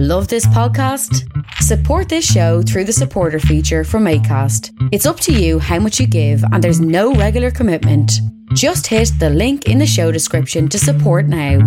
Love 0.00 0.28
this 0.28 0.46
podcast? 0.46 1.28
Support 1.54 2.08
this 2.08 2.24
show 2.24 2.62
through 2.62 2.84
the 2.84 2.92
supporter 2.92 3.40
feature 3.40 3.82
from 3.82 4.04
ACAST. 4.04 4.70
It's 4.92 5.06
up 5.06 5.18
to 5.18 5.32
you 5.32 5.58
how 5.58 5.80
much 5.80 5.98
you 5.98 6.06
give, 6.06 6.40
and 6.52 6.62
there's 6.62 6.80
no 6.80 7.14
regular 7.14 7.50
commitment. 7.50 8.12
Just 8.54 8.86
hit 8.86 9.10
the 9.18 9.28
link 9.28 9.66
in 9.66 9.78
the 9.78 9.86
show 9.88 10.12
description 10.12 10.68
to 10.68 10.78
support 10.78 11.26
now. 11.26 11.58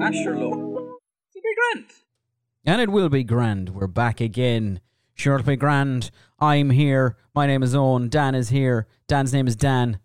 Asherlow. 0.00 0.52
It'll 1.34 1.42
be 1.42 1.54
grand. 1.56 1.86
And 2.64 2.80
it 2.80 2.90
will 2.90 3.08
be 3.08 3.24
grand. 3.24 3.70
We're 3.70 3.88
back 3.88 4.20
again. 4.20 4.80
Sure, 5.20 5.34
it'll 5.34 5.46
be 5.46 5.54
grand. 5.54 6.10
I'm 6.38 6.70
here. 6.70 7.14
My 7.34 7.46
name 7.46 7.62
is 7.62 7.74
Owen. 7.74 8.08
Dan 8.08 8.34
is 8.34 8.48
here. 8.48 8.86
Dan's 9.06 9.34
name 9.34 9.46
is 9.46 9.54
Dan. 9.54 9.98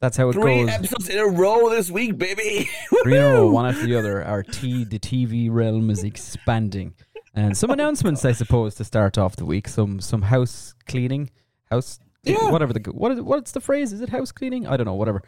That's 0.00 0.18
how 0.18 0.28
it 0.28 0.34
Three 0.34 0.66
goes. 0.66 0.68
episodes 0.68 1.08
in 1.08 1.18
a 1.18 1.26
row 1.26 1.70
this 1.70 1.90
week, 1.90 2.18
baby. 2.18 2.68
Three 3.04 3.16
in 3.16 3.22
a 3.24 3.32
row, 3.32 3.50
one 3.50 3.64
after 3.64 3.86
the 3.86 3.96
other. 3.96 4.22
Our 4.22 4.42
T, 4.42 4.84
the 4.84 4.98
TV 4.98 5.48
realm 5.50 5.88
is 5.88 6.04
expanding. 6.04 6.92
And 7.34 7.56
some 7.56 7.70
announcements, 7.76 8.22
I 8.26 8.32
suppose, 8.32 8.74
to 8.74 8.84
start 8.84 9.16
off 9.16 9.34
the 9.36 9.46
week. 9.46 9.66
Some 9.66 9.98
some 9.98 10.20
house 10.20 10.74
cleaning, 10.86 11.30
house 11.70 11.98
Yeah. 12.22 12.50
whatever 12.50 12.74
the 12.74 12.80
what 12.92 13.12
is 13.12 13.22
what's 13.22 13.52
the 13.52 13.62
phrase? 13.62 13.94
Is 13.94 14.02
it 14.02 14.10
house 14.10 14.30
cleaning? 14.30 14.66
I 14.66 14.76
don't 14.76 14.84
know. 14.84 14.92
Whatever. 14.94 15.22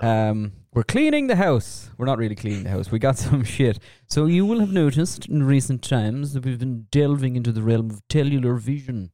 Um, 0.00 0.52
we're 0.74 0.82
cleaning 0.84 1.26
the 1.26 1.36
house. 1.36 1.90
We're 1.96 2.06
not 2.06 2.18
really 2.18 2.34
cleaning 2.34 2.64
the 2.64 2.70
house. 2.70 2.90
We 2.90 2.98
got 2.98 3.18
some 3.26 3.44
shit. 3.44 3.78
So 4.06 4.26
you 4.26 4.44
will 4.46 4.60
have 4.60 4.72
noticed 4.72 5.26
in 5.26 5.42
recent 5.42 5.82
times 5.82 6.32
that 6.34 6.44
we've 6.44 6.58
been 6.58 6.86
delving 6.90 7.36
into 7.36 7.52
the 7.52 7.62
realm 7.62 7.90
of 7.90 8.00
cellular 8.10 8.54
vision 8.54 9.10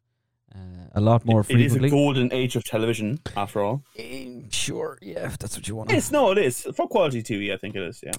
uh, 0.54 0.58
a 0.94 1.00
lot 1.00 1.24
more 1.24 1.42
frequently. 1.42 1.76
It 1.78 1.84
is 1.86 1.92
a 1.92 1.96
golden 1.96 2.32
age 2.32 2.54
of 2.56 2.64
television, 2.64 3.18
after 3.36 3.60
all. 3.60 3.82
Eh, 3.96 4.42
sure, 4.50 4.98
yeah, 5.02 5.26
if 5.26 5.38
that's 5.38 5.56
what 5.56 5.66
you 5.66 5.74
want. 5.74 5.90
Yes, 5.90 6.10
no, 6.12 6.30
it 6.30 6.38
is 6.38 6.62
for 6.76 6.86
quality 6.86 7.22
TV. 7.22 7.52
I 7.52 7.56
think 7.56 7.74
it 7.74 7.82
is. 7.82 8.00
Yeah, 8.02 8.12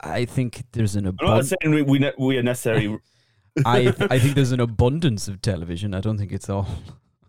I 0.00 0.24
think 0.24 0.62
there's 0.72 0.94
an 0.94 1.06
I'm 1.06 1.16
not 1.20 1.24
abundance. 1.24 1.54
saying 1.62 1.74
we 1.74 1.82
we, 1.82 1.98
ne- 1.98 2.12
we 2.18 2.38
are 2.38 2.42
necessarily. 2.42 2.98
I 3.66 3.92
I 4.10 4.18
think 4.20 4.34
there's 4.34 4.52
an 4.52 4.60
abundance 4.60 5.26
of 5.28 5.42
television. 5.42 5.92
I 5.92 6.00
don't 6.00 6.18
think 6.18 6.30
it's 6.32 6.48
all. 6.48 6.68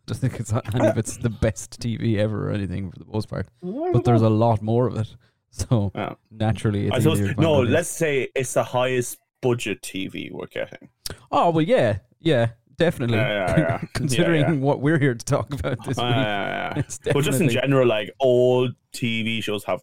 I 0.06 0.12
don't 0.12 0.18
think 0.18 0.40
it's 0.40 0.52
any 0.74 0.88
of 0.88 0.98
it's 0.98 1.18
the 1.18 1.30
best 1.30 1.80
TV 1.80 2.18
ever 2.18 2.50
or 2.50 2.52
anything 2.54 2.92
for 2.92 3.00
the 3.00 3.06
most 3.06 3.30
part. 3.30 3.48
But 3.62 4.04
there's 4.04 4.22
a 4.22 4.30
lot 4.30 4.62
more 4.62 4.88
of 4.88 4.98
it. 4.98 5.16
So 5.56 5.92
Yeah. 5.94 6.16
naturally, 6.32 6.88
it's 6.88 6.96
I 6.96 7.00
suppose, 7.00 7.20
easier 7.20 7.28
to 7.30 7.36
find 7.36 7.44
no, 7.48 7.62
let's 7.62 7.88
say 7.88 8.28
it's 8.36 8.56
the 8.56 8.64
highest 8.64 9.20
budget 9.40 9.84
TV 9.84 10.32
we're 10.32 10.48
getting. 10.48 10.90
Oh 11.32 11.52
well, 11.52 11.62
yeah, 11.64 12.00
yeah, 12.20 12.48
definitely. 12.76 13.18
Yeah, 13.18 13.30
yeah, 13.48 13.60
yeah. 13.60 13.82
Considering 13.94 14.42
Yeah, 14.42 14.52
yeah. 14.54 14.58
what 14.58 14.80
we're 14.82 14.98
here 14.98 15.14
to 15.14 15.24
talk 15.24 15.54
about 15.54 15.78
this 15.86 16.00
Uh, 16.00 16.06
week, 16.06 16.16
yeah, 16.16 16.74
yeah. 16.74 16.74
it's 16.80 16.98
But 16.98 17.24
just 17.24 17.40
in 17.40 17.50
general, 17.50 17.88
like 17.88 18.10
all 18.18 18.68
TV 18.96 19.44
shows 19.44 19.64
have 19.66 19.82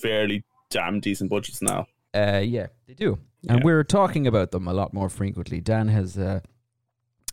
fairly 0.00 0.44
damn 0.70 0.98
decent 0.98 1.28
budgets 1.28 1.60
now. 1.60 1.84
Uh, 2.14 2.40
yeah, 2.42 2.68
they 2.86 2.94
do, 2.94 3.18
and 3.50 3.58
Yeah. 3.58 3.64
we're 3.66 3.84
talking 3.84 4.26
about 4.26 4.50
them 4.50 4.66
a 4.66 4.72
lot 4.72 4.94
more 4.94 5.10
frequently. 5.10 5.60
Dan 5.60 5.88
has 5.88 6.16
uh, 6.16 6.40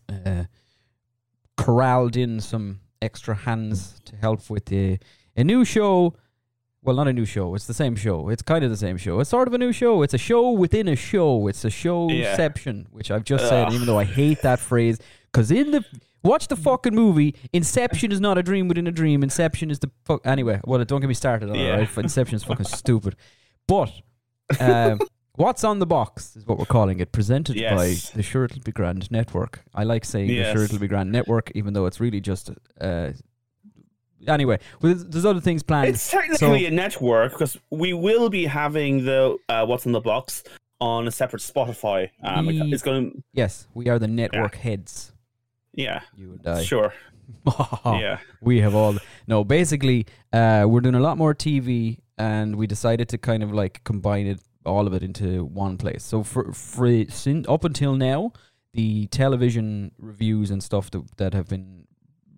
uh, 0.09 0.43
corralled 1.59 2.15
in 2.15 2.39
some 2.39 2.79
extra 3.01 3.35
hands 3.35 3.99
to 4.05 4.15
help 4.15 4.49
with 4.49 4.65
the 4.65 4.97
a 5.35 5.43
new 5.43 5.65
show. 5.65 6.15
Well, 6.81 6.95
not 6.95 7.09
a 7.09 7.13
new 7.13 7.25
show. 7.25 7.55
It's 7.55 7.67
the 7.67 7.73
same 7.73 7.95
show. 7.97 8.29
It's 8.29 8.41
kind 8.41 8.63
of 8.63 8.69
the 8.71 8.77
same 8.77 8.95
show. 8.95 9.19
It's 9.19 9.29
sort 9.29 9.49
of 9.49 9.53
a 9.53 9.57
new 9.57 9.73
show. 9.73 10.01
It's 10.01 10.13
a 10.13 10.17
show 10.17 10.51
within 10.51 10.87
a 10.87 10.95
show. 10.95 11.47
It's 11.47 11.65
a 11.65 11.67
showception, 11.67 12.85
which 12.91 13.11
I've 13.11 13.25
just 13.25 13.49
said, 13.49 13.73
even 13.73 13.85
though 13.85 13.99
I 13.99 14.05
hate 14.05 14.41
that 14.43 14.59
phrase. 14.59 14.97
Because 15.31 15.51
in 15.51 15.71
the 15.71 15.83
watch 16.23 16.47
the 16.47 16.55
fucking 16.55 16.95
movie, 16.95 17.35
Inception 17.51 18.13
is 18.13 18.21
not 18.21 18.37
a 18.37 18.43
dream 18.43 18.69
within 18.69 18.87
a 18.87 18.91
dream. 18.91 19.23
Inception 19.23 19.69
is 19.69 19.79
the 19.79 19.91
fuck. 20.05 20.25
Anyway, 20.25 20.61
well, 20.63 20.83
don't 20.85 21.01
get 21.01 21.07
me 21.07 21.13
started 21.13 21.49
on 21.49 21.57
it. 21.57 21.69
Right? 21.69 21.97
Inception 21.97 22.37
is 22.37 22.43
fucking 22.45 22.65
stupid. 22.65 23.17
But 23.67 23.91
um, 24.59 24.99
what's 25.39 25.63
on 25.63 25.79
the 25.79 25.85
box 25.85 26.35
is 26.35 26.45
what 26.45 26.57
we're 26.59 26.65
calling 26.65 26.99
it. 26.99 27.11
Presented 27.11 27.55
Yes. 27.55 27.73
by 28.11 28.17
the 28.17 28.23
Sure 28.23 28.45
It'll 28.45 28.61
Be 28.61 28.71
Grand 28.71 29.09
Network. 29.11 29.63
I 29.73 29.83
like 29.83 30.05
saying 30.05 30.27
the 30.27 30.51
Sure 30.53 30.63
It'll 30.63 30.79
Be 30.79 30.87
Grand 30.87 31.11
Network, 31.11 31.51
even 31.55 31.73
though 31.73 31.85
it's 31.85 31.99
really 31.99 32.21
just. 32.21 32.51
Uh, 32.79 33.11
anyway, 34.27 34.59
well, 34.81 34.93
there's, 34.93 35.05
there's 35.05 35.25
other 35.25 35.39
things 35.41 35.63
planned. 35.63 35.89
It's 35.89 36.09
technically 36.11 36.37
So- 36.63 36.67
a 36.67 36.71
network 36.71 37.31
because 37.33 37.57
we 37.69 37.93
will 37.93 38.29
be 38.29 38.45
having 38.45 39.05
the 39.05 39.37
uh, 39.47 39.65
what's 39.65 39.85
on 39.85 39.91
the 39.93 40.01
box 40.01 40.43
on 40.81 41.07
a 41.07 41.11
separate 41.11 41.41
Spotify. 41.41 42.09
Um, 42.23 42.45
We- 42.47 42.61
it's 42.73 42.83
going 42.83 43.23
yes, 43.33 43.67
we 43.73 43.89
are 43.89 43.99
the 43.99 44.07
network 44.07 44.55
heads. 44.55 45.11
yeah, 45.73 46.01
You 46.17 46.39
and 46.43 46.47
I. 46.47 46.63
sure, 46.63 46.93
yeah, 47.85 48.19
we 48.41 48.59
have 48.61 48.73
all 48.75 48.97
no 49.27 49.43
basically 49.43 50.05
uh 50.33 50.65
we're 50.67 50.81
doing 50.81 50.95
a 50.95 50.99
lot 50.99 51.15
more 51.17 51.33
tv 51.35 51.99
and 52.17 52.55
we 52.55 52.65
decided 52.65 53.07
to 53.09 53.17
kind 53.19 53.43
of 53.43 53.51
like 53.53 53.83
combine 53.83 54.25
it 54.25 54.39
all 54.69 54.87
of 54.87 54.93
it 54.93 55.03
into 55.03 55.43
one 55.45 55.77
place 55.77 56.03
so 56.03 56.23
for 56.23 56.51
for 56.53 57.05
sin, 57.09 57.45
up 57.47 57.63
until 57.63 57.95
now 57.95 58.31
the 58.73 59.07
television 59.07 59.91
reviews 59.97 60.51
and 60.51 60.63
stuff 60.63 60.91
that, 60.91 61.17
that 61.17 61.33
have 61.33 61.47
been 61.49 61.85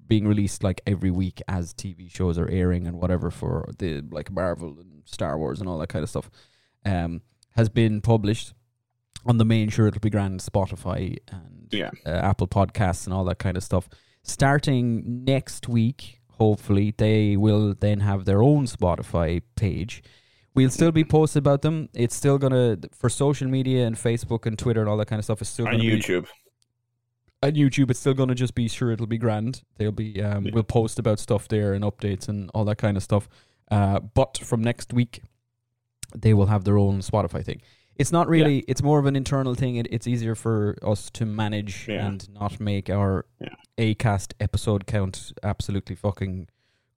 being 0.08 0.28
released 0.28 0.64
like 0.64 0.82
every 0.86 1.12
week 1.12 1.42
as 1.48 1.74
tv 1.74 2.10
shows 2.10 2.38
are 2.38 2.50
airing 2.50 2.88
and 2.88 2.98
whatever 2.98 3.32
for 3.32 3.70
the 3.80 4.02
like 4.12 4.32
marvel 4.32 4.78
and 4.80 5.04
star 5.06 5.38
wars 5.38 5.60
and 5.60 5.70
all 5.70 5.78
that 5.78 5.90
kind 5.90 6.04
of 6.04 6.10
stuff 6.10 6.30
um 6.86 7.22
has 7.52 7.70
been 7.70 8.02
published 8.02 8.54
on 9.26 9.38
the 9.38 9.46
main 9.46 9.70
sure 9.70 9.88
it'll 9.88 10.00
be 10.00 10.10
grand 10.10 10.40
spotify 10.40 11.18
and 11.32 11.62
yeah. 11.72 11.92
uh, 12.06 12.10
Apple 12.10 12.48
Podcasts 12.48 13.06
and 13.06 13.14
all 13.14 13.26
that 13.26 13.40
kind 13.40 13.58
of 13.58 13.64
stuff. 13.64 13.90
Starting 14.24 15.24
next 15.26 15.68
week, 15.68 16.20
hopefully, 16.32 16.94
they 16.98 17.36
will 17.36 17.74
then 17.80 18.02
have 18.02 18.26
their 18.26 18.42
own 18.42 18.66
Spotify 18.66 19.42
page. 19.56 20.04
We'll 20.54 20.70
still 20.70 20.92
be 20.92 21.04
posted 21.06 21.40
about 21.42 21.62
them. 21.62 21.88
It's 21.94 22.16
still 22.16 22.38
gonna 22.38 22.78
for 22.94 23.10
social 23.10 23.48
media 23.48 23.86
and 23.88 23.96
Facebook 23.96 24.46
and 24.46 24.58
Twitter 24.60 24.82
and 24.82 24.90
all 24.90 24.98
that 24.98 25.08
kind 25.08 25.20
of 25.20 25.24
stuff. 25.24 25.42
It's 25.42 25.50
still 25.50 25.68
On 25.68 25.74
gonna 25.74 25.84
be 25.84 25.98
YouTube. 26.00 26.28
on 27.42 27.52
YouTube. 27.54 27.90
It's 27.90 28.00
still 28.00 28.14
gonna 28.14 28.36
just 28.36 28.54
be 28.54 28.68
sure 28.68 28.92
it'll 28.92 29.08
be 29.08 29.18
grand. 29.18 29.64
They'll 29.78 29.92
be 29.94 30.22
um, 30.22 30.46
Yeah. 30.46 30.52
we'll 30.54 30.64
post 30.64 31.00
about 31.00 31.20
stuff 31.20 31.48
there 31.48 31.74
and 31.74 31.84
updates 31.84 32.28
and 32.28 32.50
all 32.54 32.66
that 32.66 32.78
kind 32.78 32.98
of 32.98 33.04
stuff. 33.04 33.30
Uh, 33.70 34.00
but 34.02 34.38
from 34.40 34.62
next 34.62 34.92
week, 34.94 35.22
they 36.14 36.34
will 36.34 36.48
have 36.48 36.66
their 36.66 36.78
own 36.78 37.00
Spotify 37.00 37.44
thing. 37.44 37.62
It's 37.96 38.12
not 38.12 38.28
really. 38.28 38.60
It's 38.68 38.82
more 38.84 39.00
of 39.00 39.06
an 39.06 39.16
internal 39.16 39.54
thing. 39.56 39.76
It, 39.78 39.88
it's 39.92 40.08
easier 40.08 40.36
for 40.36 40.76
us 40.82 41.10
to 41.12 41.26
manage 41.26 41.88
Yeah. 41.88 42.08
and 42.08 42.28
not 42.34 42.60
make 42.60 42.90
our 42.90 43.26
Yeah. 43.40 43.56
Acast 43.78 44.34
episode 44.42 44.86
count 44.86 45.32
absolutely 45.44 45.96
fucking 45.96 46.50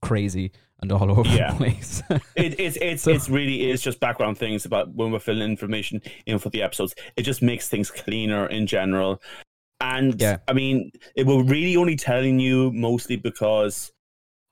crazy 0.04 0.52
and 0.80 0.92
all 0.92 1.10
over 1.10 1.28
Yeah. 1.28 1.52
the 1.52 1.56
place. 1.56 2.02
It, 2.36 2.58
it's 2.60 2.76
it's 2.80 3.02
So- 3.04 3.10
it's 3.12 3.28
really 3.28 3.70
is 3.70 3.80
just 3.82 4.00
background 4.00 4.38
things 4.38 4.64
about 4.66 4.92
when 4.94 5.10
we're 5.12 5.18
filling 5.20 5.48
information 5.50 6.00
in 6.26 6.38
for 6.38 6.50
the 6.50 6.62
episodes. 6.62 6.94
It 7.16 7.22
just 7.22 7.42
makes 7.42 7.68
things 7.68 7.90
cleaner 7.90 8.46
in 8.46 8.66
general. 8.66 9.20
And 9.80 10.20
Yeah. 10.20 10.38
I 10.48 10.52
mean, 10.52 10.90
it 11.16 11.26
will 11.26 11.42
really 11.44 11.76
only 11.76 11.96
telling 11.96 12.38
you 12.40 12.72
mostly 12.72 13.16
because 13.16 13.92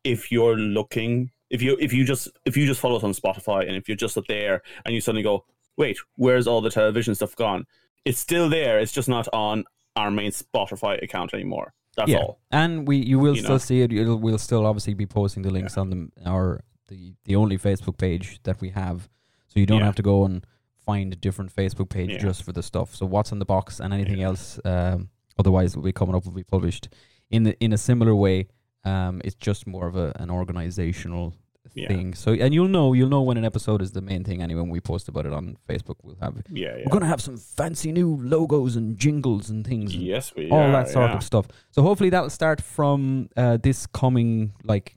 if 0.04 0.32
you're 0.32 0.56
looking, 0.56 1.30
if 1.50 1.62
you 1.62 1.76
if 1.80 1.92
you 1.92 2.04
just 2.04 2.28
if 2.44 2.56
you 2.56 2.66
just 2.66 2.80
follow 2.80 2.96
us 2.96 3.04
on 3.04 3.12
Spotify 3.12 3.66
and 3.66 3.76
if 3.76 3.88
you're 3.88 3.96
just 3.96 4.16
up 4.18 4.24
there 4.28 4.62
and 4.84 4.94
you 4.94 5.00
suddenly 5.00 5.22
go, 5.22 5.44
wait, 5.76 5.96
where's 6.16 6.46
all 6.46 6.60
the 6.60 6.70
television 6.70 7.14
stuff 7.14 7.36
gone? 7.36 7.64
It's 8.04 8.18
still 8.18 8.48
there. 8.48 8.78
It's 8.80 8.92
just 8.92 9.08
not 9.08 9.28
on 9.32 9.64
our 9.96 10.10
main 10.10 10.30
Spotify 10.32 11.02
account 11.02 11.34
anymore. 11.34 11.72
That's 11.96 12.10
yeah, 12.10 12.18
all. 12.18 12.40
and 12.50 12.88
we 12.88 12.96
you 12.96 13.18
will 13.18 13.34
You 13.36 13.42
still 13.42 13.54
know? 13.54 13.58
see 13.58 13.82
it. 13.82 13.92
It'll, 13.92 14.16
we'll 14.16 14.38
still 14.38 14.64
obviously 14.66 14.94
be 14.94 15.06
posting 15.06 15.42
the 15.42 15.50
links 15.50 15.76
on 15.76 15.90
the 15.90 16.08
our 16.26 16.64
the 16.88 17.14
the 17.24 17.36
only 17.36 17.58
Facebook 17.58 17.98
page 17.98 18.40
that 18.44 18.60
we 18.60 18.70
have, 18.70 19.08
so 19.48 19.60
you 19.60 19.66
don't 19.66 19.80
Yeah. 19.80 19.86
have 19.86 19.96
to 19.96 20.02
go 20.02 20.24
and 20.24 20.46
find 20.86 21.12
a 21.12 21.16
different 21.16 21.54
Facebook 21.54 21.88
page 21.90 22.10
Yeah. 22.10 22.18
just 22.18 22.42
for 22.44 22.52
the 22.52 22.62
stuff. 22.62 22.94
So 22.96 23.06
what's 23.06 23.30
in 23.32 23.38
the 23.38 23.44
box 23.44 23.78
and 23.80 23.92
anything 23.94 24.22
else, 24.22 24.58
um, 24.64 25.10
otherwise 25.38 25.76
will 25.76 25.84
be 25.84 25.92
coming 25.92 26.14
up 26.14 26.24
will 26.24 26.32
be 26.32 26.42
published 26.44 26.88
in 27.30 27.42
the 27.44 27.54
in 27.62 27.72
a 27.72 27.78
similar 27.78 28.14
way. 28.14 28.48
Um, 28.84 29.20
it's 29.24 29.36
just 29.36 29.66
more 29.66 29.86
of 29.86 29.94
a 29.96 30.12
an 30.16 30.30
organizational 30.30 31.34
Yeah. 31.74 31.88
thing. 31.88 32.14
So 32.14 32.32
and 32.32 32.52
you'll 32.52 32.68
know 32.68 32.92
you'll 32.92 33.08
know 33.08 33.22
when 33.22 33.36
an 33.36 33.44
episode 33.44 33.80
is 33.82 33.92
the 33.92 34.02
main 34.02 34.24
thing. 34.24 34.42
Anyway, 34.42 34.60
when 34.60 34.70
we 34.70 34.80
post 34.80 35.08
about 35.08 35.24
it 35.26 35.32
on 35.32 35.56
Facebook, 35.68 35.96
we'll 36.02 36.16
have 36.20 36.34
Yeah, 36.50 36.76
yeah. 36.76 36.82
we're 36.84 36.92
gonna 36.92 37.06
have 37.06 37.20
some 37.20 37.36
fancy 37.38 37.92
new 37.92 38.16
logos 38.22 38.76
and 38.76 38.98
jingles 38.98 39.48
and 39.50 39.66
things. 39.66 39.94
and 39.94 40.02
Yes, 40.02 40.34
we 40.36 40.50
all 40.50 40.58
are, 40.60 40.72
that 40.72 40.88
sort 40.88 41.10
yeah. 41.10 41.16
of 41.16 41.22
stuff. 41.22 41.46
So 41.70 41.82
hopefully 41.82 42.10
that'll 42.10 42.30
start 42.30 42.60
from 42.60 43.28
uh, 43.36 43.56
this 43.62 43.86
coming 43.86 44.52
like 44.64 44.96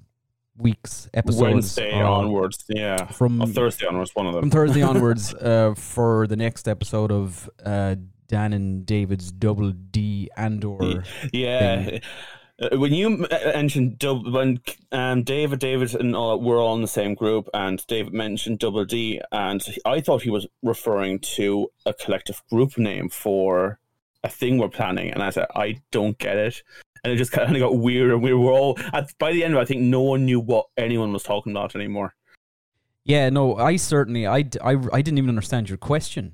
week's 0.58 1.10
episodes 1.14 1.42
Wednesday 1.42 1.94
or 1.94 2.04
onwards. 2.06 2.64
Yeah. 2.70 3.08
from 3.08 3.42
Or 3.42 3.48
Thursday 3.48 3.88
onwards, 3.88 4.12
one 4.14 4.28
of 4.28 4.34
them. 4.34 4.42
from 4.44 4.50
Thursday 4.52 4.82
onwards 4.92 5.34
uh, 5.34 5.74
for 5.76 6.28
the 6.28 6.36
next 6.38 6.68
episode 6.68 7.12
of 7.12 7.50
uh, 7.66 7.96
Dan 8.28 8.54
and 8.54 8.86
David's 8.86 9.32
Double 9.32 9.72
D 9.72 10.30
Andor. 10.38 11.04
Yeah. 11.34 11.90
Uh, 11.96 12.00
When 12.58 12.94
you 12.94 13.26
uh, 13.26 13.52
mentioned 13.54 14.00
dub, 14.00 14.34
when 14.34 14.62
um, 14.92 15.24
David, 15.24 15.60
David, 15.60 15.94
and 15.96 16.16
all 16.16 16.40
we're 16.40 16.62
all 16.62 16.76
in 16.76 16.82
the 16.82 16.88
same 16.88 17.14
group, 17.14 17.50
and 17.54 17.86
David 17.88 18.14
mentioned 18.14 18.60
Double 18.60 18.86
D, 18.86 19.20
and 19.32 19.62
I 19.86 20.00
thought 20.00 20.22
he 20.22 20.30
was 20.30 20.48
referring 20.64 21.20
to 21.36 21.70
a 21.86 21.94
collective 21.94 22.42
group 22.50 22.78
name 22.78 23.10
for 23.10 23.80
a 24.24 24.30
thing 24.30 24.58
we're 24.58 24.70
planning, 24.70 25.12
and 25.12 25.22
I 25.22 25.32
said 25.32 25.48
I 25.54 25.82
don't 25.92 26.18
get 26.18 26.38
it. 26.38 26.64
and 27.06 27.14
it 27.14 27.18
just 27.18 27.32
kind 27.32 27.56
of 27.56 27.60
got 27.60 27.78
weird, 27.78 28.12
and 28.12 28.24
we 28.24 28.34
were 28.34 28.52
all 28.52 28.80
at, 28.92 29.16
by 29.20 29.32
the 29.32 29.44
end 29.44 29.54
of 29.54 29.60
it, 29.60 29.62
I 29.62 29.66
think 29.66 29.82
no 29.82 30.02
one 30.02 30.26
knew 30.26 30.40
what 30.40 30.66
anyone 30.76 31.14
was 31.14 31.22
talking 31.24 31.52
about 31.52 31.76
anymore. 31.76 32.16
Yeah, 33.04 33.30
no, 33.30 33.56
I 33.58 33.76
certainly, 33.76 34.26
I, 34.26 34.46
I, 34.64 34.78
I 34.92 35.02
didn't 35.04 35.20
even 35.20 35.30
understand 35.30 35.70
your 35.70 35.78
question. 35.78 36.34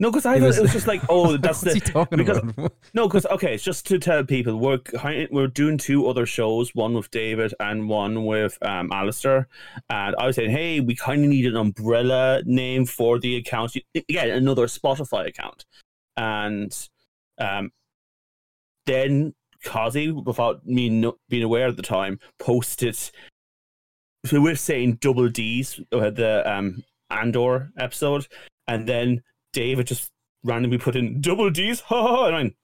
No, 0.00 0.10
because 0.10 0.26
I 0.26 0.36
It 0.36 0.40
thought 0.40 0.46
was- 0.46 0.58
it 0.58 0.62
was 0.62 0.72
just 0.72 0.86
like, 0.86 1.02
oh, 1.08 1.36
that's 1.44 1.60
the 1.60 1.78
talking 1.80 2.18
because- 2.18 2.38
about? 2.38 2.72
no, 2.94 3.06
because 3.08 3.26
okay, 3.26 3.54
it's 3.54 3.62
just 3.64 3.86
to 3.86 3.98
tell 3.98 4.24
people 4.24 4.56
we're 4.58 4.80
we're 5.30 5.46
doing 5.46 5.78
two 5.78 6.06
other 6.08 6.26
shows, 6.26 6.74
one 6.74 6.94
with 6.94 7.10
David 7.10 7.54
and 7.60 7.88
one 7.88 8.24
with 8.24 8.58
um 8.62 8.90
Alistair, 8.92 9.48
and 9.90 10.16
I 10.18 10.26
was 10.26 10.36
saying, 10.36 10.50
hey, 10.50 10.80
we 10.80 10.96
kind 10.96 11.22
of 11.22 11.30
need 11.30 11.46
an 11.46 11.56
umbrella 11.56 12.42
name 12.44 12.86
for 12.86 13.18
the 13.18 13.36
account. 13.36 13.76
Again, 13.94 14.30
another 14.30 14.66
Spotify 14.66 15.28
account, 15.28 15.64
and 16.16 16.72
um, 17.38 17.70
then 18.86 19.34
Kazi, 19.64 20.10
without 20.10 20.66
me 20.66 20.88
no- 20.90 21.18
being 21.28 21.42
aware 21.42 21.68
at 21.68 21.76
the 21.76 21.82
time, 21.82 22.18
posted. 22.38 22.96
So 24.26 24.40
we're 24.40 24.56
saying 24.56 24.96
double 25.00 25.28
D's, 25.28 25.80
uh, 25.92 26.10
the 26.10 26.42
um 26.50 26.82
Andor 27.10 27.70
episode, 27.78 28.26
and 28.66 28.88
then 28.88 29.22
David 29.54 29.86
just 29.86 30.10
randomly 30.42 30.76
put 30.76 30.94
in 30.96 31.22
double 31.22 31.48
D's. 31.48 31.80
Ha 31.80 32.02
ha! 32.02 32.08
ha. 32.16 32.26
And 32.26 32.36
I 32.36 32.42
mean, 32.42 32.54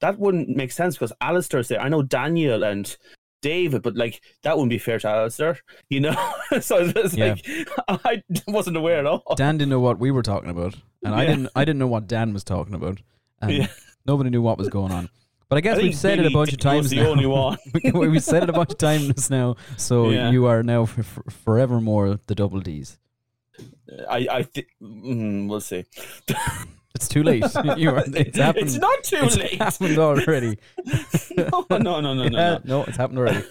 that 0.00 0.18
wouldn't 0.18 0.48
make 0.48 0.72
sense 0.72 0.94
because 0.96 1.12
Alistair's 1.20 1.68
there. 1.68 1.80
I 1.80 1.90
know 1.90 2.02
Daniel 2.02 2.62
and 2.64 2.96
David, 3.42 3.82
but 3.82 3.94
like 3.96 4.20
that 4.42 4.56
wouldn't 4.56 4.70
be 4.70 4.78
fair 4.78 4.98
to 5.00 5.08
Alistair, 5.08 5.58
you 5.90 6.00
know. 6.00 6.16
so 6.60 6.78
it's 6.96 7.14
Yeah. 7.14 7.34
like 7.34 7.46
I 8.04 8.22
wasn't 8.46 8.76
aware 8.78 8.98
at 9.00 9.06
all. 9.06 9.34
Dan 9.36 9.58
didn't 9.58 9.70
know 9.70 9.80
what 9.80 9.98
we 9.98 10.10
were 10.10 10.22
talking 10.22 10.50
about, 10.50 10.74
and 11.04 11.14
I 11.14 11.26
didn't. 11.26 11.50
I 11.54 11.64
didn't 11.64 11.78
know 11.78 11.86
what 11.88 12.06
Dan 12.08 12.32
was 12.32 12.44
talking 12.44 12.74
about, 12.74 12.98
and 13.42 13.52
Yeah. 13.52 13.66
nobody 14.06 14.30
knew 14.30 14.40
what 14.42 14.56
was 14.58 14.68
going 14.68 14.92
on. 14.92 15.08
But 15.48 15.56
I 15.56 15.60
guess 15.62 15.78
I 15.78 15.82
we've 15.82 15.94
said 15.94 16.18
it 16.18 16.26
a 16.26 16.30
bunch 16.30 16.52
of 16.52 16.58
times 16.58 16.90
the 16.90 16.96
now. 16.96 17.06
only 17.08 17.24
one. 17.26 17.56
we, 17.82 18.08
we've 18.08 18.22
said 18.22 18.42
it 18.42 18.50
a 18.50 18.52
bunch 18.52 18.70
of 18.72 18.76
times 18.78 19.30
now, 19.30 19.56
so 19.78 20.10
Yeah. 20.10 20.30
you 20.30 20.44
are 20.46 20.62
now 20.62 20.84
for, 20.84 21.02
for, 21.02 21.22
forevermore 21.30 22.20
the 22.26 22.34
double 22.34 22.60
D's. 22.60 22.98
I 24.08 24.26
I 24.30 24.42
think 24.42 24.68
mm, 24.82 25.48
we'll 25.48 25.60
see. 25.60 25.84
It's 26.94 27.08
too 27.08 27.22
late. 27.22 27.44
you 27.76 27.90
are, 27.90 28.04
it's 28.06 28.38
happened. 28.38 28.66
It's 28.66 28.76
not 28.76 29.04
too 29.04 29.20
it's 29.22 29.36
late. 29.36 29.54
happened 29.54 29.98
already. 29.98 30.58
no, 31.36 31.66
no, 31.70 31.78
no, 31.78 32.00
no, 32.00 32.14
no. 32.14 32.24
Yeah, 32.24 32.30
no. 32.30 32.60
no, 32.64 32.84
it's 32.84 32.96
happened 32.96 33.18
already. 33.18 33.44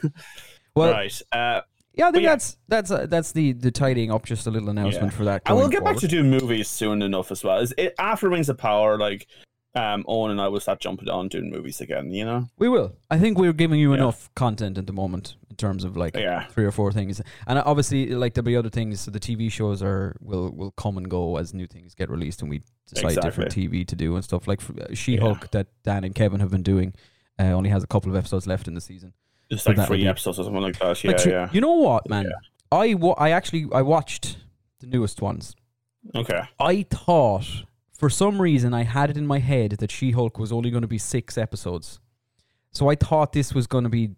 Well, 0.75 0.91
right. 0.91 1.21
Uh, 1.31 1.61
yeah, 1.93 2.09
I 2.09 2.11
think 2.11 2.23
yeah. 2.23 2.29
that's 2.29 2.57
that's 2.67 2.91
uh, 2.91 3.07
that's 3.07 3.31
the 3.31 3.53
the 3.53 3.71
tidying 3.71 4.11
up. 4.11 4.25
Just 4.25 4.47
a 4.47 4.51
little 4.51 4.69
announcement 4.69 5.13
Yeah. 5.13 5.17
for 5.17 5.23
that. 5.25 5.41
I 5.45 5.53
will 5.53 5.69
get 5.69 5.83
back 5.83 5.97
to 5.97 6.07
doing 6.07 6.29
movies 6.29 6.67
soon 6.67 7.01
enough 7.01 7.31
as 7.31 7.43
well. 7.43 7.59
Is 7.59 7.73
it, 7.77 7.95
after 7.97 8.29
Rings 8.29 8.49
of 8.49 8.57
Power, 8.57 8.97
like 8.99 9.27
um, 9.75 10.03
Owen 10.07 10.31
and 10.31 10.41
I 10.41 10.47
will 10.47 10.59
start 10.59 10.79
jumping 10.79 11.09
on 11.09 11.27
doing 11.27 11.49
movies 11.49 11.81
again. 11.81 12.11
You 12.11 12.25
know? 12.25 12.47
We 12.57 12.69
will. 12.69 12.95
I 13.09 13.17
think 13.17 13.37
we're 13.37 13.53
giving 13.53 13.79
you 13.79 13.93
enough 13.93 14.29
content 14.35 14.77
at 14.77 14.87
the 14.87 14.93
moment 14.93 15.35
terms 15.57 15.83
of 15.83 15.97
like 15.97 16.15
Yeah. 16.15 16.45
three 16.47 16.65
or 16.65 16.71
four 16.71 16.91
things, 16.91 17.21
and 17.47 17.59
obviously 17.59 18.07
like 18.15 18.33
there'll 18.33 18.45
be 18.45 18.55
other 18.55 18.69
things. 18.69 19.01
So 19.01 19.11
the 19.11 19.19
TV 19.19 19.51
shows 19.51 19.81
are 19.83 20.15
will 20.21 20.51
will 20.51 20.71
come 20.71 20.97
and 20.97 21.09
go 21.09 21.37
as 21.37 21.53
new 21.53 21.67
things 21.67 21.93
get 21.95 22.09
released, 22.09 22.41
and 22.41 22.49
we 22.49 22.61
decide 22.87 23.19
different 23.21 23.51
TV 23.51 23.85
to 23.87 23.95
do 23.95 24.15
and 24.15 24.23
stuff. 24.23 24.47
Like 24.47 24.61
She 24.93 25.17
Hulk 25.17 25.51
that 25.51 25.67
Dan 25.83 26.03
and 26.03 26.15
Kevin 26.15 26.39
have 26.39 26.51
been 26.51 26.63
doing 26.63 26.93
uh, 27.39 27.43
only 27.51 27.69
has 27.69 27.83
a 27.83 27.87
couple 27.87 28.09
of 28.09 28.15
episodes 28.15 28.47
left 28.47 28.67
in 28.67 28.73
the 28.73 28.81
season. 28.81 29.13
Just 29.51 29.63
So 29.65 29.71
like 29.71 29.87
three 29.87 29.97
be- 30.03 30.07
episodes 30.07 30.39
or 30.39 30.43
something 30.45 30.61
like 30.61 30.77
that. 30.79 31.03
Yeah, 31.03 31.11
Like, 31.11 31.25
yeah. 31.25 31.49
You 31.51 31.61
know 31.61 31.73
what, 31.75 32.09
man? 32.09 32.31
I 32.71 32.93
wa- 32.95 33.15
I 33.17 33.29
actually 33.31 33.67
I 33.73 33.81
watched 33.81 34.37
the 34.79 34.87
newest 34.87 35.21
ones. 35.21 35.55
Okay. 36.15 36.41
I 36.59 36.83
thought 36.89 37.45
for 37.93 38.09
some 38.09 38.41
reason 38.41 38.73
I 38.73 38.83
had 38.83 39.09
it 39.09 39.17
in 39.17 39.25
my 39.25 39.39
head 39.39 39.71
that 39.79 39.89
She 39.91 40.11
Hulk 40.11 40.37
was 40.37 40.51
only 40.51 40.69
going 40.69 40.81
to 40.83 40.87
be 40.87 40.97
six 40.97 41.37
episodes. 41.37 41.99
So 42.71 42.89
I 42.89 42.95
thought 42.95 43.31
this 43.33 43.53
was 43.53 43.65
going 43.67 43.85
to 43.85 43.89
be. 43.89 44.11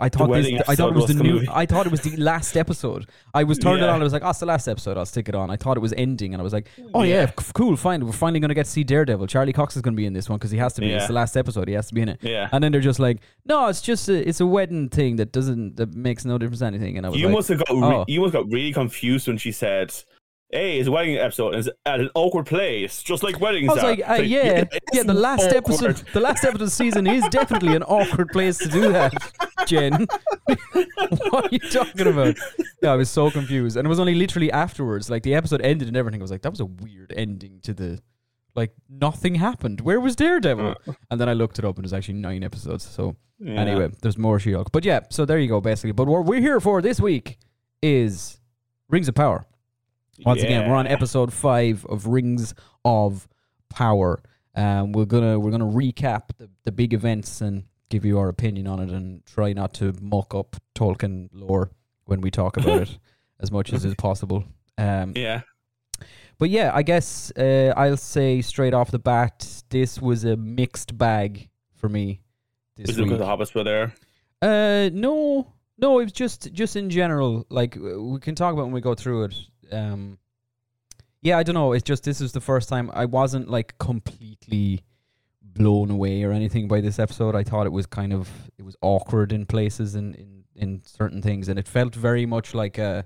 I 0.00 0.08
thought 0.08 0.30
this. 0.32 0.46
I 0.68 0.74
thought 0.74 0.90
it 0.90 0.90
episode 0.90 0.94
was 0.94 1.06
the 1.06 1.14
was 1.14 1.22
new. 1.22 1.40
be- 1.40 1.48
I 1.50 1.64
thought 1.66 1.86
it 1.86 1.90
was 1.92 2.02
the 2.02 2.16
last 2.16 2.56
episode. 2.56 3.08
I 3.32 3.44
was 3.44 3.58
turned 3.58 3.82
it 3.82 3.88
on. 3.88 4.00
I 4.00 4.04
was 4.04 4.12
like, 4.12 4.22
"Oh, 4.24 4.30
it's 4.30 4.38
the 4.40 4.46
last 4.46 4.68
episode. 4.68 4.96
I'll 4.98 5.06
stick 5.06 5.28
it 5.28 5.34
on." 5.34 5.50
I 5.50 5.56
thought 5.56 5.76
it 5.76 5.80
was 5.80 5.92
ending, 5.96 6.34
and 6.34 6.40
I 6.40 6.44
was 6.44 6.52
like, 6.52 6.68
"Oh 6.94 7.02
yeah, 7.02 7.22
Yeah. 7.22 7.26
c- 7.28 7.52
cool, 7.54 7.76
fine. 7.76 8.04
We're 8.04 8.12
finally 8.12 8.40
going 8.40 8.50
to 8.50 8.54
get 8.54 8.66
to 8.66 8.70
see 8.70 8.84
Daredevil. 8.84 9.26
Charlie 9.28 9.52
Cox 9.52 9.76
is 9.76 9.82
going 9.82 9.94
to 9.94 9.96
be 9.96 10.06
in 10.06 10.12
this 10.12 10.28
one 10.28 10.38
because 10.38 10.50
he 10.50 10.58
has 10.58 10.74
to 10.74 10.80
be. 10.82 10.90
It's 10.92 11.06
the 11.06 11.12
last 11.14 11.36
episode. 11.36 11.68
He 11.68 11.74
has 11.74 11.88
to 11.88 11.94
be 11.94 12.02
in 12.02 12.08
it." 12.10 12.18
Yeah. 12.22 12.48
And 12.52 12.62
then 12.62 12.72
they're 12.72 12.80
just 12.80 12.98
like, 13.00 13.18
"No, 13.46 13.66
it's 13.68 13.80
just 13.80 14.08
a, 14.08 14.28
it's 14.28 14.40
a 14.40 14.46
wedding 14.46 14.88
thing 14.88 15.16
that 15.16 15.32
doesn't 15.32 15.76
that 15.76 15.94
makes 15.94 16.24
no 16.24 16.36
difference 16.38 16.58
to 16.60 16.66
anything." 16.66 16.96
And 16.98 17.06
I 17.06 17.10
was 17.10 17.18
You 17.18 17.26
like, 17.28 17.36
must 17.36 17.48
have 17.48 17.58
got 17.64 17.70
re- 17.74 17.80
oh. 17.82 18.04
you 18.08 18.20
must 18.20 18.34
have 18.34 18.44
got 18.44 18.52
really 18.52 18.72
confused 18.72 19.26
when 19.28 19.38
she 19.38 19.52
said, 19.52 19.92
"Hey, 20.50 20.78
it's 20.78 20.88
a 20.88 20.90
wedding 20.92 21.16
episode. 21.16 21.54
and 21.54 21.66
It's 21.66 21.68
at 21.86 22.00
an 22.00 22.08
awkward 22.14 22.46
place, 22.46 23.02
just 23.02 23.22
like 23.22 23.38
weddings 23.40 23.68
I 23.70 23.74
was 23.74 23.84
are." 23.84 23.86
like, 23.90 24.00
uh, 24.08 24.14
It's 24.14 24.28
yeah, 24.28 24.64
yeah. 24.92 25.02
The 25.02 25.14
last 25.14 25.42
awkward. 25.52 25.56
episode, 25.56 25.96
the 26.12 26.20
last 26.20 26.44
episode 26.44 26.54
of 26.62 26.66
the 26.66 26.70
season 26.70 27.06
is 27.06 27.26
definitely 27.28 27.74
an 27.76 27.82
awkward 27.82 28.28
place 28.28 28.58
to 28.58 28.68
do 28.68 28.92
that, 28.92 29.12
Jen. 29.66 30.06
what 30.72 31.44
are 31.44 31.48
you 31.50 31.58
talking 31.58 32.06
about? 32.06 32.36
Yeah, 32.82 32.92
I 32.92 32.96
was 32.96 33.10
so 33.10 33.30
confused, 33.30 33.76
and 33.76 33.86
it 33.86 33.88
was 33.88 34.00
only 34.00 34.14
literally 34.14 34.50
afterwards. 34.52 35.10
Like 35.10 35.22
the 35.22 35.34
episode 35.34 35.60
ended 35.62 35.88
and 35.88 35.96
everything 35.96 36.20
I 36.20 36.24
was 36.24 36.30
like, 36.30 36.42
that 36.42 36.50
was 36.50 36.60
a 36.60 36.66
weird 36.66 37.12
ending 37.16 37.60
to 37.62 37.74
the. 37.74 38.00
Like 38.54 38.72
nothing 38.88 39.36
happened. 39.36 39.82
Where 39.82 40.00
was 40.00 40.16
Daredevil? 40.16 40.74
And 41.12 41.20
then 41.20 41.28
I 41.28 41.32
looked 41.34 41.58
it 41.60 41.64
up, 41.64 41.76
and 41.76 41.84
there's 41.84 41.92
actually 41.92 42.14
nine 42.14 42.42
episodes. 42.42 42.84
So 42.88 43.14
Yeah. 43.38 43.52
anyway, 43.60 43.90
there's 44.02 44.18
more 44.18 44.40
She-Hulk. 44.40 44.72
But 44.72 44.84
yeah, 44.84 45.00
so 45.10 45.24
there 45.24 45.38
you 45.38 45.46
go, 45.48 45.60
basically. 45.60 45.92
But 45.92 46.08
what 46.08 46.24
we're 46.24 46.40
here 46.40 46.58
for 46.58 46.82
this 46.82 46.98
week 47.00 47.38
is 47.82 48.40
Rings 48.88 49.06
of 49.08 49.14
Power. 49.14 49.44
Once 50.24 50.42
again, 50.42 50.68
we're 50.68 50.74
on 50.76 50.86
episode 50.86 51.32
five 51.32 51.84
of 51.86 52.06
Rings 52.06 52.54
of 52.84 53.28
Power. 53.70 54.20
Um, 54.54 54.92
we're 54.92 55.04
gonna 55.04 55.38
we're 55.38 55.50
gonna 55.50 55.64
recap 55.64 56.30
the, 56.38 56.48
the 56.64 56.72
big 56.72 56.92
events 56.94 57.40
and 57.40 57.64
give 57.88 58.04
you 58.04 58.18
our 58.18 58.28
opinion 58.28 58.66
on 58.66 58.80
it, 58.80 58.90
and 58.90 59.24
try 59.26 59.52
not 59.52 59.72
to 59.74 59.94
muck 60.00 60.34
up 60.34 60.56
Tolkien 60.74 61.28
lore 61.32 61.70
when 62.04 62.20
we 62.20 62.30
talk 62.30 62.56
about 62.56 62.82
it 62.82 62.98
as 63.40 63.52
much 63.52 63.72
as 63.72 63.84
is 63.84 63.94
possible. 63.94 64.44
Um, 64.76 65.12
Yeah. 65.16 65.42
but 66.38 66.50
yeah, 66.50 66.70
I 66.74 66.82
guess 66.82 67.30
uh, 67.36 67.72
I'll 67.76 67.96
say 67.96 68.42
straight 68.42 68.74
off 68.74 68.90
the 68.90 68.98
bat, 68.98 69.62
this 69.70 70.00
was 70.00 70.24
a 70.24 70.36
mixed 70.36 70.96
bag 70.98 71.48
for 71.76 71.88
me 71.88 72.20
this 72.78 72.90
Is 72.90 72.98
it 72.98 73.02
because 73.04 73.18
the 73.18 73.24
hobbits 73.24 73.54
were 73.54 73.64
there? 73.64 73.92
Uh, 74.40 74.88
no, 74.92 75.52
no. 75.78 75.98
It 75.98 76.04
was 76.04 76.12
just 76.12 76.52
just 76.52 76.76
in 76.76 76.90
general. 76.90 77.44
Like 77.50 77.76
we 77.76 78.20
can 78.20 78.36
talk 78.36 78.52
about 78.52 78.66
when 78.66 78.72
we 78.72 78.80
go 78.80 78.94
through 78.94 79.24
it. 79.24 79.34
Um, 79.72 80.18
yeah, 81.22 81.38
I 81.38 81.42
don't 81.42 81.54
know. 81.54 81.72
It's 81.72 81.84
just 81.84 82.04
this 82.04 82.20
is 82.20 82.32
the 82.32 82.40
first 82.40 82.68
time 82.68 82.90
I 82.94 83.04
wasn't 83.04 83.48
like 83.48 83.78
completely 83.78 84.82
blown 85.42 85.90
away 85.90 86.22
or 86.22 86.32
anything 86.32 86.68
by 86.68 86.80
this 86.80 86.98
episode. 86.98 87.34
I 87.34 87.42
thought 87.42 87.66
it 87.66 87.72
was 87.72 87.86
kind 87.86 88.12
of 88.12 88.28
it 88.58 88.64
was 88.64 88.76
awkward 88.82 89.32
in 89.32 89.46
places 89.46 89.94
and 89.94 90.14
in 90.14 90.44
in 90.54 90.82
certain 90.84 91.22
things, 91.22 91.48
and 91.48 91.58
it 91.58 91.68
felt 91.68 91.94
very 91.94 92.26
much 92.26 92.54
like 92.54 92.78
a 92.78 93.04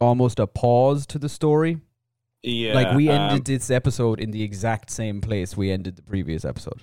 almost 0.00 0.38
a 0.38 0.46
pause 0.46 1.06
to 1.06 1.18
the 1.18 1.28
story. 1.28 1.78
Yeah. 2.42 2.72
like 2.72 2.96
we 2.96 3.10
um, 3.10 3.32
ended 3.32 3.44
this 3.44 3.70
episode 3.70 4.18
in 4.18 4.30
the 4.30 4.42
exact 4.42 4.88
same 4.88 5.20
place 5.20 5.58
we 5.58 5.70
ended 5.70 5.96
the 5.96 6.02
previous 6.02 6.42
episode. 6.42 6.82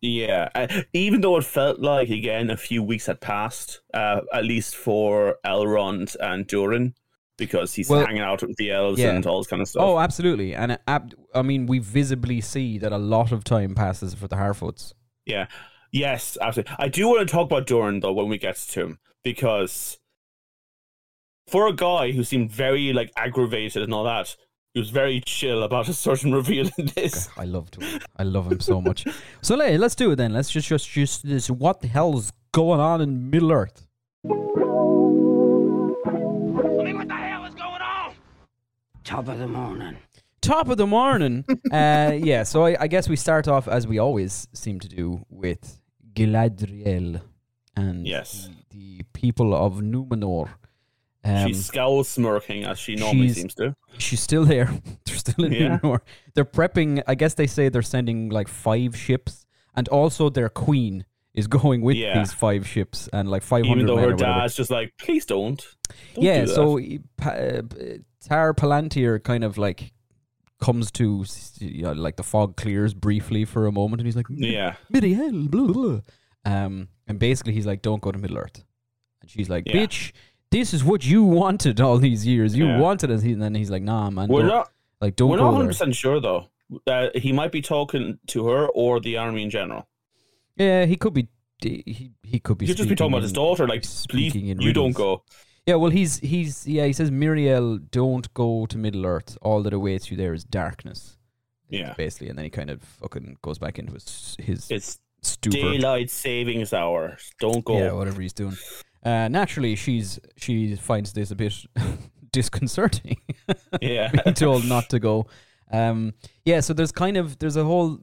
Yeah, 0.00 0.50
uh, 0.54 0.68
even 0.92 1.22
though 1.22 1.38
it 1.38 1.44
felt 1.44 1.80
like 1.80 2.08
again 2.08 2.50
a 2.50 2.56
few 2.56 2.82
weeks 2.82 3.06
had 3.06 3.20
passed, 3.20 3.80
uh, 3.92 4.20
at 4.32 4.44
least 4.44 4.76
for 4.76 5.38
Elrond 5.44 6.14
and 6.20 6.46
Durin, 6.46 6.94
because 7.38 7.72
he's 7.72 7.88
Well, 7.88 8.04
hanging 8.04 8.20
out 8.22 8.42
with 8.42 8.56
the 8.56 8.70
elves 8.72 8.98
yeah. 9.00 9.10
and 9.12 9.24
all 9.26 9.38
this 9.38 9.46
kind 9.46 9.62
of 9.62 9.68
stuff. 9.68 9.82
Oh, 9.82 9.98
absolutely. 9.98 10.54
And 10.54 10.72
uh, 10.72 10.78
ab- 10.86 11.14
I 11.34 11.40
mean, 11.42 11.66
we 11.66 11.78
visibly 11.78 12.40
see 12.42 12.76
that 12.78 12.92
a 12.92 12.98
lot 12.98 13.32
of 13.32 13.44
time 13.44 13.74
passes 13.74 14.12
for 14.14 14.28
the 14.28 14.36
Harfoots. 14.36 14.92
yeah, 15.24 15.46
yes, 15.92 16.36
absolutely. 16.40 16.74
I 16.78 16.88
do 16.88 17.08
want 17.08 17.26
to 17.26 17.32
talk 17.32 17.46
about 17.46 17.66
Durin 17.66 18.00
though 18.00 18.12
when 18.12 18.28
we 18.28 18.36
get 18.38 18.56
to 18.56 18.80
him 18.80 18.98
because 19.24 19.98
for 21.46 21.66
a 21.66 21.72
guy 21.72 22.10
who 22.12 22.24
seemed 22.24 22.50
very 22.50 22.92
like 22.92 23.10
aggravated 23.16 23.82
and 23.82 23.94
all 23.94 24.04
that, 24.04 24.36
he 24.74 24.80
was 24.80 24.90
very 24.90 25.20
chill 25.24 25.62
about 25.62 25.88
a 25.88 25.94
certain 25.94 26.32
reveal 26.34 26.68
in 26.76 26.86
this. 26.94 27.28
I 27.38 27.44
love 27.44 27.70
to. 27.72 28.00
I 28.18 28.22
love 28.24 28.52
him 28.52 28.60
so 28.60 28.80
much. 28.82 29.06
So 29.42 29.56
let, 29.56 29.78
let's 29.80 29.94
do 29.94 30.10
it 30.10 30.16
then. 30.16 30.32
Let's 30.34 30.50
just 30.50 30.68
just 30.68 30.88
just 30.90 31.26
this. 31.26 31.48
What 31.48 31.80
the 31.80 31.88
hell's 31.88 32.32
going 32.52 32.80
on 32.80 33.00
in 33.00 33.30
Middle 33.30 33.50
Earth? 33.52 33.86
Top 39.08 39.28
of 39.28 39.38
the 39.38 39.48
morning. 39.48 39.96
Top 40.42 40.68
of 40.68 40.76
the 40.76 40.86
morning. 40.86 41.44
uh, 41.72 42.12
yeah. 42.14 42.42
So 42.42 42.66
I, 42.66 42.76
I 42.80 42.86
guess 42.88 43.08
we 43.08 43.16
start 43.16 43.48
off 43.48 43.66
as 43.66 43.86
we 43.86 43.98
always 43.98 44.46
seem 44.52 44.80
to 44.80 44.88
do 44.88 45.24
with 45.30 45.80
Galadriel 46.12 47.22
and 47.74 48.06
Yes. 48.06 48.50
the, 48.70 48.98
the 48.98 49.04
people 49.14 49.54
of 49.54 49.76
Numenor. 49.80 50.50
Um, 51.24 51.46
She's 51.48 51.64
scowl 51.66 52.04
smirking 52.04 52.64
as 52.64 52.78
she 52.78 52.96
normally 52.96 53.30
seems 53.30 53.54
to. 53.54 53.74
She's 53.96 54.20
still 54.20 54.44
there. 54.44 54.66
they're 55.06 55.16
still 55.16 55.44
in 55.46 55.52
Yeah. 55.52 55.78
Numenor. 55.78 56.00
They're 56.34 56.44
prepping. 56.44 57.02
I 57.06 57.14
guess 57.14 57.32
they 57.34 57.46
say 57.46 57.70
they're 57.70 57.82
sending 57.82 58.28
like 58.28 58.48
five 58.48 58.94
ships, 58.94 59.46
and 59.74 59.88
also 59.88 60.28
their 60.28 60.48
queen 60.50 61.06
is 61.34 61.46
going 61.46 61.80
with 61.80 61.96
Yeah. 61.96 62.18
these 62.18 62.32
five 62.32 62.66
ships 62.68 63.08
and 63.12 63.30
like 63.30 63.42
five 63.42 63.64
Even 63.64 63.78
hundred 63.78 63.86
though 63.88 63.96
men 63.96 64.10
her 64.10 64.16
dad's 64.16 64.54
just 64.54 64.70
like, 64.70 64.92
please 64.98 65.24
don't. 65.24 65.64
don't 66.14 66.24
yeah. 66.24 66.40
do 66.44 66.46
that." 66.46 66.54
So 66.54 66.78
uh, 67.26 67.98
Tar 68.26 68.54
Palantir 68.54 69.22
kind 69.22 69.44
of 69.44 69.58
like 69.58 69.92
comes 70.60 70.90
to 70.92 71.24
you 71.60 71.82
know, 71.82 71.92
like 71.92 72.16
the 72.16 72.22
fog 72.22 72.56
clears 72.56 72.94
briefly 72.94 73.44
for 73.44 73.66
a 73.66 73.72
moment, 73.72 74.00
and 74.00 74.06
he's 74.06 74.16
like, 74.16 74.26
yeah, 74.30 74.74
Miriel, 74.92 75.50
blah, 75.50 75.66
blah. 75.66 76.00
Um, 76.44 76.88
and 77.06 77.18
basically 77.18 77.52
he's 77.52 77.66
like, 77.66 77.82
"Don't 77.82 78.00
go 78.02 78.10
to 78.12 78.18
Middle 78.18 78.38
Earth," 78.38 78.64
and 79.20 79.30
she's 79.30 79.48
like, 79.48 79.64
Yeah. 79.66 79.74
"Bitch, 79.74 80.12
this 80.50 80.72
is 80.74 80.82
what 80.82 81.04
you 81.04 81.22
wanted 81.22 81.80
all 81.80 81.98
these 81.98 82.26
years. 82.26 82.56
You 82.56 82.66
Yeah. 82.66 82.78
wanted 82.80 83.10
it." 83.10 83.22
And 83.22 83.42
then 83.42 83.54
he's 83.54 83.70
like, 83.70 83.82
"Nah, 83.82 84.10
man, 84.10 84.28
We're 84.28 84.40
don't, 84.42 84.48
not. 84.48 84.70
like 85.00 85.16
don't 85.16 85.30
We're 85.30 85.36
not 85.36 85.52
100 85.52 85.66
percent 85.68 85.94
sure 85.94 86.20
though. 86.20 86.46
Uh, 86.86 87.08
he 87.14 87.32
might 87.32 87.50
be 87.52 87.62
talking 87.62 88.18
to 88.28 88.46
her 88.48 88.66
or 88.68 89.00
the 89.00 89.16
army 89.16 89.42
in 89.42 89.50
general. 89.50 89.88
Yeah, 90.56 90.84
he 90.86 90.96
could 90.96 91.14
be. 91.14 91.28
He 91.62 92.12
he 92.22 92.38
could 92.40 92.58
be. 92.58 92.66
He 92.66 92.72
could 92.72 92.76
just 92.78 92.88
be 92.88 92.94
talking 92.94 93.12
about 93.12 93.22
his 93.22 93.32
daughter. 93.32 93.66
Like, 93.66 93.82
please, 93.82 93.88
speaking 93.90 94.46
in 94.48 94.60
you 94.60 94.72
don't 94.72 94.92
go. 94.92 95.22
Yeah, 95.68 95.74
well, 95.74 95.90
he's 95.90 96.18
he's 96.20 96.66
yeah. 96.66 96.86
He 96.86 96.94
says, 96.94 97.10
Miriel, 97.10 97.78
don't 97.90 98.32
go 98.32 98.64
to 98.64 98.78
Middle 98.78 99.04
Earth. 99.04 99.36
All 99.42 99.62
that 99.64 99.74
awaits 99.74 100.10
you 100.10 100.16
there 100.16 100.32
is 100.32 100.42
darkness." 100.42 101.18
Yeah. 101.68 101.92
basically, 101.98 102.30
and 102.30 102.38
then 102.38 102.44
he 102.44 102.50
kind 102.50 102.70
of 102.70 102.82
fucking 102.82 103.36
goes 103.42 103.58
back 103.58 103.78
into 103.78 103.92
his 103.92 104.34
his 104.38 104.70
It's 104.70 104.98
stupor. 105.20 105.56
daylight 105.58 106.08
savings 106.08 106.72
hour. 106.72 107.18
Don't 107.38 107.62
go. 107.62 107.76
Yeah, 107.78 107.92
whatever 107.92 108.22
he's 108.22 108.32
doing. 108.32 108.56
Uh, 109.04 109.28
naturally, 109.28 109.76
she's 109.76 110.18
she 110.36 110.74
finds 110.76 111.12
this 111.12 111.30
a 111.30 111.36
bit 111.36 111.52
disconcerting. 112.32 113.18
Yeah. 113.82 114.10
being 114.24 114.34
told 114.34 114.64
not 114.64 114.88
to 114.88 114.98
go. 114.98 115.26
Um, 115.70 116.14
yeah, 116.46 116.60
so 116.60 116.72
there's 116.72 116.92
kind 116.92 117.18
of 117.18 117.38
there's 117.40 117.56
a 117.56 117.64
whole. 117.64 117.98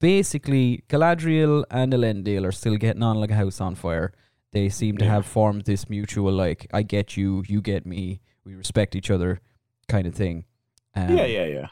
Basically, 0.00 0.84
Galadriel 0.88 1.64
and 1.70 1.92
Elendil 1.92 2.44
are 2.46 2.52
still 2.52 2.76
getting 2.76 3.02
on 3.02 3.16
like 3.20 3.30
a 3.30 3.34
house 3.34 3.60
on 3.60 3.74
fire. 3.74 4.12
They 4.56 4.68
seem 4.70 4.96
to 4.98 5.04
Yeah. 5.04 5.10
have 5.16 5.26
formed 5.26 5.62
this 5.66 5.82
mutual 5.90 6.32
like 6.32 6.60
I 6.72 6.82
get 6.82 7.14
you, 7.18 7.44
you 7.46 7.60
get 7.60 7.84
me, 7.84 8.20
we 8.44 8.54
respect 8.54 8.94
each 8.96 9.10
other, 9.10 9.40
kind 9.86 10.06
of 10.06 10.14
thing. 10.14 10.36
Um, 10.94 11.14
yeah, 11.18 11.26
yeah, 11.26 11.44
yeah. 11.56 11.66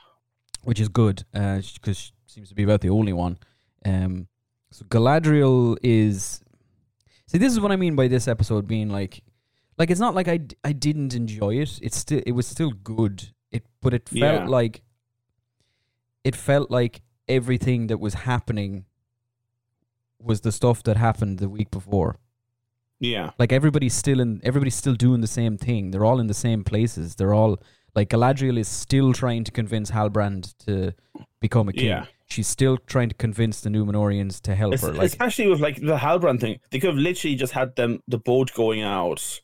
which 0.68 0.80
is 0.80 0.88
good 0.90 1.24
because 1.32 1.96
she 1.98 2.12
seems 2.34 2.48
to 2.50 2.54
be 2.54 2.62
about 2.68 2.80
the 2.82 2.90
only 2.90 3.12
one. 3.14 3.38
Um, 3.86 4.28
so 4.70 4.84
Galadriel 4.84 5.76
is. 5.82 6.42
See, 7.26 7.38
this 7.38 7.52
is 7.54 7.60
what 7.60 7.72
I 7.72 7.76
mean 7.76 7.96
by 7.96 8.06
this 8.08 8.28
episode 8.28 8.66
being 8.66 8.90
like, 8.90 9.22
like 9.78 9.90
it's 9.90 10.00
not 10.06 10.14
like 10.14 10.28
I, 10.28 10.36
d- 10.38 10.56
I 10.62 10.72
didn't 10.72 11.14
enjoy 11.14 11.54
it. 11.64 11.78
It's 11.82 11.96
still 11.96 12.20
it 12.26 12.32
was 12.32 12.46
still 12.46 12.72
good. 12.72 13.16
It 13.50 13.62
but 13.80 13.94
it 13.94 14.08
felt 14.10 14.42
Yeah. 14.42 14.58
like. 14.58 14.82
It 16.22 16.36
felt 16.36 16.70
like 16.70 17.00
everything 17.28 17.86
that 17.88 17.98
was 18.00 18.14
happening. 18.14 18.84
Was 20.18 20.40
the 20.42 20.52
stuff 20.52 20.82
that 20.84 20.96
happened 20.96 21.38
the 21.38 21.48
week 21.48 21.70
before. 21.70 22.18
Yeah. 23.00 23.30
Like 23.38 23.52
everybody's 23.52 23.94
still 23.94 24.20
in, 24.20 24.40
everybody's 24.44 24.74
still 24.74 24.94
doing 24.94 25.20
the 25.20 25.26
same 25.26 25.58
thing. 25.58 25.90
They're 25.90 26.04
all 26.04 26.20
in 26.20 26.26
the 26.26 26.34
same 26.34 26.64
places. 26.64 27.16
They're 27.16 27.34
all 27.34 27.60
like 27.94 28.08
Galadriel 28.08 28.58
is 28.58 28.68
still 28.68 29.12
trying 29.12 29.44
to 29.44 29.52
convince 29.52 29.90
Halbrand 29.90 30.54
to 30.66 30.92
become 31.40 31.68
a 31.68 31.72
king. 31.72 31.86
Yeah. 31.86 32.06
She's 32.26 32.48
still 32.48 32.78
trying 32.78 33.10
to 33.10 33.14
convince 33.14 33.60
the 33.60 33.70
Numenorians 33.70 34.40
to 34.42 34.54
help 34.54 34.74
Es- 34.74 34.82
her. 34.82 34.92
Like, 34.92 35.06
Especially 35.06 35.46
with 35.46 35.60
like 35.60 35.76
the 35.76 35.96
Halbrand 35.96 36.40
thing, 36.40 36.58
they 36.70 36.78
could 36.78 36.90
have 36.90 36.98
literally 36.98 37.36
just 37.36 37.52
had 37.52 37.76
them 37.76 38.00
the 38.08 38.18
boat 38.18 38.52
going 38.54 38.82
out, 38.82 39.40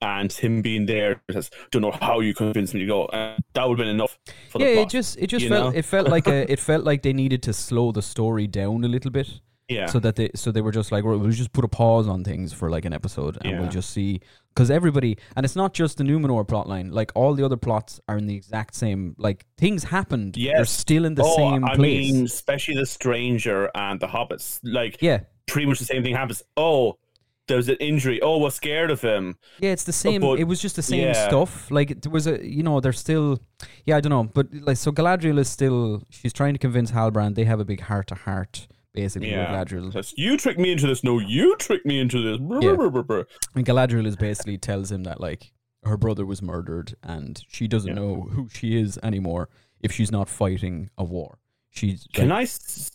and 0.00 0.32
him 0.32 0.60
being 0.60 0.86
there. 0.86 1.22
Because 1.26 1.50
don't 1.70 1.82
know 1.82 1.92
how 1.92 2.20
you 2.20 2.34
convinced 2.34 2.74
me 2.74 2.80
to 2.80 2.86
go. 2.86 3.06
And 3.06 3.42
that 3.54 3.68
would 3.68 3.78
have 3.78 3.86
been 3.86 3.94
enough 3.94 4.18
for 4.50 4.58
the 4.58 4.64
yeah, 4.64 4.74
plot. 4.74 4.86
it 4.86 4.90
just 4.90 5.18
it 5.18 5.26
just 5.28 5.46
felt 5.46 5.72
know? 5.72 5.78
it 5.78 5.84
felt 5.84 6.08
like 6.08 6.26
a 6.36 6.50
it 6.50 6.58
felt 6.58 6.84
like 6.84 7.02
they 7.02 7.12
needed 7.12 7.42
to 7.44 7.52
slow 7.52 7.92
the 7.92 8.02
story 8.02 8.46
down 8.46 8.84
a 8.84 8.88
little 8.88 9.10
bit. 9.10 9.40
Yeah, 9.68 9.86
so 9.86 9.98
that 10.00 10.16
they 10.16 10.30
so 10.34 10.52
they 10.52 10.60
were 10.60 10.72
just 10.72 10.92
like 10.92 11.04
we'll 11.04 11.30
just 11.30 11.52
put 11.52 11.64
a 11.64 11.68
pause 11.68 12.06
on 12.06 12.22
things 12.22 12.52
for 12.52 12.68
like 12.68 12.84
an 12.84 12.92
episode 12.92 13.38
and 13.44 13.58
we'll 13.58 13.70
just 13.70 13.90
see 13.90 14.20
because 14.54 14.70
everybody 14.70 15.16
and 15.36 15.44
it's 15.44 15.56
not 15.56 15.72
just 15.72 15.96
the 15.96 16.04
Numenor 16.04 16.46
plot 16.46 16.68
line 16.68 16.90
like 16.90 17.10
all 17.14 17.34
the 17.34 17.44
other 17.44 17.56
plots 17.56 17.98
are 18.06 18.18
in 18.18 18.26
the 18.26 18.34
exact 18.34 18.74
same 18.74 19.14
like 19.18 19.46
things 19.56 19.84
happened 19.84 20.34
they're 20.34 20.66
still 20.66 21.06
in 21.06 21.14
the 21.14 21.24
oh, 21.24 21.36
same 21.36 21.64
I 21.64 21.76
place 21.76 22.12
mean, 22.12 22.26
especially 22.26 22.74
the 22.74 22.86
stranger 22.86 23.70
and 23.74 23.98
the 24.00 24.06
hobbits. 24.06 24.60
Like, 24.62 25.00
yeah 25.00 25.20
pretty 25.46 25.66
much 25.66 25.78
the 25.78 25.84
same 25.84 26.02
thing 26.02 26.14
happens. 26.14 26.42
Oh, 26.56 26.98
there 27.46 27.58
was 27.58 27.68
an 27.68 27.76
injury. 27.76 28.22
Oh, 28.22 28.38
we're 28.38 28.50
scared 28.50 28.90
of 28.90 29.00
him. 29.00 29.36
yeah 29.60 29.70
it's 29.70 29.84
the 29.84 29.92
same 29.92 30.20
but- 30.20 30.38
it 30.38 30.44
was 30.44 30.60
just 30.60 30.76
the 30.76 30.82
same 30.82 31.04
yeah. 31.04 31.26
stuff 31.28 31.70
like 31.70 32.02
there 32.02 32.12
was 32.12 32.26
a 32.26 32.46
you 32.46 32.62
know 32.62 32.80
they're 32.80 32.92
still 32.92 33.40
yeah 33.86 33.96
I 33.96 34.00
don't 34.00 34.10
know 34.10 34.24
but 34.24 34.46
like 34.52 34.76
so 34.76 34.92
Galadriel 34.92 35.38
is 35.38 35.48
still 35.48 36.02
she's 36.10 36.34
trying 36.34 36.52
to 36.52 36.58
convince 36.58 36.90
Halbrand 36.90 37.34
they 37.34 37.44
have 37.44 37.60
a 37.60 37.64
big 37.64 37.80
heart 37.80 38.08
to 38.08 38.14
heart 38.14 38.66
basically 38.94 39.30
Yeah. 39.30 39.46
Galadriel 39.52 40.12
you 40.16 40.36
tricked 40.36 40.58
me 40.60 40.72
into 40.72 40.86
this. 40.86 41.02
No, 41.04 41.18
you 41.18 41.56
tricked 41.56 41.84
me 41.86 41.98
into 42.00 42.22
this. 42.22 42.38
Brr, 42.38 42.60
Yeah. 42.62 42.74
brr, 42.74 42.90
brr, 42.90 43.02
brr. 43.02 43.26
And 43.54 43.66
Galadriel 43.66 44.06
is 44.06 44.16
basically 44.16 44.56
tells 44.58 44.90
him 44.90 45.02
that 45.04 45.20
like 45.20 45.52
her 45.84 45.96
brother 45.96 46.24
was 46.24 46.40
murdered 46.40 46.94
and 47.02 47.44
she 47.48 47.66
doesn't 47.68 47.88
Yeah. 47.88 47.94
know 47.94 48.22
who 48.32 48.48
she 48.48 48.80
is 48.80 48.98
anymore 49.02 49.48
if 49.80 49.92
she's 49.92 50.10
not 50.12 50.28
fighting 50.28 50.90
a 50.96 51.04
war. 51.04 51.38
She's 51.70 52.06
Can 52.12 52.28
like, 52.28 52.38
I 52.38 52.42
s- 52.42 52.92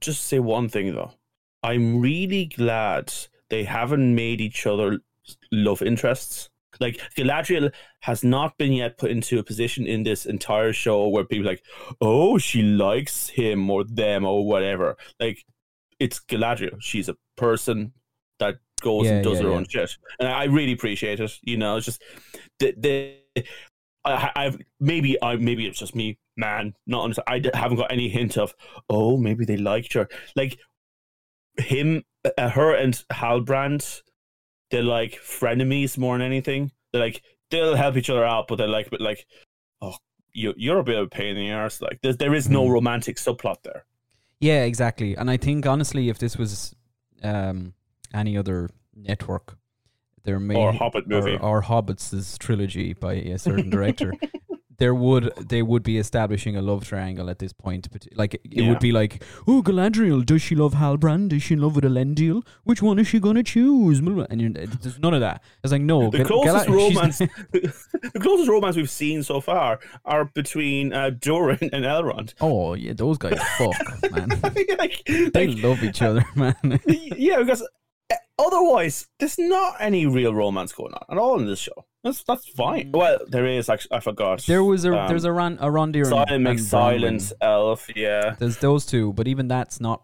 just 0.00 0.26
say 0.26 0.38
one 0.38 0.68
thing 0.68 0.94
though? 0.94 1.12
I'm 1.62 2.00
really 2.00 2.46
glad 2.46 3.12
they 3.48 3.64
haven't 3.64 4.14
made 4.14 4.40
each 4.40 4.66
other 4.66 5.00
love 5.50 5.82
interests. 5.82 6.49
Like 6.80 7.00
Galadriel 7.16 7.72
has 8.00 8.24
not 8.24 8.56
been 8.58 8.72
yet 8.72 8.98
put 8.98 9.10
into 9.10 9.38
a 9.38 9.42
position 9.42 9.86
in 9.86 10.02
this 10.02 10.26
entire 10.26 10.72
show 10.72 11.08
where 11.08 11.24
people 11.24 11.46
are 11.46 11.52
like, 11.52 11.64
oh, 12.00 12.38
she 12.38 12.62
likes 12.62 13.28
him 13.28 13.70
or 13.70 13.84
them 13.84 14.24
or 14.24 14.46
whatever. 14.46 14.96
Like 15.20 15.44
it's 15.98 16.20
Galadriel. 16.20 16.76
She's 16.80 17.08
a 17.08 17.16
person 17.36 17.92
that 18.38 18.56
goes 18.80 19.06
Yeah, 19.06 19.12
and 19.16 19.24
does 19.24 19.38
yeah, 19.38 19.44
her 19.44 19.50
yeah. 19.50 19.56
own 19.56 19.66
shit, 19.68 19.96
and 20.18 20.28
I 20.28 20.44
really 20.44 20.72
appreciate 20.72 21.20
it. 21.20 21.32
You 21.42 21.58
know, 21.58 21.76
it's 21.76 21.86
just 21.86 22.02
the 22.58 22.74
the. 22.76 23.16
I, 24.02 24.30
I've 24.34 24.58
maybe 24.80 25.22
I 25.22 25.36
maybe 25.36 25.66
it's 25.66 25.78
just 25.78 25.94
me, 25.94 26.18
man. 26.36 26.74
Not 26.86 27.04
under- 27.04 27.22
I 27.26 27.42
haven't 27.52 27.76
got 27.76 27.92
any 27.92 28.08
hint 28.08 28.38
of 28.38 28.54
oh 28.88 29.18
maybe 29.18 29.44
they 29.44 29.58
liked 29.58 29.92
her. 29.92 30.08
Like 30.34 30.58
him, 31.58 32.02
uh, 32.38 32.48
her, 32.48 32.74
and 32.74 32.94
Halbrand, 33.12 34.00
they're 34.70 34.82
like 34.82 35.12
frenemies 35.22 35.98
more 35.98 36.16
than 36.18 36.26
anything. 36.26 36.70
They're 36.92 37.02
like 37.02 37.22
they'll 37.50 37.74
help 37.76 37.96
each 37.96 38.10
other 38.10 38.24
out, 38.24 38.48
but 38.48 38.56
they're 38.56 38.68
like 38.68 38.90
but 38.90 39.00
like 39.00 39.26
oh 39.82 39.94
you 40.32 40.54
you're 40.56 40.78
a 40.78 40.84
bit 40.84 40.98
of 40.98 41.06
a 41.06 41.10
pain 41.10 41.36
in 41.36 41.46
the 41.46 41.52
arse. 41.52 41.80
Like 41.82 42.00
there 42.02 42.12
there 42.12 42.34
is 42.34 42.48
no 42.48 42.64
Mhm. 42.64 42.70
romantic 42.72 43.16
subplot 43.16 43.62
there. 43.62 43.84
yeah, 44.40 44.62
exactly. 44.64 45.16
And 45.16 45.30
I 45.30 45.36
think 45.36 45.66
honestly, 45.66 46.08
if 46.08 46.18
this 46.18 46.36
was 46.36 46.74
um, 47.22 47.74
any 48.14 48.36
other 48.38 48.70
network, 48.94 49.58
there 50.24 50.40
may 50.40 50.54
Or 50.54 50.72
Hobbit 50.72 51.06
movie. 51.08 51.36
or, 51.36 51.58
or 51.58 51.62
Hobbits' 51.62 52.38
trilogy 52.38 52.92
by 52.94 53.14
a 53.14 53.38
certain 53.38 53.68
director. 53.70 54.12
There 54.80 54.94
would 54.94 55.32
they 55.36 55.62
would 55.62 55.84
be 55.84 55.98
establishing 55.98 56.56
a 56.56 56.62
love 56.62 56.84
triangle 56.88 57.30
at 57.30 57.38
this 57.38 57.52
point. 57.52 57.88
But 57.92 58.06
like 58.16 58.34
it 58.34 58.40
Yeah. 58.50 58.68
would 58.70 58.80
be 58.80 58.90
like, 58.90 59.22
oh 59.46 59.62
Galadriel, 59.62 60.26
does 60.26 60.42
she 60.42 60.54
love 60.56 60.74
Halbrand? 60.74 61.28
Does 61.28 61.42
she 61.44 61.54
in 61.54 61.60
love 61.60 61.76
with 61.76 61.84
Elendil? 61.84 62.42
Which 62.64 62.82
one 62.82 62.98
is 62.98 63.06
she 63.06 63.20
gonna 63.20 63.42
choose? 63.44 63.98
And 64.00 64.40
you're, 64.40 64.50
there's 64.50 64.98
none 64.98 65.14
of 65.14 65.20
that. 65.20 65.42
It's 65.62 65.70
like 65.72 65.82
no, 65.82 66.10
The 66.10 66.24
Gal- 66.24 66.42
closest 66.42 66.68
romance, 66.68 67.18
the 67.52 68.20
closest 68.20 68.48
romance 68.48 68.74
we've 68.76 68.90
seen 68.90 69.22
so 69.22 69.40
far 69.40 69.78
are 70.04 70.24
between 70.24 70.92
uh, 70.92 71.10
Durin 71.10 71.58
and 71.72 71.84
Elrond. 71.84 72.34
oh 72.40 72.74
yeah, 72.74 72.94
those 72.94 73.18
guys 73.18 73.38
fuck 73.58 73.76
man. 74.12 74.28
like, 74.78 75.02
They 75.06 75.46
like, 75.48 75.62
love 75.62 75.84
each 75.84 76.02
other, 76.02 76.24
man. 76.34 76.56
yeah, 76.86 77.38
because 77.38 77.62
uh, 78.10 78.14
otherwise, 78.38 79.06
there's 79.18 79.38
not 79.38 79.74
any 79.78 80.06
real 80.06 80.34
romance 80.34 80.72
going 80.72 80.94
on 80.94 81.04
at 81.10 81.18
all 81.18 81.38
in 81.38 81.44
this 81.46 81.58
show. 81.58 81.84
That's 82.02 82.22
that's 82.24 82.48
fine. 82.48 82.92
Well, 82.92 83.18
there 83.28 83.46
is 83.46 83.68
actually. 83.68 83.96
I 83.96 84.00
forgot. 84.00 84.38
Mm. 84.38 84.46
There 84.46 84.64
was 84.64 84.84
a 84.84 84.98
Um, 84.98 85.08
there's 85.08 85.24
a 85.24 85.32
Ron 85.32 85.58
Arondir 85.58 86.06
Silent 86.08 86.46
and, 86.48 86.60
Silvan 86.60 87.20
elf. 87.40 87.88
Yeah, 87.94 88.36
There's 88.38 88.56
those 88.58 88.86
two, 88.86 89.12
but 89.12 89.28
even 89.28 89.48
that's 89.48 89.80
not. 89.80 90.02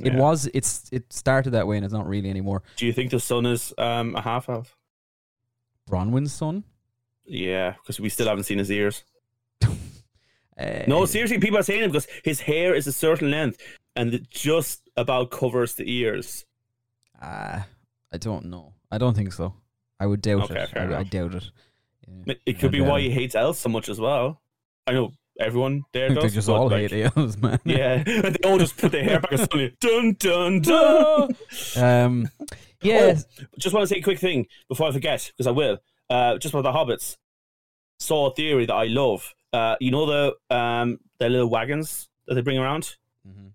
It 0.00 0.12
Yeah. 0.12 0.18
was. 0.18 0.48
It's. 0.54 0.88
It 0.92 1.12
started 1.12 1.50
that 1.50 1.66
way, 1.66 1.76
and 1.76 1.84
it's 1.84 1.94
not 1.94 2.08
really 2.08 2.30
anymore. 2.30 2.62
Do 2.76 2.86
you 2.86 2.92
think 2.92 3.10
the 3.12 3.20
son 3.20 3.46
is 3.46 3.72
um, 3.78 4.16
a 4.16 4.20
half 4.22 4.48
elf? 4.48 4.76
Bronwyn's 5.88 6.32
son. 6.32 6.64
Yeah, 7.24 7.74
because 7.80 8.00
we 8.00 8.08
still 8.08 8.26
haven't 8.28 8.44
seen 8.44 8.58
his 8.58 8.70
ears. 8.70 9.04
Uh, 9.64 9.68
No, 10.88 11.04
seriously, 11.06 11.38
people 11.38 11.58
are 11.58 11.62
saying 11.62 11.84
it 11.84 11.86
because 11.88 12.06
his 12.24 12.40
hair 12.40 12.74
is 12.74 12.86
a 12.86 12.92
certain 12.92 13.30
length 13.30 13.58
and 13.96 14.12
it 14.12 14.28
just 14.30 14.90
about 14.96 15.30
covers 15.30 15.74
the 15.74 15.90
ears. 15.90 16.44
Uh, 17.20 17.60
I 18.12 18.16
don't 18.18 18.46
know. 18.46 18.74
I 18.90 18.98
don't 18.98 19.14
think 19.14 19.32
so. 19.32 19.54
I 20.00 20.06
would 20.06 20.22
doubt 20.22 20.50
Okay, 20.50 20.62
it. 20.62 20.70
I, 20.76 21.00
I 21.00 21.02
doubt 21.04 21.34
it. 21.34 21.44
Yeah. 22.26 22.34
It- 22.46 22.58
could 22.58 22.72
be 22.72 22.80
why 22.80 23.00
he 23.00 23.10
hates 23.10 23.34
elves 23.34 23.58
so 23.60 23.68
much 23.68 23.88
as 23.88 24.00
well. 24.00 24.40
I 24.86 24.92
know 24.92 25.12
everyone 25.38 25.82
there 25.92 26.08
does. 26.14 26.24
they 26.24 26.30
just 26.30 26.48
all 26.48 26.68
like, 26.68 26.90
hate 26.90 27.10
elves, 27.16 27.36
man. 27.42 27.60
Yeah, 27.64 28.02
and 28.06 28.34
they 28.34 28.48
all 28.48 28.58
just 28.58 28.76
put 28.78 28.90
their 28.92 29.04
hair 29.04 29.20
back 29.20 29.30
and 29.32 29.40
suddenly 29.40 29.76
dun 29.80 30.16
dun 30.18 30.60
dun. 30.62 31.36
um. 31.76 32.28
Yeah. 32.82 33.18
Just 33.58 33.74
want 33.74 33.82
to 33.86 33.94
say 33.94 33.98
a 34.00 34.02
quick 34.02 34.18
thing 34.18 34.46
before 34.68 34.88
I 34.88 34.92
forget 34.92 35.30
because 35.36 35.46
I 35.46 35.50
will. 35.50 35.78
Uh, 36.08 36.38
just 36.38 36.54
about 36.54 36.62
the 36.62 36.72
hobbits. 36.72 37.18
Saw 37.98 38.30
a 38.30 38.34
theory 38.34 38.64
that 38.66 38.74
I 38.74 38.84
love. 38.86 39.34
Uh, 39.52 39.76
you 39.80 39.90
know 39.90 40.06
the 40.06 40.54
um 40.56 40.98
the 41.18 41.28
little 41.28 41.50
wagons 41.50 42.08
that 42.26 42.34
they 42.36 42.40
bring 42.40 42.56
around. 42.58 42.96
Mhm. 43.28 43.50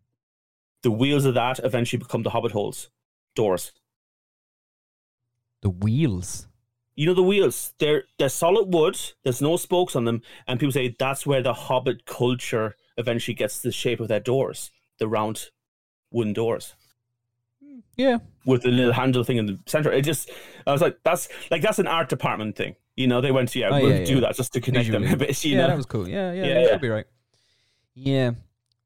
The 0.83 0.91
wheels 0.91 1.25
of 1.25 1.33
that 1.33 1.59
eventually 1.63 1.97
become 1.97 2.21
the 2.21 2.29
hobbit 2.29 2.51
holes, 2.51 2.91
doors. 3.35 3.71
The 5.65 5.71
wheels. 5.71 6.47
You 6.95 7.07
know 7.07 7.15
the 7.15 7.23
wheels. 7.23 7.73
They're 7.79 8.03
they're 8.19 8.29
solid 8.29 8.71
wood. 8.71 8.99
There's 9.23 9.41
no 9.41 9.57
spokes 9.57 9.95
on 9.95 10.05
them, 10.05 10.21
and 10.47 10.59
people 10.59 10.71
say 10.71 10.95
that's 10.99 11.25
where 11.25 11.41
the 11.41 11.55
hobbit 11.55 12.05
culture 12.05 12.75
eventually 12.97 13.33
gets 13.33 13.63
the 13.63 13.71
shape 13.71 13.99
of 13.99 14.07
their 14.07 14.19
doors, 14.19 14.69
the 14.99 15.07
round 15.07 15.49
wooden 16.11 16.33
doors. 16.33 16.75
Hmm, 17.63 17.79
yeah, 17.97 18.19
with 18.45 18.61
the 18.61 18.69
little 18.69 18.93
handle 18.93 19.23
thing 19.23 19.37
in 19.37 19.47
the 19.47 19.59
center. 19.65 19.91
It 19.91 20.03
just, 20.03 20.29
I 20.67 20.71
was 20.71 20.81
like, 20.81 20.99
that's 21.03 21.29
like 21.49 21.63
that's 21.63 21.79
an 21.79 21.87
art 21.87 22.09
department 22.09 22.55
thing. 22.55 22.75
You 22.95 23.07
know, 23.07 23.19
they 23.19 23.31
went, 23.31 23.49
to 23.49 23.59
yeah, 23.59 23.69
Oh, 23.71 23.81
we'll 23.81 23.89
yeah, 24.01 24.05
do 24.05 24.13
yeah. 24.13 24.19
that 24.19 24.35
just 24.35 24.53
to 24.53 24.61
connect 24.61 24.91
them 24.91 25.01
Visually. 25.01 25.23
a 25.25 25.27
bit. 25.27 25.43
You 25.43 25.55
yeah, 25.55 25.61
know, 25.63 25.67
that 25.69 25.77
was 25.77 25.87
cool. 25.87 26.07
Yeah, 26.07 26.31
yeah, 26.31 26.43
Yeah, 26.45 26.59
yeah, 26.59 26.67
yeah. 26.67 26.77
be 26.77 26.89
right. 26.89 27.05
Yeah. 27.95 28.31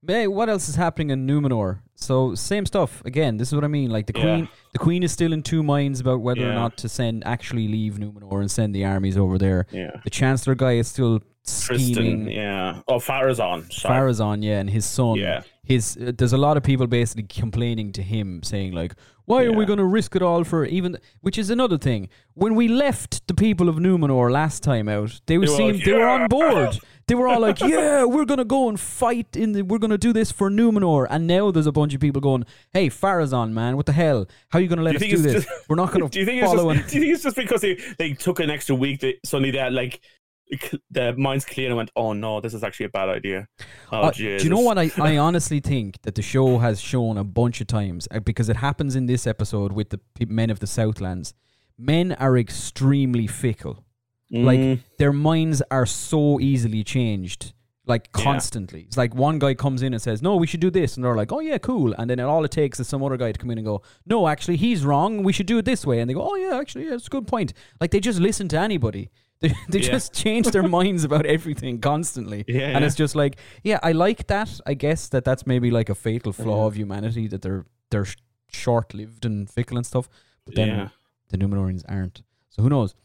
But 0.01 0.15
hey, 0.15 0.27
what 0.27 0.47
else 0.49 0.69
is 0.69 0.75
happening 0.75 1.09
in 1.09 1.27
Numenor? 1.27 1.79
So 1.95 2.33
same 2.33 2.65
stuff 2.65 3.03
again. 3.03 3.35
This 3.35 3.49
is 3.49 3.55
what 3.55 3.65
I 3.65 3.67
mean. 3.67 3.89
Like 3.91 4.07
the 4.07 4.13
Yeah. 4.15 4.21
queen, 4.21 4.49
the 4.71 4.79
queen 4.79 5.03
is 5.03 5.11
still 5.11 5.33
in 5.33 5.43
two 5.43 5.61
minds 5.61 5.99
about 5.99 6.21
whether 6.21 6.49
or 6.49 6.53
not 6.53 6.77
to 6.77 6.89
send 6.89 7.25
actually 7.27 7.67
leave 7.67 7.95
Numenor 7.95 8.39
and 8.39 8.49
send 8.49 8.73
the 8.73 8.85
armies 8.85 9.17
over 9.17 9.37
there. 9.37 9.65
yeah. 9.71 9.91
The 10.05 10.09
chancellor 10.09 10.55
guy 10.55 10.73
is 10.73 10.87
still 10.87 11.19
scheming. 11.43 11.93
Tristan, 11.95 12.29
yeah. 12.29 12.81
Oh, 12.87 12.95
Pharazôn. 12.99 13.71
Sorry. 13.73 13.93
Pharazôn, 13.99 14.41
yeah, 14.43 14.59
and 14.59 14.69
his 14.69 14.85
son. 14.85 15.15
Yeah. 15.17 15.41
His 15.69 15.97
uh, 15.97 16.11
there's 16.17 16.33
a 16.33 16.37
lot 16.37 16.57
of 16.57 16.63
people 16.63 16.87
basically 16.87 17.23
complaining 17.23 17.91
to 17.93 18.01
him, 18.01 18.41
saying 18.43 18.73
like, 18.73 18.95
"Why 19.25 19.45
are 19.45 19.53
we 19.53 19.65
going 19.65 19.77
to 19.77 19.85
risk 19.85 20.15
it 20.15 20.23
all 20.23 20.43
for 20.43 20.65
even?" 20.65 20.97
Which 21.21 21.37
is 21.37 21.49
another 21.51 21.77
thing. 21.77 22.09
When 22.33 22.55
we 22.55 22.67
left 22.67 23.27
the 23.27 23.35
people 23.35 23.69
of 23.69 23.75
Numenor 23.75 24.31
last 24.31 24.63
time 24.63 24.89
out, 24.89 25.21
they, 25.27 25.37
were 25.37 25.41
were 25.41 25.47
seemed 25.47 25.75
like, 25.77 25.85
they 25.85 25.93
were 25.93 26.07
on 26.07 26.27
board. 26.27 26.79
They 27.09 27.15
were 27.15 27.27
all 27.27 27.39
like, 27.39 27.59
"Yeah, 27.59 28.03
we're 28.03 28.25
going 28.25 28.37
to 28.37 28.45
go 28.45 28.69
and 28.69 28.79
fight 28.79 29.35
in 29.35 29.53
the. 29.53 29.63
We're 29.63 29.79
going 29.79 29.89
to 29.89 29.97
do 29.97 30.13
this 30.13 30.31
for 30.31 30.51
Numenor." 30.51 31.07
And 31.09 31.25
now 31.25 31.49
there's 31.49 31.65
a 31.65 31.71
bunch 31.71 31.95
of 31.95 31.99
people 31.99 32.21
going, 32.21 32.45
"Hey, 32.71 32.87
Pharazôn, 32.87 33.51
man, 33.51 33.77
what 33.77 33.87
the 33.87 33.93
hell? 33.93 34.27
How 34.49 34.59
are 34.59 34.61
you 34.61 34.67
going 34.67 34.77
to 34.77 34.83
let 34.83 34.99
Do 34.99 35.05
us 35.05 35.11
do 35.11 35.17
this? 35.17 35.43
just- 35.45 35.69
we're 35.69 35.75
not 35.75 35.91
going 35.93 36.07
Do 36.07 36.19
you 36.19 36.25
to 36.25 36.31
think 36.31 36.43
it's 36.43 36.51
follow." 36.51 36.71
just, 36.71 36.83
and 36.83 36.91
do 36.91 36.97
you 36.97 37.01
think 37.03 37.13
it's 37.15 37.23
just 37.23 37.35
because 37.35 37.61
they, 37.61 37.79
they 37.97 38.13
took 38.13 38.39
an 38.39 38.51
extra 38.51 38.75
week 38.75 38.99
that 38.99 39.15
suddenly 39.25 39.49
that 39.51 39.73
like 39.73 40.01
the 40.91 41.15
mind's 41.17 41.45
clear 41.45 41.67
and 41.67 41.77
went, 41.77 41.91
oh 41.95 42.13
no, 42.13 42.41
this 42.41 42.53
is 42.53 42.63
actually 42.63 42.87
a 42.87 42.89
bad 42.89 43.09
idea. 43.09 43.47
Oh, 43.91 44.01
Uh, 44.03 44.11
do 44.11 44.23
you 44.23 44.49
know 44.49 44.59
what 44.59 44.77
I, 44.77 44.89
I 44.97 45.17
honestly 45.27 45.59
think 45.59 46.01
that 46.03 46.15
the 46.15 46.21
show 46.21 46.57
has 46.59 46.79
shown 46.81 47.17
a 47.17 47.23
bunch 47.23 47.61
of 47.61 47.67
times 47.67 48.07
uh, 48.11 48.19
because 48.19 48.49
it 48.49 48.57
happens 48.57 48.95
in 48.95 49.05
this 49.05 49.27
episode 49.27 49.71
with 49.73 49.89
the 49.89 49.99
men 50.27 50.49
of 50.49 50.59
the 50.59 50.67
Southlands. 50.67 51.33
Men 51.77 52.13
are 52.13 52.37
extremely 52.37 53.27
fickle. 53.27 53.85
Like 54.31 54.59
Mm, 54.59 54.79
their 54.99 55.11
minds 55.13 55.63
are 55.71 55.87
so 55.87 56.39
easily 56.39 56.83
changed, 56.83 57.53
like 57.87 58.09
Yeah. 58.15 58.23
constantly. 58.23 58.81
It's 58.81 58.95
like 58.97 59.15
one 59.15 59.39
guy 59.39 59.55
comes 59.55 59.81
in 59.81 59.93
and 59.93 60.01
says, 60.01 60.21
"No, 60.21 60.35
we 60.35 60.45
should 60.45 60.59
do 60.59 60.69
this," 60.69 60.95
and 60.95 61.03
they're 61.03 61.15
like, 61.15 61.31
"Oh 61.31 61.39
yeah, 61.39 61.57
cool." 61.57 61.93
And 61.97 62.07
then 62.09 62.19
all 62.19 62.45
it 62.45 62.51
takes 62.51 62.79
is 62.79 62.87
some 62.87 63.01
other 63.03 63.17
guy 63.17 63.31
to 63.31 63.39
come 63.39 63.49
in 63.49 63.57
and 63.57 63.65
go, 63.65 63.81
"No, 64.05 64.27
actually, 64.27 64.57
he's 64.57 64.85
wrong. 64.85 65.23
We 65.23 65.33
should 65.33 65.47
do 65.47 65.57
it 65.57 65.65
this 65.65 65.83
way." 65.83 65.99
And 65.99 66.07
they 66.07 66.13
go, 66.13 66.21
"Oh 66.21 66.35
yeah, 66.35 66.59
actually, 66.59 66.85
yeah, 66.85 66.93
it's 66.93 67.07
a 67.07 67.09
good 67.09 67.25
point." 67.25 67.53
Like 67.81 67.89
they 67.89 67.99
just 67.99 68.19
listen 68.19 68.47
to 68.49 68.59
anybody. 68.59 69.09
They, 69.41 69.49
they 69.69 69.79
Yeah. 69.79 69.91
just 69.91 70.13
change 70.13 70.47
their 70.47 70.67
minds 70.67 71.03
about 71.03 71.25
everything 71.25 71.79
constantly. 71.79 72.43
Yeah, 72.47 72.69
and 72.69 72.79
yeah. 72.81 72.85
it's 72.87 72.95
just 72.95 73.15
like, 73.15 73.37
yeah, 73.63 73.79
I 73.83 73.91
like 73.93 74.27
that. 74.27 74.59
I 74.65 74.73
guess 74.73 75.07
that 75.09 75.23
that's 75.23 75.45
maybe 75.47 75.71
like 75.71 75.89
a 75.89 75.95
fatal 75.95 76.33
flaw 76.33 76.61
Yeah. 76.63 76.67
of 76.67 76.75
humanity 76.77 77.27
that 77.27 77.41
they're 77.41 77.65
they're 77.91 78.05
sh- 78.05 78.17
short-lived 78.51 79.25
and 79.25 79.49
fickle 79.49 79.77
and 79.77 79.85
stuff. 79.85 80.09
But 80.45 80.55
then 80.55 80.67
yeah. 80.67 80.89
the 81.29 81.37
Numenorians 81.37 81.83
aren't. 81.87 82.21
So 82.49 82.61
who 82.63 82.69
knows? 82.69 82.95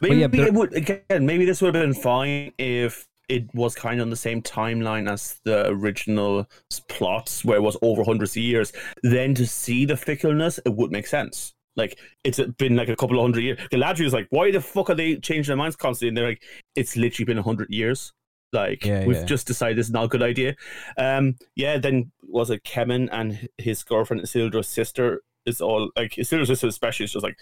Maybe 0.00 0.16
yeah, 0.16 0.28
but 0.28 0.40
it 0.40 0.54
would 0.54 0.72
again. 0.74 1.26
Maybe 1.26 1.44
this 1.44 1.60
would 1.60 1.74
have 1.74 1.82
been 1.82 1.94
fine 1.94 2.52
if 2.58 3.08
it 3.28 3.52
was 3.54 3.74
kind 3.74 4.00
of 4.00 4.04
on 4.04 4.10
the 4.10 4.16
same 4.16 4.40
timeline 4.42 5.10
as 5.10 5.40
the 5.44 5.66
original 5.68 6.46
plots, 6.88 7.44
where 7.44 7.56
it 7.56 7.62
was 7.62 7.76
over 7.82 8.04
hundreds 8.04 8.32
of 8.36 8.42
years. 8.42 8.72
Then 9.02 9.34
to 9.34 9.46
see 9.46 9.84
the 9.86 9.96
fickleness, 9.96 10.60
it 10.64 10.74
would 10.74 10.92
make 10.92 11.06
sense. 11.06 11.54
Like 11.76 11.98
it's 12.22 12.40
been 12.58 12.76
like 12.76 12.88
a 12.88 12.96
couple 12.96 13.18
of 13.18 13.22
hundred 13.22 13.42
years. 13.42 13.58
Galadriel 13.72 14.06
is 14.06 14.12
like, 14.12 14.28
why 14.30 14.50
the 14.50 14.60
fuck 14.60 14.90
are 14.90 14.94
they 14.94 15.16
changing 15.16 15.50
their 15.50 15.56
minds 15.56 15.76
constantly? 15.76 16.08
And 16.08 16.16
they're 16.16 16.28
like, 16.28 16.42
it's 16.76 16.96
literally 16.96 17.24
been 17.24 17.38
a 17.38 17.42
hundred 17.42 17.70
years. 17.70 18.12
Like 18.52 18.84
Yeah, 18.84 19.04
we've 19.04 19.16
yeah. 19.16 19.24
just 19.24 19.46
decided 19.46 19.78
it's 19.78 19.90
not 19.90 20.04
a 20.04 20.08
good 20.08 20.22
idea. 20.22 20.54
Um, 20.96 21.36
yeah. 21.56 21.78
Then 21.78 22.12
was 22.22 22.50
it 22.50 22.62
Kemen 22.64 23.08
and 23.12 23.48
his 23.58 23.82
girlfriend 23.82 24.22
Isildur's 24.22 24.68
sister 24.68 25.22
is 25.46 25.60
all 25.60 25.90
like 25.96 26.12
Isildur's 26.12 26.48
sister 26.48 26.68
especially 26.68 27.04
is 27.04 27.12
just 27.12 27.24
like, 27.24 27.38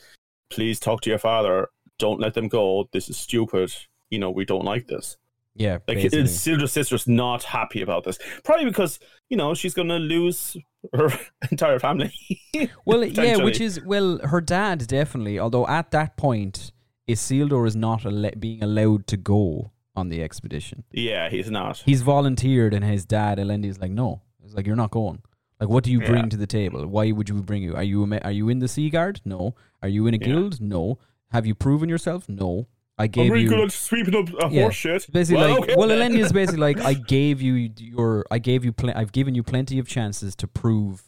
please 0.51 0.81
talk 0.81 1.03
to 1.03 1.11
your 1.11 1.19
father. 1.19 1.69
Don't 1.99 2.21
let 2.21 2.35
them 2.35 2.49
go. 2.49 2.89
This 2.93 3.11
is 3.11 3.19
stupid. 3.19 3.73
You 4.11 4.19
know, 4.19 4.31
we 4.31 4.45
don't 4.45 4.65
like 4.65 4.87
this. 4.87 5.17
Yeah, 5.55 5.79
Like 5.87 5.99
basically. 5.99 6.67
Sister's 6.67 7.07
not 7.07 7.43
happy 7.45 7.83
about 7.83 8.05
this. 8.05 8.19
Probably 8.45 8.65
because 8.65 8.99
you 9.29 9.37
know 9.37 9.55
she's 9.55 9.75
gonna 9.75 9.99
lose 9.99 10.57
her 10.95 11.09
entire 11.51 11.79
family. 11.79 12.13
Well, 12.87 13.05
yeah, 13.05 13.37
which 13.37 13.61
is 13.61 13.81
well, 13.85 14.19
her 14.25 14.41
dad 14.41 14.87
definitely. 14.87 15.39
Although 15.39 15.67
at 15.67 15.91
that 15.91 16.17
point, 16.17 16.73
Isildur 17.09 17.67
is 17.67 17.75
not 17.77 18.05
alle- 18.07 18.31
being 18.39 18.63
allowed 18.63 19.07
to 19.09 19.17
go 19.17 19.73
on 19.95 20.09
the 20.09 20.23
expedition. 20.23 20.85
yeah, 20.93 21.29
he's 21.29 21.51
not. 21.51 21.83
He's 21.85 22.03
volunteered, 22.03 22.73
and 22.75 22.85
his 22.85 23.05
dad 23.05 23.39
Elendi 23.39 23.67
is 23.67 23.79
like, 23.81 23.91
"No, 23.91 24.23
it's 24.45 24.55
like 24.55 24.67
you're 24.67 24.77
not 24.77 24.91
going. 24.91 25.23
Like, 25.61 25.69
what 25.69 25.85
do 25.85 25.93
you 25.93 26.01
bring 26.01 26.25
Yeah. 26.25 26.29
to 26.31 26.37
the 26.37 26.47
table? 26.47 26.87
Why 26.87 27.13
would 27.13 27.29
you 27.29 27.43
bring 27.43 27.63
you? 27.63 27.75
Are 27.77 27.83
you 27.85 28.05
are 28.23 28.31
you 28.33 28.49
in 28.49 28.59
the 28.59 28.69
Sea 28.69 28.89
Guard? 28.91 29.21
No. 29.25 29.55
Are 29.83 29.89
you 29.89 30.07
in 30.07 30.15
a 30.15 30.19
Yeah. 30.19 30.27
guild? 30.29 30.61
No. 30.61 30.99
Have 31.31 31.47
you 31.47 31.55
proven 31.55 31.89
yourself? 31.89 32.29
No. 32.29 32.67
I 33.03 33.05
I'm 33.05 33.11
gave 33.11 33.31
really 33.33 33.45
you." 33.45 33.49
good 33.51 33.61
at 33.61 33.73
sweeping 33.73 34.15
up 34.17 34.29
a 34.29 34.53
Yeah. 34.55 34.63
horse 34.63 34.75
shit. 34.75 35.07
Basically, 35.13 35.41
Well, 35.43 35.51
like, 35.55 35.63
okay 35.65 35.75
well, 35.77 35.89
then. 35.89 36.17
Is 36.25 36.33
basically 36.33 36.61
like, 36.61 36.79
I 36.81 36.95
gave 36.95 37.43
you 37.43 37.55
your, 37.79 38.25
I 38.31 38.39
gave 38.39 38.65
you, 38.65 38.73
pl- 38.73 38.93
I've 38.95 39.13
given 39.13 39.35
you 39.35 39.43
plenty 39.43 39.79
of 39.79 39.87
chances 39.89 40.35
to 40.37 40.47
prove 40.47 41.03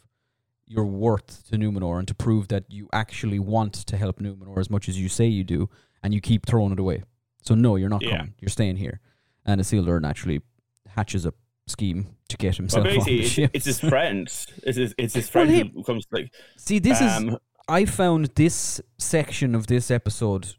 your 0.67 0.87
worth 0.87 1.47
to 1.51 1.57
Numenor 1.57 1.99
and 1.99 2.09
to 2.09 2.15
prove 2.15 2.49
that 2.49 2.65
you 2.69 2.89
actually 2.93 3.39
want 3.39 3.75
to 3.75 3.97
help 3.97 4.19
Numenor 4.19 4.59
as 4.59 4.71
much 4.71 4.89
as 4.89 4.99
you 5.01 5.09
say 5.09 5.27
you 5.27 5.45
do, 5.45 5.69
and 6.03 6.13
you 6.15 6.21
keep 6.21 6.47
throwing 6.47 6.73
it 6.73 6.79
away. 6.81 7.03
So 7.43 7.55
no, 7.55 7.77
you're 7.77 7.91
not 7.91 8.03
Yeah. 8.03 8.17
coming. 8.19 8.35
You're 8.41 8.49
staying 8.49 8.77
here. 8.77 9.01
And 9.47 9.61
Isildur 9.61 10.01
naturally 10.01 10.41
hatches 10.89 11.27
a 11.27 11.35
scheme 11.67 12.17
to 12.31 12.37
get 12.39 12.57
himself 12.57 12.87
on 13.01 13.05
the 13.05 13.21
it's, 13.21 13.29
ship. 13.29 13.51
it's 13.55 13.67
his 13.67 13.79
friend. 13.81 14.27
It's 14.27 14.77
his, 14.79 14.95
it's 14.97 15.15
his 15.15 15.27
Well, 15.35 15.45
friend 15.45 15.51
he- 15.51 15.73
who 15.75 15.83
comes 15.85 16.07
like. 16.11 16.33
See, 16.57 16.79
this 16.79 17.01
is 17.01 17.13
um, 17.13 17.37
I 17.69 17.85
found 17.85 18.31
this 18.35 18.81
section 18.99 19.55
of 19.55 19.67
this 19.67 19.91
episode 19.91 20.55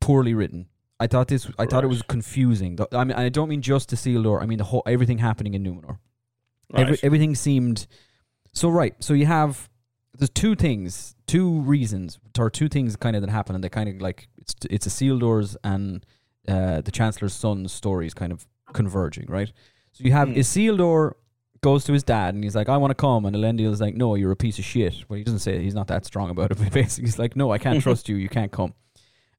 poorly 0.00 0.34
written. 0.34 0.66
I 1.00 1.06
thought 1.06 1.28
this. 1.28 1.48
I 1.58 1.66
thought 1.66 1.84
it 1.84 1.88
was 1.88 2.02
confusing. 2.02 2.78
I 2.92 3.04
mean, 3.04 3.16
I 3.16 3.28
don't 3.28 3.48
mean 3.48 3.62
just 3.62 3.90
Isildur. 3.90 4.42
I 4.42 4.46
mean 4.46 4.58
the 4.58 4.64
whole 4.64 4.82
everything 4.86 5.18
happening 5.18 5.54
in 5.54 5.62
Numenor. 5.64 5.98
right. 6.72 6.82
Every, 6.82 6.98
everything 7.02 7.34
seemed 7.34 7.86
so 8.52 8.68
right. 8.68 8.94
So 9.00 9.14
you 9.14 9.26
have 9.26 9.68
there's 10.18 10.30
two 10.30 10.56
things, 10.56 11.14
two 11.28 11.60
reasons, 11.60 12.18
or 12.38 12.50
two 12.50 12.68
things 12.68 12.96
kind 12.96 13.14
of 13.14 13.22
that 13.22 13.30
happen, 13.30 13.54
and 13.54 13.62
they 13.62 13.68
kind 13.68 13.88
of 13.88 14.00
like 14.00 14.28
it's 14.38 14.54
it's 14.68 14.86
Isildur's 14.88 15.56
and 15.62 16.04
uh, 16.48 16.80
the 16.80 16.90
Chancellor's 16.90 17.34
son's 17.34 17.70
stories 17.72 18.12
kind 18.14 18.32
of 18.32 18.46
converging, 18.72 19.26
right? 19.28 19.52
So 19.92 20.02
you 20.04 20.12
have 20.12 20.28
Hmm. 20.28 20.34
Isildur 20.34 21.12
goes 21.60 21.84
to 21.84 21.92
his 21.92 22.02
dad 22.02 22.34
and 22.34 22.42
he's 22.42 22.56
like, 22.56 22.68
"I 22.68 22.76
want 22.76 22.90
to 22.90 22.94
come," 22.96 23.24
and 23.24 23.36
Elendil's 23.36 23.80
like, 23.80 23.94
"No, 23.94 24.16
you're 24.16 24.32
a 24.32 24.36
piece 24.36 24.58
of 24.58 24.64
shit." 24.64 25.04
Well, 25.08 25.16
he 25.18 25.22
doesn't 25.24 25.40
say 25.40 25.54
it. 25.56 25.60
he's 25.62 25.74
not 25.74 25.86
that 25.88 26.04
strong 26.06 26.30
about 26.30 26.50
it, 26.50 26.58
but 26.62 26.72
basically 26.72 27.06
he's 27.06 27.18
like, 27.20 27.36
"No, 27.36 27.52
I 27.52 27.58
can't 27.58 27.80
trust 27.86 28.08
you. 28.08 28.16
You 28.16 28.28
can't 28.28 28.50
come." 28.50 28.74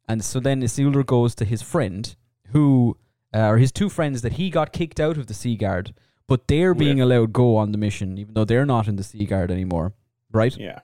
And 0.09 0.23
so 0.25 0.39
then 0.41 0.61
Isildur 0.61 1.05
goes 1.05 1.35
to 1.35 1.45
his 1.45 1.61
friend, 1.61 2.13
who 2.47 2.97
uh, 3.33 3.45
or 3.47 3.57
his 3.59 3.71
two 3.71 3.89
friends 3.89 4.23
that 4.23 4.33
he 4.33 4.49
got 4.49 4.73
kicked 4.73 4.99
out 4.99 5.15
of 5.17 5.27
the 5.27 5.35
Sea 5.35 5.55
Guard, 5.55 5.93
but 6.27 6.47
they're 6.47 6.73
being 6.73 6.97
Yeah. 6.97 7.03
allowed 7.05 7.31
go 7.31 7.55
on 7.57 7.71
the 7.71 7.77
mission, 7.77 8.17
even 8.17 8.33
though 8.33 8.43
they're 8.45 8.65
not 8.65 8.87
in 8.87 8.95
the 8.95 9.03
Sea 9.03 9.23
Guard 9.25 9.51
anymore, 9.51 9.93
right? 10.31 10.57
yeah. 10.57 10.79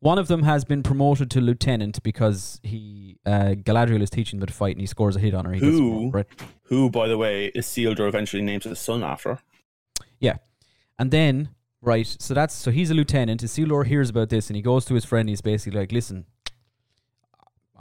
One 0.00 0.18
of 0.18 0.26
them 0.26 0.42
has 0.42 0.64
been 0.64 0.82
promoted 0.82 1.30
to 1.30 1.40
lieutenant 1.40 2.02
because 2.02 2.58
he 2.64 3.18
uh, 3.24 3.54
Galadriel 3.66 4.02
is 4.02 4.10
teaching 4.10 4.40
them 4.40 4.48
to 4.48 4.52
fight, 4.52 4.74
and 4.74 4.80
he 4.80 4.86
scores 4.88 5.14
a 5.14 5.20
hit 5.20 5.32
on 5.34 5.44
her. 5.44 5.52
He 5.52 5.60
Who? 5.60 6.10
right? 6.10 6.26
Who, 6.64 6.90
by 6.90 7.06
the 7.06 7.16
way, 7.16 7.52
Isildur 7.54 8.08
eventually 8.08 8.42
names 8.42 8.64
his 8.64 8.80
son 8.80 9.04
after. 9.04 9.38
Yeah, 10.18 10.38
and 10.98 11.12
then, 11.12 11.50
right, 11.80 12.06
so 12.18 12.34
that's 12.34 12.52
so 12.54 12.72
he's 12.72 12.90
a 12.90 12.94
lieutenant. 12.94 13.42
Isildur 13.44 13.86
hears 13.86 14.10
about 14.10 14.30
this 14.30 14.48
and 14.50 14.56
he 14.56 14.62
goes 14.62 14.84
to 14.86 14.94
his 14.94 15.04
friend. 15.04 15.28
He's 15.28 15.40
basically 15.40 15.78
like, 15.78 15.92
"Listen, 15.92 16.26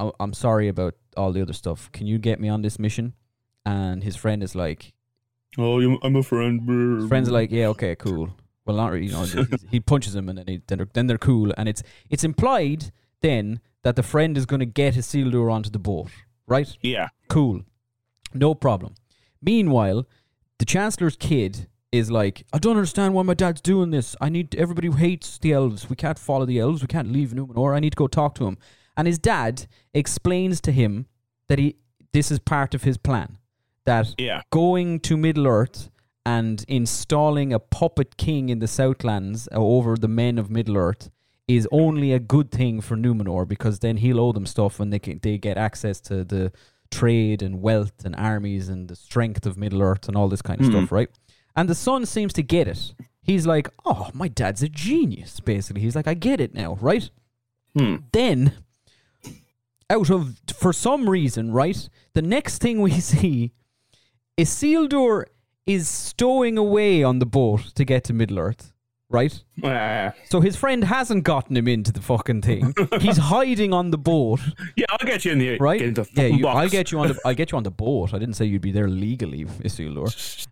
I- 0.05 0.11
I'm 0.23 0.33
sorry 0.33 0.67
about 0.67 0.95
all 1.17 1.31
the 1.31 1.41
other 1.41 1.53
stuff. 1.53 1.91
Can 1.91 2.07
you 2.07 2.17
get 2.17 2.39
me 2.39 2.49
on 2.49 2.61
this 2.61 2.77
mission?" 2.79 3.13
And 3.65 4.03
his 4.03 4.15
friend 4.15 4.41
is 4.43 4.55
like, 4.55 4.93
Oh, 5.57 5.79
you- 5.79 5.99
I'm 6.03 6.15
a 6.15 6.23
friend. 6.23 6.61
his 7.01 7.07
friend's 7.09 7.29
like, 7.29 7.51
"Yeah, 7.51 7.67
okay, 7.73 7.95
cool." 7.95 8.29
Well, 8.65 8.77
not 8.77 8.91
really. 8.91 9.07
You 9.07 9.11
know, 9.13 9.25
he 9.69 9.79
punches 9.79 10.15
him 10.15 10.29
and 10.29 10.37
then 10.37 10.47
he, 10.47 10.61
then, 10.67 10.77
they're, 10.77 10.87
then 10.93 11.07
they're 11.07 11.17
cool. 11.31 11.53
And 11.57 11.67
it's 11.67 11.83
it's 12.09 12.23
implied 12.23 12.91
then 13.21 13.59
that 13.83 13.95
the 13.95 14.03
friend 14.03 14.37
is 14.37 14.45
going 14.45 14.59
to 14.61 14.65
get 14.81 14.93
Isildur 14.95 15.51
onto 15.51 15.69
the 15.69 15.79
boat, 15.79 16.09
right? 16.47 16.69
yeah. 16.81 17.07
Cool. 17.27 17.61
No 18.33 18.53
problem. 18.55 18.93
Meanwhile, 19.41 20.07
the 20.59 20.65
Chancellor's 20.65 21.15
kid 21.17 21.67
is 21.91 22.09
like, 22.09 22.45
I 22.53 22.57
don't 22.59 22.77
understand 22.77 23.13
why 23.13 23.23
my 23.23 23.33
dad's 23.33 23.59
doing 23.61 23.89
this. 23.91 24.15
I 24.21 24.29
need 24.29 24.55
everybody 24.55 24.87
who 24.87 24.93
hates 24.95 25.37
the 25.39 25.51
elves. 25.53 25.89
We 25.89 25.95
can't 25.95 26.17
follow 26.19 26.45
the 26.45 26.59
elves. 26.59 26.81
We 26.81 26.87
can't 26.87 27.11
leave 27.11 27.29
Numenor. 27.31 27.75
I 27.75 27.79
need 27.79 27.89
to 27.91 27.95
go 27.97 28.07
talk 28.07 28.35
to 28.35 28.45
him. 28.47 28.57
And 29.01 29.07
his 29.07 29.17
dad 29.17 29.65
explains 29.95 30.61
to 30.61 30.71
him 30.71 31.07
that 31.47 31.57
he 31.57 31.75
this 32.13 32.29
is 32.29 32.37
part 32.37 32.75
of 32.75 32.83
his 32.83 32.97
plan. 32.97 33.39
That 33.85 34.13
Yeah. 34.19 34.41
going 34.51 34.99
to 34.99 35.17
Middle 35.17 35.47
Earth 35.47 35.89
and 36.23 36.63
installing 36.67 37.51
a 37.51 37.57
puppet 37.57 38.15
king 38.17 38.49
in 38.49 38.59
the 38.59 38.67
Southlands 38.67 39.47
uh, 39.51 39.55
over 39.57 39.97
the 39.97 40.07
men 40.07 40.37
of 40.37 40.51
Middle 40.51 40.77
Earth 40.77 41.09
is 41.47 41.67
only 41.71 42.13
a 42.13 42.19
good 42.19 42.51
thing 42.51 42.79
for 42.79 42.95
Numenor 42.95 43.47
because 43.47 43.79
then 43.79 43.97
he'll 43.97 44.19
owe 44.19 44.33
them 44.33 44.45
stuff 44.45 44.79
and 44.79 44.93
they 44.93 44.99
can, 44.99 45.19
they 45.23 45.39
get 45.39 45.57
access 45.57 45.99
to 46.01 46.23
the 46.23 46.51
trade 46.91 47.41
and 47.41 47.59
wealth 47.63 48.05
and 48.05 48.15
armies 48.17 48.69
and 48.69 48.87
the 48.87 48.95
strength 48.95 49.47
of 49.47 49.57
Middle 49.57 49.81
Earth 49.81 50.07
and 50.07 50.15
all 50.15 50.29
this 50.29 50.43
kind 50.43 50.61
of 50.61 50.67
Mhm. 50.67 50.71
stuff, 50.71 50.91
right? 50.91 51.09
And 51.55 51.67
the 51.67 51.73
son 51.75 52.05
seems 52.05 52.33
to 52.33 52.43
get 52.43 52.67
it, 52.67 52.93
he's 53.23 53.47
like, 53.47 53.67
"Oh, 53.83 54.09
my 54.13 54.27
dad's 54.27 54.61
a 54.61 54.69
genius." 54.69 55.39
Basically, 55.39 55.81
he's 55.81 55.95
like, 55.95 56.07
"I 56.07 56.13
get 56.13 56.39
it 56.39 56.53
now, 56.53 56.77
right?" 56.81 57.09
Hmm. 57.75 57.95
Then, 58.11 58.51
out 59.91 60.09
of 60.09 60.35
for 60.55 60.73
some 60.73 61.09
reason, 61.09 61.51
right, 61.51 61.89
the 62.13 62.21
next 62.21 62.61
thing 62.61 62.81
we 62.81 62.91
see, 63.11 63.51
is 64.37 64.49
Isildur 64.49 65.25
is 65.65 65.87
stowing 65.87 66.57
away 66.57 67.03
on 67.03 67.19
the 67.19 67.25
boat 67.25 67.61
to 67.75 67.83
get 67.85 68.03
to 68.05 68.13
Middle 68.13 68.39
Earth, 68.39 68.73
right? 69.09 69.43
Uh, 69.63 70.11
So 70.29 70.41
his 70.41 70.55
friend 70.55 70.83
hasn't 70.83 71.23
gotten 71.23 71.55
him 71.55 71.67
into 71.67 71.91
the 71.91 72.01
fucking 72.01 72.41
thing. 72.41 72.73
He's 72.99 73.17
hiding 73.35 73.71
on 73.73 73.91
the 73.91 73.97
boat, 73.97 74.39
yeah, 74.75 74.85
I'll 74.89 75.05
get 75.07 75.23
you 75.25 75.33
in 75.33 75.39
here. 75.39 75.57
right? 75.59 75.93
The 75.93 76.07
yeah, 76.13 76.25
you, 76.37 76.43
box. 76.43 76.57
I'll 76.57 76.69
get 76.69 76.91
you 76.91 76.99
on 76.99 77.07
the 77.09 77.19
I'll 77.25 77.35
get 77.35 77.51
you 77.51 77.57
on 77.57 77.63
the 77.63 77.71
boat. 77.85 78.13
I 78.13 78.19
didn't 78.19 78.35
say 78.35 78.45
you'd 78.45 78.61
be 78.61 78.71
there 78.71 78.87
legally, 78.89 79.45
Isildur. 79.45 80.07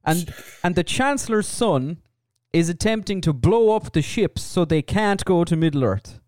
And 0.06 0.32
and 0.64 0.76
the 0.76 0.84
Chancellor's 0.84 1.48
son 1.48 1.98
is 2.54 2.70
attempting 2.70 3.22
to 3.22 3.32
blow 3.34 3.76
up 3.76 3.94
the 3.94 4.02
ships 4.02 4.42
so 4.42 4.66
they 4.66 4.82
can't 4.82 5.24
go 5.26 5.44
to 5.44 5.56
Middle 5.56 5.84
Earth. 5.84 6.20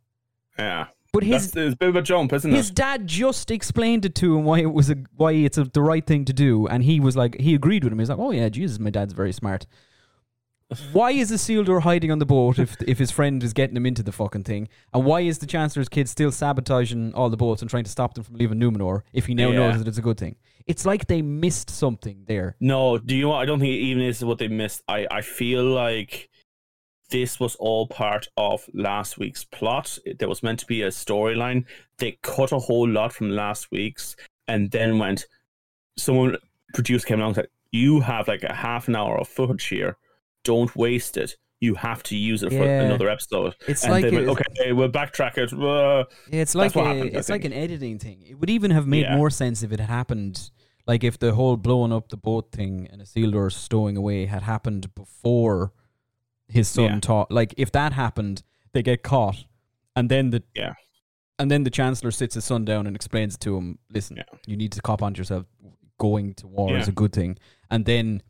Yeah. 0.58 0.88
But 1.13 1.26
That's 1.28 1.45
his 1.45 1.56
it's 1.56 1.74
a 1.74 1.78
bit 1.78 1.89
of 1.89 1.95
a 1.97 2.02
jump, 2.02 2.32
isn't 2.32 2.52
his 2.52 2.69
it? 2.69 2.76
dad 2.76 3.06
just 3.06 3.52
explained 3.52 4.06
it 4.06 4.15
to 4.15 4.38
him 4.38 4.45
why 4.45 4.60
it 4.60 4.71
was 4.71 4.89
a 4.89 4.95
why 5.17 5.34
it's 5.34 5.58
a, 5.58 5.65
the 5.65 5.82
right 5.82 6.06
thing 6.06 6.24
to 6.26 6.32
do, 6.34 6.67
and 6.67 6.84
he 6.84 7.02
was 7.02 7.17
like 7.17 7.38
he 7.39 7.54
agreed 7.54 7.84
with 7.84 7.91
him. 7.91 8.00
He's 8.00 8.10
like, 8.10 8.17
oh 8.19 8.32
yeah, 8.32 8.47
Jesus, 8.47 8.80
my 8.80 8.89
dad's 8.91 9.12
very 9.13 9.34
smart. 9.34 9.65
Why 10.93 11.12
is 11.12 11.32
Isildur 11.34 11.82
hiding 11.82 12.12
on 12.12 12.19
the 12.19 12.26
boat 12.26 12.58
if 12.58 12.78
if 12.88 12.97
his 12.97 13.12
friend 13.12 13.43
is 13.43 13.52
getting 13.52 13.76
him 13.76 13.86
into 13.86 14.04
the 14.04 14.13
fucking 14.13 14.45
thing? 14.45 14.69
And 14.93 15.04
why 15.04 15.19
is 15.19 15.39
the 15.39 15.45
Chancellor's 15.45 15.89
kid 15.89 16.08
still 16.08 16.32
sabotaging 16.32 17.13
all 17.13 17.30
the 17.30 17.36
boats 17.36 17.62
and 17.62 17.69
trying 17.69 17.84
to 17.84 17.89
stop 17.91 18.13
them 18.13 18.24
from 18.24 18.36
leaving 18.36 18.58
Numenor 18.58 19.02
if 19.12 19.26
he 19.26 19.34
now 19.36 19.50
Yeah. 19.50 19.58
knows 19.67 19.80
that 19.80 19.89
it's 19.89 19.97
a 19.97 20.02
good 20.02 20.17
thing? 20.17 20.38
It's 20.65 20.86
like 20.86 21.08
they 21.08 21.21
missed 21.21 21.69
something 21.69 22.24
there. 22.26 22.56
No, 22.62 22.97
do 22.97 23.13
you 23.17 23.24
know 23.24 23.30
what? 23.32 23.39
I 23.39 23.45
don't 23.45 23.60
think 23.60 23.74
even 23.74 24.02
this 24.02 24.19
is 24.19 24.24
what 24.24 24.38
they 24.38 24.47
missed. 24.47 24.82
I, 24.88 25.08
I 25.12 25.19
feel 25.19 25.65
like 25.65 26.30
this 27.12 27.39
was 27.39 27.56
all 27.58 27.88
part 27.88 28.28
of 28.38 28.67
last 28.74 29.17
week's 29.19 29.43
plot. 29.43 29.97
There 30.19 30.28
was 30.30 30.41
meant 30.43 30.60
to 30.60 30.65
be 30.65 30.82
a 30.82 30.88
storyline. 30.89 31.65
They 31.97 32.17
cut 32.24 32.52
a 32.52 32.60
whole 32.60 32.88
lot 32.89 33.13
from 33.13 33.30
last 33.32 33.69
week's 33.71 34.15
and 34.47 34.71
then 34.71 34.97
went, 34.97 35.26
someone, 35.97 36.38
producer 36.74 37.06
came 37.06 37.19
along 37.19 37.30
and 37.30 37.36
said, 37.36 37.47
You 37.71 38.00
have 38.02 38.28
like 38.28 38.43
a 38.43 38.54
half 38.54 38.88
an 38.88 38.95
hour 38.95 39.17
of 39.19 39.28
footage 39.28 39.65
here. 39.67 39.97
Don't 40.43 40.76
waste 40.76 41.17
it. 41.17 41.36
You 41.60 41.76
have 41.76 42.02
to 42.04 42.15
use 42.17 42.41
it 42.41 42.50
for 42.50 42.63
Yeah. 42.65 42.82
another 42.82 43.08
episode. 43.10 43.56
It's 43.67 43.84
and 43.84 43.91
like 43.91 44.04
went, 44.06 44.15
a- 44.28 44.32
okay, 44.32 44.71
we'll 44.71 44.89
backtrack 44.89 45.38
it. 45.38 45.54
Uh, 45.54 46.06
Yeah, 46.32 46.41
it's 46.41 46.56
like 46.56 46.76
a, 46.76 46.84
happened, 46.84 47.15
it's 47.15 47.30
like 47.30 47.45
an 47.45 47.54
editing 47.54 48.00
thing. 48.00 48.24
It 48.28 48.39
would 48.39 48.50
even 48.50 48.71
have 48.71 48.88
made 48.88 49.04
Yeah. 49.04 49.15
more 49.17 49.30
sense 49.30 49.62
if 49.62 49.71
it 49.71 49.80
had 49.80 49.89
happened, 49.89 50.50
like 50.88 51.04
if 51.04 51.19
the 51.19 51.34
whole 51.36 51.58
blowing 51.58 51.93
up 51.93 52.10
the 52.10 52.17
boat 52.17 52.52
thing 52.52 52.88
and 52.91 53.02
Isildur 53.02 53.52
stowing 53.52 53.95
away 53.95 54.26
had 54.26 54.41
happened 54.41 54.95
before 54.95 55.71
his 56.51 56.67
son 56.67 56.85
Yeah. 56.85 56.99
taught. 56.99 57.31
Like 57.31 57.53
if 57.57 57.71
that 57.71 57.93
happened, 57.93 58.43
they 58.73 58.83
get 58.83 59.03
caught, 59.03 59.45
and 59.95 60.09
then 60.09 60.29
the 60.31 60.43
Yeah. 60.55 60.73
and 61.39 61.49
then 61.49 61.63
the 61.63 61.69
chancellor 61.69 62.11
sits 62.11 62.35
his 62.35 62.45
son 62.45 62.65
down 62.65 62.85
and 62.87 62.95
explains 62.95 63.37
to 63.39 63.57
him, 63.57 63.79
"Listen, 63.89 64.17
Yeah. 64.17 64.23
you 64.45 64.55
need 64.57 64.71
to 64.73 64.81
cop 64.81 65.01
onto 65.01 65.19
yourself. 65.19 65.45
Going 65.97 66.33
to 66.35 66.47
war 66.47 66.77
is 66.77 66.87
a 66.87 66.91
good 66.91 67.13
thing." 67.13 67.37
And 67.69 67.85
then 67.85 68.21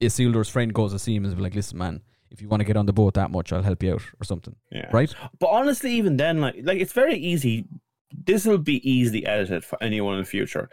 Isildur's 0.00 0.48
friend 0.48 0.74
goes 0.74 0.92
to 0.92 0.98
see 0.98 1.14
him 1.16 1.24
and 1.24 1.32
is 1.34 1.40
like, 1.40 1.54
"Listen, 1.54 1.78
man." 1.78 2.02
If 2.28 2.42
you 2.42 2.48
want 2.48 2.60
to 2.60 2.64
get 2.64 2.76
on 2.76 2.86
the 2.86 2.92
boat 2.92 3.14
that 3.14 3.30
much, 3.30 3.52
I'll 3.52 3.62
help 3.62 3.82
you 3.84 3.94
out 3.94 4.02
or 4.20 4.24
something, 4.24 4.56
yeah. 4.72 4.90
right? 4.92 5.14
But 5.38 5.46
honestly, 5.46 5.92
even 5.92 6.16
then, 6.16 6.40
like, 6.40 6.56
like 6.64 6.80
it's 6.80 6.92
very 6.92 7.16
easy. 7.16 7.66
This 8.12 8.44
will 8.44 8.58
be 8.58 8.86
easily 8.88 9.24
edited 9.24 9.64
for 9.64 9.80
anyone 9.82 10.14
in 10.14 10.20
the 10.22 10.26
future. 10.26 10.68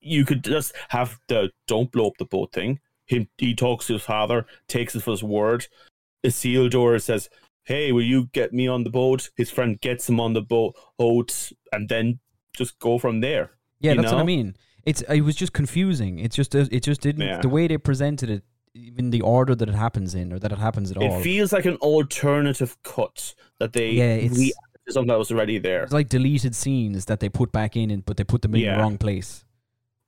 You 0.00 0.26
could 0.26 0.44
just 0.44 0.74
have 0.90 1.18
the 1.28 1.50
"don't 1.66 1.90
blow 1.90 2.08
up 2.08 2.18
the 2.18 2.26
boat" 2.26 2.52
thing. 2.52 2.78
He 3.06 3.26
he 3.38 3.54
talks 3.54 3.86
to 3.86 3.94
his 3.94 4.02
father, 4.02 4.46
takes 4.68 4.94
it 4.94 5.00
for 5.02 5.12
his 5.12 5.24
word. 5.24 5.66
Isildur 6.28 7.00
says, 7.00 7.28
"Hey, 7.64 7.92
will 7.92 8.02
you 8.14 8.26
get 8.32 8.52
me 8.52 8.66
on 8.68 8.84
the 8.84 8.90
boat?" 8.90 9.30
His 9.36 9.50
friend 9.50 9.80
gets 9.80 10.08
him 10.08 10.20
on 10.20 10.32
the 10.34 10.42
boat, 10.42 10.74
boat, 10.98 11.52
and 11.72 11.88
then 11.88 12.18
just 12.56 12.78
go 12.78 12.98
from 12.98 13.20
there. 13.20 13.52
Yeah, 13.80 13.94
that's 13.94 14.12
what 14.12 14.20
I 14.20 14.24
mean. 14.24 14.56
It's 14.84 15.02
it 15.02 15.20
was 15.22 15.36
just 15.36 15.52
confusing. 15.52 16.18
It's 16.18 16.36
just 16.36 16.54
it 16.54 16.82
just 16.82 17.00
didn't 17.00 17.22
Yeah. 17.26 17.40
the 17.40 17.48
way 17.48 17.66
they 17.68 17.78
presented 17.78 18.30
it, 18.30 18.42
even 18.74 19.10
the 19.10 19.20
order 19.20 19.54
that 19.54 19.68
it 19.68 19.74
happens 19.74 20.14
in, 20.14 20.32
or 20.32 20.38
that 20.38 20.52
it 20.52 20.58
happens 20.58 20.90
at 20.90 20.96
all. 20.96 21.18
It 21.20 21.22
feels 21.22 21.52
like 21.52 21.66
an 21.66 21.76
alternative 21.76 22.76
cut 22.82 23.34
that 23.60 23.72
they 23.72 23.90
Yeah, 23.92 24.14
it's- 24.16 24.38
re- 24.38 24.52
something 24.90 25.08
that 25.08 25.18
was 25.18 25.30
already 25.30 25.58
there. 25.58 25.82
It's 25.82 25.92
like 25.92 26.08
deleted 26.08 26.54
scenes 26.54 27.04
that 27.04 27.20
they 27.20 27.28
put 27.28 27.52
back 27.52 27.76
in, 27.76 27.90
and 27.90 28.04
but 28.06 28.16
they 28.16 28.24
put 28.24 28.40
them 28.42 28.54
in 28.54 28.62
Yeah. 28.62 28.76
the 28.76 28.82
wrong 28.82 28.96
place. 28.98 29.44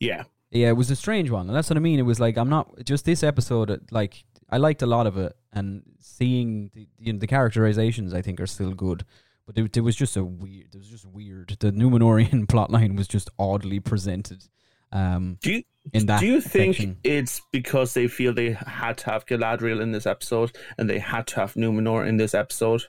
Yeah, 0.01 0.25
Yeah, 0.51 0.71
it 0.71 0.77
was 0.77 0.91
a 0.91 0.97
strange 0.97 1.31
one, 1.31 1.47
and 1.49 1.55
that's 1.55 1.69
what 1.71 1.77
I 1.77 1.81
mean. 1.81 1.99
It 1.99 2.07
was 2.07 2.19
like 2.19 2.37
I'm 2.39 2.49
not 2.49 2.67
just 2.85 3.05
this 3.05 3.23
episode. 3.23 3.71
uh, 3.71 3.77
Like 3.91 4.25
I 4.49 4.57
liked 4.57 4.83
a 4.83 4.87
lot 4.87 5.07
of 5.07 5.17
it, 5.19 5.37
and 5.53 5.83
seeing 5.99 6.71
the 6.75 6.89
you 6.99 7.13
know, 7.13 7.19
the 7.19 7.27
characterizations, 7.27 8.15
I 8.15 8.23
think, 8.23 8.41
are 8.41 8.47
still 8.47 8.73
good. 8.73 9.05
But 9.47 9.59
it, 9.59 9.77
it 9.77 9.81
was 9.81 9.97
just 9.97 10.17
a 10.17 10.25
weird. 10.25 10.75
It 10.75 10.79
was 10.79 10.89
just 10.89 11.07
weird. 11.07 11.57
The 11.61 11.73
Numenorian 11.73 12.47
plotline 12.47 12.97
was 12.97 13.09
just 13.09 13.31
oddly 13.39 13.81
presented. 13.81 14.45
Um, 14.93 15.39
Do 15.41 15.53
you 15.53 15.63
in 15.93 16.07
that 16.07 16.21
do 16.21 16.27
you 16.27 16.41
think 16.41 16.77
section. 16.77 16.99
it's 17.05 17.41
because 17.53 17.95
they 17.95 18.07
feel 18.07 18.33
they 18.35 18.53
had 18.53 18.99
to 18.99 19.11
have 19.11 19.25
Galadriel 19.25 19.81
in 19.81 19.93
this 19.93 20.05
episode 20.07 20.53
and 20.77 20.91
they 20.91 20.99
had 20.99 21.27
to 21.29 21.37
have 21.37 21.55
Numenor 21.55 22.07
in 22.07 22.17
this 22.17 22.35
episode? 22.35 22.83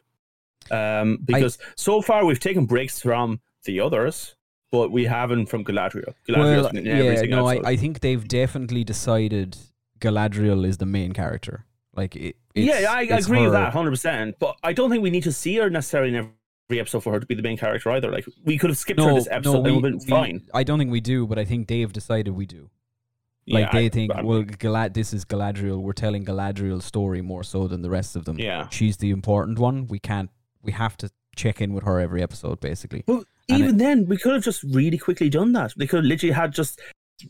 Um, 0.70 1.20
because 1.24 1.58
so 1.76 2.02
far 2.02 2.26
we've 2.26 2.40
taken 2.40 2.66
breaks 2.66 3.02
from 3.02 3.40
the 3.64 3.80
others, 3.80 4.36
but 4.72 4.92
we 4.92 5.06
haven't 5.06 5.48
from 5.48 5.64
Galadriel. 5.64 6.14
Galadriel's 6.28 6.74
well, 6.74 6.84
yeah, 6.84 7.22
no, 7.24 7.48
I. 7.48 7.60
I 7.64 7.76
think 7.76 8.02
they've 8.02 8.28
definitely 8.28 8.84
decided 8.84 9.58
Galadriel 10.00 10.66
is 10.66 10.78
the 10.78 10.86
main 10.86 11.14
character. 11.14 11.66
Like, 11.96 12.16
it, 12.16 12.36
it's, 12.56 12.66
yeah, 12.82 12.92
I 12.92 13.02
agree 13.04 13.42
with 13.42 13.52
that 13.54 13.74
hundred 13.74 13.92
percent. 13.92 14.36
But 14.40 14.56
I 14.64 14.74
don't 14.74 14.90
think 14.90 15.04
we 15.04 15.10
need 15.10 15.24
to 15.24 15.32
see 15.32 15.56
her 15.58 15.70
necessarily 15.70 16.16
in 16.16 16.32
every 16.70 16.80
episode 16.80 17.02
for 17.02 17.12
her 17.14 17.20
to 17.20 17.26
be 17.26 17.36
the 17.36 17.42
main 17.42 17.58
character 17.58 17.92
either. 17.92 18.10
Like 18.12 18.26
we 18.46 18.58
could 18.58 18.70
have 18.70 18.78
skipped 18.78 19.00
her 19.02 19.14
this 19.14 19.28
episode 19.30 19.64
no, 19.64 19.76
and 19.76 19.84
we, 19.84 19.92
we- 19.94 20.00
fine. 20.08 20.42
I 20.54 20.64
don't 20.64 20.80
think 20.80 20.92
we 20.92 21.02
do, 21.02 21.28
but 21.28 21.38
I 21.38 21.46
think 21.46 21.68
they've 21.68 21.92
decided 21.92 22.32
we 22.32 22.46
do. 22.46 22.70
Like 23.48 23.66
Yeah, 23.66 23.72
they 23.80 23.86
I- 23.88 23.90
think, 23.90 24.16
I- 24.16 24.22
well, 24.22 24.44
Galad, 24.44 24.94
this 24.94 25.14
is 25.14 25.26
Galadriel. 25.26 25.82
We're 25.82 25.94
telling 25.94 26.24
Galadriel's 26.26 26.86
story 26.86 27.22
more 27.22 27.44
so 27.44 27.68
than 27.68 27.82
the 27.82 27.90
rest 27.90 28.16
of 28.16 28.24
them. 28.26 28.40
Yeah. 28.40 28.70
she's 28.70 28.98
the 28.98 29.10
important 29.12 29.60
one. 29.60 29.88
We 29.88 30.00
can't. 30.00 30.30
We 30.64 30.72
have 30.74 30.96
to 30.98 31.10
check 31.36 31.60
in 31.60 31.74
with 31.74 31.84
her 31.84 32.00
every 32.00 32.22
episode, 32.24 32.60
basically. 32.62 33.04
Well, 33.08 33.24
And 33.50 33.60
even 33.60 33.78
then, 33.78 34.06
we 34.06 34.16
could 34.18 34.34
have 34.34 34.44
just 34.44 34.64
really 34.64 34.98
quickly 34.98 35.30
done 35.30 35.52
that. 35.54 35.74
They 35.76 35.88
could 35.88 35.98
have 35.98 36.06
literally 36.06 36.34
had 36.34 36.54
just 36.54 36.80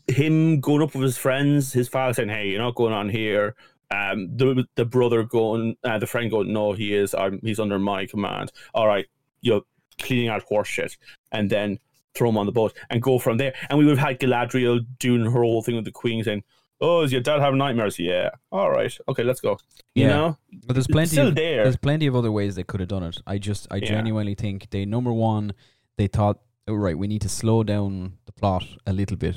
him 0.06 0.60
going 0.60 0.82
up 0.82 0.94
with 0.94 1.02
his 1.02 1.18
friends, 1.18 1.72
his 1.72 1.88
father 1.88 2.12
saying, 2.14 2.28
"Hey, 2.28 2.48
you're 2.50 2.60
not 2.60 2.74
going 2.74 2.92
on 2.92 3.08
here." 3.08 3.54
Um, 3.92 4.36
the 4.36 4.64
the 4.76 4.84
brother 4.84 5.22
going, 5.24 5.76
uh, 5.84 5.98
the 5.98 6.06
friend 6.06 6.30
going, 6.30 6.52
"No, 6.52 6.72
he 6.72 6.94
is. 6.94 7.14
I'm, 7.14 7.38
he's 7.42 7.60
under 7.60 7.78
my 7.78 8.06
command." 8.06 8.52
All 8.74 8.86
right, 8.86 9.06
you're 9.42 9.62
cleaning 10.00 10.28
out 10.28 10.42
horse 10.42 10.68
shit, 10.68 10.96
and 11.32 11.50
then 11.50 11.78
throw 12.14 12.28
him 12.30 12.38
on 12.38 12.46
the 12.46 12.52
boat 12.52 12.72
and 12.90 13.02
go 13.02 13.18
from 13.18 13.36
there. 13.38 13.54
And 13.68 13.78
we 13.78 13.84
would 13.84 13.98
have 13.98 14.08
had 14.08 14.20
Galadriel 14.20 14.84
doing 14.98 15.24
her 15.24 15.30
whole 15.42 15.62
thing 15.62 15.76
with 15.76 15.84
the 15.84 15.92
queen, 15.92 16.22
saying, 16.24 16.42
"Oh, 16.80 17.02
is 17.02 17.12
your 17.12 17.20
dad 17.20 17.40
having 17.40 17.58
nightmares?" 17.58 17.98
Yeah. 17.98 18.30
All 18.50 18.70
right. 18.70 18.96
Okay, 19.08 19.22
let's 19.24 19.40
go. 19.40 19.58
You 19.94 20.04
Yeah. 20.04 20.08
know, 20.08 20.38
But 20.66 20.74
there's 20.74 20.86
It's 20.86 20.92
plenty. 20.92 21.08
still 21.08 21.28
of, 21.28 21.34
there. 21.34 21.64
There's 21.64 21.76
plenty 21.76 22.06
of 22.06 22.16
other 22.16 22.32
ways 22.32 22.54
they 22.54 22.64
could 22.64 22.80
have 22.80 22.88
done 22.88 23.02
it. 23.02 23.20
I 23.26 23.36
just, 23.38 23.66
I 23.70 23.76
Yeah. 23.76 23.86
genuinely 23.86 24.34
think 24.34 24.70
they 24.70 24.84
number 24.86 25.12
one, 25.12 25.52
they 25.98 26.06
thought, 26.06 26.40
oh, 26.66 26.74
right, 26.74 26.96
we 26.96 27.06
need 27.08 27.20
to 27.22 27.28
slow 27.28 27.62
down 27.62 28.14
the 28.24 28.32
plot 28.32 28.64
a 28.86 28.92
little 28.94 29.16
bit. 29.18 29.36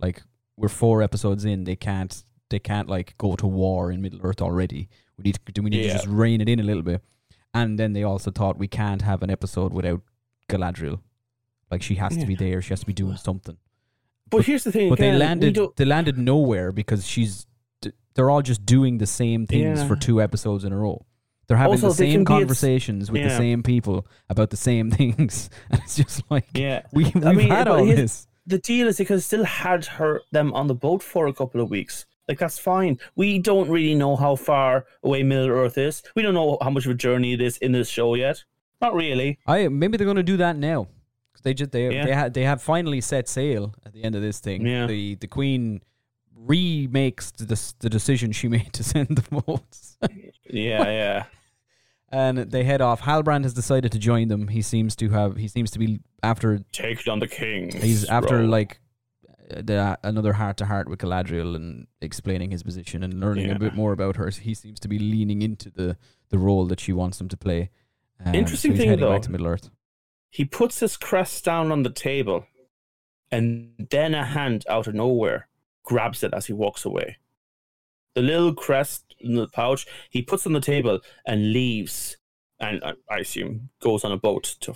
Like 0.00 0.22
we're 0.56 0.68
four 0.68 1.02
episodes 1.02 1.44
in, 1.44 1.64
they 1.64 1.76
can't, 1.76 2.24
they 2.52 2.60
can't 2.60 2.88
like 2.88 3.14
go 3.18 3.34
to 3.36 3.46
war 3.46 3.90
in 3.90 4.00
Middle 4.00 4.20
Earth 4.22 4.40
already. 4.40 4.88
We 5.18 5.22
need 5.24 5.38
to, 5.54 5.60
we 5.60 5.70
need 5.70 5.84
Yeah. 5.84 5.92
to 5.94 5.98
just 5.98 6.06
rein 6.08 6.40
it 6.40 6.48
in 6.48 6.60
a 6.60 6.62
little 6.62 6.82
bit. 6.84 7.02
And 7.52 7.78
then 7.78 7.92
they 7.92 8.04
also 8.04 8.30
thought 8.30 8.56
we 8.58 8.68
can't 8.68 9.02
have 9.02 9.22
an 9.22 9.30
episode 9.30 9.72
without 9.74 10.00
Galadriel. 10.48 11.00
Like 11.70 11.82
she 11.82 11.96
has 11.96 12.14
Yeah. 12.14 12.20
to 12.22 12.26
be 12.26 12.34
there. 12.36 12.62
She 12.62 12.70
has 12.70 12.80
to 12.80 12.86
be 12.86 12.92
doing 12.92 13.16
something. 13.16 13.56
but 14.30 14.46
here's 14.46 14.64
the 14.64 14.72
thing. 14.72 14.88
But 14.88 14.98
they 14.98 15.08
again, 15.08 15.18
we 15.18 15.26
landed, 15.26 15.58
they 15.76 15.84
landed 15.84 16.16
nowhere 16.18 16.72
because 16.72 17.06
she's. 17.06 17.46
They're 18.14 18.30
all 18.30 18.42
just 18.42 18.64
doing 18.66 18.98
the 18.98 19.06
same 19.06 19.46
things 19.46 19.80
Yeah. 19.80 19.88
for 19.88 19.96
two 19.96 20.20
episodes 20.22 20.64
in 20.64 20.72
a 20.72 20.76
row. 20.78 21.04
They're 21.46 21.56
having 21.58 21.72
Also, 21.72 21.88
the 21.88 21.94
same 21.94 22.12
can 22.12 22.24
be 22.24 22.32
at 22.32 22.36
s- 22.36 22.40
conversations 22.40 23.10
with 23.10 23.22
the 23.24 23.36
same 23.36 23.62
people 23.62 24.06
about 24.30 24.50
the 24.50 24.56
same 24.56 24.90
things, 24.98 25.50
and 25.70 25.80
it's 25.82 25.96
just 25.96 26.22
like 26.30 26.46
Yeah. 26.54 26.82
we 26.92 27.04
we've 27.04 27.26
I 27.26 27.32
mean, 27.32 27.48
had 27.48 27.64
but 27.66 27.72
all 27.80 27.84
here's- 27.84 28.00
this. 28.00 28.26
the 28.46 28.58
deal 28.58 28.86
is 28.88 28.96
they 28.98 29.04
could 29.06 29.22
still 29.22 29.44
had 29.44 29.84
her 29.96 30.20
them 30.30 30.52
on 30.54 30.66
the 30.66 30.74
boat 30.74 31.02
for 31.02 31.26
a 31.26 31.32
couple 31.34 31.60
of 31.60 31.68
weeks. 31.70 32.04
Like 32.32 32.38
that's 32.38 32.58
fine. 32.58 32.98
We 33.14 33.38
don't 33.38 33.68
really 33.68 33.94
know 33.94 34.16
how 34.16 34.36
far 34.36 34.86
away 35.02 35.22
Middle 35.22 35.50
Earth 35.50 35.78
is. 35.78 36.02
We 36.16 36.22
don't 36.22 36.34
know 36.34 36.58
how 36.60 36.70
much 36.70 36.84
of 36.86 36.90
a 36.92 36.94
journey 36.94 37.32
it 37.34 37.40
is 37.40 37.56
in 37.58 37.72
this 37.72 37.88
show 37.88 38.14
yet. 38.14 38.44
Not 38.80 38.94
really. 38.94 39.38
I 39.46 39.68
maybe 39.68 39.96
they're 39.96 40.04
going 40.12 40.16
to 40.16 40.22
do 40.34 40.38
that 40.38 40.56
now. 40.56 40.88
They 41.44 41.54
just 41.54 41.72
they 41.72 41.92
Yeah. 41.92 42.04
they 42.06 42.14
had 42.14 42.34
they 42.34 42.44
have 42.44 42.62
finally 42.62 43.00
set 43.00 43.28
sail 43.28 43.74
at 43.84 43.92
the 43.92 44.04
end 44.04 44.14
of 44.14 44.22
this 44.22 44.38
thing. 44.40 44.66
Yeah. 44.66 44.86
The 44.86 45.16
the 45.16 45.26
queen 45.26 45.80
remakes 46.34 47.30
the 47.32 47.44
the, 47.44 47.72
the 47.80 47.90
decision 47.90 48.32
she 48.32 48.48
made 48.56 48.72
to 48.74 48.84
send 48.84 49.08
the 49.08 49.40
boats. 49.42 49.96
Yeah, 50.48 50.84
yeah. 51.00 51.24
and 52.10 52.38
they 52.38 52.64
head 52.64 52.80
off. 52.80 53.00
Halbrand 53.02 53.42
has 53.44 53.54
decided 53.54 53.92
to 53.92 53.98
join 53.98 54.28
them. 54.28 54.48
He 54.48 54.62
seems 54.62 54.94
to 54.96 55.10
have 55.10 55.36
he 55.36 55.48
seems 55.48 55.70
to 55.72 55.78
be 55.78 56.00
after 56.22 56.60
Take 56.72 57.04
down 57.04 57.18
the 57.20 57.28
king. 57.28 57.70
He's 57.72 58.04
after 58.04 58.44
like 58.46 58.80
the, 59.62 59.98
another 60.02 60.32
heart 60.34 60.56
to 60.58 60.66
heart 60.66 60.88
with 60.88 61.00
Galadriel 61.00 61.54
and 61.56 61.86
explaining 62.00 62.50
his 62.50 62.62
position 62.62 63.02
and 63.02 63.20
learning 63.20 63.46
Yeah. 63.48 63.56
a 63.56 63.58
bit 63.58 63.74
more 63.74 63.92
about 63.92 64.16
her. 64.16 64.28
He 64.30 64.54
seems 64.54 64.80
to 64.80 64.88
be 64.88 64.98
leaning 64.98 65.42
into 65.42 65.70
the 65.70 65.96
the 66.30 66.38
role 66.38 66.64
that 66.66 66.80
she 66.80 66.92
wants 66.92 67.20
him 67.20 67.28
to 67.28 67.36
play. 67.36 67.70
Um, 68.24 68.34
Interesting 68.34 68.72
so 68.72 68.78
thing, 68.78 68.98
though. 68.98 69.12
back 69.12 69.22
to 69.22 69.30
Middle 69.30 69.46
Earth. 69.48 69.68
He 70.30 70.44
puts 70.46 70.80
his 70.80 70.96
crest 70.96 71.44
down 71.44 71.70
on 71.70 71.82
the 71.82 71.90
table, 71.90 72.46
and 73.30 73.86
then 73.90 74.14
a 74.14 74.24
hand 74.24 74.64
out 74.68 74.86
of 74.86 74.94
nowhere 74.94 75.48
grabs 75.84 76.22
it 76.22 76.32
as 76.32 76.46
he 76.46 76.52
walks 76.52 76.84
away. 76.84 77.16
The 78.14 78.22
little 78.22 78.54
crest 78.54 79.14
in 79.20 79.34
the 79.34 79.48
pouch 79.48 79.86
he 80.10 80.22
puts 80.22 80.46
on 80.46 80.52
the 80.52 80.60
table 80.60 81.00
and 81.26 81.52
leaves, 81.52 82.16
and 82.60 82.82
I, 82.84 82.92
I 83.10 83.18
assume 83.18 83.68
goes 83.80 84.04
on 84.04 84.12
a 84.12 84.16
boat 84.18 84.56
to 84.60 84.74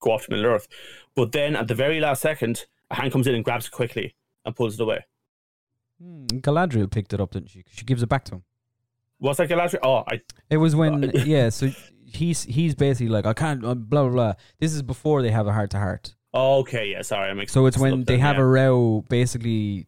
go 0.00 0.12
off 0.12 0.24
to 0.26 0.30
Middle 0.30 0.46
Earth. 0.46 0.68
But 1.14 1.32
then 1.32 1.56
at 1.56 1.68
the 1.68 1.74
very 1.74 2.00
last 2.00 2.20
second, 2.22 2.66
a 2.90 2.96
hand 2.96 3.12
comes 3.12 3.26
in 3.26 3.34
and 3.34 3.44
grabs 3.44 3.66
it 3.66 3.70
quickly 3.72 4.14
and 4.48 4.56
pulls 4.56 4.74
it 4.74 4.82
away. 4.82 5.04
Hmm, 6.02 6.26
Galadriel 6.26 6.90
picked 6.90 7.12
it 7.12 7.20
up, 7.20 7.30
didn't 7.32 7.50
she? 7.50 7.64
She 7.70 7.84
gives 7.84 8.02
it 8.02 8.08
back 8.08 8.24
to 8.26 8.36
him. 8.36 8.42
Was 9.20 9.36
that 9.38 9.48
Galadriel? 9.48 9.80
Oh, 9.82 10.04
I 10.08 10.20
It 10.50 10.56
was 10.58 10.74
when 10.76 11.00
Right. 11.14 11.26
yeah. 11.26 11.48
So 11.50 11.70
he's 12.04 12.44
he's 12.44 12.74
basically 12.74 13.08
like 13.08 13.26
I 13.26 13.32
can't 13.32 13.64
uh, 13.64 13.74
blah 13.74 14.02
blah 14.04 14.12
blah. 14.12 14.32
This 14.58 14.74
is 14.74 14.82
before 14.82 15.22
they 15.22 15.30
have 15.30 15.46
a 15.46 15.52
heart 15.52 15.70
to 15.70 15.78
heart. 15.78 16.14
oh, 16.34 16.58
okay, 16.60 16.90
yeah. 16.92 17.02
Sorry, 17.02 17.30
I 17.30 17.34
mixed. 17.34 17.52
So 17.54 17.66
it's 17.66 17.78
when 17.78 18.04
they 18.04 18.14
then, 18.14 18.20
have 18.20 18.36
yeah. 18.36 18.42
a 18.42 18.46
row. 18.46 19.04
Basically, 19.08 19.86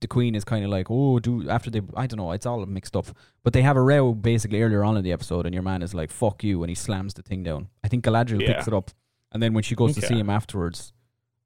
the 0.00 0.08
queen 0.08 0.34
is 0.34 0.44
kind 0.44 0.64
of 0.64 0.70
like, 0.70 0.86
oh, 0.90 1.18
do 1.18 1.48
after 1.50 1.70
they. 1.70 1.82
I 1.96 2.06
don't 2.06 2.18
know. 2.18 2.32
It's 2.32 2.46
all 2.46 2.64
mixed 2.64 2.96
up. 2.96 3.06
But 3.44 3.52
they 3.52 3.62
have 3.62 3.76
a 3.76 3.82
row 3.82 4.14
basically 4.14 4.62
earlier 4.62 4.82
on 4.84 4.96
in 4.96 5.04
the 5.04 5.12
episode, 5.12 5.44
and 5.46 5.54
your 5.54 5.62
man 5.62 5.82
is 5.82 5.92
like, 5.94 6.10
"Fuck 6.10 6.42
you," 6.44 6.62
and 6.62 6.70
he 6.70 6.74
slams 6.74 7.12
the 7.14 7.22
thing 7.22 7.42
down. 7.42 7.68
I 7.84 7.88
think 7.88 8.04
Galadriel 8.04 8.40
Yeah. 8.40 8.54
picks 8.54 8.66
it 8.68 8.74
up, 8.74 8.90
and 9.32 9.42
then 9.42 9.52
when 9.52 9.62
she 9.62 9.74
goes 9.74 9.94
to 9.96 10.00
see 10.00 10.18
him 10.18 10.30
afterwards, 10.30 10.92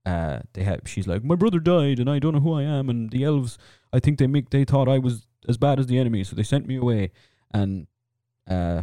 uh, 0.07 0.41
they 0.55 0.63
have. 0.65 0.81
She's 0.87 1.07
like, 1.07 1.23
"My 1.25 1.35
brother 1.35 1.59
died, 1.61 1.99
and 1.99 2.09
I 2.09 2.19
don't 2.19 2.35
know 2.35 2.41
who 2.41 2.55
I 2.55 2.63
am." 2.63 2.89
And 2.89 3.11
the 3.11 3.25
elves, 3.25 3.59
I 3.93 4.01
think 4.01 4.19
they 4.19 4.27
make 4.27 4.51
they 4.51 4.65
thought 4.65 4.89
I 4.89 4.99
was 4.99 5.27
as 5.49 5.57
bad 5.59 5.79
as 5.79 5.87
the 5.87 5.99
enemy, 5.99 6.25
so 6.25 6.35
they 6.37 6.43
sent 6.43 6.67
me 6.67 6.77
away. 6.77 7.11
And 7.53 7.87
uh, 8.49 8.83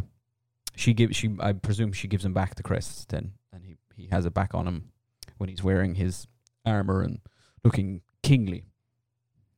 she 0.76 0.94
gives 0.94 1.16
she 1.16 1.34
I 1.40 1.52
presume 1.52 1.92
she 1.92 2.08
gives 2.08 2.24
him 2.24 2.32
back 2.34 2.54
the 2.54 2.62
crest 2.62 3.08
then, 3.08 3.32
and 3.52 3.64
he 3.64 3.76
he 3.96 4.08
has 4.10 4.26
it 4.26 4.34
back 4.34 4.54
on 4.54 4.66
him 4.66 4.90
when 5.38 5.48
he's 5.48 5.62
wearing 5.62 5.94
his 5.96 6.26
armor 6.64 7.02
and 7.02 7.20
looking 7.64 8.02
kingly, 8.22 8.64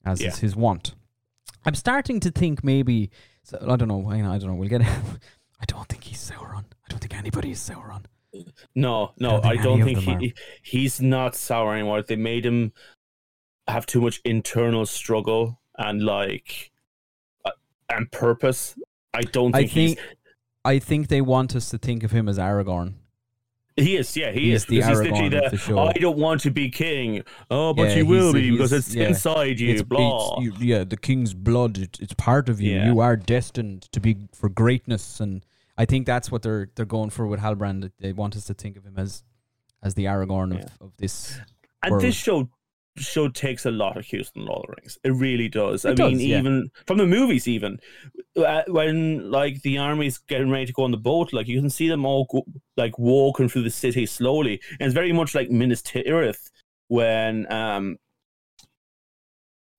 as 0.05 0.21
Yeah. 0.21 0.29
is 0.29 0.39
his 0.39 0.57
wont. 0.57 0.95
I'm 1.65 1.75
starting 1.75 2.21
to 2.21 2.31
think 2.31 2.65
maybe 2.65 3.11
so, 3.43 3.59
I 3.69 3.77
don't 3.77 3.89
know. 3.89 4.09
I, 4.11 4.17
I 4.17 4.39
don't 4.39 4.47
know. 4.49 4.55
We'll 4.55 4.69
get. 4.69 4.83
I 5.63 5.65
don't 5.67 5.87
think 5.89 6.05
he's 6.05 6.19
Sauron. 6.31 6.65
I 6.85 6.89
don't 6.89 7.01
think 7.01 7.15
anybody 7.15 7.51
is 7.51 7.59
Sauron. 7.59 8.05
No, 8.75 9.13
no, 9.19 9.41
don't 9.41 9.47
I 9.47 9.57
don't 9.57 9.83
think 9.83 9.99
of 9.99 10.05
them 10.05 10.21
he, 10.21 10.35
he's 10.63 11.01
not 11.01 11.35
sour 11.35 11.75
anymore. 11.75 12.03
They 12.03 12.17
made 12.17 12.47
him 12.47 12.73
have 13.67 13.87
too 13.87 14.01
much 14.01 14.21
internal 14.25 14.87
struggle 14.87 15.61
and 15.77 16.03
like 16.03 16.71
uh, 17.45 17.51
and 17.89 18.11
purpose. 18.13 18.77
I 19.15 19.23
don't 19.23 19.55
I 19.55 19.61
think, 19.61 19.71
he's 19.71 19.95
think 19.97 20.07
I 20.65 20.79
think 20.79 21.09
they 21.09 21.21
want 21.21 21.57
us 21.57 21.71
to 21.71 21.79
think 21.79 22.05
of 22.05 22.13
him 22.13 22.29
as 22.29 22.39
Aragorn. 22.39 22.95
he 23.77 23.97
is. 23.97 24.17
Yeah, 24.17 24.31
he 24.31 24.51
he's 24.51 24.63
is 24.63 24.67
the 24.67 24.77
because 24.77 24.89
he's 24.89 24.99
literally 24.99 25.31
Aragorn 25.31 25.45
the, 25.45 25.51
the 25.51 25.57
show. 25.57 25.79
I 25.79 25.93
don't 25.95 26.19
want 26.19 26.41
to 26.43 26.51
be 26.51 26.71
king. 26.71 27.23
Oh, 27.51 27.75
but 27.75 27.89
Yeah, 27.91 27.97
you 27.97 28.07
will 28.07 28.33
be 28.33 28.53
because 28.53 28.73
it's 28.73 28.95
yeah. 28.95 29.09
inside 29.09 29.59
you. 29.59 29.71
It's- 29.71 29.83
blah. 29.83 30.39
it's- 30.39 30.61
you- 30.61 30.67
yeah, 30.67 30.85
the 30.85 30.97
king's 30.97 31.35
blood. 31.35 31.79
It, 31.79 31.99
it's 32.01 32.15
part 32.15 32.49
of 32.49 32.61
you. 32.61 32.75
Yeah. 32.77 32.87
You 32.93 33.01
are 33.01 33.17
destined 33.17 33.83
to 33.93 33.99
be 34.01 34.29
for 34.33 34.49
greatness, 34.49 35.19
and 35.19 35.45
I 35.81 35.87
think 35.87 36.07
that's 36.07 36.31
what 36.31 36.43
they're 36.43 36.69
they're 36.75 36.85
going 36.99 37.11
for 37.11 37.27
with 37.27 37.41
Halbrand. 37.41 37.91
They 37.99 38.13
want 38.13 38.37
us 38.37 38.45
to 38.47 38.55
think 38.55 38.77
of 38.77 38.85
him 38.85 38.95
as 38.99 39.23
as 39.83 39.95
the 39.95 40.05
Aragorn 40.05 40.53
Yeah. 40.55 40.65
of, 40.65 40.89
of 40.89 40.93
this. 40.99 41.39
and 41.83 41.93
world. 41.93 42.03
this 42.05 42.15
show 42.15 42.51
show 42.99 43.29
takes 43.29 43.65
a 43.65 43.71
lot 43.71 43.97
of 43.97 44.05
cues 44.05 44.29
from 44.29 44.45
Lord 44.45 44.65
of 44.69 44.75
the 44.75 44.81
Rings. 44.83 44.99
It 45.05 45.13
really 45.13 45.49
does. 45.49 45.87
I 45.87 45.93
It 45.93 45.99
mean, 45.99 46.21
yeah. 46.21 46.39
even 46.41 46.71
from 46.87 46.99
the 46.99 47.07
movies, 47.07 47.49
even 47.49 47.79
uh, 48.37 48.63
when 48.69 49.31
like 49.31 49.63
the 49.63 49.79
army's 49.79 50.19
getting 50.19 50.51
ready 50.51 50.67
to 50.67 50.73
go 50.75 50.85
on 50.85 50.91
the 50.91 50.99
boat, 50.99 51.33
like 51.33 51.49
you 51.49 51.59
can 51.61 51.71
see 51.71 51.89
them 51.89 52.05
all 52.05 52.27
go, 52.31 52.45
like 52.77 52.99
walking 52.99 53.49
through 53.49 53.63
the 53.63 53.71
city 53.71 54.05
slowly, 54.05 54.61
and 54.79 54.87
it's 54.87 54.95
very 54.95 55.13
much 55.13 55.35
like 55.35 55.51
Minas 55.51 55.81
Tirith 55.83 56.51
when 56.89 57.51
um 57.51 57.97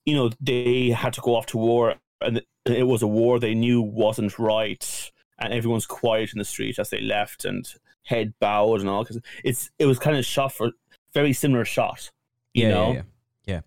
you 0.06 0.16
know 0.16 0.32
they 0.40 0.90
had 0.90 1.14
to 1.14 1.22
go 1.22 1.36
off 1.36 1.46
to 1.48 1.58
war, 1.58 1.96
and 2.22 2.42
it 2.66 2.88
was 2.88 3.04
a 3.04 3.08
war 3.08 3.40
they 3.40 3.54
knew 3.54 3.82
wasn't 3.84 4.40
right, 4.40 5.12
and 5.42 5.54
everyone's 5.54 5.86
quiet 5.86 6.34
in 6.34 6.40
the 6.40 6.46
street 6.46 6.80
as 6.80 6.90
they 6.90 7.02
left 7.02 7.46
and 7.46 7.68
head 8.04 8.34
bowed 8.40 8.80
and 8.80 8.90
all. 8.90 9.04
Cause 9.06 9.20
it's 9.44 9.70
it 9.80 9.86
was 9.86 10.00
kind 10.00 10.18
of 10.18 10.26
shot 10.26 10.54
for 10.54 10.72
very 11.14 11.34
similar 11.34 11.66
shot. 11.66 12.12
You 12.54 12.64
yeah, 12.64 12.70
know, 12.70 12.88
yeah, 12.88 12.94
yeah, 12.94 13.02
yeah, 13.46 13.62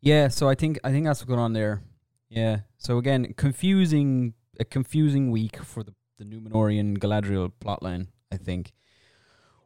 yeah. 0.00 0.28
So 0.28 0.48
I 0.48 0.54
think 0.54 0.78
I 0.84 0.90
think 0.90 1.06
that's 1.06 1.20
what's 1.20 1.28
going 1.28 1.40
on 1.40 1.52
there. 1.52 1.82
Yeah. 2.28 2.60
So 2.78 2.98
again, 2.98 3.34
confusing 3.36 4.34
a 4.58 4.64
confusing 4.64 5.30
week 5.30 5.62
for 5.62 5.82
the 5.82 5.94
the 6.18 6.24
Numenorian 6.24 6.98
Galadriel 6.98 7.52
plotline. 7.60 8.08
I 8.32 8.36
think. 8.36 8.72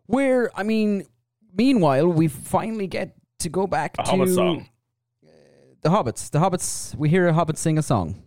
Where 0.07 0.51
I 0.59 0.65
mean, 0.65 1.07
meanwhile, 1.57 2.09
we 2.09 2.29
finally 2.29 2.87
get 2.87 3.15
to 3.41 3.49
go 3.49 3.67
back 3.67 3.95
A 3.99 4.03
to 4.03 4.11
Hobbit 4.11 4.29
song. 4.31 4.69
the 5.83 5.89
hobbits. 5.89 6.31
The 6.31 6.41
hobbits. 6.41 6.95
We 6.97 7.09
hear 7.09 7.29
a 7.29 7.33
hobbit 7.33 7.59
sing 7.59 7.79
a 7.79 7.83
song. 7.83 8.23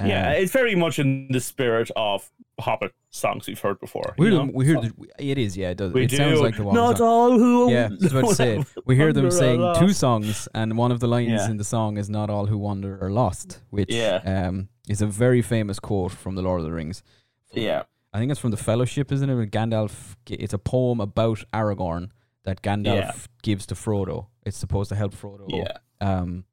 Uh, 0.00 0.06
yeah, 0.06 0.32
it's 0.32 0.52
very 0.52 0.74
much 0.74 0.98
in 0.98 1.28
the 1.30 1.40
spirit 1.40 1.90
of 1.94 2.28
Hobbit 2.60 2.92
songs 3.10 3.46
we've 3.46 3.58
heard 3.58 3.80
before. 3.80 4.14
we 4.18 4.26
hear 4.26 4.32
you 4.32 4.38
them. 4.38 4.46
know? 4.48 4.52
We 4.54 4.66
hear. 4.66 4.74
So- 4.76 4.82
The, 4.82 5.30
it 5.30 5.38
is. 5.38 5.56
Yeah, 5.56 5.70
it 5.70 5.78
does. 5.78 5.92
we 5.92 6.04
it 6.04 6.10
do. 6.10 6.16
sounds 6.16 6.40
like 6.40 6.56
the 6.56 6.64
one. 6.64 6.74
Not 6.74 6.98
song. 6.98 7.06
all 7.08 7.30
who. 7.38 7.70
Yeah, 7.72 7.88
I 7.90 7.94
was 7.94 8.12
about 8.12 8.28
to 8.28 8.34
say. 8.34 8.64
We 8.86 8.96
hear 8.96 9.12
them 9.12 9.30
saying 9.30 9.60
sing 9.74 9.86
two 9.86 9.92
songs, 9.94 10.48
and 10.54 10.76
one 10.76 10.92
of 10.92 11.00
the 11.00 11.08
lines 11.08 11.28
Yeah. 11.30 11.50
in 11.50 11.56
the 11.56 11.64
song 11.64 11.96
is 11.96 12.08
"Not 12.10 12.28
all 12.30 12.46
who 12.46 12.58
wander 12.58 12.98
are 13.02 13.10
lost," 13.10 13.60
which 13.70 13.90
Yeah. 13.92 14.20
um, 14.24 14.68
is 14.88 15.00
a 15.02 15.06
very 15.06 15.40
famous 15.42 15.78
quote 15.80 16.12
from 16.12 16.34
the 16.34 16.42
Lord 16.42 16.60
of 16.60 16.66
the 16.66 16.72
Rings. 16.72 17.02
Yeah, 17.52 17.82
I 18.12 18.18
think 18.18 18.30
it's 18.30 18.40
from 18.40 18.50
the 18.50 18.56
Fellowship, 18.56 19.10
isn't 19.12 19.28
it? 19.30 19.34
Where 19.34 19.46
Gandalf. 19.46 20.16
It's 20.28 20.52
a 20.54 20.58
poem 20.58 21.00
about 21.00 21.42
Aragorn 21.52 22.10
that 22.44 22.60
Gandalf 22.62 22.94
Yeah. 22.96 23.12
gives 23.42 23.66
to 23.66 23.74
Frodo. 23.74 24.26
It's 24.44 24.56
supposed 24.56 24.88
to 24.90 24.94
help 24.96 25.14
Frodo. 25.14 25.46
yeah. 25.48 25.78
Um, 26.00 26.44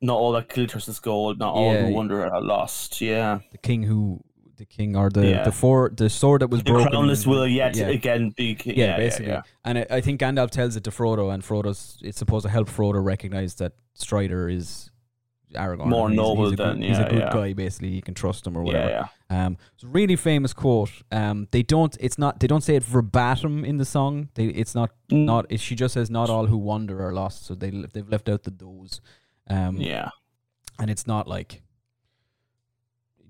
Not 0.00 0.16
all 0.16 0.32
that 0.32 0.48
glitters 0.48 0.88
is 0.88 0.98
gold. 1.00 1.38
Not 1.38 1.54
all 1.54 1.74
who 1.74 1.92
wander 1.94 2.24
are 2.26 2.40
lost. 2.42 3.00
Yeah, 3.00 3.40
the 3.52 3.58
king 3.58 3.82
who, 3.84 4.20
the 4.58 4.66
king 4.66 4.94
or 4.96 5.08
the 5.10 5.26
Yeah. 5.26 5.44
the 5.44 5.52
four 5.52 5.90
the 5.94 6.10
sword 6.10 6.42
that 6.42 6.50
was 6.50 6.62
the 6.62 6.70
broken. 6.72 6.92
crownless 6.92 7.26
will 7.26 7.46
yet 7.46 7.74
yeah. 7.76 7.88
again 7.88 8.30
be. 8.36 8.54
ki- 8.54 8.74
Yeah, 8.76 8.86
Yeah, 8.88 8.96
basically. 8.96 9.38
And 9.64 9.78
I, 9.78 9.86
I 9.90 10.00
think 10.00 10.20
Gandalf 10.20 10.50
tells 10.50 10.76
it 10.76 10.84
to 10.84 10.90
Frodo, 10.90 11.32
and 11.32 11.42
Frodo's 11.42 11.98
it's 12.02 12.18
supposed 12.18 12.44
to 12.44 12.50
help 12.50 12.68
Frodo 12.68 13.02
recognize 13.02 13.54
that 13.56 13.72
Strider 13.94 14.48
is 14.48 14.90
Aragorn. 15.54 15.86
More 15.86 16.08
he's, 16.10 16.16
noble 16.16 16.44
he's 16.44 16.52
a 16.52 16.56
than- 16.56 16.80
good, 16.80 16.88
he's 16.88 16.98
a 16.98 17.08
good 17.08 17.30
guy. 17.32 17.52
Basically, 17.54 17.88
you 17.88 18.02
can 18.02 18.14
trust 18.14 18.46
him 18.46 18.56
or 18.56 18.62
whatever. 18.62 19.08
Um, 19.30 19.56
it's 19.74 19.84
a 19.84 19.86
really 19.86 20.16
famous 20.16 20.52
quote. 20.52 20.90
Um, 21.12 21.48
they 21.52 21.62
don't. 21.62 21.96
It's 22.00 22.18
not. 22.18 22.40
They 22.40 22.46
don't 22.46 22.62
say 22.62 22.76
it 22.76 22.82
verbatim 22.84 23.64
in 23.64 23.76
the 23.78 23.84
song. 23.84 24.28
They. 24.34 24.46
It's 24.46 24.74
not. 24.74 24.90
Mm. 25.10 25.24
Not. 25.24 25.46
It, 25.50 25.60
she 25.60 25.74
just 25.74 25.94
says, 25.94 26.10
"Not 26.10 26.28
all 26.30 26.46
who 26.46 26.56
wander 26.58 27.00
are 27.06 27.12
lost." 27.12 27.46
So 27.46 27.54
they 27.54 27.70
they've 27.92 28.08
left 28.08 28.28
out 28.28 28.42
the 28.42 28.50
those. 28.50 29.00
Um, 29.50 29.76
yeah. 29.76 30.10
and 30.78 30.90
it's 30.90 31.06
not 31.06 31.26
like. 31.28 31.62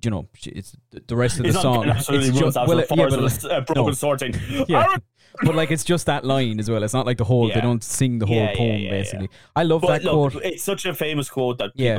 You 0.05 0.11
know, 0.11 0.29
it's 0.45 0.77
the- 1.07 1.17
rest 1.17 1.39
of 1.41 1.47
the 1.47 1.53
song. 1.53 1.89
It's 1.89 2.09
runs 2.09 2.31
ju- 2.31 2.47
out 2.47 2.69
well, 2.69 2.79
yeah, 2.79 2.85
but 3.09 3.21
with 3.23 3.45
a 3.45 3.61
broken 3.63 3.85
no. 3.87 3.93
sword 3.93 4.23
Yeah. 4.69 4.97
but 5.43 5.55
like 5.55 5.71
it's 5.71 5.85
just 5.85 6.07
that 6.07 6.25
line 6.25 6.59
as 6.61 6.71
well. 6.71 6.83
It's 6.83 6.95
not 6.95 7.07
like 7.07 7.19
the 7.19 7.25
whole. 7.25 7.49
They 7.49 7.61
don't 7.61 7.83
sing 7.83 8.19
the 8.19 8.27
whole 8.27 8.37
Yeah, 8.37 8.51
yeah, 8.51 8.57
poem. 8.57 8.69
yeah, 8.71 8.77
yeah. 8.77 8.91
basically, 8.91 9.31
I 9.57 9.63
love 9.65 9.83
But 9.83 10.03
that 10.03 10.05
look, 10.05 10.33
quote. 10.33 10.45
it's 10.45 10.63
such 10.63 10.87
a 10.87 10.95
famous 10.95 11.29
quote 11.29 11.59
that 11.59 11.73
Yeah. 11.75 11.99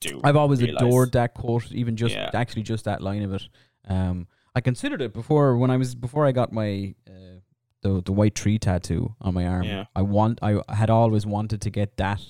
do. 0.00 0.20
I've 0.24 0.36
always 0.36 0.62
realize. 0.62 0.82
adored 0.82 1.12
that 1.12 1.34
quote, 1.34 1.70
even 1.72 1.96
just 1.96 2.14
Yeah. 2.14 2.30
actually 2.34 2.62
just 2.62 2.84
that 2.84 3.00
line 3.02 3.22
of 3.22 3.32
it. 3.32 3.42
Um, 3.88 4.26
I 4.54 4.60
considered 4.60 5.00
it 5.02 5.12
before 5.12 5.56
when 5.56 5.70
I 5.70 5.76
was 5.76 5.94
before 5.94 6.26
I 6.26 6.32
got 6.32 6.52
my 6.52 6.94
uh, 7.08 7.40
the 7.82 8.02
the 8.02 8.12
white 8.12 8.34
tree 8.34 8.58
tattoo 8.58 9.14
on 9.20 9.32
my 9.34 9.46
arm. 9.46 9.62
Yeah. 9.64 9.84
I 9.96 10.02
want 10.02 10.38
I 10.42 10.60
had 10.74 10.90
always 10.90 11.24
wanted 11.26 11.60
to 11.62 11.70
get 11.70 11.96
that 11.96 12.20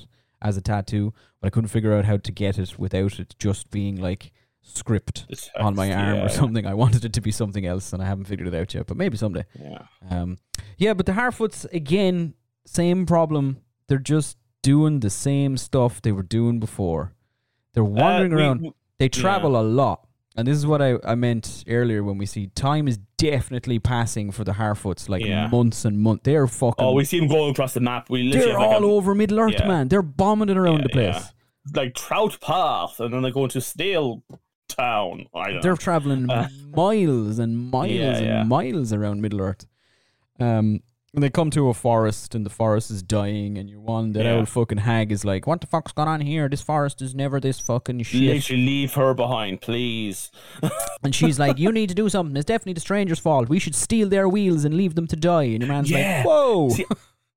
as 0.42 0.56
a 0.56 0.60
tattoo, 0.62 1.12
but 1.40 1.48
I 1.48 1.50
couldn't 1.50 1.68
figure 1.68 1.92
out 1.92 2.04
how 2.06 2.16
to 2.16 2.32
get 2.32 2.58
it 2.58 2.78
without 2.78 3.18
it 3.20 3.34
just 3.38 3.70
being 3.70 3.96
like 3.96 4.32
script 4.62 5.26
text, 5.28 5.50
on 5.58 5.74
my 5.74 5.92
arm 5.92 6.16
yeah, 6.16 6.24
or 6.24 6.28
something. 6.28 6.66
I 6.66 6.74
wanted 6.74 7.04
it 7.04 7.12
to 7.14 7.20
be 7.20 7.30
something 7.32 7.66
else, 7.66 7.92
and 7.92 8.02
I 8.02 8.06
haven't 8.06 8.24
figured 8.26 8.48
it 8.48 8.54
out 8.54 8.72
yet. 8.74 8.86
But 8.86 8.96
maybe 8.96 9.16
someday. 9.16 9.44
Yeah. 9.60 9.82
Um, 10.10 10.38
yeah, 10.78 10.94
but 10.94 11.06
the 11.06 11.12
Harfoots 11.12 11.64
again, 11.72 12.34
same 12.66 13.06
problem. 13.06 13.58
They're 13.88 13.98
just 13.98 14.36
doing 14.62 15.00
the 15.00 15.10
same 15.10 15.56
stuff 15.56 16.00
they 16.02 16.12
were 16.12 16.22
doing 16.22 16.60
before. 16.60 17.12
They're 17.74 17.84
wandering 17.84 18.32
Uh, 18.32 18.36
we- 18.36 18.42
around. 18.42 18.74
They 18.98 19.08
travel 19.08 19.58
a 19.58 19.62
lot, 19.62 20.06
and 20.36 20.46
this 20.46 20.58
is 20.58 20.66
what 20.66 20.82
I, 20.82 20.96
I 21.02 21.14
meant 21.14 21.64
earlier 21.66 22.04
when 22.04 22.18
we 22.18 22.26
see 22.26 22.48
time 22.48 22.86
is 22.86 22.98
definitely 23.16 23.78
passing 23.78 24.30
for 24.30 24.44
the 24.44 24.52
Harfoots, 24.52 25.08
like 25.08 25.24
Yeah. 25.24 25.46
months 25.48 25.86
and 25.86 25.98
months. 25.98 26.22
They're 26.24 26.46
fucking. 26.46 26.84
Oh, 26.84 26.92
we 26.92 27.06
see 27.06 27.18
them 27.18 27.28
going 27.28 27.52
across 27.52 27.72
the 27.72 27.80
map. 27.80 28.10
We 28.10 28.24
literally 28.24 28.48
they're 28.52 28.58
like 28.58 28.68
all 28.68 28.84
a- 28.84 28.92
over 28.92 29.14
Middle 29.14 29.40
Earth, 29.40 29.54
yeah. 29.58 29.66
man. 29.66 29.88
They're 29.88 30.02
bombing 30.02 30.50
it 30.50 30.58
around 30.58 30.78
Yeah, 30.78 30.82
the 30.82 30.88
place. 30.90 31.14
yeah. 31.16 31.80
like 31.82 31.94
Trout 31.94 32.38
Path, 32.42 33.00
and 33.00 33.14
then 33.14 33.22
they 33.22 33.30
go 33.30 33.44
into 33.44 33.60
Snail 33.62 34.22
Town. 34.74 35.26
I 35.34 35.52
don't 35.52 35.62
They're 35.62 35.76
traveling 35.76 36.30
Uh, 36.30 36.48
miles 36.76 37.38
and 37.38 37.70
miles 37.70 37.90
Yeah, 37.92 38.16
and 38.16 38.26
yeah. 38.26 38.42
miles 38.44 38.92
around 38.92 39.20
Middle 39.22 39.40
Earth. 39.40 39.66
Um, 40.38 40.80
And 41.12 41.24
they 41.24 41.28
come 41.30 41.50
to 41.50 41.68
a 41.68 41.74
forest, 41.74 42.36
and 42.36 42.46
the 42.46 42.50
forest 42.50 42.88
is 42.88 43.02
dying, 43.02 43.58
and 43.58 43.68
your 43.68 43.80
one 43.80 44.12
that 44.12 44.24
Yeah. 44.26 44.34
old 44.36 44.48
fucking 44.48 44.78
hag 44.78 45.10
is 45.10 45.24
like, 45.24 45.44
"What 45.44 45.60
the 45.60 45.66
fuck's 45.66 45.90
going 45.90 46.06
on 46.06 46.20
here? 46.20 46.48
This 46.48 46.62
forest 46.62 47.02
is 47.02 47.16
never 47.16 47.40
this 47.40 47.58
fucking 47.58 48.00
shit." 48.04 48.22
Literally 48.36 48.64
leave 48.64 48.94
her 48.94 49.12
behind, 49.12 49.60
please. 49.60 50.30
And 51.02 51.12
she's 51.12 51.36
like, 51.36 51.58
"You 51.58 51.72
need 51.72 51.88
to 51.88 51.96
do 51.96 52.08
something. 52.08 52.36
It's 52.36 52.44
definitely 52.44 52.74
the 52.74 52.80
stranger's 52.80 53.18
fault. 53.18 53.48
We 53.48 53.58
should 53.58 53.74
steal 53.74 54.08
their 54.08 54.28
wheels 54.28 54.64
and 54.64 54.72
leave 54.76 54.94
them 54.94 55.08
to 55.08 55.16
die." 55.16 55.44
And 55.54 55.62
your 55.62 55.68
man's 55.68 55.90
Yeah. 55.90 56.18
like, 56.18 56.26
"Whoa!" 56.26 56.68
See, 56.68 56.86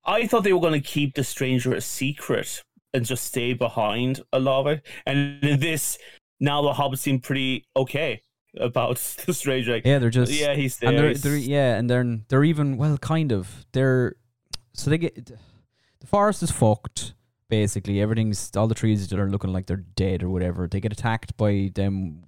I 0.06 0.28
thought 0.28 0.44
they 0.44 0.54
were 0.54 0.60
going 0.68 0.80
to 0.80 0.88
keep 0.88 1.16
the 1.16 1.24
stranger 1.24 1.74
a 1.74 1.82
secret 1.82 2.62
and 2.94 3.04
just 3.06 3.26
stay 3.26 3.54
behind 3.54 4.22
a 4.32 4.40
lot 4.40 4.62
of 4.62 4.68
it. 4.68 4.86
And 5.08 5.44
in 5.44 5.60
this, 5.60 5.98
now 6.40 6.62
the 6.62 6.74
hobbits 6.74 7.00
seem 7.00 7.20
pretty 7.20 7.66
okay 7.76 8.24
about 8.60 8.98
the 9.26 9.34
stranger. 9.34 9.74
Like, 9.74 9.86
yeah, 9.86 10.00
they're 10.00 10.10
just 10.10 10.32
yeah, 10.32 10.54
he's 10.54 10.78
there. 10.78 10.90
and 10.90 10.98
they're, 10.98 11.14
they're 11.14 11.38
yeah, 11.38 11.76
and 11.76 11.90
they're 11.90 12.20
they're 12.28 12.44
even 12.44 12.78
well, 12.78 12.98
kind 12.98 13.32
of. 13.32 13.66
They're 13.72 14.16
so 14.74 14.90
they 14.90 14.98
get 14.98 15.32
the 16.00 16.08
forest 16.08 16.44
is 16.44 16.52
fucked. 16.52 17.14
Basically, 17.50 18.02
everything's 18.02 18.56
all 18.56 18.68
the 18.68 18.76
trees 18.76 19.08
that 19.08 19.20
are 19.20 19.30
looking 19.30 19.54
like 19.54 19.68
they're 19.68 19.78
dead 19.78 20.24
or 20.24 20.30
whatever. 20.30 20.68
They 20.68 20.80
get 20.80 20.92
attacked 20.92 21.38
by 21.38 21.72
them 21.76 22.24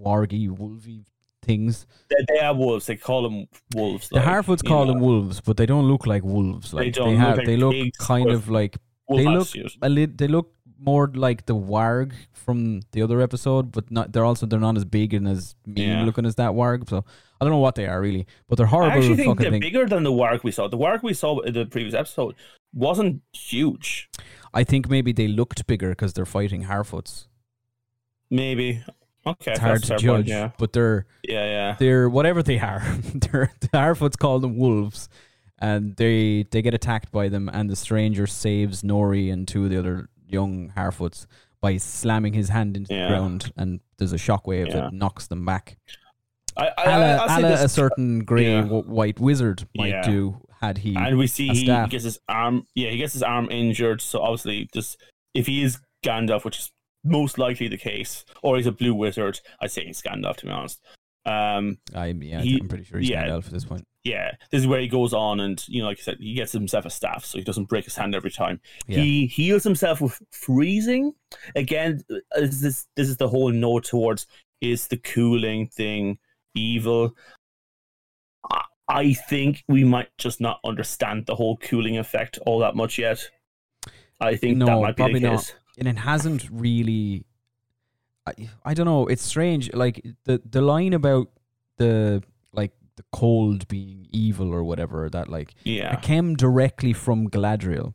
wargy, 0.00 0.48
wolvy 0.48 1.04
things. 1.42 1.86
they, 2.08 2.16
they 2.28 2.40
are 2.40 2.54
wolves. 2.54 2.86
They 2.86 2.96
call 2.96 3.22
them 3.22 3.46
wolves. 3.74 4.08
The 4.08 4.16
like, 4.16 4.24
Harfoots 4.24 4.66
call 4.66 4.86
know, 4.86 4.92
them 4.92 5.00
wolves, 5.00 5.40
but 5.40 5.56
they 5.56 5.66
don't 5.66 5.84
look 5.84 6.06
like 6.06 6.24
wolves. 6.24 6.74
Like 6.74 6.94
don't 6.94 7.10
look 7.10 7.18
have, 7.18 7.38
like 7.38 7.46
they 7.46 7.56
look 7.56 7.74
kind 7.98 8.30
of 8.30 8.48
like 8.48 8.76
they 9.08 9.26
look 9.26 9.48
lit, 9.82 10.18
they 10.18 10.28
look 10.28 10.52
more 10.84 11.10
like 11.14 11.46
the 11.46 11.54
warg 11.54 12.12
from 12.32 12.80
the 12.92 13.02
other 13.02 13.20
episode, 13.20 13.70
but 13.72 13.90
not. 13.90 14.12
They're 14.12 14.24
also 14.24 14.46
they're 14.46 14.58
not 14.60 14.76
as 14.76 14.84
big 14.84 15.14
and 15.14 15.28
as 15.28 15.54
mean 15.66 15.88
Yeah. 15.88 16.04
looking 16.04 16.26
as 16.26 16.34
that 16.36 16.50
warg. 16.52 16.88
So 16.88 17.04
I 17.40 17.44
don't 17.44 17.50
know 17.52 17.58
what 17.58 17.74
they 17.76 17.86
are 17.86 18.00
really, 18.00 18.26
but 18.48 18.56
they're 18.58 18.66
horrible. 18.66 18.92
I 18.92 18.96
actually 18.98 19.16
think 19.16 19.38
they're 19.38 19.50
things. 19.50 19.64
bigger 19.64 19.86
than 19.86 20.02
the 20.02 20.12
warg 20.12 20.42
we 20.44 20.50
saw. 20.52 20.68
The 20.68 20.78
warg 20.78 21.02
we 21.02 21.14
saw 21.14 21.38
in 21.40 21.54
the 21.54 21.66
previous 21.66 21.94
episode 21.94 22.34
wasn't 22.74 23.22
huge. 23.32 24.08
I 24.54 24.64
think 24.64 24.88
maybe 24.90 25.12
they 25.12 25.28
looked 25.28 25.66
bigger 25.66 25.90
because 25.90 26.12
they're 26.12 26.26
fighting 26.26 26.64
Harfoots. 26.64 27.26
Maybe. 28.30 28.82
Okay. 29.26 29.52
It's 29.52 29.60
hard 29.60 29.82
to 29.82 29.86
fair 29.88 29.98
point, 29.98 30.26
judge, 30.26 30.28
Yeah. 30.28 30.50
but 30.58 30.72
they're 30.72 31.06
Yeah. 31.22 31.44
Yeah. 31.46 31.76
they're 31.78 32.08
whatever 32.08 32.42
they 32.42 32.58
are. 32.58 32.80
they're 33.14 33.52
the 33.60 33.68
Harfoots 33.68 34.18
call 34.18 34.40
them 34.40 34.56
wolves, 34.56 35.08
and 35.58 35.94
they 35.96 36.44
they 36.50 36.60
get 36.62 36.74
attacked 36.74 37.12
by 37.12 37.28
them, 37.28 37.48
and 37.52 37.70
the 37.70 37.76
stranger 37.76 38.26
saves 38.26 38.82
Nori 38.82 39.32
and 39.32 39.46
two 39.46 39.64
of 39.64 39.70
the 39.70 39.78
other 39.78 40.08
young 40.32 40.72
Harfoots 40.76 41.26
by 41.60 41.76
slamming 41.76 42.32
his 42.32 42.48
hand 42.48 42.76
into 42.76 42.92
Yeah. 42.94 43.02
the 43.02 43.08
ground, 43.14 43.52
and 43.56 43.80
there's 43.98 44.12
a 44.12 44.16
shockwave 44.16 44.68
Yeah. 44.68 44.74
that 44.74 44.92
knocks 44.92 45.26
them 45.28 45.44
back. 45.44 45.76
I, 46.56 46.66
I, 46.76 46.82
a 46.84 46.88
I, 46.88 47.16
I'll 47.16 47.40
say 47.40 47.64
a 47.64 47.68
certain 47.68 48.24
grey 48.24 48.52
Yeah. 48.52 48.62
w- 48.62 48.82
white 48.84 49.18
wizard 49.20 49.66
might 49.76 50.02
do 50.02 50.40
had 50.60 50.78
he. 50.78 50.94
and 50.96 51.16
we 51.18 51.26
see 51.26 51.48
a 51.50 51.54
he 51.54 51.64
staff. 51.64 51.90
gets 51.90 52.04
his 52.04 52.18
arm. 52.28 52.66
Yeah, 52.74 52.90
he 52.90 52.96
gets 52.98 53.12
his 53.14 53.22
arm 53.22 53.48
injured. 53.50 54.00
So 54.00 54.20
obviously, 54.20 54.68
just 54.74 55.00
if 55.34 55.46
he 55.46 55.62
is 55.62 55.78
Gandalf, 56.04 56.44
which 56.44 56.58
is 56.58 56.70
most 57.04 57.38
likely 57.38 57.68
the 57.68 57.78
case, 57.78 58.24
or 58.42 58.56
he's 58.56 58.66
a 58.66 58.72
blue 58.72 58.94
wizard, 58.94 59.40
I'd 59.60 59.70
say 59.70 59.84
he's 59.86 60.02
Gandalf 60.02 60.36
to 60.38 60.46
be 60.46 60.52
honest. 60.52 60.80
Um, 61.24 61.78
I'm, 61.94 62.22
yeah, 62.22 62.40
he- 62.42 62.58
I'm 62.60 62.68
pretty 62.68 62.84
sure 62.84 62.98
he's 62.98 63.08
yeah. 63.08 63.26
Gandalf 63.28 63.46
at 63.46 63.52
this 63.52 63.64
point. 63.64 63.84
Yeah, 64.04 64.32
this 64.50 64.60
is 64.62 64.66
where 64.66 64.80
he 64.80 64.88
goes 64.88 65.12
on, 65.12 65.40
and 65.40 65.62
you 65.68 65.80
know, 65.82 65.88
like 65.88 65.98
I 66.00 66.02
said, 66.02 66.16
he 66.18 66.34
gets 66.34 66.52
himself 66.52 66.84
a 66.84 66.90
staff, 66.90 67.24
so 67.24 67.38
he 67.38 67.44
doesn't 67.44 67.68
break 67.68 67.84
his 67.84 67.94
hand 67.96 68.14
every 68.14 68.30
time. 68.30 68.60
Yeah. 68.86 69.00
He 69.00 69.26
heals 69.26 69.62
himself 69.64 70.00
with 70.00 70.20
freezing. 70.30 71.14
Again, 71.54 72.02
uh, 72.10 72.18
this 72.40 72.62
is 72.64 72.86
this 72.96 73.08
is 73.08 73.16
the 73.16 73.28
whole 73.28 73.50
note 73.52 73.84
towards 73.84 74.26
is 74.60 74.88
the 74.88 74.96
cooling 74.96 75.68
thing 75.68 76.18
evil. 76.54 77.14
I- 78.50 78.64
I 78.88 79.12
think 79.14 79.62
we 79.68 79.84
might 79.84 80.08
just 80.18 80.40
not 80.40 80.58
understand 80.64 81.26
the 81.26 81.34
whole 81.36 81.56
cooling 81.58 81.96
effect 81.98 82.38
all 82.44 82.58
that 82.58 82.74
much 82.76 82.98
yet. 82.98 83.18
I 84.20 84.36
think 84.36 84.58
that 84.58 84.66
No, 84.66 84.82
might 84.82 84.96
be 84.96 85.02
probably 85.02 85.20
the 85.20 85.30
not. 85.30 85.36
case. 85.38 85.54
and 85.78 85.88
it 85.88 85.96
hasn't 85.98 86.48
really 86.50 87.24
I, 88.26 88.32
I 88.64 88.74
don't 88.74 88.86
know 88.86 89.06
it's 89.06 89.22
strange 89.22 89.72
like 89.72 90.04
the 90.24 90.40
the 90.48 90.60
line 90.60 90.92
about 90.92 91.28
the 91.78 92.22
like 92.52 92.72
the 92.96 93.04
cold 93.12 93.66
being 93.68 94.06
evil 94.10 94.52
or 94.52 94.62
whatever 94.62 95.08
that 95.10 95.28
like 95.28 95.54
Yeah, 95.64 95.94
it 95.94 96.02
came 96.02 96.34
directly 96.36 96.92
from 96.92 97.28
Galadriel 97.28 97.94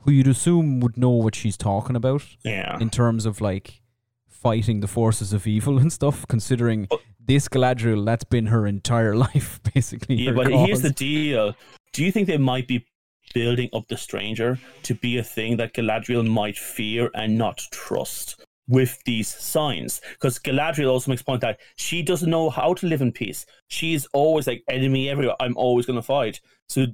who 0.00 0.10
you'd 0.12 0.28
assume 0.28 0.80
would 0.80 0.96
know 0.98 1.10
what 1.10 1.34
she's 1.34 1.56
talking 1.56 1.96
about 1.96 2.22
yeah. 2.44 2.78
in 2.78 2.90
terms 2.90 3.24
of 3.24 3.40
like 3.40 3.80
fighting 4.28 4.80
the 4.80 4.86
forces 4.86 5.32
of 5.32 5.46
evil 5.46 5.78
and 5.78 5.92
stuff 5.92 6.26
considering 6.28 6.86
But- 6.90 7.00
this 7.26 7.48
Galadriel 7.48 8.04
that's 8.04 8.24
been 8.24 8.46
her 8.46 8.66
entire 8.66 9.16
life 9.28 9.60
basically 9.74 10.16
Yeah, 10.16 10.32
but 10.32 10.48
here's 10.48 10.82
the 10.82 10.90
deal. 10.90 11.54
Do 11.94 12.04
you 12.04 12.12
think 12.12 12.26
they 12.28 12.36
might 12.38 12.68
be 12.68 12.84
building 13.32 13.70
up 13.72 13.88
the 13.88 13.96
stranger 13.96 14.58
to 14.82 14.94
be 14.94 15.16
a 15.16 15.22
thing 15.22 15.56
that 15.56 15.72
Galadriel 15.72 16.28
might 16.28 16.58
fear 16.58 17.10
and 17.14 17.38
not 17.38 17.62
trust 17.72 18.44
with 18.68 19.02
these 19.04 19.28
signs? 19.28 20.00
Because 20.12 20.38
Galadriel 20.38 20.90
also 20.90 21.10
makes 21.10 21.22
point 21.22 21.40
that 21.42 21.60
she 21.76 22.02
doesn't 22.02 22.30
know 22.30 22.50
how 22.50 22.74
to 22.74 22.86
live 22.86 23.02
in 23.02 23.12
peace. 23.12 23.46
She's 23.68 24.06
always 24.12 24.46
like 24.46 24.64
enemy 24.68 25.08
everywhere. 25.08 25.36
I'm 25.40 25.56
always 25.56 25.86
going 25.86 25.98
to 25.98 26.02
fight. 26.02 26.40
So 26.68 26.86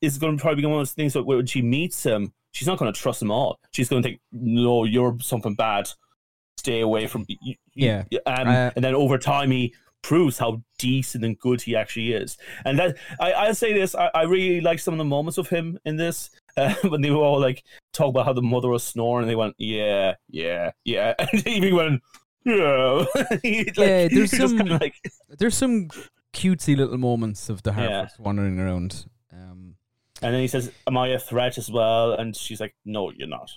it's 0.00 0.18
going 0.18 0.36
to 0.36 0.40
probably 0.40 0.62
be 0.62 0.66
one 0.66 0.76
of 0.76 0.80
those 0.80 0.92
things 0.92 1.14
that 1.14 1.24
when 1.24 1.46
she 1.46 1.62
meets 1.62 2.02
him, 2.04 2.32
she's 2.52 2.68
not 2.68 2.78
going 2.78 2.92
to 2.92 2.98
trust 2.98 3.22
him 3.22 3.30
all. 3.30 3.58
She's 3.72 3.88
going 3.88 4.02
to 4.02 4.08
think, 4.08 4.20
no, 4.32 4.84
you're 4.84 5.16
something 5.20 5.54
bad. 5.54 5.90
Stay 6.58 6.80
away 6.80 7.06
from. 7.06 7.26
Yeah. 8.10 8.20
Um, 8.26 8.48
Uh, 8.48 8.70
and 8.76 8.84
then 8.84 8.94
over 8.94 9.18
time, 9.18 9.50
he 9.50 9.74
proves 10.02 10.38
how 10.38 10.62
decent 10.78 11.24
and 11.24 11.38
good 11.38 11.60
he 11.60 11.74
actually 11.76 12.12
is. 12.12 12.38
And 12.64 12.78
that 12.78 12.96
I, 13.20 13.32
I'll 13.32 13.54
say 13.54 13.72
this: 13.72 13.94
I, 13.94 14.10
I 14.14 14.22
really 14.22 14.60
like 14.60 14.78
some 14.78 14.94
of 14.94 14.98
the 14.98 15.04
moments 15.04 15.38
of 15.38 15.48
him 15.48 15.78
in 15.84 15.96
this 15.96 16.30
uh, 16.56 16.74
when 16.88 17.00
they 17.02 17.10
were 17.10 17.18
all 17.22 17.40
like 17.40 17.62
talk 17.92 18.08
about 18.10 18.26
how 18.26 18.32
the 18.32 18.42
mother 18.42 18.68
was 18.68 18.82
snoring, 18.84 19.24
and 19.24 19.30
they 19.30 19.36
went, 19.36 19.54
"Yeah, 19.58 20.14
yeah, 20.28 20.70
yeah," 20.84 21.14
and 21.18 21.42
he 21.46 21.72
went, 21.72 22.02
"Yeah." 22.44 23.04
Like, 23.14 23.40
Yeah, 23.76 24.08
there's 24.08 24.36
some- 24.36 24.56
like 24.58 24.94
there's 25.38 25.56
some 25.56 25.88
cutesy 26.32 26.76
little 26.76 26.98
moments 26.98 27.48
of 27.48 27.62
the 27.62 27.72
Yeah. 27.72 28.08
Wandering 28.18 28.58
around 28.60 29.06
um 29.32 29.76
And 30.22 30.34
then 30.34 30.40
he 30.40 30.48
says, 30.48 30.70
"Am 30.86 30.96
I 30.96 31.08
a 31.08 31.18
threat 31.18 31.58
as 31.58 31.70
well?" 31.70 32.12
And 32.12 32.36
she's 32.36 32.60
like, 32.60 32.74
"No, 32.84 33.10
you're 33.10 33.28
not." 33.28 33.50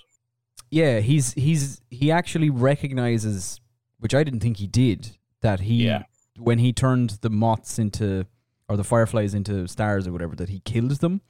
Yeah, 0.70 1.00
he's 1.00 1.32
he's 1.34 1.80
he 1.90 2.10
actually 2.12 2.48
recognizes, 2.50 3.60
which 3.98 4.14
I 4.14 4.22
didn't 4.24 4.40
think 4.40 4.58
he 4.58 4.66
did, 4.66 5.16
that 5.42 5.60
he 5.60 5.84
Yeah. 5.86 6.04
when 6.38 6.58
he 6.58 6.72
turned 6.72 7.18
the 7.22 7.30
moths 7.30 7.78
into 7.78 8.26
or 8.68 8.76
the 8.76 8.84
fireflies 8.84 9.34
into 9.34 9.66
stars 9.66 10.06
or 10.06 10.12
whatever, 10.12 10.36
that 10.36 10.48
he 10.48 10.60
killed 10.60 10.92
them. 11.00 11.20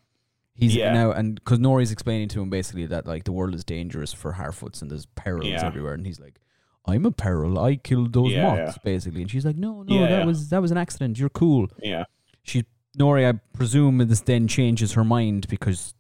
He's 0.55 0.75
Yeah. 0.75 0.93
now 0.93 1.13
and 1.13 1.37
because 1.37 1.59
Nori's 1.59 1.91
explaining 1.93 2.29
to 2.29 2.43
him 2.43 2.51
basically 2.51 2.87
that 2.87 3.07
like 3.07 3.25
the 3.25 3.33
world 3.33 3.55
is 3.55 3.65
dangerous 3.65 4.13
for 4.13 4.35
Harfoots 4.35 4.83
and 4.83 4.91
there's 4.91 5.07
perils 5.07 5.47
Yeah. 5.47 5.65
everywhere, 5.67 5.95
and 5.95 6.05
he's 6.07 6.21
like, 6.21 6.39
"I'm 6.87 7.07
a 7.07 7.11
peril. 7.13 7.59
I 7.59 7.77
killed 7.77 8.13
those 8.13 8.33
Yeah, 8.33 8.43
moths," 8.67 8.79
basically, 8.85 9.23
and 9.23 9.31
she's 9.31 9.47
like, 9.47 9.57
"No, 9.57 9.83
no, 9.83 10.01
that 10.01 10.27
was 10.27 10.49
that 10.51 10.61
was 10.61 10.71
an 10.71 10.77
accident. 10.77 11.19
You're 11.19 11.29
cool." 11.31 11.69
Yeah, 11.83 12.05
she 12.43 12.65
Nori, 12.99 13.27
I 13.27 13.39
presume 13.57 13.99
this 13.99 14.21
then 14.21 14.49
changes 14.49 14.93
her 14.95 15.05
mind 15.05 15.47
because 15.49 15.95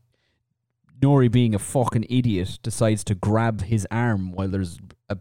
Nori, 1.00 1.30
being 1.32 1.54
a 1.54 1.58
fucking 1.58 2.04
idiot, 2.10 2.58
decides 2.62 3.04
to 3.04 3.14
grab 3.14 3.62
his 3.62 3.86
arm 3.90 4.32
while 4.32 4.48
there's 4.48 4.78
a 5.08 5.16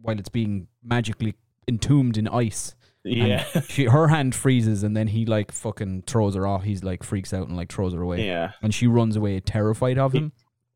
while 0.00 0.18
it's 0.18 0.28
being 0.28 0.68
magically 0.82 1.34
entombed 1.66 2.16
in 2.16 2.28
ice. 2.28 2.74
Yeah, 3.04 3.44
she 3.68 3.84
her 3.84 4.08
hand 4.08 4.34
freezes 4.34 4.82
and 4.82 4.96
then 4.96 5.08
he 5.08 5.26
like 5.26 5.52
fucking 5.52 6.02
throws 6.06 6.34
her 6.34 6.46
off. 6.46 6.64
He's 6.64 6.82
like 6.82 7.02
freaks 7.02 7.32
out 7.34 7.48
and 7.48 7.56
like 7.56 7.70
throws 7.70 7.92
her 7.92 8.00
away, 8.00 8.26
yeah, 8.26 8.52
and 8.62 8.74
she 8.74 8.86
runs 8.86 9.16
away 9.16 9.38
terrified 9.40 9.98
of 9.98 10.12
him. 10.12 10.32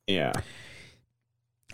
yeah. 0.06 0.32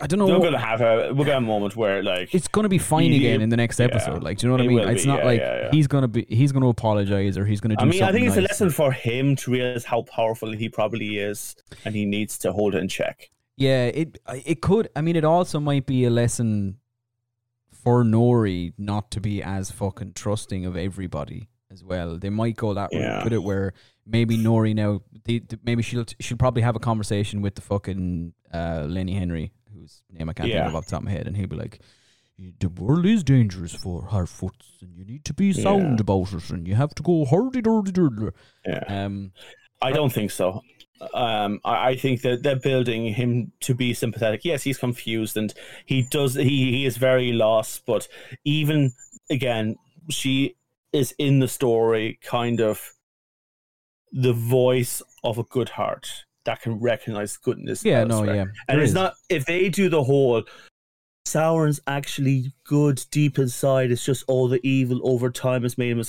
I 0.01 0.07
don't 0.07 0.19
know. 0.19 0.25
We're 0.27 0.43
gonna 0.43 0.59
have 0.59 0.81
a 0.81 1.13
we're 1.13 1.23
gonna 1.23 1.35
have 1.35 1.43
a 1.43 1.45
moment 1.45 1.77
where 1.77 2.03
like 2.03 2.35
it's 2.35 2.49
gonna 2.49 2.67
be 2.67 2.77
fine 2.77 3.11
He- 3.11 3.15
again 3.17 3.39
in 3.39 3.47
the 3.47 3.55
next 3.55 3.79
yeah. 3.79 3.85
episode. 3.85 4.23
Like, 4.23 4.39
do 4.39 4.47
you 4.47 4.49
know 4.49 4.57
what 4.57 4.65
I 4.65 4.67
mean? 4.67 4.89
It's 4.89 5.03
be, 5.03 5.07
not 5.07 5.19
yeah, 5.19 5.25
like 5.25 5.39
yeah, 5.39 5.61
yeah. 5.61 5.69
he's 5.71 5.87
gonna 5.87 6.09
be 6.09 6.25
he's 6.27 6.51
gonna 6.51 6.67
apologize 6.67 7.37
or 7.37 7.45
he's 7.45 7.61
gonna 7.61 7.77
do 7.77 7.79
something. 7.83 8.01
I 8.03 8.05
mean, 8.07 8.09
I 8.09 8.11
think 8.11 8.27
it's 8.27 8.35
a 8.35 8.41
lesson 8.41 8.69
for 8.71 8.91
him 8.91 9.37
to 9.37 9.51
realize 9.51 9.85
how 9.85 10.01
powerful 10.01 10.51
he 10.51 10.67
probably 10.67 11.19
is, 11.19 11.55
and 11.85 11.95
he 11.95 12.05
needs 12.05 12.37
to 12.39 12.51
hold 12.51 12.75
it 12.75 12.79
in 12.79 12.89
check. 12.89 13.29
Yeah, 13.55 13.85
it 13.85 14.17
it 14.45 14.61
could. 14.61 14.89
I 14.97 15.01
mean, 15.01 15.15
it 15.15 15.23
also 15.23 15.61
might 15.61 15.85
be 15.85 16.03
a 16.03 16.09
lesson 16.09 16.77
for 17.85 18.03
Nori 18.03 18.73
not 18.77 19.11
to 19.11 19.21
be 19.21 19.41
as 19.41 19.71
fucking 19.71 20.13
trusting 20.13 20.65
of 20.65 20.75
everybody 20.75 21.47
as 21.71 21.83
well. 21.83 22.17
They 22.17 22.29
might 22.29 22.55
go 22.57 22.73
that 22.73 22.89
Yeah. 22.91 23.19
way 23.19 23.23
with 23.25 23.33
it, 23.33 23.43
where 23.43 23.73
maybe 24.05 24.37
Nori 24.37 24.75
now, 24.75 25.01
they, 25.23 25.41
maybe 25.63 25.81
she'll 25.83 26.05
she'll 26.19 26.37
probably 26.37 26.63
have 26.63 26.75
a 26.75 26.79
conversation 26.79 27.41
with 27.41 27.55
the 27.55 27.61
fucking 27.61 28.33
uh, 28.53 28.85
Lenny 28.89 29.13
Henry, 29.13 29.51
whose 29.73 30.01
name 30.11 30.29
I 30.29 30.33
can't 30.33 30.49
Yeah. 30.49 30.63
think 30.63 30.69
of 30.69 30.75
off 30.75 30.85
the 30.85 30.91
top 30.91 30.99
of 31.01 31.05
my 31.05 31.11
head, 31.11 31.27
and 31.27 31.37
he'll 31.37 31.47
be 31.47 31.55
like. 31.55 31.79
The 32.59 32.67
world 32.67 33.05
is 33.05 33.23
dangerous 33.23 33.73
for 33.73 34.09
Harfoots, 34.09 34.81
and 34.81 34.93
you 34.93 35.05
need 35.05 35.23
to 35.23 35.33
be 35.33 35.53
sound 35.53 35.99
Yeah. 35.99 36.01
about 36.01 36.33
it, 36.33 36.49
and 36.49 36.67
you 36.67 36.75
have 36.75 36.93
to 36.95 37.01
go 37.01 37.23
hurdy 37.23 37.61
durdy 37.61 37.91
durdy. 37.93 38.33
Yeah, 38.65 38.83
Um, 39.05 39.31
I 39.81 39.93
don't 39.93 40.11
think 40.11 40.31
so. 40.31 40.59
Um, 41.13 41.59
I, 41.65 41.89
I 41.89 41.95
think 41.97 42.21
that 42.21 42.43
they're 42.43 42.55
building 42.55 43.13
him 43.13 43.51
to 43.61 43.73
be 43.73 43.93
sympathetic. 43.93 44.45
Yes, 44.45 44.63
he's 44.63 44.77
confused 44.77 45.37
and 45.37 45.53
he 45.85 46.03
does. 46.03 46.35
He 46.35 46.71
he 46.71 46.85
is 46.85 46.97
very 46.97 47.31
lost. 47.31 47.85
But 47.85 48.07
even 48.43 48.93
again, 49.29 49.75
she 50.09 50.55
is 50.93 51.13
in 51.17 51.39
the 51.39 51.47
story, 51.47 52.19
kind 52.23 52.61
of 52.61 52.93
the 54.11 54.33
voice 54.33 55.01
of 55.23 55.37
a 55.37 55.43
good 55.43 55.69
heart 55.69 56.25
that 56.45 56.61
can 56.61 56.79
recognize 56.79 57.35
goodness. 57.37 57.83
Yeah, 57.83 58.03
no, 58.05 58.19
elsewhere. 58.19 58.35
yeah. 58.35 58.45
And 58.67 58.79
it's 58.79 58.89
is. 58.89 58.95
not 58.95 59.15
if 59.29 59.45
they 59.45 59.69
do 59.69 59.89
the 59.89 60.03
whole 60.03 60.43
Sauron's 61.25 61.81
actually 61.87 62.53
good 62.63 63.03
deep 63.11 63.39
inside. 63.39 63.91
It's 63.91 64.05
just 64.05 64.23
all 64.27 64.47
the 64.47 64.65
evil 64.67 65.01
over 65.03 65.29
time 65.31 65.63
has 65.63 65.77
made 65.77 65.97
him. 65.97 66.03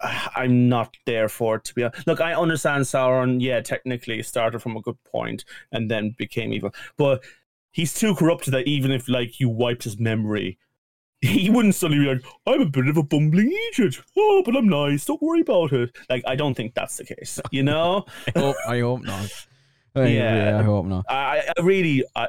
I'm 0.00 0.68
not 0.68 0.96
there 1.06 1.28
for 1.28 1.56
it 1.56 1.64
to 1.64 1.74
be. 1.74 1.88
Look, 2.06 2.20
I 2.20 2.34
understand 2.34 2.84
Sauron. 2.84 3.40
Yeah, 3.40 3.60
technically 3.60 4.22
started 4.22 4.60
from 4.60 4.76
a 4.76 4.82
good 4.82 5.02
point 5.04 5.44
and 5.72 5.90
then 5.90 6.14
became 6.16 6.52
evil, 6.52 6.72
but 6.96 7.24
he's 7.72 7.94
too 7.94 8.14
corrupted 8.14 8.54
that 8.54 8.66
even 8.66 8.90
if 8.92 9.08
like 9.08 9.40
you 9.40 9.48
wiped 9.48 9.84
his 9.84 9.98
memory, 9.98 10.58
he 11.20 11.50
wouldn't 11.50 11.74
suddenly 11.74 12.04
be 12.04 12.14
like, 12.14 12.24
"I'm 12.46 12.60
a 12.60 12.66
bit 12.66 12.86
of 12.86 12.96
a 12.96 13.02
bumbling 13.02 13.52
idiot." 13.72 13.96
Oh, 14.16 14.42
but 14.44 14.56
I'm 14.56 14.68
nice. 14.68 15.04
Don't 15.04 15.20
worry 15.20 15.40
about 15.40 15.72
it. 15.72 15.96
Like, 16.08 16.22
I 16.26 16.36
don't 16.36 16.54
think 16.54 16.74
that's 16.74 16.96
the 16.96 17.04
case. 17.04 17.40
You 17.50 17.64
know. 17.64 18.04
I 18.36 18.38
hope, 18.38 18.56
I 18.68 18.80
hope 18.80 19.02
not. 19.02 19.46
I, 19.96 20.06
Yeah. 20.06 20.50
yeah, 20.50 20.58
I 20.58 20.62
hope 20.62 20.86
not. 20.86 21.04
I, 21.08 21.42
I 21.58 21.60
really 21.62 22.04
I, 22.14 22.28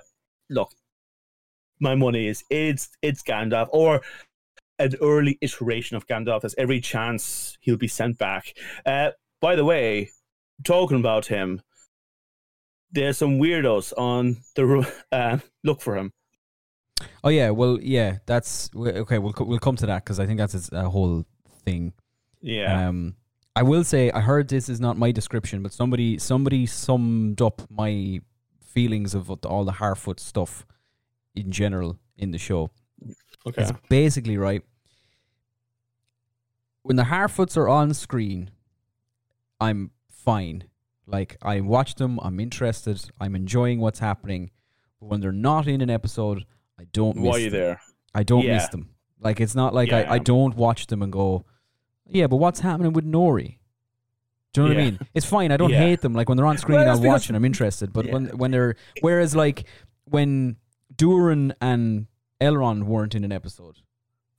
look. 0.50 0.72
My 1.82 1.96
money 1.96 2.28
is 2.28 2.44
it's 2.50 2.90
it's 3.02 3.22
Gandalf 3.24 3.70
or 3.72 4.02
an 4.80 4.96
early 5.02 5.38
iteration 5.42 5.98
of 5.98 6.08
Gandalf. 6.08 6.42
There's 6.42 6.56
every 6.58 6.80
chance 6.80 7.58
he'll 7.62 7.78
be 7.78 7.88
sent 7.88 8.18
back. 8.18 8.54
Uh, 8.86 9.12
by 9.42 9.56
the 9.56 9.66
way, 9.66 10.12
talking 10.64 11.00
about 11.00 11.28
him, 11.28 11.62
there's 12.92 13.18
some 13.18 13.40
weirdos 13.40 13.94
on 13.98 14.38
the 14.56 14.92
uh, 15.12 15.38
look 15.64 15.82
for 15.82 15.98
him. 15.98 16.14
Oh 17.24 17.30
yeah, 17.30 17.50
well 17.50 17.80
yeah, 17.82 18.18
that's 18.26 18.70
okay. 18.76 19.20
We'll 19.20 19.34
we'll 19.40 19.60
come 19.60 19.76
to 19.78 19.86
that 19.86 20.04
because 20.04 20.20
I 20.20 20.26
think 20.26 20.38
that's 20.38 20.72
a, 20.72 20.86
a 20.86 20.90
whole 20.90 21.26
thing. 21.64 21.94
Yeah, 22.42 22.88
Um, 22.88 23.16
I 23.56 23.64
will 23.64 23.84
say 23.84 24.12
I 24.12 24.22
heard 24.22 24.48
this 24.48 24.70
is 24.70 24.80
not 24.80 24.98
my 24.98 25.12
description, 25.12 25.62
but 25.64 25.74
somebody 25.74 26.18
somebody 26.18 26.66
summed 26.66 27.42
up 27.42 27.62
my 27.70 28.22
feelings 28.62 29.16
of 29.16 29.30
all 29.30 29.66
the 29.66 29.74
Harfoot 29.74 30.20
stuff 30.20 30.66
in 31.36 31.52
general 31.52 32.00
in 32.18 32.32
the 32.32 32.38
show. 32.38 32.72
okay. 33.48 33.64
It's 33.64 33.72
basically 33.90 34.38
right. 34.38 34.62
When 36.84 36.96
the 36.96 37.04
Harfoots 37.04 37.58
are 37.58 37.68
on 37.70 37.94
screen, 37.94 38.52
I'm 39.60 39.92
fine. 40.10 40.64
Like 41.06 41.38
I 41.42 41.60
watch 41.62 41.96
them, 41.96 42.20
I'm 42.22 42.40
interested, 42.40 43.02
I'm 43.20 43.36
enjoying 43.36 43.80
what's 43.80 44.00
happening. 44.00 44.52
But 45.00 45.08
when 45.08 45.22
they're 45.22 45.32
not 45.32 45.68
in 45.68 45.82
an 45.82 45.90
episode, 45.90 46.46
I 46.80 46.86
don't 46.92 47.18
miss 47.18 47.26
Why 47.26 47.36
are 47.36 47.40
you 47.40 47.50
them. 47.50 47.60
there? 47.60 47.82
I 48.14 48.24
don't 48.24 48.46
miss 48.46 48.68
them. 48.70 48.90
Like 49.20 49.40
it's 49.42 49.56
not 49.56 49.74
like 49.74 49.92
I, 49.92 50.02
Yeah. 50.02 50.14
I 50.14 50.20
don't 50.20 50.56
watch 50.56 50.88
them 50.88 51.02
and 51.02 51.12
go, 51.12 51.46
yeah, 52.06 52.28
but 52.28 52.38
what's 52.38 52.60
happening 52.62 52.94
with 52.94 53.06
Nori? 53.06 53.58
Do 54.54 54.64
you 54.64 54.70
know 54.70 54.76
what 54.76 54.82
I 54.82 54.86
mean? 54.86 55.00
It's 55.14 55.26
fine. 55.26 55.52
I 55.52 55.58
don't 55.58 55.70
Yeah. 55.72 55.80
hate 55.80 56.02
them. 56.02 56.14
Like 56.14 56.28
when 56.30 56.38
they're 56.38 56.46
on 56.48 56.58
screen, 56.58 56.80
Well, 56.80 56.90
I'll 56.90 57.02
watch 57.02 57.28
and 57.28 57.36
I'm 57.36 57.46
interested. 57.46 57.92
But 57.94 58.08
when 58.12 58.28
when 58.38 58.52
they're 58.52 58.76
whereas 59.02 59.36
like 59.36 59.66
when 60.06 60.58
Durin 60.96 61.54
and 61.62 62.08
Elrond 62.42 62.84
weren't 62.84 63.14
in 63.16 63.24
an 63.24 63.32
episode, 63.32 63.78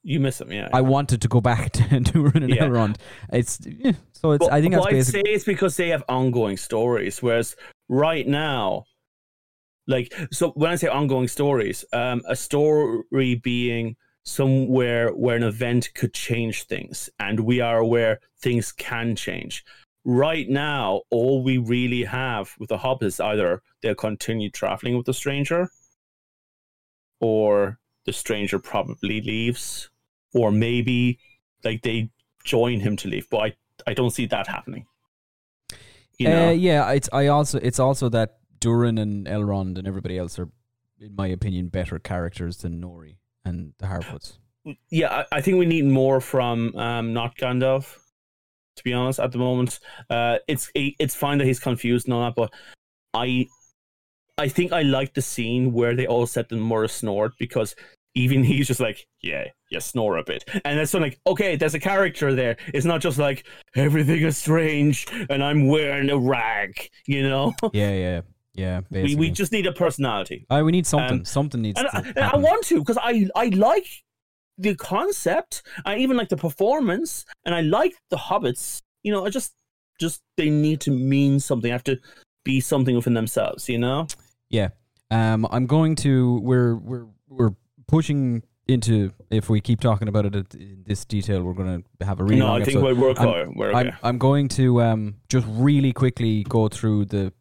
You 0.02 0.18
miss 0.18 0.38
them, 0.38 0.50
yeah. 0.50 0.68
I 0.72 0.80
wanted 0.80 1.20
to 1.22 1.28
go 1.28 1.40
back 1.40 1.72
to 1.72 2.00
Durin 2.00 2.42
and 2.42 2.54
Yeah. 2.54 2.66
Elrond. 2.66 2.96
It's 3.32 3.58
yeah, 3.66 3.92
so 4.12 4.32
it's. 4.32 4.46
But- 4.46 4.52
I 4.52 4.60
think 4.60 4.74
that's 4.74 4.86
I'd 4.86 5.04
say 5.06 5.22
it's 5.24 5.44
because 5.44 5.76
they 5.76 5.88
have 5.88 6.02
ongoing 6.08 6.56
stories, 6.56 7.22
whereas 7.22 7.54
right 7.88 8.26
now, 8.26 8.84
like 9.86 10.14
so, 10.32 10.50
when 10.52 10.70
I 10.70 10.76
say 10.76 10.88
ongoing 10.88 11.28
stories, 11.28 11.84
um, 11.92 12.22
a 12.26 12.36
story 12.36 13.34
being 13.42 13.96
somewhere 14.24 15.10
where 15.10 15.36
an 15.36 15.42
event 15.42 15.90
could 15.94 16.14
change 16.14 16.64
things, 16.64 17.10
and 17.18 17.40
we 17.40 17.60
are 17.60 17.78
aware 17.78 18.20
things 18.40 18.72
can 18.72 19.16
change. 19.16 19.64
Right 20.04 20.48
now, 20.48 21.02
all 21.10 21.42
we 21.42 21.58
really 21.58 22.04
have 22.04 22.54
with 22.58 22.70
the 22.70 22.78
Hobbit 22.78 23.08
is 23.08 23.20
either 23.20 23.62
they'll 23.82 23.94
continue 23.94 24.50
traveling 24.50 24.96
with 24.96 25.04
the 25.04 25.12
stranger, 25.14 25.68
or 27.20 27.78
the 28.10 28.14
stranger 28.18 28.58
probably 28.58 29.20
leaves, 29.20 29.88
or 30.34 30.50
maybe 30.50 31.20
like 31.62 31.82
they 31.82 32.10
join 32.42 32.80
him 32.80 32.96
to 32.96 33.08
leave. 33.08 33.28
But 33.30 33.38
I, 33.38 33.56
I 33.86 33.94
don't 33.94 34.10
see 34.10 34.26
that 34.26 34.48
happening. 34.48 34.86
You 36.18 36.28
know, 36.28 36.48
Uh, 36.48 36.50
yeah, 36.50 36.90
it's 36.90 37.08
I 37.12 37.28
also 37.28 37.58
it's 37.62 37.78
also 37.78 38.08
that 38.08 38.38
Durin 38.58 38.98
and 38.98 39.26
Elrond 39.28 39.78
and 39.78 39.86
everybody 39.86 40.18
else 40.18 40.38
are, 40.40 40.48
in 41.00 41.14
my 41.14 41.28
opinion, 41.28 41.68
better 41.68 42.00
characters 42.00 42.58
than 42.58 42.82
Nori 42.82 43.16
and 43.44 43.74
the 43.78 43.86
Harfoots. 43.86 44.38
yeah, 44.90 45.24
I, 45.30 45.36
I 45.36 45.40
think 45.40 45.58
we 45.58 45.66
need 45.66 45.84
more 45.84 46.20
from 46.20 46.74
um, 46.76 47.12
not 47.12 47.36
Gandalf. 47.36 47.96
To 48.76 48.84
be 48.84 48.92
honest, 48.92 49.20
at 49.20 49.30
the 49.30 49.38
moment, 49.38 49.78
uh, 50.08 50.38
it's 50.48 50.72
it's 50.74 51.14
fine 51.14 51.38
that 51.38 51.46
he's 51.46 51.60
confused 51.60 52.06
and 52.06 52.14
all 52.14 52.24
that, 52.24 52.34
but 52.34 52.52
I, 53.14 53.46
I 54.38 54.48
think 54.48 54.72
I 54.72 54.82
like 54.82 55.12
the 55.14 55.22
scene 55.22 55.72
where 55.72 55.94
they 55.94 56.06
all 56.06 56.26
said 56.26 56.48
the 56.48 56.56
Morris 56.56 56.94
snort 56.94 57.32
because 57.38 57.74
even 58.14 58.44
he's 58.44 58.66
just 58.66 58.80
like, 58.80 59.06
yeah, 59.20 59.44
you 59.70 59.80
snore 59.80 60.16
a 60.16 60.24
bit, 60.24 60.44
and 60.64 60.78
that's 60.78 60.94
like, 60.94 61.20
okay, 61.26 61.56
there's 61.56 61.74
a 61.74 61.80
character 61.80 62.34
there. 62.34 62.56
It's 62.74 62.86
not 62.86 63.00
just 63.00 63.18
like 63.18 63.46
everything 63.74 64.22
is 64.22 64.36
strange 64.36 65.06
and 65.28 65.42
I'm 65.42 65.68
wearing 65.68 66.10
a 66.10 66.18
rag, 66.18 66.90
you 67.06 67.22
know. 67.22 67.52
yeah, 67.72 67.92
yeah, 67.92 68.20
yeah. 68.54 68.80
we 68.90 69.02
Basically. 69.02 69.16
we 69.16 69.30
just 69.30 69.52
need 69.52 69.66
a 69.66 69.72
personality. 69.72 70.46
Uh, 70.50 70.62
we 70.64 70.72
need 70.72 70.86
something. 70.86 71.20
um, 71.20 71.24
something 71.24 71.62
needs 71.62 71.78
and 71.78 71.88
to 71.90 71.96
I, 71.96 72.00
and 72.00 72.18
I 72.18 72.36
want 72.36 72.64
to 72.66 72.78
because 72.78 72.98
I 73.00 73.28
I 73.34 73.46
like 73.46 73.86
the 74.58 74.74
concept. 74.74 75.62
I 75.84 75.96
even 75.96 76.16
like 76.16 76.28
the 76.28 76.36
performance, 76.36 77.24
and 77.44 77.54
I 77.54 77.62
like 77.62 77.94
the 78.10 78.16
hobbits. 78.16 78.82
You 79.02 79.12
know, 79.12 79.24
I 79.24 79.30
just 79.30 79.54
just 79.98 80.22
they 80.36 80.50
need 80.50 80.80
to 80.82 80.90
mean 80.90 81.40
something. 81.40 81.68
They 81.68 81.72
have 81.72 81.84
to 81.84 81.98
be 82.44 82.60
something 82.60 82.94
within 82.94 83.14
themselves. 83.14 83.68
You 83.68 83.78
know. 83.78 84.06
Yeah. 84.48 84.68
Um, 85.10 85.46
I'm 85.50 85.66
going 85.66 85.96
to. 85.96 86.40
We're 86.40 86.76
we're 86.76 87.06
we're 87.28 87.50
pushing 87.90 88.42
into. 88.68 89.12
If 89.30 89.48
we 89.50 89.60
keep 89.60 89.80
talking 89.80 90.08
about 90.08 90.24
it 90.26 90.54
in 90.54 90.84
this 90.86 91.04
detail, 91.04 91.42
we're 91.42 91.54
going 91.62 91.84
to 92.00 92.06
have 92.06 92.20
a 92.20 92.24
really 92.24 92.40
no, 92.40 92.54
I 92.54 92.64
think 92.64 92.80
we're 92.80 92.94
we're, 92.94 93.14
I'm- 93.18 93.54
we're 93.56 93.70
okay. 93.70 93.78
I'm 93.78 93.92
I'm 94.02 94.18
going 94.18 94.48
to 94.60 94.80
um 94.82 95.02
just 95.28 95.46
really 95.48 95.92
quickly 95.92 96.44
go 96.44 96.68
through 96.68 97.06
the 97.06 97.32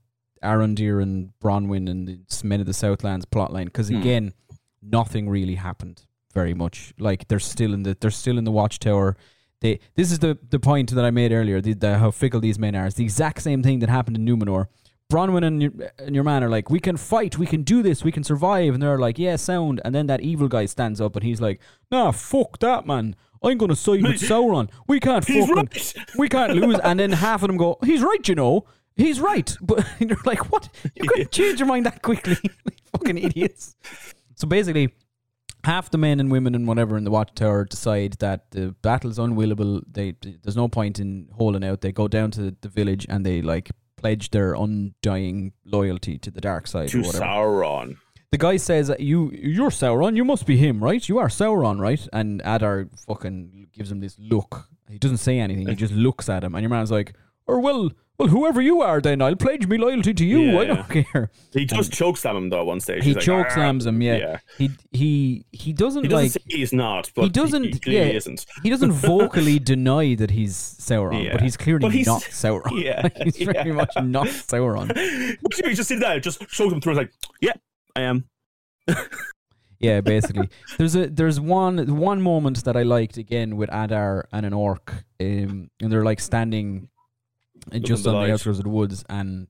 Arondir 0.43 1.02
and 1.02 1.32
Bronwyn 1.43 1.89
and 1.89 2.08
the 2.08 2.20
Men 2.43 2.60
of 2.62 2.66
the 2.66 2.74
Southlands 2.74 3.26
plotline 3.26 3.66
because 3.66 3.89
Hmm. 3.89 3.97
again, 3.97 4.34
nothing 4.82 5.30
really 5.30 5.56
happened 5.56 5.97
very 6.34 6.54
much. 6.54 6.93
Like 7.00 7.28
they're 7.28 7.39
still 7.39 7.74
in 7.74 7.84
the 7.84 7.95
they're 8.00 8.12
still 8.24 8.38
in 8.38 8.43
the 8.45 8.52
watchtower. 8.52 9.18
They 9.62 9.80
this 9.95 10.12
is 10.12 10.20
the 10.20 10.38
the 10.50 10.60
point 10.60 10.91
that 10.95 11.04
I 11.06 11.12
made 11.12 11.32
earlier. 11.34 11.60
The, 11.62 11.74
the 11.74 11.97
how 11.97 12.12
fickle 12.12 12.39
these 12.39 12.58
men 12.58 12.76
are. 12.76 12.86
It's 12.88 12.95
the 12.95 13.04
exact 13.04 13.41
same 13.41 13.62
thing 13.62 13.80
that 13.80 13.89
happened 13.89 14.16
in 14.18 14.26
Numenor. 14.26 14.68
Bronwyn 15.12 15.43
and 15.43 15.62
your, 15.62 15.72
and 15.97 16.14
your 16.14 16.24
man 16.24 16.43
are 16.43 16.49
like, 16.49 16.70
we 16.70 16.80
can 16.80 16.95
fight, 16.95 17.38
we 17.38 17.47
can 17.47 17.64
do 17.64 17.82
this, 17.82 18.03
we 18.03 18.12
can 18.12 18.24
survive, 18.24 18.76
and 18.76 18.84
they're 18.84 18.99
like, 18.99 19.18
yeah, 19.18 19.36
sound. 19.38 19.82
And 19.84 19.95
then 19.95 20.05
that 20.07 20.22
evil 20.22 20.47
guy 20.47 20.66
stands 20.66 21.01
up 21.01 21.16
and 21.16 21.24
he's 21.24 21.41
like, 21.41 21.60
nah, 21.91 22.12
fuck 22.12 22.60
that, 22.60 22.86
man. 22.86 23.16
I'm 23.41 23.57
gonna 23.57 23.76
side 23.76 24.03
with 24.03 24.22
Sauron. 24.22 24.70
We 24.88 24.99
can't 24.99 25.26
He's 25.26 25.47
fucking 25.47 25.55
right. 25.55 25.95
we 26.18 26.30
can't 26.30 26.53
lose. 26.55 26.78
And 26.84 26.99
then 26.99 27.12
half 27.14 27.41
of 27.41 27.47
them 27.47 27.57
go, 27.57 27.78
he's 27.84 28.01
right, 28.03 28.28
you 28.28 28.36
know. 28.36 28.66
He's 28.95 29.20
right. 29.20 29.55
But 29.62 29.88
you're 29.99 30.18
like, 30.26 30.51
what? 30.51 30.70
You 30.95 31.07
couldn't 31.10 31.32
change 31.32 31.60
your 31.60 31.68
mind 31.68 31.86
that 31.86 32.01
quickly. 32.01 32.38
Fucking 32.91 33.18
idiots. 33.18 33.76
So 34.36 34.45
basically, 34.47 34.93
half 35.64 35.89
the 35.89 35.97
men 35.97 36.20
and 36.20 36.30
women 36.30 36.53
and 36.53 36.68
whatever 36.68 36.97
in 36.97 37.03
the 37.03 37.12
watchtower 37.12 37.66
decide 37.66 38.14
that 38.20 38.51
the 38.51 38.76
battle's 38.82 39.18
unwillable. 39.18 39.82
They 39.91 40.16
There's 40.22 40.57
no 40.57 40.68
point 40.68 40.99
in 40.99 41.30
holding 41.32 41.64
out. 41.64 41.82
They 41.82 41.91
go 41.91 42.07
down 42.07 42.30
to 42.32 42.55
the 42.62 42.68
village 42.70 43.05
and 43.10 43.26
they 43.26 43.41
like 43.41 43.72
pledge 44.00 44.32
their 44.32 44.54
undying 44.54 45.54
loyalty 45.66 46.18
to 46.20 46.32
the 46.32 46.41
dark 46.41 46.68
side 46.68 46.89
to 46.89 47.00
or 47.00 47.04
whatever 47.04 47.26
Sauron. 47.26 47.97
the 48.32 48.38
guy 48.38 48.58
says 48.58 48.89
uh, 48.89 48.95
you 49.00 49.32
you're 49.34 49.70
Sauron, 49.72 50.16
you 50.16 50.26
must 50.26 50.45
be 50.45 50.58
him, 50.58 50.84
right? 50.84 51.08
You 51.10 51.20
are 51.20 51.28
Sauron, 51.28 51.80
right? 51.80 52.08
And 52.14 52.41
Adar 52.45 52.88
fucking 53.08 53.68
gives 53.74 53.91
him 53.91 54.00
this 54.00 54.16
look. 54.20 54.68
He 54.89 54.97
doesn't 54.97 55.18
say 55.18 55.39
anything. 55.39 55.68
He 55.68 55.76
just 55.86 55.93
looks 55.93 56.30
at 56.30 56.43
him, 56.43 56.56
and 56.56 56.62
your 56.64 56.70
man's 56.70 56.91
like, 56.91 57.14
"Or 57.50 57.60
well, 57.60 57.91
well, 58.18 58.28
whoever 58.30 58.62
you 58.62 58.82
are, 58.82 59.00
then 59.02 59.22
I'll 59.22 59.36
pledge 59.36 59.66
me 59.68 59.78
loyalty 59.78 60.14
to 60.14 60.26
you. 60.26 60.39
Yeah, 60.39 60.60
I 60.60 60.66
don't 60.66 60.89
care." 60.89 61.32
He 61.54 61.66
just 61.66 61.91
chokeslam 61.91 62.38
him 62.38 62.50
though 62.50 62.60
at 62.60 62.66
one 62.66 62.80
stage. 62.80 63.04
He 63.04 63.14
like, 63.14 63.24
choke 63.24 63.47
"Ah." 63.50 63.54
slams 63.54 63.86
him. 63.86 64.02
Yeah. 64.02 64.18
yeah. 64.18 64.38
He 64.58 64.70
he 64.91 65.45
he 65.52 65.74
doesn't 65.74 66.04
He 66.04 66.10
doesn't 66.10 66.36
like. 66.45 66.52
he's 66.52 66.74
not, 66.74 67.12
but 67.16 67.24
he 67.24 67.30
doesn't. 67.30 67.86
He, 67.86 67.95
yeah, 67.97 68.04
isn't. 68.04 68.45
he 68.64 68.70
doesn't 68.70 68.91
vocally 69.12 69.58
deny 69.60 70.16
that 70.16 70.32
he's 70.32 70.56
Sauron, 70.56 71.24
Yeah. 71.26 71.32
but 71.34 71.41
he's 71.41 71.58
clearly 71.58 71.82
But 71.82 71.93
he's- 71.93 72.08
not 72.08 72.22
Sauron. 72.24 72.84
yeah, 72.84 73.08
he's 73.24 73.38
very 73.38 73.70
yeah. 73.70 73.76
much 73.76 73.91
not 74.04 74.28
Sauron. 74.28 74.95
he 74.97 75.74
just 75.74 75.89
did 75.89 76.02
that. 76.02 76.22
Just 76.24 76.50
showed 76.50 76.74
him 76.74 76.82
through. 76.82 76.93
It's 76.93 76.97
like, 77.00 77.12
yeah, 77.41 77.54
I 77.95 78.02
am. 78.02 78.26
Yeah, 79.82 80.02
basically. 80.02 80.50
there's 80.78 80.93
a 80.95 81.08
there's 81.08 81.39
one 81.39 81.95
one 81.95 82.22
moment 82.22 82.66
that 82.66 82.76
I 82.76 82.84
liked 82.84 83.16
again 83.16 83.56
with 83.56 83.70
Adar 83.72 84.28
and 84.34 84.45
an 84.45 84.52
orc, 84.52 84.91
um, 85.22 85.70
and 85.80 85.89
they're 85.91 86.04
like 86.04 86.20
standing 86.20 86.89
just 87.84 88.05
on 88.07 88.13
the 88.26 88.32
outskirts 88.34 88.57
of 88.59 88.63
the 88.63 88.70
woods, 88.70 89.03
and 89.09 89.47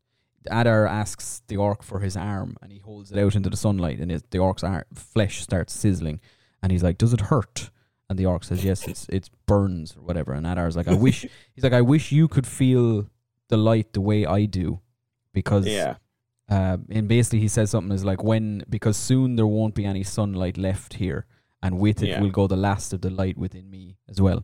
Adar 0.49 0.87
asks 0.87 1.41
the 1.47 1.57
orc 1.57 1.83
for 1.83 1.99
his 1.99 2.15
arm, 2.15 2.55
and 2.61 2.71
he 2.71 2.79
holds 2.79 3.11
it 3.11 3.17
out 3.19 3.35
into 3.35 3.49
the 3.49 3.57
sunlight, 3.57 3.99
and 3.99 4.11
it, 4.11 4.31
the 4.31 4.39
orc's 4.39 4.63
ar- 4.63 4.87
flesh 4.93 5.41
starts 5.41 5.73
sizzling, 5.73 6.19
and 6.63 6.71
he's 6.71 6.83
like, 6.83 6.97
"Does 6.97 7.13
it 7.13 7.21
hurt?" 7.21 7.69
And 8.09 8.17
the 8.17 8.25
orc 8.25 8.43
says, 8.43 8.63
"Yes, 8.63 8.87
it's 8.87 9.07
it's 9.09 9.29
burns 9.45 9.95
or 9.97 10.01
whatever." 10.01 10.33
And 10.33 10.45
Adar's 10.47 10.75
like, 10.77 10.87
"I 10.87 10.93
wish," 11.07 11.25
he's 11.53 11.63
like, 11.63 11.73
"I 11.73 11.81
wish 11.81 12.11
you 12.11 12.27
could 12.27 12.47
feel 12.47 13.07
the 13.49 13.57
light 13.57 13.93
the 13.93 14.01
way 14.01 14.25
I 14.25 14.45
do." 14.45 14.79
because 15.31 15.67
Yeah. 15.67 15.95
uh, 16.49 16.77
and 16.89 17.07
basically 17.07 17.39
he 17.39 17.47
says 17.47 17.69
something 17.69 17.93
is 17.93 18.03
like 18.03 18.23
when 18.23 18.63
because 18.67 18.97
soon 18.97 19.35
there 19.35 19.45
won't 19.45 19.75
be 19.75 19.85
any 19.85 20.03
sunlight 20.03 20.57
left 20.57 20.95
here, 20.95 21.25
and 21.61 21.77
with 21.79 22.01
it 22.01 22.09
Yeah. 22.09 22.21
will 22.21 22.31
go 22.31 22.47
the 22.47 22.57
last 22.57 22.93
of 22.93 23.01
the 23.01 23.11
light 23.11 23.37
within 23.37 23.69
me 23.69 23.97
as 24.09 24.19
well. 24.19 24.43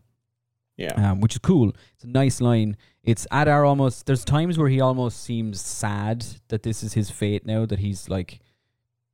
Yeah. 0.77 0.93
um, 1.11 1.21
which 1.21 1.33
is 1.35 1.39
cool. 1.39 1.71
It's 1.95 2.03
a 2.03 2.07
nice 2.07 2.39
line. 2.41 2.75
It's 3.05 3.27
Adar 3.31 3.65
almost. 3.65 4.05
There's 4.05 4.25
times 4.25 4.57
where 4.57 4.69
he 4.69 4.81
almost 4.81 5.23
seems 5.23 5.61
sad 5.61 6.25
that 6.47 6.63
this 6.63 6.83
is 6.83 6.93
his 6.93 7.09
fate 7.09 7.45
now. 7.45 7.65
That 7.65 7.79
he's 7.79 8.09
like 8.09 8.39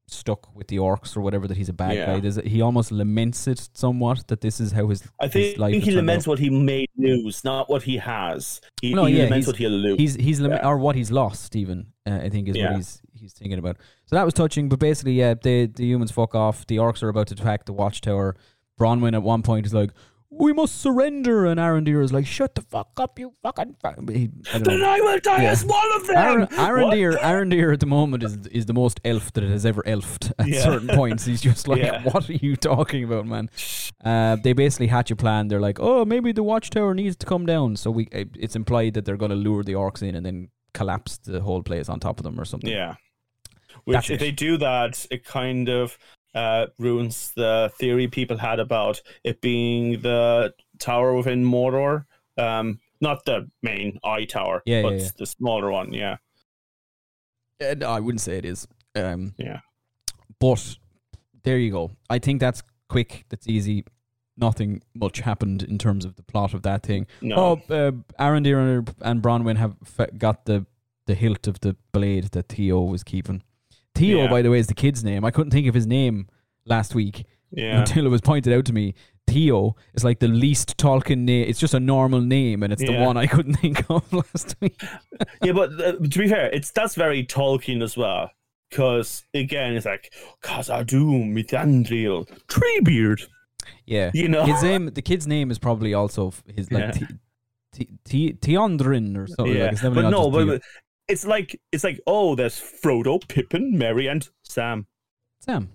stuck 0.08 0.54
with 0.56 0.68
the 0.68 0.78
orcs 0.78 1.16
or 1.16 1.22
whatever. 1.22 1.48
That 1.48 1.58
he's 1.58 1.70
a 1.70 1.74
bad 1.74 1.96
Yeah. 1.96 2.06
guy. 2.06 2.20
There's, 2.20 2.36
he 2.38 2.62
almost 2.62 2.92
laments 2.92 3.48
it 3.48 3.70
somewhat 3.74 4.28
that 4.28 4.42
this 4.42 4.60
is 4.60 4.72
how 4.72 4.88
his. 4.90 5.04
I 5.20 5.26
his 5.26 5.34
think, 5.34 5.58
life 5.58 5.72
he 5.74 5.80
has 5.80 5.86
turned 5.86 5.96
laments 5.98 6.26
out. 6.26 6.30
what 6.32 6.40
he 6.40 6.50
may 6.50 6.86
lose, 6.98 7.44
not 7.44 7.70
what 7.70 7.84
he 7.84 7.98
has. 7.98 8.62
He, 8.82 8.94
No, 8.94 9.06
he 9.06 9.18
yeah, 9.18 9.24
laments 9.24 9.46
he's- 9.46 9.48
what 9.48 9.58
he'll 9.58 9.72
lose. 9.72 9.98
He's 10.00 10.16
he's 10.16 10.40
lament 10.42 10.62
Yeah. 10.64 10.70
or 10.70 10.78
what 10.78 10.96
he's 10.96 11.12
lost. 11.12 11.56
Even 11.56 11.88
uh, 12.06 12.20
I 12.24 12.30
think 12.30 12.48
is 12.50 12.56
Yeah. 12.58 12.68
what 12.70 12.76
he's 12.78 13.02
he's 13.14 13.34
thinking 13.34 13.60
about. 13.60 13.78
So 14.06 14.16
that 14.16 14.24
was 14.26 14.34
touching. 14.34 14.70
But 14.70 14.80
basically, 14.80 15.14
yeah, 15.14 15.34
the 15.34 15.66
the 15.68 15.86
humans 15.86 16.12
fuck 16.12 16.34
off. 16.36 16.66
The 16.68 16.78
orcs 16.78 17.04
are 17.04 17.10
about 17.10 17.28
to 17.28 17.34
attack 17.36 17.66
the 17.66 17.74
watchtower. 17.74 18.36
Bronwyn 18.80 19.14
at 19.14 19.24
one 19.24 19.42
point 19.44 19.66
is 19.66 19.74
like. 19.74 19.92
We 20.34 20.54
must 20.54 20.80
surrender, 20.80 21.46
and 21.46 21.60
Arondir 21.60 22.02
is 22.02 22.14
like, 22.14 22.26
"Shut 22.26 22.56
the 22.56 22.62
fuck 22.62 22.92
up, 22.98 23.20
you 23.20 23.34
fucking." 23.44 23.76
Fuck. 23.82 24.10
He, 24.10 24.30
I 24.54 24.60
then 24.60 24.82
I 24.82 25.00
will 25.02 25.20
die 25.20 25.44
Yeah. 25.44 25.52
as 25.52 25.66
one 25.66 25.92
of 25.98 26.08
them. 26.08 26.16
Aaron, 26.18 26.42
What? 26.88 26.94
Arondir 27.22 27.74
at 27.74 27.82
the 27.82 27.86
moment 27.86 28.24
is 28.24 28.48
is 28.48 28.66
the 28.66 28.74
most 28.74 29.02
elf 29.04 29.34
that 29.34 29.44
it 29.44 29.50
has 29.50 29.66
ever 29.66 29.84
elfed 29.86 30.32
at 30.40 30.48
Yeah. 30.48 30.62
certain 30.64 30.88
points. 30.88 31.26
He's 31.26 31.42
just 31.42 31.68
like, 31.68 31.82
Yeah. 31.82 32.02
what 32.04 32.30
are 32.30 32.34
you 32.34 32.56
talking 32.56 33.04
about, 33.04 33.26
man? 33.28 33.50
Uh, 34.06 34.38
they 34.42 34.54
basically 34.54 34.88
hatch 34.88 35.12
a 35.12 35.18
plan. 35.18 35.50
They're 35.50 35.60
like, 35.60 35.80
oh, 35.82 36.06
maybe 36.06 36.32
the 36.32 36.44
watchtower 36.44 36.94
needs 36.94 37.18
to 37.18 37.26
come 37.26 37.46
down. 37.46 37.76
So 37.76 37.92
we, 37.92 38.08
it's 38.14 38.56
implied 38.56 38.94
that 38.94 39.04
they're 39.04 39.18
going 39.18 39.32
to 39.32 39.36
lure 39.36 39.64
the 39.64 39.74
orcs 39.74 40.02
in 40.02 40.16
and 40.16 40.26
then 40.26 40.48
collapse 40.74 41.18
the 41.18 41.42
whole 41.42 41.62
place 41.62 41.90
on 41.90 42.00
top 42.00 42.20
of 42.20 42.24
them 42.24 42.40
or 42.40 42.46
something. 42.46 42.70
Yeah. 42.72 42.96
That's 43.70 43.82
Which, 43.86 44.12
if 44.12 44.16
it. 44.16 44.20
they 44.20 44.32
do 44.32 44.56
that, 44.58 45.06
it 45.12 45.26
kind 45.26 45.68
of 45.68 45.98
uh, 46.34 46.68
ruins 46.78 47.32
the 47.36 47.72
theory 47.78 48.08
people 48.08 48.38
had 48.38 48.60
about 48.60 49.02
it 49.24 49.42
being 49.42 50.02
the 50.02 50.54
tower 50.80 51.14
within 51.16 51.44
Mordor. 51.46 52.06
Um, 52.38 52.80
not 53.02 53.26
the 53.26 53.50
main 53.62 54.00
eye 54.04 54.26
tower, 54.26 54.62
Yeah, 54.66 54.84
but 54.84 54.94
yeah, 54.94 55.00
yeah. 55.00 55.10
the 55.18 55.26
smaller 55.26 55.72
one. 55.72 55.92
Yeah. 55.94 56.18
Uh, 57.62 57.76
no, 57.78 57.90
I 57.90 58.00
wouldn't 58.00 58.22
say 58.22 58.38
it 58.38 58.46
is. 58.46 58.68
Um, 58.96 59.34
Yeah. 59.38 59.60
But 60.40 60.78
there 61.44 61.58
you 61.58 61.72
go. 61.72 61.92
I 62.10 62.20
think 62.20 62.40
that's 62.40 62.64
quick. 62.90 63.26
That's 63.30 63.48
easy. 63.48 63.86
Nothing 64.38 64.82
much 64.96 65.20
happened 65.20 65.62
in 65.64 65.78
terms 65.78 66.06
of 66.06 66.16
the 66.16 66.24
plot 66.24 66.54
of 66.54 66.64
that 66.64 66.84
thing. 66.84 67.06
No. 67.22 67.62
Oh, 67.70 67.74
uh, 67.76 67.92
Arondir 68.20 68.58
and, 68.80 68.96
and 69.02 69.22
Bronwyn 69.22 69.58
have 69.58 69.76
got 70.18 70.46
the, 70.46 70.66
the 71.06 71.14
hilt 71.16 71.48
of 71.48 71.60
the 71.60 71.76
blade 71.92 72.26
that 72.32 72.50
Theo 72.50 72.82
was 72.82 73.04
keeping. 73.04 73.44
Theo, 73.96 74.24
Yeah. 74.24 74.28
by 74.30 74.42
the 74.42 74.50
way, 74.52 74.60
is 74.60 74.68
the 74.68 74.74
kid's 74.74 75.04
name. 75.04 75.24
I 75.26 75.32
couldn't 75.32 75.52
think 75.52 75.68
of 75.68 75.76
his 75.76 75.86
name 75.88 76.28
last 76.66 76.96
week 76.96 77.26
yeah. 77.52 77.80
until 77.80 78.06
it 78.06 78.10
was 78.10 78.22
pointed 78.22 78.54
out 78.54 78.66
to 78.66 78.74
me. 78.74 78.94
Theo 79.28 79.76
is 79.94 80.04
like 80.04 80.20
the 80.20 80.28
least 80.28 80.78
Tolkien 80.78 81.20
name. 81.20 81.48
It's 81.48 81.60
just 81.60 81.74
a 81.74 81.80
normal 81.80 82.20
name, 82.22 82.64
and 82.64 82.74
it's 82.74 82.82
the 82.84 82.98
one 82.98 83.16
I 83.18 83.28
couldn't 83.28 83.54
think 83.62 83.90
of 83.90 84.12
last 84.34 84.56
week. 84.60 84.82
yeah, 85.44 85.54
but 85.54 85.72
uh, 85.80 85.94
to 85.94 86.20
be 86.20 86.28
fair, 86.28 86.48
it's 86.52 86.72
that's 86.72 86.96
very 86.96 87.26
Tolkien 87.26 87.82
as 87.84 87.96
well. 87.96 88.30
Because 88.70 89.24
again, 89.34 89.74
it's 89.76 89.86
like 89.86 90.14
Khazad-dûm, 90.44 91.34
Treebeard. 92.48 93.28
Yeah, 93.86 94.12
You 94.14 94.28
know, 94.30 94.46
his 94.46 94.64
name. 94.64 94.88
The 94.88 95.02
kid's 95.02 95.28
name 95.28 95.52
is 95.52 95.60
probably 95.60 95.94
also 95.94 96.34
his 96.56 96.72
like 96.72 96.84
Yeah. 96.84 96.92
T- 96.92 97.08
T- 97.74 97.90
T- 98.06 98.34
Teondrin 98.34 99.18
or 99.18 99.28
something. 99.28 99.56
yeah, 99.56 99.72
Like, 99.84 99.94
but 99.94 100.10
no, 100.10 100.30
but, 100.32 100.48
but 100.48 100.62
it's 101.12 101.26
like 101.26 101.60
it's 101.72 101.84
like 101.84 102.00
oh, 102.08 102.36
there's 102.36 102.60
Frodo, 102.60 103.26
Pippin, 103.28 103.78
Merry, 103.78 104.08
and 104.08 104.28
Sam. 104.44 104.88
Sam. 105.40 105.70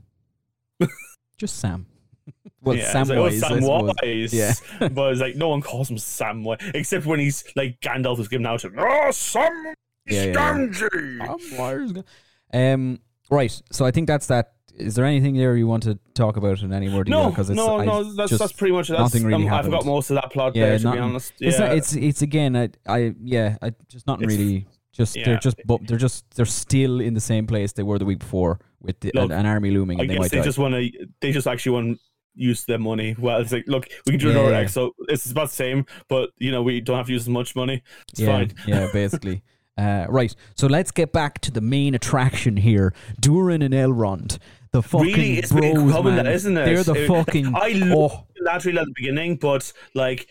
just 1.38 1.58
Sam. 1.58 1.86
well, 2.62 2.76
yeah, 2.76 2.84
it's 2.84 2.94
like, 2.94 3.18
Samwise. 3.18 3.42
oh. 3.50 3.92
Samwise. 3.92 4.32
Yeah. 4.32 4.88
but 4.88 5.12
it's 5.12 5.20
like 5.20 5.36
no 5.36 5.48
one 5.48 5.60
calls 5.60 5.90
him 5.90 5.96
Samwise 5.96 6.74
except 6.74 7.06
when 7.06 7.20
he's 7.20 7.44
like 7.54 7.80
Gandalf 7.80 8.18
is 8.18 8.28
giving 8.28 8.46
out 8.46 8.60
to 8.60 8.68
him. 8.68 8.76
Oh, 8.78 9.10
Sam 9.10 9.74
Yeah, 10.06 10.24
yeah, 10.24 10.32
Stanji. 10.32 12.04
Um, 12.52 13.00
right. 13.30 13.62
So 13.70 13.84
I 13.84 13.90
think 13.90 14.06
that's 14.06 14.26
that. 14.28 14.52
Is 14.78 14.94
there 14.94 15.06
anything 15.06 15.34
there 15.36 15.56
you 15.56 15.66
want 15.66 15.84
to 15.84 15.98
talk 16.12 16.36
about 16.36 16.60
in 16.60 16.70
any 16.70 16.88
more 16.88 17.02
detail? 17.02 17.24
No, 17.24 17.30
Because 17.30 17.48
it's, 17.48 17.56
no, 17.56 17.80
I 17.80 17.86
no. 17.86 18.04
That's 18.12 18.36
that's 18.36 18.52
pretty 18.52 18.74
much 18.74 18.88
that's, 18.88 19.00
nothing 19.00 19.24
really 19.24 19.46
um, 19.46 19.52
I 19.52 19.56
happened. 19.56 19.72
forgot 19.72 19.86
most 19.86 20.10
of 20.10 20.16
that 20.16 20.30
plot 20.30 20.54
Yeah, 20.54 20.66
there. 20.66 20.78
To 20.80 20.92
be 20.92 20.98
honest, 20.98 21.32
It's, 21.40 21.58
yeah. 21.58 21.66
not, 21.66 21.76
it's 21.76 21.94
it's 21.94 22.22
again. 22.22 22.56
I 22.56 22.68
I 22.86 23.14
yeah. 23.22 23.56
I 23.62 23.72
just 23.88 24.06
not 24.06 24.20
really. 24.20 24.66
Just 24.96 25.14
they're 25.24 25.38
just 25.38 25.56
they're 25.86 25.98
just 25.98 26.24
they're 26.34 26.46
still 26.46 27.00
in 27.00 27.14
the 27.14 27.20
same 27.20 27.46
place 27.46 27.72
they 27.72 27.82
were 27.82 27.98
the 27.98 28.04
week 28.06 28.20
before 28.20 28.58
with 28.80 28.98
the, 29.00 29.10
Look, 29.14 29.26
an, 29.26 29.32
an 29.32 29.46
army 29.46 29.70
looming 29.70 29.98
I 30.00 30.02
and 30.02 30.10
they 30.10 30.14
guess 30.14 30.20
might 30.20 30.30
they 30.30 30.38
die. 30.38 30.44
just 30.44 30.58
want 30.58 30.74
to. 30.74 30.90
They 31.20 31.32
just 31.32 31.46
actually 31.46 31.72
want 31.72 31.96
to 31.98 32.02
use 32.34 32.64
their 32.64 32.78
money. 32.78 33.14
Well, 33.18 33.40
it's 33.40 33.52
like, 33.52 33.64
look, 33.66 33.88
we 34.06 34.12
can 34.12 34.20
do 34.20 34.26
Yeah, 34.28 34.32
another 34.32 34.50
yeah. 34.52 34.58
X, 34.60 34.72
so 34.72 34.92
it's 35.08 35.30
about 35.30 35.48
the 35.48 35.54
same, 35.54 35.86
but 36.08 36.30
you 36.38 36.50
know, 36.50 36.62
we 36.62 36.80
don't 36.80 36.96
have 36.96 37.06
to 37.06 37.12
use 37.12 37.22
as 37.24 37.28
much 37.28 37.54
money. 37.56 37.82
It's 38.12 38.20
yeah, 38.20 38.26
fine. 38.26 38.54
yeah, 38.66 38.88
basically. 38.92 39.42
Uh, 39.78 40.06
right, 40.08 40.34
so 40.54 40.66
let's 40.66 40.90
get 40.90 41.12
back 41.12 41.38
to 41.42 41.50
the 41.50 41.60
main 41.60 41.94
attraction 41.94 42.56
here: 42.56 42.94
Durin 43.20 43.60
and 43.60 43.74
Elrond, 43.74 44.38
the 44.72 44.82
fucking 44.82 45.06
really, 45.06 45.38
it's 45.38 45.52
bros, 45.52 45.62
been 46.02 46.14
man. 46.16 46.26
isn't 46.26 46.56
it? 46.56 46.64
They're 46.64 46.82
the 46.82 46.94
It- 47.04 47.08
fucking. 47.08 47.54
I 47.54 47.72
love 47.72 48.12
oh, 48.12 48.26
at 48.48 48.62
the 48.62 48.92
beginning, 48.94 49.36
but 49.36 49.70
like 49.94 50.28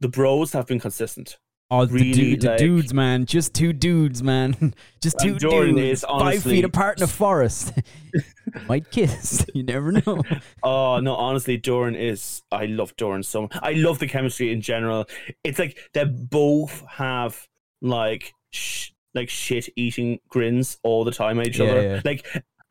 the 0.00 0.08
bros 0.08 0.52
have 0.52 0.66
been 0.66 0.78
consistent. 0.78 1.38
Oh, 1.70 1.84
the, 1.84 1.92
really, 1.92 2.12
du- 2.12 2.36
the 2.38 2.48
like- 2.48 2.58
dudes, 2.58 2.94
man. 2.94 3.26
Just 3.26 3.52
two 3.52 3.72
dudes, 3.74 4.22
man. 4.22 4.72
Just 5.02 5.18
two 5.20 5.36
Jordan 5.38 5.74
dudes. 5.76 6.00
is 6.00 6.04
five 6.08 6.42
feet 6.42 6.64
apart 6.64 6.98
in 6.98 7.04
a 7.04 7.06
forest. 7.06 7.72
Might 8.68 8.90
kiss. 8.90 9.44
You 9.54 9.62
never 9.64 9.92
know. 9.92 10.22
Oh 10.62 10.98
no, 11.00 11.14
honestly, 11.14 11.56
Durin 11.58 11.94
is. 11.94 12.42
I 12.50 12.64
love 12.66 12.96
Durin 12.96 13.22
so 13.22 13.42
much. 13.42 13.56
I 13.62 13.72
love 13.72 13.98
the 13.98 14.06
chemistry 14.08 14.50
in 14.52 14.60
general. 14.62 15.06
It's 15.44 15.58
like 15.58 15.78
they 15.92 16.04
both 16.04 16.82
have 16.88 17.46
like 17.82 18.32
sh- 18.50 18.90
like 19.14 19.28
shit 19.28 19.68
eating 19.76 20.20
grins 20.28 20.78
all 20.84 21.04
the 21.04 21.10
time 21.12 21.38
at 21.40 21.48
each 21.48 21.58
Yeah, 21.58 21.66
other. 21.66 21.82
yeah. 21.82 22.00
Like 22.04 22.26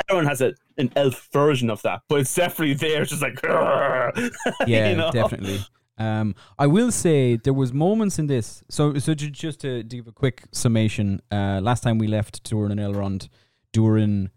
everyone 0.10 0.26
has 0.28 0.42
a 0.42 0.54
an 0.80 0.92
elf 0.96 1.28
version 1.34 1.70
of 1.70 1.82
that, 1.84 2.02
but 2.10 2.22
it's 2.22 2.34
definitely 2.34 2.74
there. 2.76 3.02
It's 3.04 3.12
just 3.12 3.22
like 3.22 3.40
Yeah, 3.44 4.90
you 4.90 4.96
know? 4.96 5.12
definitely. 5.12 5.60
Um, 5.98 6.36
I 6.60 6.68
will 6.68 6.92
say 6.92 7.38
there 7.38 7.54
was 7.54 7.74
moments 7.74 8.20
in 8.20 8.28
this. 8.28 8.64
So, 8.70 8.98
so 9.00 9.14
ju- 9.16 9.32
just 9.32 9.60
to 9.62 9.84
give 9.84 10.08
a 10.08 10.12
quick 10.12 10.44
summation, 10.52 11.22
uh, 11.32 11.60
last 11.62 11.82
time 11.84 11.98
we 11.98 12.08
left 12.08 12.44
Durin 12.44 12.72
and 12.72 12.80
Elrond, 12.80 13.30
Durin, 13.74 14.30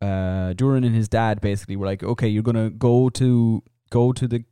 uh, 0.00 0.52
Durin 0.52 0.84
and 0.84 0.94
his 0.94 1.08
dad 1.08 1.40
basically 1.40 1.76
were 1.76 1.86
like, 1.86 2.02
okay, 2.04 2.28
you're 2.28 2.42
gonna 2.44 2.70
go 2.70 3.08
to 3.10 3.62
go 3.90 4.12
to 4.12 4.28
the 4.28 4.44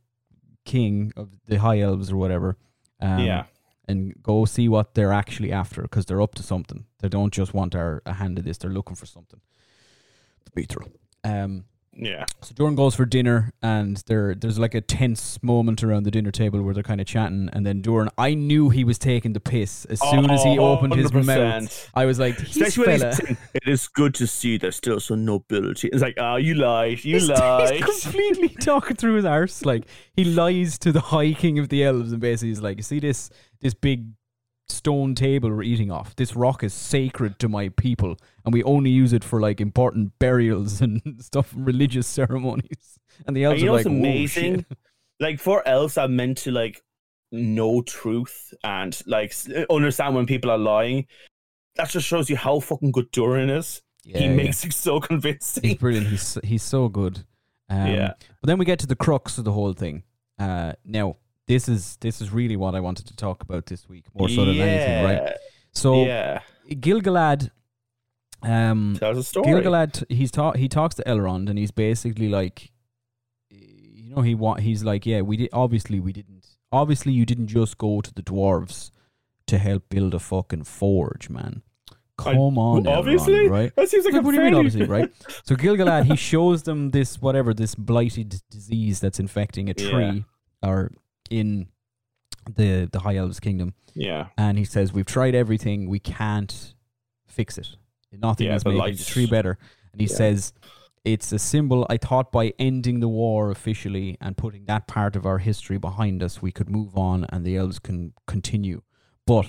king 0.65 1.13
of 1.15 1.29
the 1.47 1.57
High 1.59 1.79
Elves 1.79 2.11
or 2.11 2.17
whatever. 2.17 2.57
Um, 2.99 3.19
Yeah. 3.19 3.45
and 3.87 4.13
go 4.21 4.43
see 4.45 4.67
what 4.67 4.93
they're 4.95 5.13
actually 5.13 5.51
after 5.53 5.81
because 5.83 6.05
they're 6.05 6.21
up 6.21 6.35
to 6.35 6.43
something. 6.43 6.85
They 6.99 7.07
don't 7.07 7.33
just 7.33 7.53
want 7.53 7.75
our 7.75 8.01
a 8.05 8.13
hand 8.13 8.37
of 8.39 8.43
this; 8.43 8.57
they're 8.57 8.69
looking 8.73 8.95
for 8.95 9.05
something. 9.05 9.39
The 10.45 10.51
Beetle. 10.51 10.83
Um, 11.23 11.63
Yeah, 11.99 12.25
so 12.43 12.53
Durin 12.53 12.75
goes 12.75 12.93
for 12.93 13.05
dinner, 13.05 13.51
and 13.63 13.97
there 14.05 14.35
there's 14.35 14.59
like 14.59 14.75
a 14.75 14.81
tense 14.81 15.41
moment 15.41 15.83
around 15.83 16.03
the 16.03 16.11
dinner 16.11 16.29
table 16.29 16.61
where 16.61 16.73
they're 16.75 16.83
kind 16.83 17.01
of 17.01 17.07
chatting, 17.07 17.49
and 17.53 17.65
then 17.65 17.81
Durin, 17.81 18.09
I 18.19 18.35
knew 18.35 18.69
he 18.69 18.83
was 18.83 18.99
taking 18.99 19.33
the 19.33 19.39
piss 19.39 19.85
as 19.85 19.99
soon 20.11 20.29
as 20.29 20.43
he 20.43 20.59
Oh, 20.59 20.73
opened 20.73 20.93
his 20.93 21.09
100%. 21.11 21.25
mouth. 21.25 21.89
I 21.95 22.05
was 22.05 22.19
like, 22.19 22.37
"This 22.37 22.55
Especially 22.55 22.85
when 22.87 22.99
fella." 22.99 23.09
he's 23.15 23.17
saying, 23.25 23.37
it 23.55 23.67
is 23.67 23.87
good 23.87 24.13
to 24.13 24.27
see 24.27 24.57
there's 24.57 24.75
still 24.75 24.99
some 24.99 25.25
nobility. 25.25 25.87
It's 25.87 26.03
like, 26.03 26.15
ah, 26.19 26.35
you 26.35 26.53
lied, 26.53 27.03
you 27.03 27.15
He's, 27.15 27.29
lied. 27.29 27.73
he's 27.83 28.03
completely 28.03 28.49
talking 28.49 28.95
through 28.95 29.15
his 29.15 29.25
arse. 29.25 29.65
Like 29.65 29.85
he 30.13 30.23
lies 30.23 30.77
to 30.79 30.91
the 30.91 30.99
High 31.15 31.33
King 31.33 31.57
of 31.57 31.69
the 31.69 31.83
Elves, 31.83 32.11
and 32.11 32.21
basically 32.21 32.49
he's 32.49 32.61
like, 32.61 32.77
"You 32.77 32.83
see 32.83 32.99
this 32.99 33.31
this 33.59 33.73
big 33.73 34.05
stone 34.69 35.15
table 35.15 35.49
we're 35.49 35.63
eating 35.63 35.91
off? 35.91 36.15
This 36.15 36.35
rock 36.35 36.63
is 36.63 36.73
sacred 36.73 37.39
to 37.39 37.49
my 37.49 37.69
people, 37.69 38.17
and 38.45 38.53
we 38.53 38.63
only 38.63 38.89
use 38.89 39.13
it 39.13 39.23
for 39.23 39.39
like 39.39 39.61
important 39.61 40.17
burials 40.19 40.81
and 40.85 41.01
stuff, 41.19 41.53
religious 41.55 42.07
ceremonies." 42.07 42.99
And 43.25 43.35
the 43.35 43.45
elves 43.45 43.61
you 43.61 43.67
know 43.67 43.73
are 43.73 43.77
like, 43.77 43.85
"Whoa, 43.85 43.91
amazing? 43.91 44.55
shit." 44.57 44.65
Like 45.19 45.39
for 45.39 45.67
elves, 45.67 45.97
are 45.97 46.07
meant 46.07 46.37
to 46.39 46.51
like 46.51 46.83
know 47.31 47.81
truth 47.81 48.53
and 48.63 48.99
like 49.07 49.33
understand 49.71 50.13
when 50.13 50.27
people 50.27 50.51
are 50.51 50.59
lying. 50.59 51.07
That 51.75 51.89
just 51.89 52.05
shows 52.05 52.29
you 52.29 52.35
how 52.35 52.59
fucking 52.59 52.91
good 52.91 53.09
Durin 53.11 53.49
is. 53.49 53.81
Yeah, 54.03 54.19
he 54.19 54.25
yeah. 54.25 54.33
makes 54.35 54.63
it 54.63 54.73
so 54.73 54.99
convincing. 54.99 55.63
He's 55.63 55.75
brilliant. 55.75 56.07
He's 56.07 56.21
so- 56.21 56.41
he's 56.43 56.63
so 56.63 56.87
good. 56.87 57.25
Um, 57.69 57.87
Yeah. 57.87 58.13
But 58.41 58.47
then 58.47 58.59
we 58.59 58.63
get 58.65 58.79
to 58.79 58.87
the 58.87 58.95
crux 58.95 59.37
of 59.37 59.43
the 59.43 59.51
whole 59.51 59.73
thing. 59.73 60.03
Uh, 60.39 60.73
now 60.85 61.17
this 61.47 61.67
is 61.69 61.97
this 62.01 62.21
is 62.21 62.31
really 62.31 62.55
what 62.55 62.75
I 62.75 62.79
wanted 62.79 63.07
to 63.07 63.15
talk 63.15 63.41
about 63.41 63.65
this 63.67 63.87
week 63.89 64.05
more 64.13 64.29
so 64.29 64.45
than 64.45 64.57
anything, 64.59 65.03
right? 65.05 65.33
So 65.71 66.05
yeah, 66.05 66.41
Gilgalad, 66.69 67.51
um, 68.43 68.95
tells 68.99 69.17
a 69.17 69.23
story. 69.23 69.47
Gilgalad, 69.47 70.03
he's 70.09 70.31
ta- 70.31 70.53
he 70.53 70.67
talks 70.67 70.95
to 70.95 71.03
Elrond, 71.03 71.49
and 71.49 71.57
he's 71.57 71.71
basically 71.71 72.27
like, 72.29 72.71
you 73.49 74.15
know, 74.15 74.21
he 74.21 74.35
wa- 74.35 74.55
he's 74.55 74.83
like, 74.83 75.05
yeah, 75.05 75.21
we 75.21 75.37
did. 75.37 75.49
Obviously, 75.53 75.99
we 75.99 76.13
didn't. 76.13 76.45
Obviously, 76.71 77.13
you 77.13 77.25
didn't 77.25 77.47
just 77.47 77.77
go 77.77 78.01
to 78.01 78.13
the 78.13 78.21
dwarves 78.21 78.91
to 79.47 79.57
help 79.57 79.87
build 79.89 80.13
a 80.13 80.19
fucking 80.19 80.63
forge, 80.63 81.29
man. 81.29 81.61
I- 82.19 82.33
come 82.33 82.57
on, 82.57 82.83
Elrond, 82.83 82.97
obviously, 82.97 83.47
right? 83.47 83.73
That 83.75 83.87
seems 83.89 84.03
like 84.03 84.15
a 84.15 84.21
what 84.21 84.31
do 84.31 84.37
you 84.37 84.43
mean, 84.43 84.55
obviously, 84.55 84.85
right? 84.85 85.09
So 85.45 85.55
Gilgalad, 85.55 86.05
he 86.05 86.15
shows 86.17 86.63
them 86.63 86.89
this 86.91 87.21
whatever 87.21 87.53
this 87.53 87.75
blighted 87.75 88.41
disease 88.49 88.99
that's 88.99 89.19
infecting 89.19 89.69
a 89.69 89.73
Yeah. 89.77 89.89
tree 89.89 90.25
or 90.63 90.91
in 91.29 91.67
the 92.55 92.87
the 92.91 92.99
High 92.99 93.15
Elves 93.17 93.39
kingdom, 93.39 93.73
Yeah, 93.93 94.27
and 94.37 94.57
he 94.57 94.65
says 94.65 94.93
we've 94.93 95.05
tried 95.05 95.35
everything, 95.35 95.89
we 95.89 95.99
can't 95.99 96.73
fix 97.27 97.57
it. 97.57 97.75
Nothing 98.11 98.47
Yeah, 98.47 98.55
is 98.55 98.65
making 98.65 98.79
like- 98.79 98.97
the 98.97 99.03
tree 99.03 99.25
better. 99.27 99.57
And 99.91 100.01
he 100.01 100.07
Yeah. 100.07 100.15
says 100.15 100.53
it's 101.03 101.31
a 101.31 101.39
symbol. 101.39 101.85
I 101.89 101.97
thought 101.97 102.31
by 102.31 102.53
ending 102.57 102.99
the 102.99 103.07
war 103.07 103.51
officially 103.51 104.17
and 104.21 104.35
putting 104.37 104.65
that 104.65 104.87
part 104.87 105.15
of 105.15 105.25
our 105.25 105.37
history 105.39 105.77
behind 105.77 106.23
us, 106.23 106.41
we 106.41 106.51
could 106.51 106.69
move 106.69 106.97
on 106.97 107.25
and 107.29 107.45
the 107.45 107.55
elves 107.57 107.79
can 107.79 108.13
continue. 108.25 108.81
But 109.25 109.47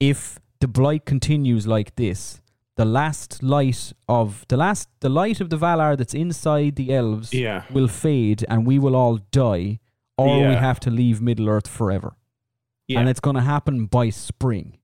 if 0.00 0.38
the 0.60 0.68
blight 0.68 1.04
continues 1.06 1.66
like 1.66 1.96
this, 1.96 2.40
the 2.76 2.84
last 2.84 3.42
light 3.42 3.92
of 4.08 4.44
the 4.48 4.56
last 4.56 4.88
the 5.00 5.08
light 5.08 5.40
of 5.40 5.50
the 5.50 5.58
Valar 5.58 5.96
that's 5.96 6.14
inside 6.14 6.76
the 6.76 6.94
elves 6.94 7.32
yeah, 7.34 7.64
will 7.70 7.88
fade 7.88 8.44
and 8.48 8.66
we 8.66 8.78
will 8.78 8.96
all 8.96 9.18
die, 9.30 9.80
or 10.18 10.38
we 10.48 10.54
have 10.54 10.78
to 10.80 10.90
leave 10.90 11.20
Middle 11.20 11.48
Earth 11.48 11.68
forever. 11.68 12.14
yeah. 12.88 13.00
And 13.00 13.08
it's 13.08 13.20
going 13.20 13.36
to 13.36 13.42
happen 13.42 13.86
by 13.86 14.10
spring. 14.10 14.78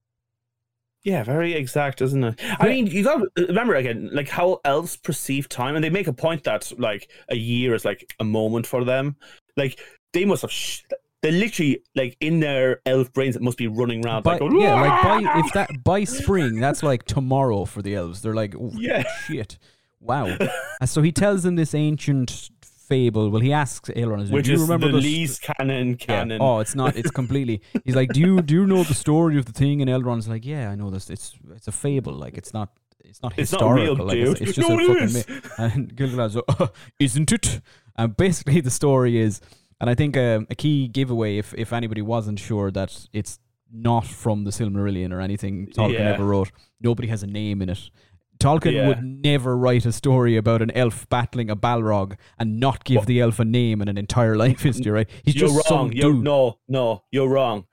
Yeah, 1.05 1.23
very 1.23 1.55
exact, 1.55 2.03
isn't 2.03 2.23
it? 2.25 2.41
I 2.59 2.67
Yeah. 2.67 2.73
mean, 2.73 2.87
you 2.89 3.05
got 3.05 3.19
to 3.37 3.47
remember 3.47 3.75
again, 3.77 4.11
like 4.13 4.29
how 4.29 4.61
elves 4.65 4.97
perceive 4.97 5.49
time, 5.49 5.75
and 5.75 5.85
they 5.85 5.91
make 5.91 6.07
a 6.09 6.13
point 6.13 6.45
that 6.45 6.71
like 6.79 7.09
a 7.29 7.37
year 7.37 7.75
is 7.75 7.85
like 7.85 8.15
a 8.21 8.25
moment 8.25 8.67
for 8.67 8.85
them. 8.85 9.17
Like 9.57 9.79
they 10.13 10.25
must 10.25 10.43
have, 10.43 10.51
sh- 10.51 10.83
they 11.23 11.31
literally 11.31 11.83
like 11.95 12.17
in 12.21 12.41
their 12.41 12.81
elf 12.85 13.13
brains, 13.13 13.37
it 13.37 13.43
must 13.43 13.59
be 13.59 13.69
running 13.69 14.05
around. 14.05 14.23
By, 14.25 14.39
like, 14.39 14.53
yeah, 14.53 14.75
like 14.81 15.03
by 15.25 15.39
if 15.41 15.53
that 15.53 15.85
by 15.85 16.05
spring, 16.05 16.61
that's 16.61 16.83
like 16.83 17.05
tomorrow 17.05 17.65
for 17.65 17.81
the 17.81 17.95
elves. 17.95 18.21
They're 18.23 18.35
like, 18.35 18.55
oh, 18.57 18.73
Yeah. 18.77 19.05
shit, 19.27 19.59
wow. 20.01 20.37
so 20.85 21.01
he 21.03 21.13
tells 21.13 21.43
them 21.45 21.55
this 21.57 21.75
ancient 21.75 22.51
fable. 22.89 23.31
Well, 23.31 23.41
he 23.49 23.53
asks 23.53 23.89
Elrond, 23.91 24.31
which 24.31 24.47
"Do 24.47 24.51
you 24.53 24.57
is 24.57 24.63
remember 24.63 24.87
the 24.89 24.93
the 24.99 25.03
least 25.03 25.43
canon 25.43 25.89
Yeah. 25.91 26.07
canon. 26.07 26.39
Oh, 26.41 26.59
it's 26.65 26.75
not. 26.75 26.97
It's 26.97 27.11
completely. 27.21 27.57
He's 27.85 27.97
like, 28.01 28.11
do 28.17 28.21
you 28.21 28.41
do 28.43 28.55
you 28.55 28.67
know 28.67 28.83
the 28.85 28.95
story 29.07 29.37
of 29.39 29.45
the 29.45 29.53
thing? 29.53 29.81
And 29.83 29.91
Elrond's 29.91 30.29
like, 30.29 30.45
yeah, 30.45 30.71
I 30.73 30.75
know 30.81 30.91
this. 30.91 31.11
It's 31.11 31.27
it's 31.57 31.69
a 31.69 31.73
fable. 31.73 32.13
Like 32.25 32.37
it's 32.41 32.53
not. 32.59 32.69
It's 33.11 33.23
not 33.23 33.33
It's 33.39 33.53
not 33.53 33.61
historical. 33.63 33.97
real, 33.97 34.07
like 34.07 34.17
it's, 34.19 34.39
dude. 34.39 34.49
it's 34.49 34.57
just 34.57 34.69
No, 34.69 34.75
a 34.75 34.87
fucking 34.87 35.03
is. 35.05 35.15
myth. 35.15 35.53
And 35.59 35.97
Gilgalad's 35.97 36.35
like, 36.37 36.61
uh, 36.61 36.67
isn't 36.99 37.33
it? 37.33 37.61
And 37.97 38.17
basically, 38.17 38.61
the 38.61 38.71
story 38.71 39.19
is, 39.27 39.41
and 39.81 39.89
I 39.89 39.95
think 39.95 40.17
um, 40.17 40.47
a 40.51 40.55
key 40.55 40.89
giveaway, 40.89 41.39
if 41.39 41.55
if 41.55 41.73
anybody 41.73 42.03
wasn't 42.03 42.39
sure 42.39 42.71
that 42.73 42.91
it's 43.13 43.39
not 43.73 44.07
from 44.07 44.45
the 44.45 44.51
Silmarillion 44.51 45.13
or 45.13 45.21
anything 45.21 45.67
Tolkien 45.77 45.93
Yeah. 45.99 46.13
ever 46.15 46.25
wrote, 46.25 46.51
nobody 46.81 47.09
has 47.09 47.23
a 47.23 47.27
name 47.27 47.63
in 47.63 47.69
it. 47.71 47.91
Tolkien 48.39 48.73
Yeah. 48.73 48.89
would 48.89 49.03
never 49.03 49.57
write 49.57 49.85
a 49.87 49.93
story 49.93 50.37
about 50.37 50.63
an 50.63 50.71
elf 50.73 51.09
battling 51.09 51.51
a 51.51 51.57
Balrog 51.57 52.17
and 52.39 52.61
not 52.61 52.85
give 52.85 52.99
What? 52.99 53.07
the 53.07 53.21
elf 53.21 53.39
a 53.39 53.45
name 53.45 53.81
and 53.81 53.91
an 53.91 53.99
entire 53.99 54.37
life 54.45 54.63
history, 54.63 54.93
right? 54.93 55.09
He's 55.25 55.35
you're 55.37 55.49
just 55.49 55.71
wrong. 55.71 55.89
some 55.89 55.91
dude. 55.91 56.23
no, 56.25 56.59
no, 56.69 57.05
you're 57.11 57.29
wrong. 57.29 57.67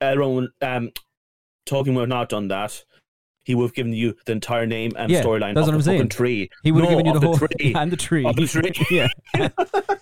Elrond, 0.00 0.48
um, 0.62 0.90
Tolkien 1.68 1.94
would 1.94 2.00
have 2.02 2.08
not 2.08 2.28
done 2.28 2.48
that. 2.48 2.84
He 3.44 3.54
would 3.54 3.64
have 3.64 3.74
given 3.74 3.94
you 3.94 4.14
the 4.26 4.32
entire 4.32 4.66
name 4.66 4.92
and 4.98 5.10
Yeah, 5.10 5.22
storyline 5.22 5.54
that's 5.54 5.66
of 5.68 5.74
what 5.74 5.84
the 5.84 5.90
I'm 5.92 5.96
saying. 5.98 6.08
tree. 6.10 6.50
He 6.62 6.70
would 6.70 6.84
have 6.84 6.90
given 6.90 7.06
you 7.06 7.12
the 7.12 7.16
of 7.18 7.24
whole 7.24 7.38
tree. 7.48 7.72
and 7.76 7.90
the 7.90 7.96
tree. 7.96 8.26
Of 8.26 8.36
the 8.36 8.46
tree. 8.46 8.72
yeah. 8.90 9.08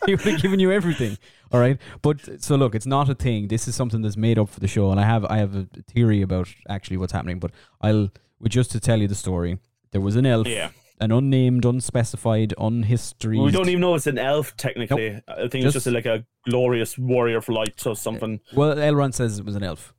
he 0.04 0.14
would 0.16 0.20
have 0.22 0.42
given 0.42 0.58
you 0.58 0.72
everything. 0.72 1.16
All 1.52 1.60
right. 1.60 1.78
But 2.02 2.42
so 2.42 2.56
look, 2.56 2.74
it's 2.74 2.86
not 2.86 3.08
a 3.08 3.14
thing. 3.14 3.46
This 3.46 3.68
is 3.68 3.76
something 3.76 4.02
that's 4.02 4.16
made 4.16 4.36
up 4.36 4.48
for 4.48 4.58
the 4.58 4.66
show, 4.66 4.90
and 4.90 4.98
I 4.98 5.04
have 5.04 5.24
I 5.26 5.38
have 5.38 5.54
a 5.54 5.68
theory 5.88 6.22
about 6.22 6.48
actually 6.68 6.96
what's 6.96 7.12
happening. 7.12 7.38
But 7.38 7.52
I'll 7.80 8.10
just 8.48 8.72
to 8.72 8.80
tell 8.80 9.00
you 9.00 9.06
the 9.06 9.14
story. 9.14 9.58
There 9.96 10.02
was 10.02 10.14
an 10.16 10.26
elf, 10.26 10.46
Yeah. 10.46 10.72
an 11.00 11.10
unnamed, 11.10 11.64
unspecified, 11.64 12.52
unhistory. 12.58 13.42
We 13.42 13.50
don't 13.50 13.66
even 13.70 13.80
know 13.80 13.94
it's 13.94 14.06
an 14.06 14.18
elf 14.18 14.54
technically. 14.58 15.22
I 15.26 15.48
think 15.48 15.62
Just- 15.64 15.74
it's 15.76 15.84
just 15.84 15.86
like 15.86 16.04
a 16.04 16.26
glorious 16.44 16.98
warrior 16.98 17.38
of 17.38 17.48
light 17.48 17.86
or 17.86 17.96
something. 17.96 18.40
Well, 18.54 18.76
Elrond 18.76 19.14
says 19.14 19.38
it 19.38 19.46
was 19.46 19.56
an 19.56 19.62
elf. 19.62 19.94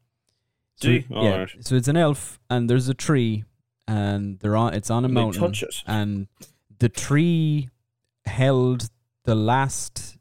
So, 0.75 0.89
yeah. 0.89 1.01
Alright. 1.11 1.49
So 1.61 1.73
it's 1.73 1.87
an 1.87 1.97
elf, 1.97 2.39
and 2.47 2.69
there's 2.69 2.87
a 2.89 2.93
tree, 2.93 3.43
and 3.87 4.37
they're 4.37 4.55
on. 4.55 4.75
It's 4.75 4.91
on 4.91 5.03
a 5.03 5.07
They 5.07 5.15
mountain. 5.15 5.41
touch 5.41 5.63
it. 5.63 5.81
and 5.87 6.27
the 6.77 6.89
tree 6.89 7.69
held 8.27 8.91
the 9.23 9.33
last 9.33 10.15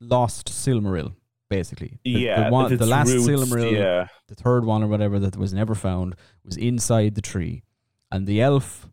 lost 0.00 0.48
Silmaril, 0.48 1.14
basically. 1.48 2.00
The, 2.02 2.10
yeah, 2.10 2.44
the, 2.46 2.50
one, 2.50 2.76
the 2.76 2.84
last 2.84 3.12
roots, 3.12 3.28
Silmaril, 3.28 3.70
Yeah, 3.70 4.08
the 4.26 4.34
third 4.34 4.64
one 4.64 4.82
or 4.82 4.88
whatever 4.88 5.20
that 5.20 5.36
was 5.36 5.54
never 5.54 5.76
found, 5.76 6.16
was 6.44 6.56
inside 6.56 7.14
the 7.14 7.22
tree, 7.22 7.62
and 8.10 8.26
the 8.26 8.42
elf 8.42 8.88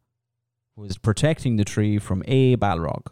was 0.76 0.98
protecting 0.98 1.58
the 1.58 1.66
tree 1.66 2.00
from 2.00 2.24
a 2.28 2.56
Balrog, 2.58 3.08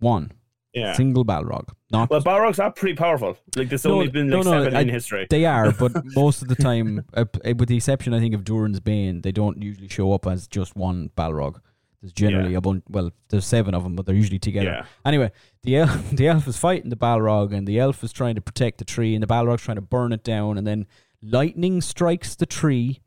one 0.00 0.32
yeah. 0.72 0.92
single 0.94 1.24
Balrog. 1.24 1.68
Not 1.90 2.10
Well, 2.10 2.20
Balrogs 2.20 2.58
are 2.62 2.72
pretty 2.72 2.96
powerful. 2.96 3.36
Like 3.56 3.68
there's 3.68 3.84
No, 3.84 3.92
only 3.94 4.08
been 4.08 4.30
like 4.30 4.44
no, 4.44 4.50
seven 4.64 4.76
I- 4.76 4.80
in 4.82 4.88
history. 4.88 5.26
They 5.30 5.44
are, 5.44 5.72
but 5.72 5.92
most 6.16 6.42
of 6.42 6.48
the 6.48 6.56
time, 6.56 7.04
uh, 7.14 7.24
with 7.44 7.68
the 7.68 7.76
exception, 7.76 8.12
I 8.14 8.20
think, 8.20 8.34
of 8.34 8.42
Durin's 8.44 8.80
Bane, 8.80 9.22
they 9.22 9.32
don't 9.32 9.62
usually 9.62 9.88
show 9.88 10.12
up 10.12 10.26
as 10.26 10.46
just 10.48 10.74
one 10.76 11.10
Balrog. 11.16 11.60
There's 12.02 12.12
generally 12.12 12.52
Yeah. 12.52 12.58
a 12.58 12.60
bunch. 12.60 12.82
Well, 12.88 13.12
there's 13.30 13.46
seven 13.46 13.74
of 13.74 13.82
them, 13.82 13.96
but 13.96 14.04
they're 14.04 14.14
usually 14.14 14.38
together. 14.38 14.66
Yeah, 14.66 14.84
Anyway, 15.06 15.30
the 15.62 15.76
elf, 15.78 16.10
the 16.12 16.28
elf 16.28 16.46
is 16.48 16.56
fighting 16.58 16.90
the 16.90 16.96
Balrog, 16.96 17.54
and 17.54 17.66
the 17.66 17.78
elf 17.78 18.04
is 18.04 18.12
trying 18.12 18.34
to 18.34 18.40
protect 18.42 18.78
the 18.78 18.84
tree, 18.84 19.14
and 19.14 19.22
the 19.22 19.26
Balrog's 19.26 19.62
trying 19.62 19.76
to 19.76 19.80
burn 19.82 20.12
it 20.12 20.22
down, 20.24 20.58
and 20.58 20.66
then 20.66 20.86
lightning 21.22 21.80
strikes 21.80 22.34
the 22.34 22.44
tree, 22.44 23.00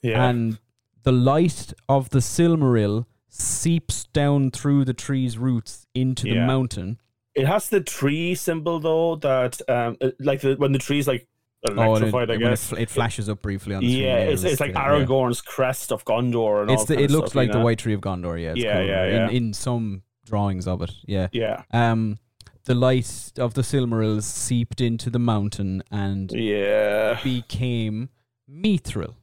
yeah. 0.00 0.24
and 0.30 0.58
the 1.02 1.12
light 1.12 1.74
of 1.88 2.08
the 2.10 2.20
Silmaril 2.20 3.04
seeps 3.28 4.04
down 4.12 4.50
through 4.50 4.84
the 4.84 4.94
tree's 4.94 5.36
roots 5.38 5.86
into 5.94 6.24
the 6.24 6.30
Yeah. 6.34 6.46
mountain. 6.46 6.98
it 7.34 7.46
has 7.46 7.68
the 7.68 7.80
tree 7.80 8.34
symbol 8.34 8.80
though 8.80 9.14
that 9.16 9.60
um 9.70 9.96
uh, 10.00 10.10
like 10.18 10.40
the, 10.40 10.54
when 10.56 10.72
the 10.72 10.78
tree's 10.78 11.06
like 11.06 11.26
Oh, 11.68 11.72
it, 11.72 11.76
electrified. 11.76 12.30
I 12.30 12.34
when 12.34 12.46
it 12.46 12.50
guess. 12.50 12.72
it 12.72 12.88
flashes 12.88 13.28
up 13.28 13.42
briefly 13.42 13.74
on 13.74 13.82
the 13.82 13.90
screen. 13.90 14.04
yeah, 14.04 14.16
it's, 14.18 14.44
it's 14.44 14.60
like 14.60 14.72
the- 14.74 14.78
yeah. 14.78 14.88
Aragorn's 14.90 15.40
crest 15.40 15.90
of 15.92 16.04
Gondor, 16.04 16.62
and 16.62 16.70
It's 16.70 16.82
all 16.82 16.86
the, 16.86 17.00
it 17.02 17.10
looks 17.10 17.30
stuff, 17.30 17.34
like 17.36 17.48
you 17.48 17.54
the? 17.54 17.60
White 17.60 17.78
Tree 17.80 17.94
of 17.94 18.00
Gondor. 18.00 18.40
Yeah, 18.40 18.50
it's 18.52 18.60
Yeah, 18.60 18.74
cool. 18.78 18.86
yeah, 18.86 19.06
yeah. 19.06 19.28
In, 19.28 19.34
in 19.36 19.52
some 19.54 20.02
drawings 20.24 20.68
of 20.68 20.82
it, 20.82 20.92
yeah. 21.04 21.26
Yeah, 21.32 21.62
Um, 21.72 22.18
the 22.66 22.74
light 22.76 23.32
of 23.38 23.54
the 23.54 23.62
Silmarils 23.62 24.22
seeped 24.22 24.80
into 24.80 25.10
the 25.10 25.18
mountain 25.18 25.82
and 25.90 26.30
yeah. 26.30 27.18
became 27.24 28.10
Mithril. 28.48 29.14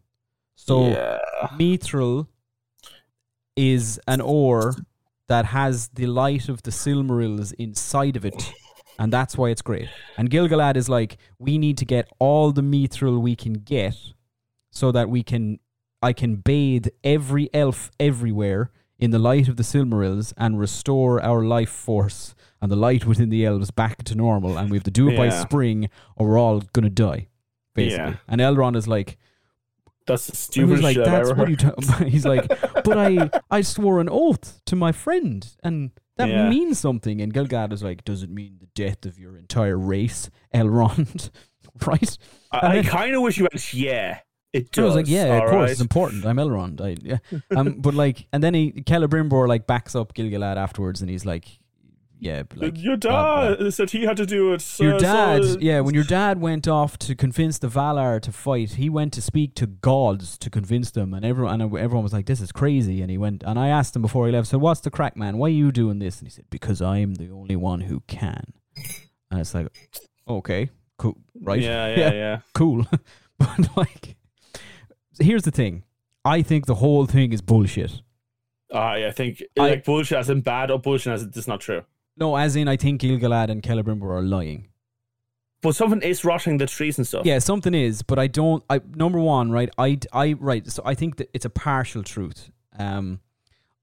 So 0.56 0.89
yeah. 0.89 1.20
Mithril 1.58 2.28
is 3.56 3.99
an 4.08 4.22
ore 4.22 4.76
that 5.28 5.45
has 5.45 5.88
the 5.89 6.06
light 6.06 6.49
of 6.49 6.64
the 6.64 6.72
Silmarils 6.72 7.53
inside 7.58 8.16
of 8.16 8.26
it, 8.26 8.53
and 8.99 9.12
that's 9.12 9.38
why 9.38 9.49
it's 9.49 9.62
great. 9.62 9.89
And 10.18 10.30
Gilgalad 10.30 10.76
is 10.76 10.88
like, 10.88 11.18
we 11.39 11.58
need 11.58 11.78
to 11.80 11.86
get 11.86 12.08
all 12.20 12.51
the 12.51 12.62
Mithril 12.62 13.20
we 13.20 13.36
can 13.36 13.53
get, 13.53 13.95
so 14.72 14.91
that 14.91 15.10
we 15.10 15.24
can, 15.24 15.60
I 16.01 16.14
can 16.14 16.36
bathe 16.36 16.88
every 17.03 17.49
elf 17.53 17.89
everywhere 17.99 18.72
in 18.99 19.12
the 19.12 19.20
light 19.20 19.47
of 19.47 19.56
the 19.58 19.64
Silmarils 19.64 20.34
and 20.38 20.60
restore 20.60 21.22
our 21.24 21.43
life 21.43 21.70
force 21.70 22.36
and 22.62 22.72
the 22.72 22.76
light 22.76 23.06
within 23.06 23.30
the 23.30 23.45
elves 23.45 23.72
back 23.72 24.03
to 24.03 24.16
normal. 24.16 24.58
And 24.58 24.70
we 24.70 24.78
have 24.78 24.84
to 24.84 24.91
do 24.91 25.10
it 25.10 25.18
by 25.18 25.30
spring, 25.30 25.89
or 26.16 26.28
we're 26.28 26.39
all 26.39 26.62
gonna 26.74 26.89
die, 26.89 27.28
basically. 27.74 28.06
Yeah. 28.06 28.16
And 28.28 28.41
Elrond 28.41 28.76
is 28.76 28.88
like, 28.88 29.18
That's 30.08 30.28
the 30.28 30.36
stupidest 30.36 30.84
like, 30.84 30.95
shit 30.95 31.08
I've 31.08 31.12
"That's 31.12 31.30
ever 31.32 31.39
what 31.39 31.49
heard. 31.49 31.62
you." 31.62 31.72
Ta-. 31.82 32.03
He's 32.06 32.26
like, 32.26 32.47
"But 32.84 32.97
I, 32.97 33.30
I 33.49 33.62
swore 33.62 33.99
an 33.99 34.10
oath 34.10 34.62
to 34.68 34.76
my 34.76 34.91
friend, 34.91 35.47
and 35.64 35.91
that 36.18 36.30
Yeah. 36.30 36.49
means 36.49 36.80
something." 36.80 37.22
And 37.22 37.34
Gilgad 37.34 37.74
is 37.74 37.82
like, 37.84 38.03
"Does 38.03 38.22
it 38.24 38.30
mean 38.30 38.58
the 38.60 38.68
death 38.76 39.06
of 39.06 39.18
your 39.18 39.38
entire 39.38 39.78
race, 39.78 40.30
Elrond?" 40.53 41.32
right? 41.88 42.18
I, 42.51 42.60
And 42.60 42.80
I 42.80 42.84
kind 42.89 43.16
of 43.16 43.22
wish 43.24 43.38
you 43.38 43.43
went. 43.51 43.74
Yeah, 43.74 44.20
it 44.53 44.72
does. 44.72 44.84
I 44.84 44.86
was 44.86 44.95
like, 44.95 45.08
"Yeah, 45.08 45.38
of 45.38 45.49
course, 45.49 45.53
right." 45.53 45.72
it's 45.72 45.82
important. 45.82 46.26
I'm 46.26 46.38
Elrond." 46.38 46.82
I, 46.82 46.97
yeah. 47.01 47.18
um, 47.58 47.82
but 47.82 47.93
like, 47.95 48.28
and 48.32 48.43
then 48.43 48.53
he 48.53 48.72
Celebrimbor 48.74 49.47
like 49.47 49.66
backs 49.68 49.95
up 49.95 50.14
Gilgalad 50.14 50.58
afterwards, 50.58 51.01
and 51.01 51.10
he's 51.10 51.26
like, 51.26 51.45
"Yeah, 52.26 52.43
like 52.55 52.78
Your 52.82 52.97
blah, 52.97 53.55
dad 53.55 53.73
said 53.73 53.91
he 53.91 54.03
had 54.03 54.17
to 54.17 54.26
do 54.26 54.51
it. 54.53 54.80
Your 54.80 54.95
uh, 54.95 54.99
dad, 54.99 55.43
so- 55.45 55.57
yeah, 55.59 55.80
when 55.82 55.93
your 55.93 56.03
dad 56.19 56.41
went 56.41 56.67
off 56.67 56.97
to 56.99 57.15
convince 57.15 57.59
the 57.59 57.67
Valar 57.67 58.19
to 58.21 58.32
fight, 58.32 58.71
he 58.73 58.89
went 58.89 59.13
to 59.13 59.21
speak 59.21 59.53
to 59.55 59.67
gods 59.67 60.38
to 60.39 60.49
convince 60.49 60.91
them, 60.91 61.13
and 61.13 61.23
everyone, 61.23 61.61
and 61.61 61.78
everyone 61.78 62.03
was 62.03 62.13
like, 62.13 62.26
"This 62.26 62.41
is 62.41 62.51
crazy." 62.51 63.01
And 63.01 63.11
he 63.11 63.17
went, 63.17 63.43
and 63.45 63.59
I 63.59 63.67
asked 63.67 63.95
him 63.95 64.01
before 64.01 64.26
he 64.26 64.32
left, 64.32 64.47
"So 64.47 64.57
what's 64.57 64.82
the 64.82 64.91
crack, 64.91 65.15
man? 65.15 65.38
Why 65.38 65.47
are 65.47 65.49
you 65.51 65.71
doing 65.71 65.99
this?" 65.99 66.19
And 66.19 66.28
he 66.28 66.32
said, 66.32 66.45
"Because 66.49 66.82
I'm 66.82 67.13
the 67.15 67.30
only 67.30 67.55
one 67.55 67.82
who 67.82 68.01
can." 68.07 68.53
And 69.32 69.39
it's 69.39 69.53
like, 69.53 69.67
okay, 70.28 70.69
cool, 70.97 71.17
right? 71.41 71.61
Yeah, 71.61 71.88
Yeah. 71.95 71.97
yeah, 71.97 72.13
yeah. 72.13 72.39
cool. 72.53 72.86
but 73.39 73.78
like, 73.78 74.15
here's 75.19 75.43
the 75.43 75.51
thing: 75.51 75.84
I 76.23 76.41
think 76.41 76.65
the 76.65 76.76
whole 76.76 77.05
thing 77.05 77.34
is 77.34 77.41
bullshit. 77.41 78.01
I 78.73 79.05
I 79.07 79.11
think 79.11 79.43
I- 79.59 79.69
like 79.69 79.84
bullshit 79.86 80.17
as 80.17 80.30
in 80.30 80.41
bad 80.41 80.71
or 80.71 80.80
bullshit 80.80 81.13
as 81.13 81.23
it's 81.23 81.47
not 81.47 81.61
true. 81.61 81.84
No, 82.18 82.36
as 82.38 82.55
in, 82.55 82.68
I 82.68 82.78
think 82.78 83.01
Gilgalad 83.01 83.49
and 83.49 83.61
Celebrimbor 83.61 84.09
are 84.09 84.22
lying. 84.22 84.68
but 85.61 85.76
something 85.76 86.01
is 86.01 86.24
rotting 86.24 86.57
the 86.57 86.68
trees 86.68 86.97
and 86.97 87.07
stuff. 87.07 87.26
Yeah, 87.26 87.39
something 87.39 87.74
is, 87.74 88.01
but 88.03 88.20
I 88.20 88.28
don't. 88.28 88.63
I 88.70 88.80
number 88.95 89.20
one, 89.20 89.51
right? 89.51 89.70
I 89.78 89.97
I 90.13 90.34
right. 90.34 90.66
So 90.70 90.82
I 90.86 90.93
think 90.95 91.18
that 91.18 91.30
it's 91.34 91.45
a 91.45 91.49
partial 91.49 92.03
truth. 92.03 92.51
Um, 92.78 93.20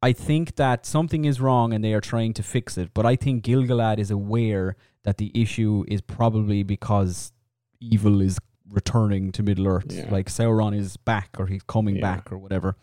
I 0.03 0.13
think 0.13 0.57
that 0.57 0.85
something 0.87 1.25
is 1.25 1.41
wrong 1.41 1.73
and 1.73 1.83
they 1.85 1.93
are 1.95 2.01
trying 2.01 2.35
to 2.35 2.43
fix 2.43 2.77
it. 2.79 2.91
But 2.95 3.05
I 3.07 3.17
think 3.17 3.45
Gilgalad 3.45 3.99
is 3.99 4.11
aware 4.11 4.77
that 5.05 5.17
the 5.19 5.31
issue 5.35 5.85
is 5.89 6.01
probably 6.01 6.63
because 6.63 7.33
evil 7.81 8.21
is 8.21 8.39
returning 8.71 9.31
to 9.33 9.43
Middle 9.43 9.67
Earth. 9.69 9.87
Yeah. 9.91 10.09
Like 10.11 10.29
Sauron 10.29 10.77
is 10.77 10.97
back 10.97 11.31
or 11.39 11.47
he's 11.47 11.63
coming 11.63 11.97
Yeah. 11.97 12.03
back 12.03 12.33
or 12.33 12.39
whatever. 12.39 12.77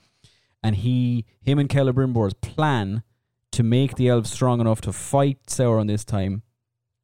And 0.64 0.76
he, 0.78 1.26
him 1.42 1.58
and 1.60 1.70
Celebrimbor's 1.70 2.34
plan 2.36 3.04
to 3.52 3.64
make 3.64 3.96
the 3.96 4.08
elves 4.08 4.32
strong 4.32 4.62
enough 4.62 4.82
to 4.82 4.94
fight 4.94 5.40
Sauron 5.48 5.88
this 5.88 6.06
time 6.06 6.44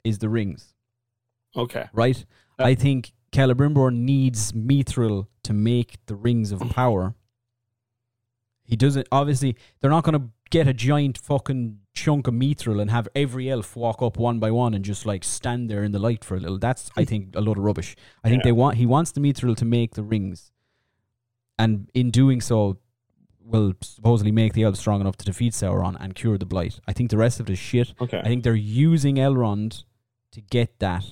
is 0.04 0.20
the 0.20 0.30
rings 0.30 0.74
Okay. 1.56 1.86
right? 1.93 2.26
Uh, 2.60 2.64
I 2.66 2.76
think 2.76 3.14
Celebrimbor 3.32 3.93
needs 3.93 4.52
Mithril 4.54 5.28
to 5.43 5.54
make 5.54 5.98
the 6.06 6.16
rings 6.16 6.52
of 6.52 6.60
power. 6.70 7.16
He 8.64 8.76
doesn't. 8.76 9.08
Obviously, 9.12 9.56
they're 9.80 9.91
not 9.91 10.04
going 10.04 10.20
to 10.20 10.30
get 10.50 10.68
a 10.68 10.74
giant 10.74 11.18
fucking 11.18 11.80
chunk 11.93 12.28
of 12.28 12.34
Mithril 12.34 12.82
and 12.82 12.89
have 12.91 13.08
every 13.16 13.50
elf 13.50 13.76
walk 13.76 14.02
up 14.02 14.18
one 14.18 14.39
by 14.39 14.52
one 14.52 14.74
and 14.74 14.84
just 14.84 15.06
like 15.06 15.24
stand 15.24 15.70
there 15.70 15.84
in 15.84 15.91
the 15.91 16.00
light 16.00 16.24
for 16.24 16.36
a 16.36 16.39
little. 16.39 16.58
That's, 16.58 16.89
I 16.98 17.06
think, 17.06 17.36
a 17.36 17.41
load 17.41 17.58
of 17.58 17.64
rubbish. 17.64 17.96
I 18.24 18.30
think 18.30 18.43
they 18.43 18.52
want. 18.52 18.78
He 18.78 18.86
wants 18.86 19.12
the 19.12 19.20
Mithril 19.22 19.56
to 19.58 19.66
make 19.66 19.96
the 19.96 20.04
rings, 20.04 20.52
and 21.60 21.89
in 21.93 22.10
doing 22.10 22.41
so, 22.41 22.78
will 23.46 23.74
supposedly 23.82 24.32
make 24.32 24.54
the 24.54 24.64
elves 24.64 24.80
strong 24.80 25.02
enough 25.02 25.18
to 25.18 25.26
defeat 25.26 25.54
Sauron 25.54 25.96
and 26.00 26.16
cure 26.16 26.38
the 26.38 26.46
blight. 26.46 26.80
I 26.88 26.93
think 26.93 27.12
the 27.12 27.18
rest 27.18 27.39
of 27.39 27.48
it 27.50 27.54
is 27.54 27.60
shit. 27.60 27.93
Okay. 28.02 28.20
I 28.20 28.24
think 28.24 28.43
they're 28.43 28.56
using 28.56 29.16
Elrond 29.18 29.84
to 30.32 30.41
get 30.41 30.80
that. 30.80 31.06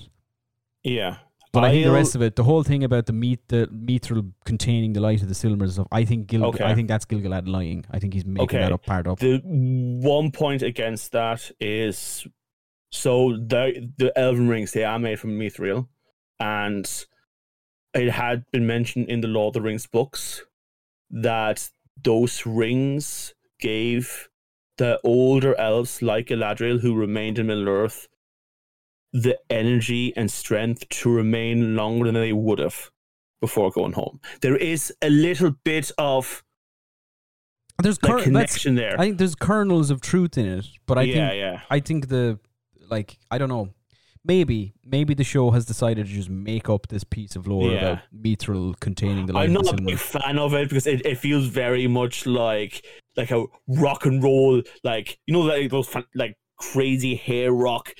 yeah. 0.82 1.18
But 1.52 1.62
I 1.62 1.70
think 1.70 1.84
the 1.84 1.92
rest 1.92 2.16
of 2.16 2.22
it, 2.22 2.34
the 2.34 2.42
whole 2.42 2.64
thing 2.64 2.82
about 2.82 3.06
the 3.06 3.12
meat, 3.12 3.38
the 3.46 3.68
mithril 3.68 4.32
containing 4.44 4.92
the 4.92 4.98
light 5.00 5.22
of 5.22 5.28
the 5.28 5.34
Silmars 5.34 5.62
and 5.62 5.72
stuff, 5.74 5.86
I 5.92 6.04
think 6.04 6.26
Gil- 6.26 6.46
Okay. 6.46 6.64
I 6.64 6.74
think 6.74 6.88
that's 6.88 7.04
Gilgalad 7.04 7.46
lying. 7.46 7.84
I 7.92 8.00
think 8.00 8.12
he's 8.12 8.24
making 8.26 8.42
Okay. 8.46 8.58
that 8.58 8.72
up 8.72 8.84
part 8.84 9.06
up. 9.06 9.20
The 9.20 9.38
one 9.44 10.32
point 10.32 10.62
against 10.62 11.12
that 11.12 11.52
is 11.60 12.26
so 12.90 13.36
the 13.36 13.88
the 13.98 14.12
elven 14.18 14.48
rings 14.48 14.72
they 14.72 14.82
are 14.82 14.98
made 14.98 15.20
from 15.20 15.38
mithril, 15.38 15.86
and 16.40 16.90
it 17.94 18.10
had 18.10 18.44
been 18.50 18.66
mentioned 18.66 19.08
in 19.08 19.20
the 19.20 19.28
Lord 19.28 19.54
of 19.54 19.62
the 19.62 19.68
Rings 19.68 19.86
books 19.86 20.42
that 21.10 21.70
those 22.02 22.44
rings 22.46 23.34
gave 23.60 24.28
the 24.78 25.00
older 25.04 25.54
elves 25.58 26.02
like 26.02 26.26
Galadriel 26.26 26.80
who 26.80 26.94
remained 26.94 27.38
in 27.38 27.46
Middle 27.46 27.68
Earth 27.68 28.08
the 29.12 29.38
energy 29.48 30.12
and 30.16 30.30
strength 30.30 30.88
to 30.88 31.08
remain 31.08 31.76
longer 31.76 32.06
than 32.06 32.14
they 32.14 32.32
would 32.32 32.58
have 32.58 32.90
before 33.40 33.70
going 33.70 33.92
home. 33.92 34.20
There 34.40 34.56
is 34.56 34.92
a 35.00 35.08
little 35.08 35.52
bit 35.64 35.92
of 35.98 36.42
There's 37.80 38.02
like 38.02 38.12
cur- 38.12 38.22
connection 38.22 38.74
there. 38.74 38.98
I 38.98 39.04
think 39.04 39.18
there's 39.18 39.36
kernels 39.36 39.90
of 39.90 40.00
truth 40.00 40.36
in 40.36 40.46
it, 40.46 40.66
but 40.86 40.98
I 40.98 41.02
yeah, 41.02 41.28
think 41.28 41.38
yeah. 41.38 41.60
I 41.70 41.78
think 41.78 42.08
the 42.08 42.40
like 42.90 43.18
I 43.30 43.38
don't 43.38 43.48
know. 43.48 43.68
Maybe 44.26 44.72
maybe 44.84 45.12
the 45.14 45.24
show 45.24 45.50
has 45.50 45.66
decided 45.66 46.06
to 46.06 46.12
just 46.12 46.30
make 46.30 46.68
up 46.70 46.88
this 46.88 47.04
piece 47.04 47.36
of 47.36 47.46
lore 47.46 47.70
Yeah. 47.70 47.78
about 47.78 47.98
mithril 48.16 48.78
containing 48.80 49.26
the 49.26 49.34
light 49.34 49.44
I'm 49.44 49.52
not 49.52 49.78
a 49.78 49.82
big 49.82 49.98
fan 49.98 50.38
of 50.38 50.54
it 50.54 50.68
because 50.70 50.86
it, 50.86 51.04
it 51.04 51.18
feels 51.18 51.46
very 51.46 51.86
much 51.86 52.24
like 52.26 52.84
like 53.16 53.30
a 53.30 53.44
rock 53.68 54.06
and 54.06 54.22
roll, 54.22 54.62
like 54.82 55.18
you 55.26 55.34
know, 55.34 55.40
like 55.40 55.70
those 55.70 55.88
fan, 55.88 56.04
like 56.14 56.34
crazy 56.58 57.14
hair 57.16 57.52
rock. 57.52 57.92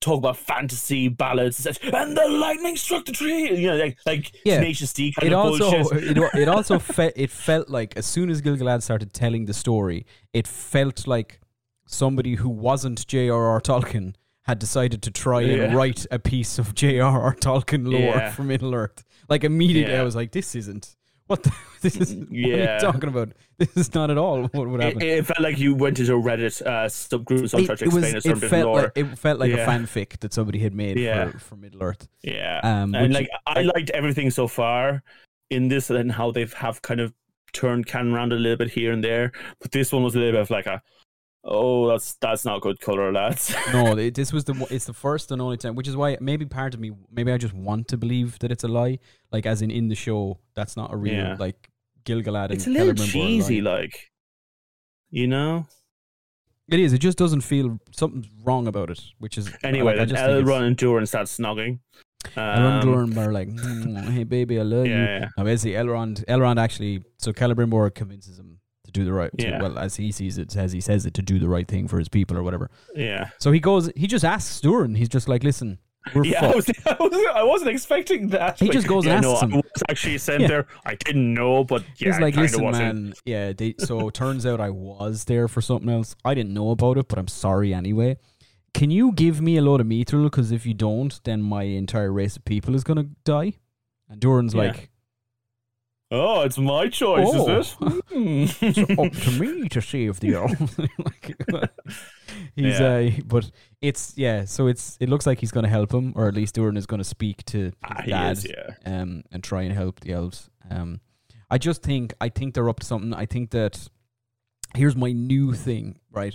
Talk 0.00 0.18
about 0.18 0.36
fantasy 0.36 1.08
ballads, 1.08 1.66
and 1.66 2.16
the 2.16 2.28
lightning 2.28 2.76
struck 2.76 3.04
the 3.04 3.10
tree. 3.10 3.50
You 3.58 3.66
know, 3.66 3.76
like 3.76 3.98
like 4.06 4.30
Yeah. 4.44 4.58
Tenacious 4.58 4.92
D 4.92 5.10
kind 5.12 5.26
It 5.26 5.32
of 5.34 5.40
also 5.40 5.70
bullshit. 5.72 6.16
it, 6.16 6.34
it 6.34 6.48
also 6.48 6.78
fe- 6.96 7.12
it 7.16 7.30
felt 7.32 7.68
like 7.68 7.96
as 7.96 8.06
soon 8.06 8.30
as 8.30 8.40
Gilgalad 8.40 8.82
started 8.82 9.12
telling 9.12 9.46
the 9.46 9.54
story, 9.54 10.06
it 10.32 10.46
felt 10.46 11.08
like 11.08 11.40
somebody 11.88 12.36
who 12.36 12.48
wasn't 12.48 13.04
J.R.R. 13.08 13.60
Tolkien 13.60 14.14
had 14.48 14.58
decided 14.58 15.02
to 15.02 15.10
try 15.10 15.42
and 15.42 15.74
write 15.76 16.06
a 16.10 16.18
piece 16.18 16.58
of 16.58 16.74
J.R.R. 16.80 17.34
Tolkien 17.36 17.86
lore 17.86 18.00
Yeah. 18.00 18.30
for 18.32 18.42
Middle 18.42 18.74
Earth. 18.74 19.04
Like 19.28 19.44
immediately, 19.44 19.94
I 19.94 20.02
was 20.02 20.16
like, 20.16 20.32
"This 20.32 20.54
isn't 20.54 20.96
what 21.26 21.42
the, 21.42 21.52
this 21.82 21.96
is. 21.96 22.14
What 22.14 22.28
are 22.30 22.34
Yeah. 22.34 22.74
you 22.76 22.80
talking 22.80 23.10
about? 23.10 23.32
This 23.58 23.76
is 23.76 23.94
not 23.94 24.10
at 24.10 24.16
all 24.16 24.44
what 24.44 24.66
would 24.68 24.80
It, 24.80 24.84
happen." 24.84 25.02
it 25.02 25.26
felt 25.26 25.40
like 25.40 25.58
you 25.58 25.74
went 25.74 25.98
into 26.00 26.14
a 26.14 26.18
Reddit 26.18 26.62
uh, 26.66 26.86
subgroup 26.88 27.44
or 27.44 27.48
something 27.48 27.76
to 27.76 27.84
it, 27.84 27.92
was. 27.92 27.96
explain 27.96 28.16
a 28.16 28.20
certain 28.22 28.44
It 28.44 28.48
felt 28.48 28.64
lore. 28.66 28.82
like 28.84 28.92
it 28.96 29.18
felt 29.18 29.38
like 29.38 29.50
Yeah. 29.50 29.58
a 29.58 29.68
fanfic 29.68 30.18
that 30.20 30.32
somebody 30.32 30.60
had 30.60 30.72
made 30.74 30.98
Yeah. 30.98 31.30
for, 31.30 31.38
for 31.38 31.56
Middle 31.56 31.82
Earth. 31.82 32.08
Yeah, 32.22 32.60
Um, 32.64 32.94
and 32.94 33.12
like 33.12 33.28
I 33.46 33.62
liked 33.62 33.90
everything 33.90 34.30
so 34.30 34.48
far 34.48 35.02
in 35.50 35.68
this, 35.68 35.90
and 35.90 36.10
how 36.10 36.30
they've 36.30 36.52
have 36.54 36.80
kind 36.80 37.00
of 37.00 37.12
turned 37.52 37.86
canon 37.86 38.14
around 38.14 38.32
a 38.32 38.36
little 38.36 38.56
bit 38.56 38.70
here 38.70 38.92
and 38.92 39.04
there. 39.04 39.32
But 39.60 39.72
this 39.72 39.92
one 39.92 40.02
was 40.04 40.14
a 40.14 40.18
little 40.18 40.32
bit 40.32 40.40
of 40.40 40.50
like 40.50 40.66
a, 40.66 40.80
oh, 41.50 41.88
that's 41.88 42.14
that's 42.20 42.44
not 42.44 42.60
good 42.60 42.78
color, 42.80 43.12
lads. 43.12 43.54
no, 43.72 43.94
this 43.94 44.32
was 44.32 44.44
the 44.44 44.54
it's 44.70 44.84
the 44.84 44.92
first 44.92 45.30
and 45.32 45.40
only 45.42 45.56
time, 45.56 45.74
which 45.74 45.88
is 45.88 45.96
why 45.96 46.16
maybe 46.20 46.44
part 46.46 46.74
of 46.74 46.80
me 46.80 46.92
maybe 47.10 47.32
I 47.32 47.38
just 47.38 47.54
want 47.54 47.88
to 47.88 47.96
believe 47.96 48.38
that 48.40 48.52
it's 48.52 48.64
a 48.64 48.68
lie, 48.68 48.98
like 49.32 49.46
as 49.46 49.62
in 49.62 49.70
in 49.70 49.88
the 49.88 49.94
show 49.94 50.38
that's 50.54 50.76
not 50.76 50.92
a 50.92 50.96
real 50.96 51.14
Yeah. 51.14 51.36
like 51.38 51.70
Gilgalad. 52.04 52.50
it's 52.52 52.66
a 52.66 52.70
little 52.70 52.92
Celebrimbor 52.94 53.08
are 53.08 53.12
cheesy, 53.12 53.60
lying. 53.60 53.82
like 53.82 54.10
you 55.10 55.26
know. 55.26 55.66
It 56.70 56.80
is. 56.80 56.92
It 56.92 56.98
just 56.98 57.16
doesn't 57.16 57.40
feel 57.40 57.78
something's 57.92 58.28
wrong 58.44 58.66
about 58.66 58.90
it, 58.90 59.00
which 59.18 59.38
is 59.38 59.50
Anyway, 59.64 59.92
like, 59.92 59.96
then 59.96 60.08
just 60.08 60.22
think 60.22 60.30
it's- 60.42 60.46
Elrond 60.46 60.66
and 60.66 60.76
Durin 60.76 61.06
start 61.06 61.26
snogging. 61.28 61.78
Elrond 62.36 62.56
Um, 62.58 62.72
and 62.72 62.82
Durin 62.82 63.18
are 63.18 63.32
like, 63.32 63.48
"Mm, 63.48 64.10
"Hey 64.10 64.24
baby, 64.24 64.58
I 64.60 64.64
love 64.64 64.84
you." 64.86 64.92
yeah, 64.92 65.18
yeah. 65.20 65.28
Now 65.38 65.44
basically, 65.44 65.76
Elrond, 65.82 66.26
Elrond 66.26 66.58
actually, 66.60 67.02
so 67.16 67.32
Celebrimbor 67.32 67.94
convinces 67.94 68.38
him 68.38 68.57
to 68.88 68.92
do 68.92 69.04
the 69.04 69.12
right, 69.12 69.30
to, 69.38 69.46
Yeah. 69.46 69.62
well 69.62 69.78
as 69.78 69.96
he 69.96 70.10
sees 70.12 70.38
it, 70.38 70.56
as 70.56 70.72
he 70.72 70.80
says 70.80 71.06
it, 71.06 71.14
to 71.14 71.22
do 71.22 71.38
the 71.38 71.48
right 71.48 71.68
thing 71.68 71.86
for 71.88 71.98
his 71.98 72.08
people 72.08 72.36
or 72.36 72.42
whatever. 72.42 72.70
yeah. 72.96 73.30
So 73.38 73.52
he 73.52 73.60
goes, 73.60 73.90
he 73.94 74.06
just 74.06 74.24
asks 74.24 74.60
Durin. 74.60 74.94
He's 74.96 75.08
just 75.08 75.28
like, 75.28 75.42
"Listen, 75.44 75.78
we're 76.14 76.24
Yeah, 76.24 76.40
fucked." 76.40 76.52
I, 76.52 76.56
was, 76.56 76.68
I, 76.86 76.96
was, 77.42 77.48
wasn't 77.50 77.70
expecting 77.70 78.28
that. 78.28 78.58
He 78.58 78.68
just 78.70 78.86
goes 78.88 79.06
and 79.06 79.22
yeah, 79.22 79.30
asks 79.30 79.42
no, 79.42 79.48
him. 79.48 79.54
I 79.54 79.56
was 79.56 79.82
actually 79.88 80.18
sent 80.18 80.40
Yeah. 80.42 80.48
there. 80.48 80.66
I 80.86 80.94
didn't 80.96 81.32
know, 81.34 81.64
but 81.64 81.82
yeah, 81.98 82.08
He's 82.12 82.20
like, 82.20 82.34
I 82.34 82.36
kind 82.36 82.44
of 82.46 82.50
listen, 82.52 82.64
wasn't. 82.64 82.94
man. 83.04 83.14
Yeah, 83.24 83.52
they, 83.52 83.74
so 83.78 84.10
turns 84.10 84.44
out 84.46 84.60
I 84.60 84.70
was 84.70 85.24
there 85.24 85.48
for 85.48 85.60
something 85.60 85.88
else. 85.90 86.16
I 86.24 86.34
didn't 86.34 86.54
know 86.54 86.70
about 86.70 86.98
it, 86.98 87.08
but 87.08 87.18
I'm 87.18 87.28
sorry 87.28 87.72
anyway. 87.74 88.16
Can 88.74 88.90
you 88.90 89.12
give 89.12 89.40
me 89.40 89.56
a 89.56 89.62
load 89.62 89.80
of 89.80 89.86
mithril? 89.86 90.24
Because 90.24 90.50
if 90.52 90.64
you 90.66 90.74
don't, 90.74 91.18
then 91.24 91.42
my 91.42 91.62
entire 91.64 92.12
race 92.12 92.36
of 92.36 92.44
people 92.44 92.74
is 92.74 92.84
gonna 92.84 93.06
die. 93.24 93.54
And 94.08 94.20
Durin's 94.20 94.54
Yeah. 94.54 94.60
like, 94.62 94.90
Oh, 96.10 96.40
it's 96.42 96.56
my 96.58 96.88
choice, 96.88 97.26
Oh. 97.30 97.58
is 97.60 97.76
it? 97.80 98.54
it's 98.62 98.78
Hmm. 98.90 99.00
up 99.00 99.12
to 99.24 99.30
me 99.40 99.68
to 99.68 99.80
save 99.82 100.20
the 100.20 100.34
elves. 100.34 100.78
Like, 100.98 101.36
he's 102.56 102.80
Yeah. 102.80 102.86
uh, 102.94 103.10
but 103.26 103.50
it's 103.82 104.14
yeah. 104.16 104.44
So 104.46 104.66
it's 104.68 104.96
it 105.00 105.08
looks 105.08 105.26
like 105.26 105.40
he's 105.40 105.52
gonna 105.52 105.68
help 105.68 105.92
him, 105.92 106.12
or 106.16 106.26
at 106.28 106.34
least 106.34 106.54
Durin 106.54 106.76
is 106.76 106.86
gonna 106.86 107.04
speak 107.04 107.44
to 107.46 107.58
his 107.58 107.72
Ah, 107.84 108.02
dad 108.06 108.38
is, 108.38 108.46
yeah. 108.48 108.74
um, 108.86 109.22
and 109.30 109.42
try 109.44 109.62
and 109.62 109.72
help 109.74 110.00
the 110.00 110.12
elves. 110.12 110.48
Um, 110.70 111.00
I 111.50 111.58
just 111.58 111.82
think 111.82 112.14
I 112.20 112.28
think 112.30 112.54
they're 112.54 112.68
up 112.70 112.80
to 112.80 112.86
something. 112.86 113.12
I 113.14 113.26
think 113.26 113.50
that 113.50 113.88
here's 114.74 114.96
my 114.96 115.12
new 115.12 115.52
thing, 115.52 115.98
right? 116.10 116.34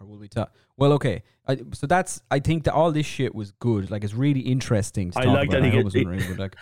Or 0.00 0.06
will 0.06 0.18
we 0.18 0.28
talk? 0.28 0.52
Well, 0.78 0.92
okay. 0.94 1.22
I, 1.48 1.58
so 1.72 1.86
that's 1.86 2.20
I 2.30 2.40
think 2.40 2.64
that 2.64 2.74
all 2.74 2.90
this 2.90 3.06
shit 3.06 3.34
was 3.34 3.52
good. 3.60 3.90
Like 3.90 4.02
it's 4.04 4.14
really 4.14 4.40
interesting. 4.40 5.12
To 5.12 5.20
I 5.20 5.24
like 5.24 5.48
about. 5.48 5.62
that 5.62 5.66
I 5.68 5.70
he 5.70 6.04
really 6.04 6.26
good. 6.26 6.38
Like, 6.40 6.56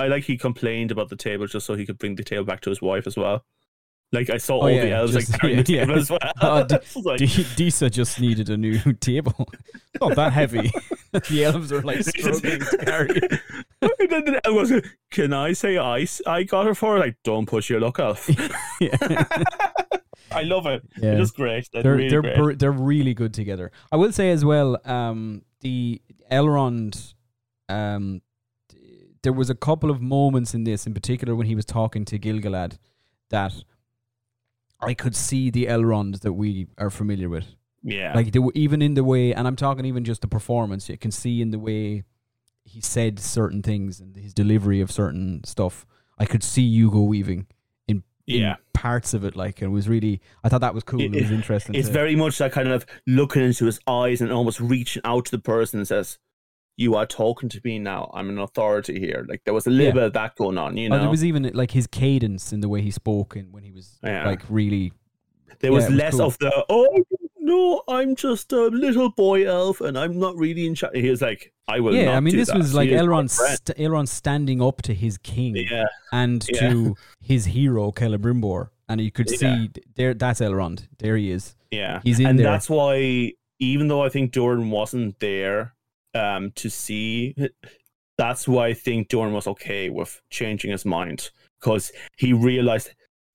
I 0.00 0.08
like 0.08 0.24
he 0.24 0.36
complained 0.36 0.90
about 0.90 1.08
the 1.10 1.16
table 1.16 1.46
just 1.46 1.64
so 1.64 1.74
he 1.74 1.86
could 1.86 1.98
bring 1.98 2.16
the 2.16 2.24
table 2.24 2.44
back 2.44 2.60
to 2.62 2.70
his 2.70 2.82
wife 2.82 3.06
as 3.06 3.16
well. 3.16 3.44
Like 4.12 4.28
I 4.30 4.36
saw 4.38 4.58
Oh, 4.58 4.60
all 4.62 4.70
yeah, 4.70 4.80
the 4.84 4.90
elves 4.92 5.12
just- 5.14 5.30
like 5.32 5.40
carrying 5.40 5.56
the 5.58 5.64
table 5.64 5.92
yeah. 5.94 5.98
as 5.98 6.10
well. 6.10 6.18
Oh, 6.40 6.64
d- 6.64 6.76
like- 7.04 7.18
D- 7.18 7.46
Disa 7.56 7.88
just 7.88 8.20
needed 8.20 8.50
a 8.50 8.56
new 8.56 8.78
table. 9.00 9.48
Not 10.00 10.16
that 10.16 10.32
heavy. 10.32 10.70
the 11.12 11.44
elves 11.44 11.72
are 11.72 11.82
like 11.82 12.02
struggling 12.02 12.60
to 12.60 12.78
carry. 12.84 13.10
it. 13.16 13.40
and 13.80 14.10
then 14.10 14.24
the 14.24 14.40
elf 14.44 14.54
was, 14.70 14.72
Can 15.12 15.32
I 15.32 15.52
say 15.54 15.76
I, 15.78 16.00
s- 16.00 16.20
I 16.26 16.42
got 16.42 16.66
her 16.66 16.74
for 16.74 16.94
her? 16.94 16.98
Like, 16.98 17.16
don't 17.24 17.46
push 17.46 17.70
your 17.70 17.80
luck, 17.80 17.98
elf. 18.00 18.28
Yeah. 18.80 18.96
I 20.30 20.42
love 20.42 20.66
it. 20.66 20.82
Yeah. 21.00 21.12
It's 21.12 21.30
great. 21.30 21.68
They're, 21.72 21.82
they're 21.82 21.94
really 21.94 22.08
they're 22.08 22.22
great. 22.22 22.36
br- 22.36 22.52
they're 22.54 22.72
really 22.72 23.14
good 23.14 23.32
together. 23.34 23.70
I 23.92 23.96
will 23.96 24.12
say 24.12 24.30
as 24.30 24.44
well, 24.44 24.78
um, 24.84 25.42
the 25.60 26.00
Elrond, 26.30 27.14
um, 27.68 28.22
there 29.22 29.32
was 29.32 29.50
a 29.50 29.54
couple 29.54 29.90
of 29.90 30.00
moments 30.00 30.54
in 30.54 30.64
this, 30.64 30.86
in 30.86 30.94
particular 30.94 31.34
when 31.34 31.46
he 31.46 31.54
was 31.54 31.64
talking 31.64 32.04
to 32.06 32.18
Gilgalad, 32.18 32.78
that 33.30 33.54
I 34.80 34.94
could 34.94 35.16
see 35.16 35.50
the 35.50 35.66
Elrond 35.66 36.20
that 36.20 36.32
we 36.34 36.66
are 36.78 36.90
familiar 36.90 37.28
with. 37.28 37.46
yeah. 37.82 38.12
Like 38.14 38.32
they 38.32 38.38
were 38.38 38.52
even 38.54 38.82
in 38.82 38.94
the 38.94 39.04
way, 39.04 39.32
and 39.32 39.46
I'm 39.46 39.56
talking 39.56 39.84
even 39.84 40.04
just 40.04 40.20
the 40.20 40.28
performance. 40.28 40.88
You 40.88 40.98
can 40.98 41.10
see 41.10 41.40
in 41.40 41.50
the 41.50 41.58
way 41.58 42.04
he 42.64 42.80
said 42.80 43.18
certain 43.18 43.62
things 43.62 44.00
and 44.00 44.16
his 44.16 44.34
delivery 44.34 44.80
of 44.80 44.90
certain 44.90 45.42
stuff. 45.44 45.86
I 46.18 46.24
could 46.24 46.42
see 46.42 46.62
Hugo 46.62 47.00
Weaving 47.02 47.30
in, 47.30 47.44
in 47.44 47.46
Yeah. 48.26 48.56
parts 48.72 49.14
of 49.14 49.24
it. 49.24 49.36
Like 49.36 49.62
it 49.62 49.68
was 49.68 49.88
really, 49.88 50.20
I 50.44 50.48
thought 50.48 50.60
that 50.60 50.74
was 50.74 50.84
cool. 50.84 51.00
It, 51.00 51.14
It- 51.14 51.22
was 51.22 51.30
interesting. 51.30 51.74
It's 51.74 51.88
very 51.88 52.14
much 52.16 52.38
that 52.38 52.52
kind 52.52 52.68
of 52.68 52.84
looking 53.06 53.42
into 53.42 53.66
his 53.66 53.78
eyes 53.86 54.20
and 54.20 54.30
almost 54.32 54.60
reaching 54.60 55.02
out 55.04 55.26
to 55.26 55.30
the 55.30 55.38
person 55.38 55.78
and 55.80 55.86
says, 55.88 56.18
you 56.78 56.94
are 56.94 57.06
talking 57.06 57.48
to 57.48 57.60
me 57.64 57.78
now. 57.78 58.10
I'm 58.12 58.28
an 58.28 58.38
authority 58.38 59.00
here. 59.00 59.24
Like 59.28 59.42
there 59.44 59.54
was 59.54 59.66
a 59.66 59.70
little 59.70 59.86
Yeah. 59.86 59.92
bit 59.92 60.02
of 60.02 60.12
that 60.12 60.36
going 60.36 60.58
on, 60.58 60.76
you 60.76 60.88
Oh, 60.88 60.96
know. 60.96 61.00
there 61.00 61.08
was 61.10 61.24
even 61.24 61.50
like 61.54 61.70
his 61.70 61.86
cadence 61.86 62.52
in 62.52 62.60
the 62.60 62.68
way 62.68 62.82
he 62.82 62.90
spoke 62.90 63.34
and 63.34 63.50
when 63.52 63.62
he 63.62 63.72
was 63.72 63.98
Yeah. 64.04 64.26
like 64.26 64.42
really 64.50 64.92
There 65.60 65.72
was 65.72 65.84
it 65.86 65.90
was 65.92 65.96
less 65.98 66.12
cool. 66.14 66.26
of 66.26 66.38
the 66.38 66.64
oh 66.68 67.02
no, 67.46 67.82
I'm 67.88 68.16
just 68.16 68.52
a 68.52 68.66
little 68.66 69.10
boy 69.10 69.46
elf 69.46 69.80
and 69.80 69.96
I'm 69.98 70.18
not 70.18 70.36
really 70.36 70.66
in 70.66 70.74
charge. 70.74 70.96
He 70.96 71.08
was 71.10 71.22
like, 71.22 71.52
I 71.68 71.80
will. 71.80 71.94
yeah. 71.94 72.16
I 72.16 72.20
mean, 72.20 72.36
this 72.36 72.48
that. 72.48 72.56
was 72.58 72.74
like 72.74 72.90
Elrond, 72.90 73.30
st- 73.30 73.76
Elrond 73.78 74.08
standing 74.08 74.60
up 74.62 74.82
to 74.82 74.94
his 74.94 75.18
king 75.18 75.56
Yeah, 75.56 75.86
and 76.12 76.44
Yeah. 76.52 76.60
to 76.70 76.96
his 77.20 77.46
hero 77.46 77.90
Celebrimbor, 77.92 78.68
and 78.88 79.00
you 79.00 79.10
could 79.10 79.30
Yeah. 79.30 79.38
see 79.38 79.70
there. 79.96 80.14
That's 80.14 80.40
Elrond. 80.40 80.88
There 80.98 81.16
he 81.16 81.30
is. 81.30 81.54
yeah. 81.70 82.00
He's 82.04 82.20
in 82.20 82.26
and 82.26 82.38
there. 82.38 82.46
that's 82.46 82.68
why, 82.70 83.32
even 83.58 83.88
though 83.88 84.02
I 84.02 84.08
think 84.08 84.32
Durin 84.32 84.70
wasn't 84.70 85.18
there 85.20 85.74
um, 86.14 86.52
to 86.56 86.68
see, 86.70 87.34
that's 88.18 88.46
why 88.48 88.68
I 88.68 88.74
think 88.74 89.08
Durin 89.08 89.32
was 89.32 89.46
okay 89.46 89.90
with 89.90 90.20
changing 90.30 90.70
his 90.70 90.84
mind 90.84 91.30
because 91.60 91.92
he 92.16 92.32
realized 92.32 92.90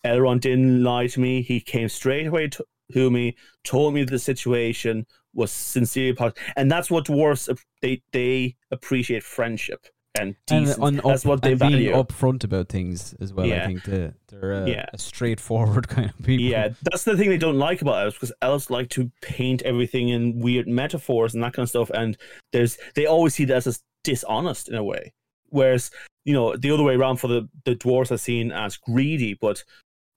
Elrond 0.06 0.42
didn't 0.42 0.84
lie 0.84 1.08
to 1.08 1.20
me. 1.20 1.42
He 1.44 1.60
came 1.60 1.88
straight 1.90 2.28
away 2.28 2.48
to, 2.48 2.66
me, 2.96 3.36
told 3.64 3.94
me 3.94 4.04
the 4.04 4.20
situation 4.20 5.06
was 5.34 5.52
sincerely 5.52 6.14
positive, 6.14 6.44
and 6.58 6.70
that's 6.72 6.92
what 6.92 7.06
dwarves 7.06 7.50
they 7.82 8.02
they 8.12 8.56
appreciate 8.72 9.24
friendship 9.24 9.88
and 10.20 10.36
And 10.52 10.68
on 10.82 10.98
up, 11.00 11.06
that's 11.06 11.24
what 11.24 11.42
they 11.42 11.52
and 11.52 11.60
value. 11.60 11.78
being 11.78 11.94
upfront 12.04 12.44
about 12.44 12.68
things 12.68 13.14
as 13.22 13.32
well. 13.34 13.46
I 13.46 13.50
Yeah. 13.50 13.66
think 13.68 13.84
the, 13.86 14.14
they're 14.28 14.52
a, 14.66 14.70
Yeah. 14.70 14.86
a 14.92 14.98
straightforward 14.98 15.88
kind 15.96 16.10
of 16.10 16.18
people. 16.18 16.44
Yeah, 16.44 16.70
that's 16.84 17.06
the 17.06 17.16
thing 17.16 17.30
they 17.30 17.38
don't 17.38 17.58
like 17.58 17.82
about 17.82 18.04
elves 18.04 18.16
because 18.16 18.34
elves 18.42 18.70
like 18.70 18.90
to 18.90 19.10
paint 19.22 19.62
everything 19.62 20.10
in 20.10 20.40
weird 20.42 20.68
metaphors 20.68 21.34
and 21.34 21.42
that 21.44 21.54
kind 21.54 21.64
of 21.64 21.70
stuff. 21.70 21.90
And 21.94 22.18
there's 22.52 22.78
they 22.96 23.06
always 23.06 23.36
see 23.36 23.46
that 23.46 23.66
as 23.66 23.82
dishonest 24.04 24.68
in 24.68 24.76
a 24.76 24.84
way. 24.84 25.14
Whereas, 25.48 25.92
you 26.26 26.34
know, 26.34 26.58
the 26.58 26.72
other 26.72 26.84
way 26.84 26.96
around 26.96 27.18
for 27.18 27.28
the, 27.30 27.48
the 27.64 27.76
dwarves 27.76 28.12
are 28.12 28.18
seen 28.18 28.52
as 28.52 28.76
greedy, 28.76 29.34
but 29.40 29.64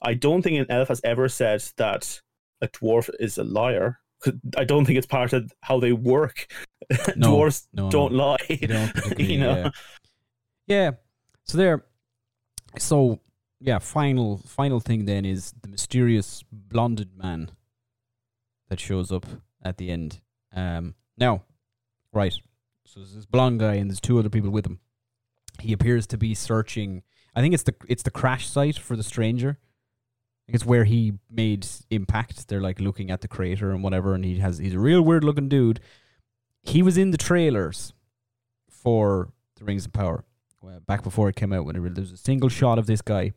I 0.02 0.14
don't 0.14 0.42
think 0.42 0.58
an 0.58 0.66
elf 0.70 0.88
has 0.88 1.00
ever 1.04 1.28
said 1.28 1.62
that 1.76 2.20
a 2.64 2.68
dwarf 2.68 3.08
is 3.20 3.38
a 3.38 3.44
liar. 3.44 4.00
I 4.56 4.64
don't 4.64 4.84
think 4.84 4.96
it's 4.98 5.06
part 5.06 5.32
of 5.32 5.52
how 5.60 5.80
they 5.80 5.92
work. 5.92 6.46
No, 7.16 7.38
Dwarves 7.38 7.66
no, 7.72 7.84
no. 7.84 7.90
don't 7.90 8.12
lie. 8.12 8.36
They 8.46 8.66
don't 8.66 8.92
particularly, 8.94 9.32
you 9.32 9.40
know? 9.40 9.56
yeah. 9.56 9.70
yeah. 10.66 10.90
So 11.44 11.56
there. 11.56 11.86
So 12.78 13.20
yeah, 13.58 13.78
final 13.78 14.36
final 14.46 14.80
thing 14.80 15.06
then 15.06 15.24
is 15.24 15.54
the 15.62 15.68
mysterious 15.68 16.44
blonded 16.52 17.16
man 17.16 17.52
that 18.68 18.80
shows 18.80 19.10
up 19.10 19.24
at 19.62 19.78
the 19.78 19.90
end. 19.90 20.20
Um, 20.54 20.94
now, 21.16 21.44
right. 22.12 22.34
So 22.84 23.00
there's 23.00 23.14
this 23.14 23.24
blonde 23.24 23.60
guy 23.60 23.76
and 23.76 23.88
there's 23.90 24.00
two 24.00 24.18
other 24.18 24.28
people 24.28 24.50
with 24.50 24.66
him. 24.66 24.80
He 25.60 25.72
appears 25.72 26.06
to 26.08 26.18
be 26.18 26.34
searching. 26.34 27.02
I 27.34 27.40
think 27.40 27.54
it's 27.54 27.62
the 27.62 27.74
it's 27.88 28.02
the 28.02 28.10
crash 28.10 28.46
site 28.46 28.78
for 28.78 28.94
the 28.94 29.02
stranger. 29.02 29.58
Think 30.47 30.57
it's 30.57 30.66
where 30.66 30.84
he 30.84 31.14
made 31.30 31.66
impact. 31.90 32.49
They're 32.49 32.61
like 32.61 32.78
looking 32.78 33.11
at 33.11 33.22
the 33.22 33.28
crater 33.28 33.70
and 33.70 33.82
whatever, 33.82 34.14
and 34.14 34.24
he 34.24 34.38
has 34.40 34.59
he's 34.59 34.74
a 34.74 34.78
real 34.78 35.01
weird 35.01 35.24
looking 35.24 35.49
dude. 35.49 35.80
He 36.62 36.82
was 36.82 36.99
in 36.99 37.11
the 37.11 37.18
trailers 37.18 37.92
for 38.68 39.32
the 39.57 39.64
Rings 39.64 39.86
of 39.86 39.92
Power 39.92 40.24
well, 40.61 40.80
back 40.80 41.03
before 41.03 41.28
it 41.28 41.36
came 41.36 41.53
out. 41.53 41.64
When 41.64 41.76
it, 41.76 41.80
re- 41.80 41.90
there 41.90 42.03
was 42.03 42.12
a 42.12 42.16
single 42.16 42.49
shot 42.49 42.78
of 42.78 42.86
this 42.86 43.01
guy, 43.01 43.32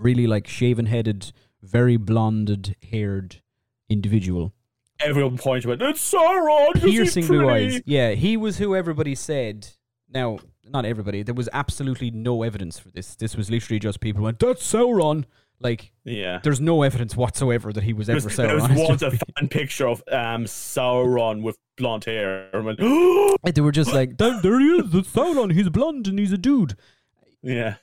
really 0.00 0.26
like 0.26 0.46
shaven 0.46 0.86
headed, 0.86 1.32
very 1.62 1.96
blonded 1.96 2.76
haired 2.90 3.42
individual, 3.88 4.52
Everyone 5.00 5.36
points 5.36 5.64
about 5.64 5.82
it's 5.82 6.12
Sauron. 6.12 6.80
piercing 6.80 7.26
blue 7.26 7.48
eyes. 7.48 7.80
Yeah, 7.84 8.12
he 8.12 8.36
was 8.36 8.58
who 8.58 8.76
everybody 8.76 9.14
said. 9.14 9.68
Now, 10.08 10.38
not 10.68 10.84
everybody. 10.84 11.22
There 11.22 11.34
was 11.34 11.48
absolutely 11.52 12.10
no 12.10 12.42
evidence 12.42 12.78
for 12.78 12.90
this. 12.90 13.16
This 13.16 13.36
was 13.36 13.50
literally 13.50 13.78
just 13.78 14.00
people 14.00 14.22
went, 14.22 14.38
"That's 14.38 14.62
Sauron." 14.62 15.24
Like, 15.60 15.92
Yeah. 16.04 16.40
there's 16.42 16.60
no 16.60 16.82
evidence 16.82 17.16
whatsoever 17.16 17.72
that 17.72 17.84
he 17.84 17.92
was 17.92 18.10
ever 18.10 18.20
There's, 18.20 18.36
there 18.36 18.54
was 18.54 18.68
once 18.70 19.02
a 19.02 19.10
fan 19.12 19.48
picture 19.48 19.86
of 19.88 20.02
um, 20.10 20.44
Sauron 20.44 21.42
with 21.42 21.56
blonde 21.76 22.04
hair. 22.04 22.50
Went, 22.52 22.78
they 23.54 23.60
were 23.60 23.72
just 23.72 23.92
like, 23.92 24.16
there, 24.18 24.40
there 24.42 24.60
he 24.60 24.66
is. 24.66 24.90
That's 24.90 25.08
Sauron. 25.08 25.52
He's 25.52 25.68
blonde 25.70 26.06
and 26.08 26.18
he's 26.18 26.32
a 26.32 26.38
dude. 26.38 26.76
yeah. 27.42 27.76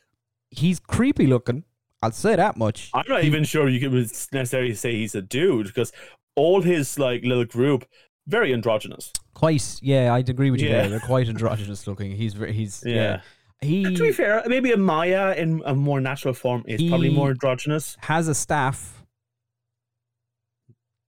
He's 0.53 0.79
creepy 0.81 1.27
looking. 1.27 1.63
I'll 2.03 2.11
say 2.11 2.35
that 2.35 2.57
much. 2.57 2.89
I'm 2.93 3.05
not 3.07 3.21
He- 3.21 3.27
even 3.27 3.45
sure 3.45 3.69
you 3.69 3.79
could 3.79 3.93
necessarily 3.93 4.75
say 4.75 4.95
he's 4.95 5.15
a 5.15 5.21
dude 5.21 5.67
because 5.67 5.93
all 6.35 6.61
his 6.61 6.99
like 6.99 7.23
little 7.23 7.45
group 7.45 7.85
very 8.27 8.53
androgynous. 8.53 9.11
Quite, 9.33 9.79
yeah, 9.81 10.13
I'd 10.13 10.27
agree 10.29 10.51
with 10.51 10.59
you 10.61 10.67
Yeah. 10.69 10.81
there. 10.81 10.89
They're 10.89 10.99
quite 10.99 11.29
androgynous 11.29 11.87
looking. 11.87 12.11
He's 12.11 12.33
he's, 12.33 12.83
yeah. 12.85 12.93
Yeah. 12.95 13.21
He 13.61 13.83
to 13.83 14.01
be 14.03 14.11
fair, 14.11 14.41
maybe 14.47 14.71
a 14.71 14.77
Maia 14.77 15.35
in 15.35 15.61
a 15.65 15.75
more 15.75 16.01
natural 16.01 16.33
form 16.33 16.63
is 16.67 16.81
probably 16.89 17.09
more 17.09 17.29
androgynous. 17.29 17.95
has 18.01 18.27
a 18.27 18.33
staff. 18.33 19.03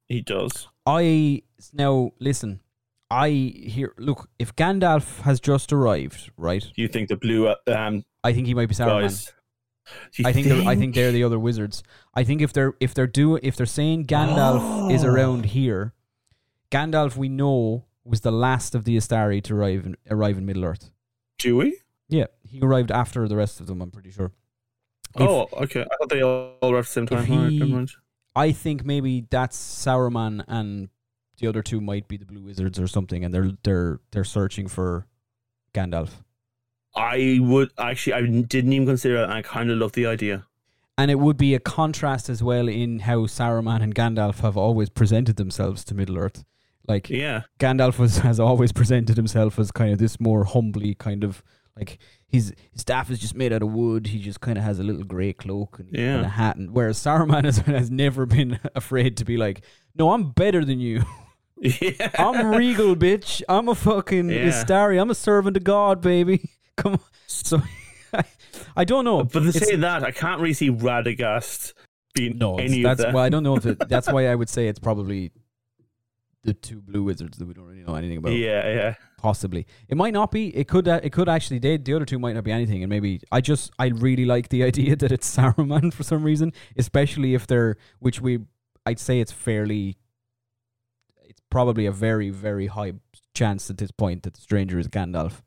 He 0.08 0.22
does. 0.22 0.68
I 0.86 1.42
now 1.74 2.12
listen. 2.20 2.62
I 3.10 3.30
hear. 3.30 3.94
Look, 3.98 4.30
if 4.40 4.56
Gandalf 4.56 5.22
has 5.22 5.40
just 5.40 5.72
arrived, 5.74 6.32
right? 6.38 6.62
Do 6.62 6.82
you 6.82 6.88
think 6.88 7.10
the 7.10 7.16
blue 7.16 7.48
uh, 7.48 7.56
um 7.68 8.04
I 8.24 8.34
think 8.34 8.48
he 8.48 8.54
might 8.54 8.70
be 8.70 8.76
Saruman. 8.76 9.02
guys? 9.02 9.34
I 10.24 10.32
think 10.32 10.48
they're, 10.48 10.66
I 10.68 10.76
think 10.76 10.96
they're 10.96 11.12
the 11.12 11.24
other 11.26 11.38
wizards. 11.40 11.84
I 12.14 12.24
think 12.24 12.42
if 12.42 12.54
they're 12.54 12.74
if 12.80 12.94
they're 12.94 13.08
do 13.08 13.36
if 13.42 13.56
they're 13.56 13.66
saying 13.66 14.06
Gandalf 14.06 14.92
is 14.94 15.04
Oh. 15.04 15.08
around 15.14 15.46
here, 15.46 15.94
Gandalf 16.72 17.18
we 17.18 17.30
know 17.30 17.86
was 18.06 18.22
the 18.22 18.32
last 18.32 18.76
of 18.76 18.84
the 18.84 18.96
Istari 18.98 19.42
to 19.44 19.56
arrive 19.56 19.86
in, 19.86 19.96
arrive 20.10 20.38
in 20.38 20.46
Middle 20.46 20.66
Earth. 20.66 20.92
Do 21.40 21.58
we? 21.58 21.80
Yeah, 22.10 22.26
he 22.54 22.60
arrived 22.62 22.92
after 22.92 23.28
the 23.28 23.36
rest 23.36 23.60
of 23.60 23.68
them. 23.68 23.82
I'm 23.82 23.92
pretty 23.92 24.12
sure. 24.12 24.32
If- 25.16 25.22
oh, 25.22 25.48
okay. 25.54 25.82
I 25.82 25.96
thought 25.98 26.10
they 26.10 26.24
all, 26.24 26.56
arrived 26.64 26.88
at 26.88 27.08
the 27.08 27.08
same 27.08 27.08
time. 27.08 27.26
He-. 27.50 27.88
I 28.36 28.52
think 28.52 28.84
maybe 28.86 29.26
that's 29.30 29.58
Saruman 29.58 30.44
and 30.48 30.90
the 31.40 31.48
other 31.48 31.62
two 31.62 31.82
might 31.82 32.08
be 32.08 32.18
the 32.18 32.26
Blue 32.26 32.44
Wizards 32.44 32.80
or 32.80 32.88
something, 32.88 33.24
and 33.24 33.34
they're 33.34 33.52
they're 33.64 34.00
they're 34.12 34.24
searching 34.24 34.68
for 34.68 35.08
Gandalf. 35.74 36.10
I 36.96 37.40
would 37.42 37.72
actually. 37.78 38.14
I 38.14 38.22
didn't 38.22 38.74
even 38.74 38.88
consider 38.88 39.18
it. 39.18 39.24
and 39.24 39.34
I 39.34 39.42
kind 39.42 39.70
of 39.72 39.78
love 39.78 39.92
the 39.94 40.06
idea. 40.06 40.46
And 40.98 41.10
it 41.10 41.20
would 41.20 41.38
be 41.38 41.56
a 41.56 41.60
contrast 41.60 42.30
as 42.30 42.44
well 42.44 42.68
in 42.70 43.00
how 43.00 43.22
Saruman 43.26 43.82
and 43.82 43.96
Gandalf 43.96 44.42
have 44.42 44.56
always 44.56 44.90
presented 44.90 45.38
themselves 45.38 45.84
to 45.86 45.96
Middle 45.96 46.20
Earth. 46.20 46.46
Like 46.88 47.10
Yeah. 47.10 47.42
Gandalf 47.60 47.98
was, 47.98 48.18
has 48.30 48.40
always 48.40 48.72
presented 48.72 49.18
himself 49.18 49.58
as 49.58 49.72
kind 49.72 49.92
of 49.92 49.98
this 49.98 50.20
more 50.20 50.44
humbly 50.44 50.94
kind 50.94 51.24
of 51.24 51.42
like 51.76 51.98
his, 52.34 52.54
his 52.72 52.82
staff 52.82 53.10
is 53.10 53.20
just 53.20 53.36
made 53.36 53.54
out 53.54 53.62
of 53.62 53.72
wood. 53.72 54.08
He 54.08 54.20
just 54.20 54.42
kind 54.42 54.58
of 54.58 54.64
has 54.66 54.80
a 54.80 54.84
little 54.84 55.04
grey 55.04 55.32
cloak 55.32 55.80
and, 55.80 55.90
Yeah. 55.94 56.16
and 56.18 56.26
a 56.26 56.30
hat. 56.30 56.58
And 56.58 56.72
whereas 56.72 56.98
Saruman 56.98 57.46
has, 57.46 57.58
has 57.78 57.90
never 57.90 58.26
been 58.26 58.60
afraid 58.76 59.16
to 59.18 59.26
be 59.26 59.38
like, 59.38 59.64
no, 59.96 60.12
I'm 60.12 60.32
better 60.32 60.66
than 60.66 60.80
you. 60.80 61.04
Yeah. 61.62 62.10
I'm 62.20 62.48
regal, 62.48 62.94
bitch. 62.94 63.42
I'm 63.48 63.70
a 63.70 63.76
fucking 63.76 64.30
Yeah. 64.30 64.48
Istari. 64.50 65.00
I'm 65.00 65.10
a 65.10 65.16
servant 65.16 65.56
of 65.56 65.64
God, 65.64 66.02
baby. 66.02 66.50
Come 66.76 66.94
on. 66.94 67.00
So 67.28 67.62
I 68.76 68.84
don't 68.84 69.06
know. 69.06 69.24
But 69.24 69.42
to 69.44 69.54
say 69.54 69.78
that, 69.78 70.04
I 70.04 70.12
can't 70.12 70.42
really 70.42 70.54
see 70.56 70.70
Radagast 70.70 71.72
being 72.16 72.38
no, 72.38 72.58
any 72.58 72.80
of 72.84 72.90
that's 72.90 73.02
that. 73.04 73.14
well. 73.14 73.24
I 73.24 73.30
don't 73.30 73.44
know 73.44 73.56
if 73.56 73.66
it, 73.66 73.88
that's 73.88 74.12
why 74.12 74.28
I 74.28 74.36
would 74.36 74.50
say 74.50 74.68
it's 74.68 74.80
probably 74.80 75.32
the 76.44 76.54
two 76.54 76.82
blue 76.82 77.04
wizards 77.04 77.38
that 77.38 77.48
we 77.48 77.54
don't 77.54 77.66
really 77.66 77.84
know 77.84 77.96
anything 77.96 78.18
about. 78.18 78.34
yeah, 78.34 78.68
yeah. 78.68 78.96
Possibly, 79.18 79.66
it 79.88 79.96
might 79.96 80.14
not 80.14 80.32
be. 80.32 80.56
It 80.56 80.68
could. 80.68 80.88
Uh, 80.88 81.00
it 81.02 81.12
could 81.12 81.30
actually. 81.30 81.60
They, 81.60 81.78
the 81.78 81.94
other 81.94 82.06
two 82.06 82.20
might 82.20 82.34
not 82.34 82.44
be 82.44 82.52
anything. 82.52 82.84
And 82.84 82.90
maybe 82.90 83.22
I 83.32 83.42
just. 83.42 83.72
I 83.80 83.88
really 83.88 84.26
like 84.26 84.50
the 84.50 84.64
idea 84.70 84.96
that 84.98 85.12
it's 85.12 85.36
Saruman 85.36 85.94
for 85.94 86.04
some 86.04 86.24
reason, 86.24 86.54
especially 86.78 87.34
if 87.34 87.48
they're. 87.48 87.78
Which 88.00 88.22
we. 88.22 88.40
I'd 88.86 89.00
say 89.00 89.20
it's 89.20 89.32
fairly. 89.32 89.98
It's 91.24 91.42
probably 91.50 91.86
a 91.86 91.92
very 91.92 92.30
very 92.30 92.68
high 92.68 92.94
chance 93.34 93.70
at 93.70 93.78
this 93.78 93.92
point 93.92 94.24
that 94.24 94.34
the 94.34 94.42
stranger 94.42 94.78
is 94.78 94.88
Gandalf. 94.88 95.42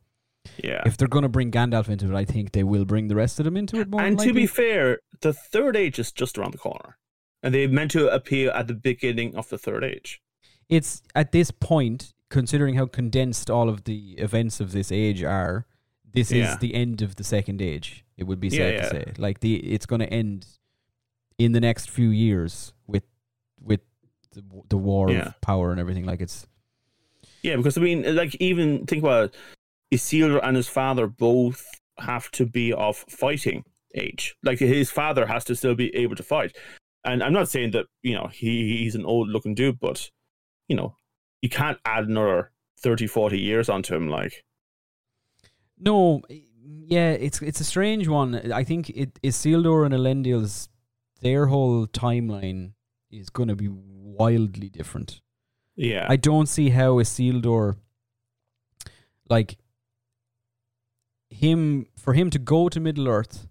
Yeah. 0.62 0.82
If 0.86 0.97
they're 0.97 1.09
going 1.09 1.22
to 1.22 1.28
bring 1.28 1.51
Gandalf 1.51 1.88
into 1.88 2.11
it, 2.11 2.16
I 2.16 2.24
think 2.24 2.53
they 2.53 2.64
will 2.64 2.84
bring 2.84 3.09
the 3.09 3.16
rest 3.16 3.38
of 3.40 3.44
them 3.44 3.57
into 3.57 3.80
it. 3.80 3.88
More 3.88 4.01
and 4.01 4.18
to 4.20 4.32
be 4.32 4.47
fair, 4.47 5.01
the 5.20 5.32
third 5.32 5.76
age 5.76 5.99
is 5.99 6.12
just 6.12 6.38
around 6.38 6.55
the 6.55 6.59
corner. 6.59 6.99
And 7.42 7.55
they 7.55 7.66
meant 7.66 7.90
to 7.92 8.09
appear 8.09 8.51
at 8.51 8.66
the 8.66 8.74
beginning 8.74 9.36
of 9.36 9.49
the 9.49 9.59
third 9.59 9.84
age. 9.84 10.20
It's 10.69 11.03
at 11.14 11.33
this 11.33 11.51
point, 11.51 12.12
considering 12.29 12.75
how 12.75 12.87
condensed 12.87 13.51
all 13.51 13.69
of 13.69 13.85
the 13.85 14.12
events 14.19 14.61
of 14.61 14.73
this 14.73 14.91
age 14.91 15.23
are, 15.23 15.67
this 16.12 16.31
Yeah. 16.33 16.53
is 16.53 16.59
the 16.59 16.75
end 16.75 17.03
of 17.03 17.17
the 17.17 17.25
second 17.25 17.61
age. 17.62 18.05
It 18.17 18.25
would 18.25 18.41
be 18.41 18.51
safe 18.51 18.75
yeah. 18.75 18.83
to 18.83 18.91
say, 18.91 19.12
like 19.19 19.41
the 19.41 19.57
it's 19.57 19.87
going 19.87 20.01
to 20.01 20.11
end 20.12 20.47
in 21.39 21.53
the 21.53 21.61
next 21.61 21.91
few 21.91 22.09
years 22.09 22.73
with 22.87 23.05
with 23.61 23.81
the, 24.33 24.43
the 24.69 24.77
war 24.79 25.11
of 25.11 25.41
power 25.41 25.71
and 25.71 25.79
everything. 25.81 26.05
Like 26.07 26.21
it's 26.21 26.47
Yeah, 27.43 27.57
because 27.57 27.77
I 27.79 27.81
mean, 27.81 28.17
like, 28.17 28.35
even 28.37 28.87
think 28.87 29.03
about 29.03 29.27
it. 29.27 29.35
Isildur 29.95 30.41
and 30.43 30.57
his 30.57 30.69
father 30.69 31.07
both 31.07 31.64
have 31.99 32.31
to 32.33 32.45
be 32.47 32.73
of 32.73 32.97
fighting 33.09 33.64
age. 33.95 34.35
Like, 34.43 34.59
his 34.59 34.91
father 34.91 35.27
has 35.27 35.45
to 35.45 35.55
still 35.55 35.75
be 35.75 35.95
able 35.95 36.17
to 36.17 36.23
fight. 36.23 36.57
And 37.05 37.23
I'm 37.23 37.33
not 37.33 37.49
saying 37.49 37.71
that, 37.71 37.87
you 38.03 38.14
know, 38.14 38.27
he, 38.27 38.79
he's 38.79 38.95
an 38.97 39.05
old 39.05 39.29
looking 39.29 39.55
dude, 39.55 39.79
but, 39.79 40.11
you 40.69 40.77
know, 40.77 40.97
you 41.43 41.49
can't 41.49 41.79
add 41.85 42.05
another 42.09 42.51
30, 42.81 43.07
40 43.07 43.39
years 43.39 43.69
onto 43.69 43.95
him. 43.95 44.09
Like, 44.09 44.45
No, 45.79 46.23
yeah, 46.29 47.11
it's 47.11 47.41
it's 47.43 47.61
a 47.61 47.64
strange 47.64 48.09
one. 48.09 48.53
I 48.53 48.64
think 48.64 48.91
it 48.91 49.21
Isildur 49.23 49.85
and 49.85 49.95
Elendil's 49.95 50.69
their 51.21 51.47
whole 51.47 51.87
timeline 51.87 52.73
is 53.11 53.31
going 53.31 53.49
to 53.49 53.57
be 53.57 53.69
wildly 53.71 54.69
different. 54.69 55.21
yeah, 55.77 56.07
I 56.09 56.17
don't 56.17 56.49
see 56.49 56.71
how 56.71 56.99
a 56.99 57.03
Isildur, 57.03 57.77
like 59.29 59.59
him, 61.31 61.87
for 61.99 62.14
him 62.14 62.31
to 62.31 62.39
go 62.39 62.69
to 62.69 62.81
Middle 62.81 63.09
Earth, 63.09 63.47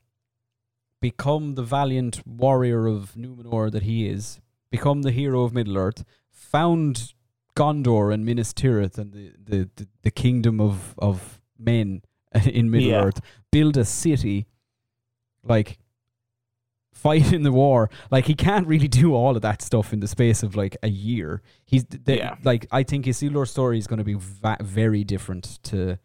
become 1.02 1.56
the 1.56 1.64
valiant 1.64 2.26
warrior 2.26 2.88
of 2.88 3.14
Numenor 3.16 3.72
that 3.72 3.84
he 3.84 4.08
is, 4.08 4.40
become 4.72 5.04
the 5.04 5.12
hero 5.12 5.44
of 5.44 5.54
Middle 5.54 5.78
Earth, 5.78 6.04
found 6.52 7.14
Gondor 7.56 8.14
and 8.14 8.26
Minas 8.26 8.54
Tirith 8.54 8.98
and 8.98 9.12
the, 9.14 9.32
the, 9.44 9.70
the, 9.76 9.88
the 10.04 10.12
kingdom 10.12 10.60
of, 10.62 10.94
of 10.98 11.42
men 11.58 12.02
in 12.46 12.70
Middle 12.70 12.90
Yeah. 12.90 13.04
Earth, 13.06 13.22
build 13.52 13.78
a 13.78 13.86
city, 13.86 14.46
like 15.44 15.78
fight 16.94 17.32
in 17.34 17.44
the 17.44 17.52
war. 17.52 17.90
Like 18.12 18.26
he 18.26 18.36
can't 18.36 18.68
really 18.68 18.88
do 18.88 19.14
all 19.14 19.36
of 19.36 19.42
that 19.42 19.62
stuff 19.62 19.94
in 19.94 20.00
the 20.00 20.08
space 20.08 20.44
of 20.44 20.56
like 20.56 20.76
a 20.84 20.90
year. 20.90 21.42
He's 21.66 21.86
the, 21.86 22.18
Yeah. 22.18 22.36
like 22.44 22.68
I 22.72 22.84
think 22.84 23.06
Isildur's 23.06 23.52
story 23.52 23.78
is 23.78 23.88
going 23.88 24.00
to 24.00 24.04
be 24.06 24.16
va- 24.18 24.58
very 24.62 25.04
different 25.04 25.60
to 25.64 25.98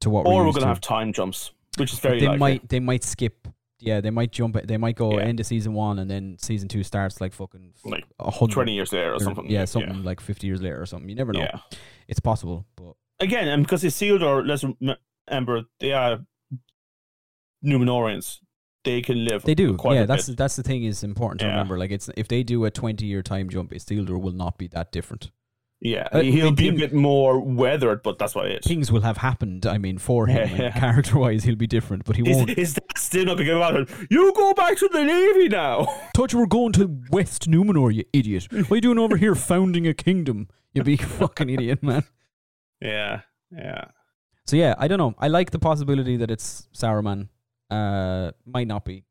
to 0.00 0.10
what 0.10 0.26
or 0.26 0.40
we're 0.40 0.46
we're 0.46 0.52
gonna 0.52 0.66
have 0.66 0.80
time 0.80 1.12
jumps, 1.12 1.52
which 1.78 1.92
is 1.92 2.00
But 2.00 2.08
very 2.08 2.20
they 2.20 2.26
likely. 2.26 2.38
might 2.38 2.68
they 2.68 2.80
might 2.80 3.02
skip. 3.04 3.48
Yeah, 3.78 4.00
they 4.00 4.10
might 4.10 4.32
jump. 4.32 4.56
They 4.64 4.78
might 4.78 4.96
go 4.96 5.18
Yeah. 5.18 5.24
end 5.24 5.38
of 5.40 5.46
season 5.46 5.74
one 5.74 5.98
and 5.98 6.10
then 6.10 6.36
season 6.40 6.68
two 6.68 6.82
starts 6.82 7.20
like 7.20 7.32
fucking 7.34 7.74
Like 7.84 8.04
twenty 8.50 8.74
years 8.74 8.92
later 8.92 9.12
or 9.12 9.14
or- 9.16 9.20
something. 9.20 9.50
Yeah, 9.50 9.66
something 9.66 10.02
like 10.02 10.20
fifty 10.20 10.46
years 10.46 10.62
later 10.62 10.80
or 10.80 10.86
something. 10.86 11.08
You 11.08 11.14
never 11.14 11.32
know. 11.32 11.40
Yeah. 11.40 11.58
It's 12.08 12.20
possible, 12.20 12.66
but 12.76 12.94
Again, 13.20 13.48
and 13.48 13.62
because 13.62 13.82
Isildur, 13.82 14.46
let's 14.46 14.64
remember, 15.28 15.62
they 15.80 15.92
are 15.92 16.18
Numenorians. 17.64 18.40
They 18.84 19.02
can 19.02 19.24
live. 19.24 19.42
they 19.42 19.54
do. 19.56 19.74
Quite 19.76 19.94
yeah, 19.96 20.06
that's 20.06 20.28
bit. 20.28 20.36
that's 20.38 20.54
the 20.54 20.62
thing 20.62 20.84
is 20.84 21.02
important 21.02 21.40
to 21.40 21.46
Yeah. 21.46 21.52
remember. 21.52 21.76
Like 21.76 21.90
it's 21.90 22.08
if 22.16 22.28
they 22.28 22.42
do 22.44 22.64
a 22.64 22.70
twenty 22.70 23.06
year 23.06 23.20
time 23.22 23.48
jump, 23.50 23.72
Isildur 23.72 24.20
will 24.20 24.32
not 24.32 24.58
be 24.58 24.68
that 24.68 24.92
different. 24.92 25.30
Yeah, 25.80 26.08
Uh, 26.10 26.20
he'll 26.20 26.52
be 26.52 26.64
think- 26.70 26.76
a 26.76 26.78
bit 26.86 26.94
more 26.94 27.38
weathered, 27.38 28.02
but 28.02 28.18
that's 28.18 28.34
what 28.34 28.46
it 28.46 28.60
is. 28.60 28.66
Things 28.66 28.90
will 28.90 29.02
have 29.02 29.18
happened. 29.18 29.66
I 29.66 29.76
mean, 29.76 29.98
for 29.98 30.26
him, 30.26 30.48
Yeah, 30.56 30.62
yeah. 30.62 30.70
character 30.70 31.18
wise, 31.18 31.44
he'll 31.44 31.54
be 31.54 31.66
different, 31.66 32.04
but 32.06 32.16
he 32.16 32.22
Is, 32.28 32.36
won't. 32.36 32.50
is 32.58 32.74
that 32.74 32.96
still 32.98 33.26
not 33.26 33.34
going 33.36 33.46
to 33.46 33.52
get 33.52 33.56
about 33.56 33.76
it? 33.76 33.88
You 34.10 34.32
go 34.34 34.54
back 34.54 34.78
to 34.78 34.88
the 34.90 35.04
navy 35.04 35.48
now. 35.48 35.84
Thought 36.16 36.32
you 36.32 36.38
were 36.38 36.46
going 36.46 36.72
to 36.72 37.02
West 37.10 37.48
Numenor, 37.50 37.92
you 37.94 38.04
idiot. 38.14 38.48
What 38.52 38.70
are 38.72 38.74
you 38.76 38.80
doing 38.80 38.98
over 38.98 39.16
here 39.18 39.34
founding 39.34 39.86
a 39.86 39.92
kingdom? 39.94 40.48
You 40.72 40.82
big 40.82 41.02
fucking 41.02 41.50
idiot, 41.50 41.82
man. 41.82 42.04
Yeah, 42.80 43.20
yeah. 43.50 43.84
So 44.46 44.56
yeah, 44.56 44.74
I 44.78 44.88
don't 44.88 44.98
know. 44.98 45.14
I 45.18 45.28
like 45.28 45.50
the 45.50 45.58
possibility 45.58 46.16
that 46.16 46.30
it's 46.30 46.68
Sauron. 46.74 47.28
Uh, 47.70 48.30
might 48.46 48.66
not 48.68 48.84
be. 48.84 49.04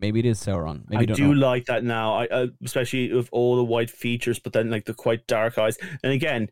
Maybe 0.00 0.20
it 0.20 0.26
is 0.26 0.40
Sauron. 0.40 0.82
Maybe 0.88 1.12
I 1.12 1.14
do 1.14 1.34
know. 1.34 1.46
like 1.48 1.66
that 1.66 1.84
now, 1.84 2.14
I, 2.14 2.26
uh, 2.28 2.46
especially 2.64 3.12
with 3.12 3.28
all 3.32 3.56
the 3.56 3.64
white 3.64 3.90
features, 3.90 4.38
but 4.38 4.52
then 4.52 4.70
like 4.70 4.86
the 4.86 4.94
quite 4.94 5.26
dark 5.26 5.58
eyes. 5.58 5.76
And 6.02 6.12
again, 6.12 6.48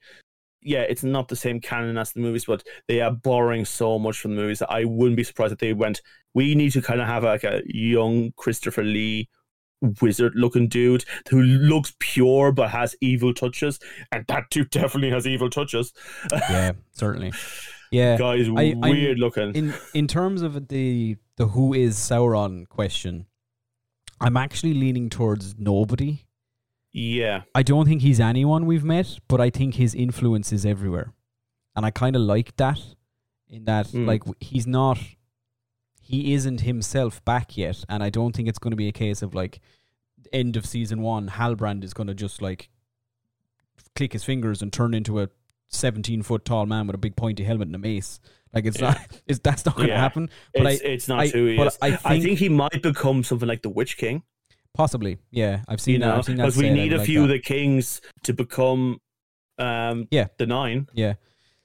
yeah, 0.61 0.81
it's 0.81 1.05
not 1.05 1.29
the 1.29 1.37
same 1.37 1.61
canon 1.61 1.97
as 1.97 2.13
the 2.13 2.21
movies, 2.21 2.45
but 2.45 2.63
they 2.89 3.01
are 3.01 3.11
borrowing 3.11 3.65
so 3.65 3.99
much 3.99 4.21
from 4.21 4.35
the 4.35 4.43
movies 4.43 4.59
that 4.59 4.71
I 4.71 4.85
wouldn't 4.85 5.17
be 5.17 5.25
surprised 5.25 5.53
if 5.53 5.59
they 5.61 5.73
went. 5.73 6.03
We 6.35 6.55
need 6.55 6.73
to 6.73 6.83
kind 6.83 7.01
of 7.01 7.07
have 7.07 7.25
like 7.25 7.45
a 7.45 7.63
young 7.67 8.33
Christopher 8.37 8.83
Lee 8.83 9.29
wizard 10.03 10.33
looking 10.35 10.69
dude 10.69 11.05
who 11.31 11.41
looks 11.41 11.95
pure 12.01 12.53
but 12.53 12.71
has 12.71 12.97
evil 13.01 13.33
touches, 13.33 13.79
and 14.13 14.25
that 14.29 14.51
dude 14.51 14.71
definitely 14.71 15.11
has 15.11 15.27
evil 15.27 15.49
touches. 15.49 15.93
yeah, 16.33 16.73
certainly. 16.93 17.33
Yeah. 17.91 18.19
Guy's 18.19 18.49
I- 18.49 18.75
I'm- 18.75 18.81
weird 18.81 19.19
looking. 19.19 19.55
In 19.55 19.75
in 19.95 20.07
terms 20.07 20.43
of 20.43 20.69
the 20.69 21.17
the 21.37 21.49
who 21.49 21.73
is 21.73 21.97
Sauron 21.97 22.69
question, 22.69 23.27
I'm 24.21 24.37
actually 24.37 24.75
leaning 24.75 25.09
towards 25.11 25.59
nobody. 25.59 26.25
yeah, 26.93 27.43
I 27.55 27.63
don't 27.63 27.87
think 27.87 28.03
he's 28.03 28.19
anyone 28.21 28.67
we've 28.67 28.85
met, 28.85 29.19
but 29.29 29.41
I 29.41 29.51
think 29.51 29.75
his 29.75 29.95
influence 29.95 30.53
is 30.53 30.65
everywhere. 30.67 31.13
And 31.77 31.87
I 31.87 31.91
kind 31.91 32.17
of 32.17 32.23
like 32.23 32.57
that 32.57 32.81
in 33.49 33.65
that 33.67 33.87
Mm. 33.89 34.07
like 34.07 34.23
he's 34.41 34.67
not 34.67 34.99
he 36.03 36.33
isn't 36.35 36.63
himself 36.63 37.23
back 37.25 37.57
yet 37.57 37.85
and 37.89 38.03
I 38.03 38.11
don't 38.11 38.35
think 38.35 38.49
it's 38.49 38.59
going 38.59 38.73
to 38.73 38.77
be 38.77 38.89
a 38.89 38.93
case 38.93 39.21
of 39.23 39.35
like 39.35 39.61
end 40.33 40.57
of 40.57 40.65
season 40.67 41.03
1 41.03 41.29
Halbrand 41.29 41.85
is 41.85 41.95
going 41.95 42.07
to 42.09 42.15
just 42.15 42.41
like 42.43 42.69
click 43.95 44.13
his 44.15 44.25
fingers 44.25 44.61
and 44.63 44.73
turn 44.73 44.93
into 44.95 45.21
a 45.21 45.29
17 45.69 46.23
foot 46.23 46.45
tall 46.45 46.67
man 46.67 46.87
with 46.87 46.95
a 46.95 46.99
big 46.99 47.17
pointy 47.17 47.45
helmet 47.45 47.69
and 47.69 47.75
a 47.75 47.79
mace. 47.79 48.21
Like 48.55 48.65
it's 48.67 48.81
Yeah. 48.81 48.91
not 48.93 49.21
it's 49.27 49.39
that's 49.41 49.67
not 49.67 49.77
going 49.77 49.89
to 49.89 49.95
Yeah. 49.95 50.01
happen, 50.01 50.31
but 50.55 50.67
it's, 50.73 50.83
I 50.83 50.87
it's 50.87 51.09
not 51.09 51.21
I- 51.21 51.29
who 51.29 51.47
he 51.47 51.57
is. 51.61 51.79
I 51.83 51.87
I 51.89 51.97
think- 51.97 52.25
think, 52.25 52.39
he 52.39 52.49
might 52.49 52.83
become 52.83 53.23
something 53.25 53.49
like 53.49 53.63
the 53.63 53.69
Witch 53.69 53.97
King. 53.97 54.23
possibly. 54.75 55.19
Yeah, 55.31 55.63
I've 55.69 55.81
seen 55.81 55.95
you 55.95 56.01
that. 56.01 56.15
I've 56.17 56.25
seen 56.25 56.37
that 56.37 56.45
because 56.45 56.57
we 56.57 56.71
need 56.71 56.93
a 56.93 56.99
like 56.99 57.07
few 57.07 57.21
that. 57.21 57.25
of 57.25 57.31
the 57.31 57.39
kings 57.41 58.01
to 58.23 58.33
become 58.33 59.01
um 59.59 60.09
Yeah. 60.11 60.29
the 60.39 60.47
nine. 60.47 60.89
Yeah. 60.95 61.15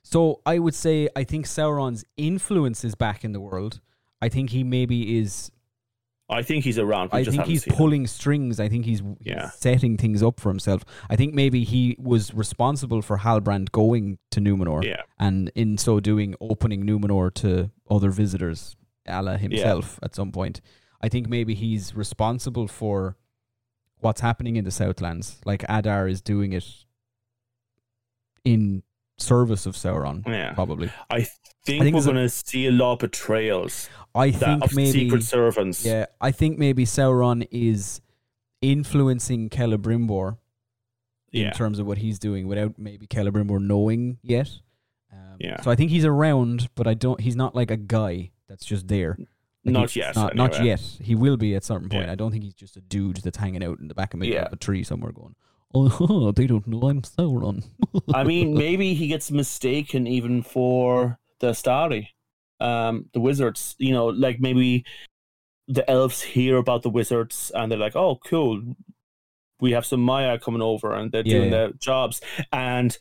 So 0.04 0.42
I 0.46 0.60
would 0.60 0.76
say 0.76 1.08
I 1.16 1.24
think 1.24 1.46
Sauron's 1.46 2.04
influence 2.18 2.84
is 2.84 2.96
back 2.96 3.24
in 3.24 3.32
the 3.32 3.40
world. 3.40 3.80
I 4.22 4.30
think 4.30 4.50
he 4.50 4.64
maybe 4.64 5.18
is. 5.18 5.52
I 6.30 6.42
think 6.42 6.64
he's 6.64 6.80
around. 6.80 7.10
I 7.12 7.24
think 7.24 7.44
he's 7.46 7.64
seen 7.64 7.74
him. 7.74 7.78
pulling 7.78 8.08
strings. 8.08 8.60
I 8.60 8.70
think 8.70 8.86
he's, 8.86 9.00
he's 9.00 9.16
Yeah. 9.22 9.50
setting 9.50 9.98
things 9.98 10.24
up 10.24 10.40
for 10.40 10.50
himself. 10.50 10.84
I 11.10 11.16
think 11.16 11.34
maybe 11.34 11.64
he 11.64 11.96
was 12.00 12.34
responsible 12.34 13.02
for 13.02 13.18
Halbrand 13.20 13.72
going 13.72 14.18
to 14.32 14.40
Numenor, 14.40 14.84
Yeah, 14.84 15.02
and 15.20 15.52
in 15.54 15.78
so 15.78 16.00
doing, 16.00 16.34
opening 16.40 16.86
Numenor 16.86 17.34
to 17.36 17.72
other 17.90 18.10
visitors, 18.10 18.76
a 19.06 19.22
la 19.22 19.36
himself 19.38 20.00
at 20.02 20.16
some 20.16 20.32
point. 20.32 20.62
I 21.02 21.10
think 21.10 21.28
maybe 21.28 21.54
he's 21.56 21.94
responsible 21.94 22.68
for 22.70 23.18
what's 24.00 24.22
happening 24.22 24.56
in 24.56 24.64
the 24.64 24.72
Southlands. 24.72 25.42
Like 25.46 25.64
Adar 25.68 26.08
is 26.08 26.22
doing 26.22 26.54
it 26.54 26.66
in 28.46 28.84
service 29.24 29.66
of 29.66 29.76
Sauron, 29.76 30.28
yeah. 30.28 30.54
probably. 30.54 30.92
I 31.10 31.22
think, 31.66 31.82
I 31.82 31.84
think 31.86 31.96
we're 31.96 32.04
going 32.04 32.16
to 32.18 32.30
see 32.30 32.68
a 32.68 32.72
lot 32.72 32.94
of 32.94 33.00
betrayals 33.00 33.90
I 34.14 34.30
that, 34.32 34.40
think 34.40 34.64
of 34.64 34.76
maybe 34.76 34.92
secret 34.92 35.24
servants. 35.24 35.86
yeah, 35.86 36.06
I 36.22 36.32
think 36.32 36.58
maybe 36.60 36.86
Sauron 36.86 37.48
is 37.52 38.02
influencing 38.62 39.50
Celebrimbor 39.50 40.38
in 41.32 41.52
terms 41.52 41.80
of 41.80 41.88
what 41.88 41.98
he's 41.98 42.20
doing 42.20 42.48
without 42.48 42.78
maybe 42.78 43.08
Celebrimbor 43.08 43.60
knowing 43.60 44.18
yet. 44.22 44.50
Um, 45.12 45.38
Yeah. 45.40 45.62
So 45.62 45.72
I 45.72 45.76
think 45.76 45.90
he's 45.90 46.06
around, 46.06 46.70
but 46.76 46.86
I 46.88 46.94
don't. 46.94 47.20
He's 47.20 47.36
not 47.36 47.56
like 47.56 47.72
a 47.72 47.78
guy 47.78 48.32
that's 48.48 48.66
just 48.66 48.88
there. 48.88 49.18
Like 49.66 49.74
not 49.74 49.96
yet. 49.96 50.16
Not, 50.16 50.36
not 50.36 50.64
yet. 50.64 50.82
He 51.02 51.16
will 51.16 51.38
be 51.38 51.56
at 51.56 51.64
certain 51.64 51.90
point. 51.90 52.06
Yeah. 52.06 52.12
I 52.12 52.16
don't 52.16 52.32
think 52.32 52.44
he's 52.44 52.54
just 52.54 52.78
a 52.78 52.82
dude 52.82 53.18
that's 53.18 53.38
hanging 53.38 53.64
out 53.64 53.80
in 53.80 53.88
the 53.88 53.96
back 53.96 54.14
of, 54.14 54.24
Yeah. 54.24 54.44
of 54.44 54.54
a 54.54 54.58
tree 54.58 54.84
somewhere 54.84 55.12
going, 55.12 55.36
"Oh, 55.74 56.32
they 56.36 56.48
don't 56.48 56.68
know 56.68 56.90
I'm 56.90 57.02
Sauron." 57.02 57.64
I 58.14 58.24
mean, 58.24 58.54
maybe 58.58 58.94
he 58.94 59.08
gets 59.08 59.32
mistaken 59.32 60.08
even 60.08 60.42
for 60.44 61.20
the 61.40 61.52
Istari, 61.52 62.08
um, 62.60 63.10
the 63.14 63.20
wizards. 63.20 63.76
You 63.80 63.94
know, 63.94 64.08
like 64.08 64.40
maybe 64.40 64.86
the 65.68 65.90
elves 65.90 66.22
hear 66.22 66.58
about 66.58 66.84
the 66.84 66.90
wizards 66.90 67.52
and 67.56 67.72
they're 67.72 67.80
like, 67.80 67.96
"Oh, 67.96 68.20
cool, 68.26 68.62
we 69.60 69.72
have 69.72 69.86
some 69.86 70.02
Maia 70.02 70.38
coming 70.40 70.62
over 70.62 70.94
and 70.94 71.12
they're 71.12 71.24
Yeah, 71.26 71.36
doing 71.38 71.52
yeah. 71.52 71.58
their 71.58 71.74
jobs." 71.74 72.22
And 72.52 72.98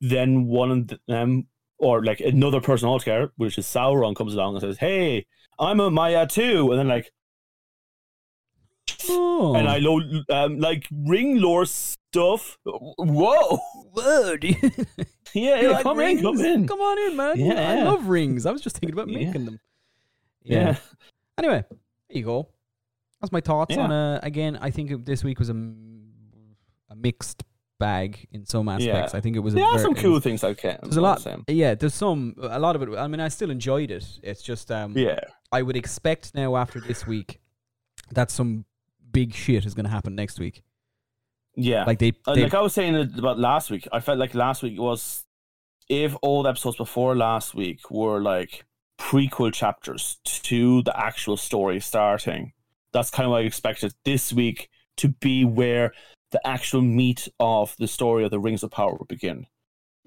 then 0.00 0.46
one 0.46 0.70
of 0.70 1.00
them, 1.08 1.46
or 1.78 2.04
like 2.04 2.20
another 2.20 2.60
person 2.60 2.88
altogether, 2.88 3.32
which 3.36 3.58
is 3.58 3.66
Sauron, 3.66 4.16
comes 4.16 4.34
along 4.34 4.54
and 4.56 4.62
says, 4.62 4.78
"Hey, 4.78 5.26
I'm 5.58 5.80
a 5.80 5.90
Maia 5.90 6.26
too," 6.26 6.70
and 6.70 6.78
then 6.78 6.88
like. 6.88 7.12
Oh, 9.08 9.54
And 9.54 9.68
I 9.68 9.78
know, 9.78 10.00
um, 10.30 10.58
like 10.58 10.86
ring 10.90 11.40
lore 11.40 11.64
stuff. 11.66 12.58
Whoa! 12.64 13.58
word. 13.94 14.44
Yeah, 15.32 15.60
You 15.60 15.68
yeah 15.68 15.74
like 15.74 15.82
come 15.84 15.96
rings? 15.96 16.18
in, 16.20 16.24
come 16.26 16.40
in. 16.44 16.66
Come 16.66 16.80
on 16.80 16.98
in, 17.10 17.16
man. 17.16 17.38
Yeah, 17.38 17.70
I 17.70 17.82
love 17.84 18.06
rings. 18.08 18.46
I 18.46 18.50
was 18.50 18.60
just 18.60 18.76
thinking 18.78 18.94
about 18.98 19.08
Yeah. 19.08 19.26
making 19.26 19.44
them. 19.44 19.60
Yeah. 20.42 20.76
Anyway, 21.38 21.64
there 21.68 22.18
you 22.18 22.24
go. 22.24 22.48
That's 23.20 23.30
my 23.30 23.40
thoughts 23.40 23.76
Yeah. 23.76 23.82
on. 23.84 23.92
Uh, 23.92 24.18
again, 24.24 24.58
I 24.60 24.70
think 24.70 25.06
this 25.06 25.22
week 25.22 25.38
was 25.38 25.48
a 25.48 25.54
mixed 26.96 27.44
bag 27.78 28.26
in 28.32 28.44
some 28.44 28.68
aspects. 28.68 29.12
Yeah. 29.12 29.18
I 29.18 29.20
think 29.20 29.36
it 29.36 29.38
was. 29.40 29.54
There 29.54 29.62
a 29.64 29.66
are 29.68 29.78
some 29.78 29.94
cool 29.94 30.14
was- 30.14 30.22
things 30.24 30.42
I 30.44 30.54
can. 30.54 30.78
There's 30.82 30.96
a 30.96 31.00
lot. 31.00 31.24
Yeah, 31.48 31.74
there's 31.76 31.94
some. 31.94 32.34
A 32.40 32.58
lot 32.58 32.74
of 32.76 32.82
it. 32.82 32.88
I 32.98 33.06
mean, 33.06 33.20
I 33.20 33.28
still 33.28 33.50
enjoyed 33.50 33.90
it. 33.90 34.04
It's 34.22 34.42
just. 34.42 34.70
Um, 34.70 34.96
Yeah, 34.96 35.20
I 35.52 35.62
would 35.62 35.76
expect 35.76 36.34
now 36.34 36.56
after 36.56 36.80
this 36.80 37.06
week 37.06 37.40
that 38.12 38.30
some 38.30 38.64
big 39.12 39.34
shit 39.34 39.64
is 39.66 39.74
going 39.74 39.84
to 39.84 39.90
happen 39.90 40.14
next 40.14 40.38
week. 40.38 40.62
yeah. 41.56 41.84
Like 41.84 41.98
they, 41.98 42.12
Uh, 42.26 42.34
they 42.34 42.42
like 42.44 42.54
I 42.54 42.60
was 42.60 42.72
saying 42.74 42.94
about 43.18 43.38
last 43.38 43.70
week, 43.70 43.86
I 43.92 44.00
felt 44.00 44.18
like 44.18 44.34
last 44.34 44.62
week 44.62 44.78
was 44.78 45.24
if 45.88 46.14
all 46.22 46.42
the 46.44 46.50
episodes 46.50 46.76
before 46.76 47.16
last 47.16 47.54
week 47.54 47.90
were 47.90 48.20
like 48.20 48.64
prequel 48.98 49.52
chapters 49.52 50.18
to 50.24 50.82
the 50.82 50.98
actual 50.98 51.36
story 51.36 51.80
starting. 51.80 52.52
That's 52.92 53.10
kind 53.10 53.26
of 53.26 53.30
what 53.32 53.42
I 53.42 53.46
expected 53.46 53.94
this 54.04 54.32
week 54.32 54.68
to 54.98 55.08
be 55.08 55.44
where 55.44 55.92
the 56.32 56.40
actual 56.46 56.82
meat 56.82 57.28
of 57.40 57.74
the 57.78 57.88
story 57.88 58.24
of 58.24 58.30
the 58.30 58.38
Rings 58.38 58.62
of 58.62 58.70
Power 58.70 58.94
would 58.98 59.08
begin. 59.08 59.46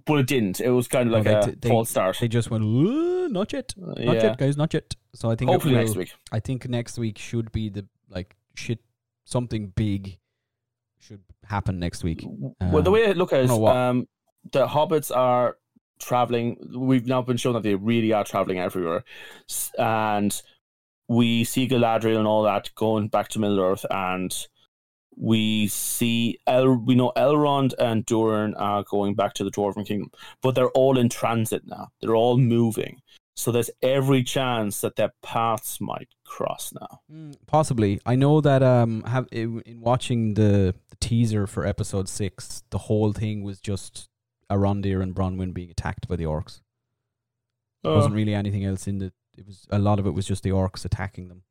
but 0.05 0.19
it 0.19 0.27
didn't. 0.27 0.59
It 0.59 0.69
was 0.71 0.89
kind 0.89 1.07
of 1.07 1.11
No, 1.11 1.17
like 1.31 1.45
they 1.45 1.51
a 1.51 1.55
they- 1.55 1.69
false 1.69 1.89
start. 1.89 2.17
They 2.19 2.27
just 2.27 2.51
went, 2.51 2.63
"Uh, 2.65 3.27
not 3.29 3.53
yet, 3.53 3.73
Uh, 3.81 3.85
not 3.87 3.99
yeah. 4.15 4.23
yet, 4.23 4.37
guys, 4.37 4.57
not 4.57 4.73
yet. 4.73 4.95
So 5.15 5.31
I 5.31 5.35
think 5.37 5.49
Hopefully 5.49 5.75
will- 5.75 5.83
next 5.85 5.95
week. 5.95 6.11
I 6.31 6.41
think 6.41 6.67
next 6.67 6.97
week 6.97 7.17
should 7.17 7.51
be 7.53 7.69
the 7.69 7.87
like 8.09 8.35
shit. 8.53 8.79
Something 9.25 9.67
big 9.75 10.19
should 10.99 11.21
happen 11.45 11.79
next 11.79 12.03
week. 12.03 12.25
well, 12.25 12.81
the 12.81 12.89
Um, 12.89 12.93
way 12.93 13.07
I 13.07 13.11
look 13.11 13.33
at 13.33 13.45
it 13.45 13.49
um, 13.49 14.07
the 14.51 14.67
hobbits 14.67 15.15
are 15.15 15.57
traveling. 15.99 16.57
We've 16.75 17.05
now 17.07 17.21
been 17.21 17.37
shown 17.37 17.53
that 17.53 17.63
they 17.63 17.75
really 17.75 18.13
are 18.13 18.23
traveling 18.23 18.59
everywhere, 18.59 19.03
and 19.77 20.41
we 21.07 21.43
see 21.43 21.67
Galadriel 21.67 22.17
and 22.17 22.27
all 22.27 22.43
that 22.43 22.69
going 22.75 23.07
back 23.09 23.29
to 23.29 23.39
Middle 23.39 23.59
Earth, 23.59 23.85
and 23.89 24.33
we 25.15 25.67
see 25.67 26.39
El. 26.47 26.75
We 26.77 26.95
know 26.95 27.11
Elrond 27.15 27.73
and 27.79 28.05
Durin 28.05 28.55
are 28.55 28.83
going 28.83 29.13
back 29.15 29.33
to 29.35 29.43
the 29.43 29.51
Dwarven 29.51 29.85
Kingdom, 29.85 30.09
but 30.41 30.55
they're 30.55 30.71
all 30.71 30.97
in 30.97 31.07
transit 31.09 31.63
now. 31.65 31.89
They're 32.01 32.15
all 32.15 32.37
moving, 32.37 33.01
so 33.35 33.51
there's 33.51 33.69
every 33.81 34.23
chance 34.23 34.81
that 34.81 34.95
their 34.95 35.11
paths 35.23 35.79
might 35.81 36.09
cross 36.25 36.71
now. 36.79 37.01
Mm, 37.11 37.35
Possibly. 37.47 37.99
I 38.05 38.15
know 38.15 38.41
that 38.41 38.61
um 38.63 39.03
have 39.03 39.27
in 39.31 39.61
in 39.65 39.81
watching 39.81 40.35
the, 40.35 40.73
the 40.89 40.95
teaser 40.99 41.47
for 41.47 41.65
episode 41.65 42.07
six, 42.09 42.63
the 42.69 42.77
whole 42.77 43.11
thing 43.13 43.43
was 43.43 43.59
just 43.59 44.09
Arondir 44.51 45.01
and 45.01 45.15
Bronwyn 45.15 45.53
being 45.53 45.71
attacked 45.71 46.07
by 46.07 46.15
the 46.15 46.25
orcs. 46.25 46.61
There 47.83 47.91
Uh, 47.91 47.95
wasn't 47.95 48.15
really 48.15 48.33
anything 48.35 48.63
else 48.65 48.87
in 48.87 48.99
the. 48.99 49.11
It 49.37 49.45
was 49.47 49.65
a 49.71 49.79
lot 49.79 49.99
of 49.99 50.05
it 50.05 50.11
was 50.11 50.25
just 50.27 50.43
the 50.43 50.51
orcs 50.51 50.85
attacking 50.85 51.27
them. 51.27 51.41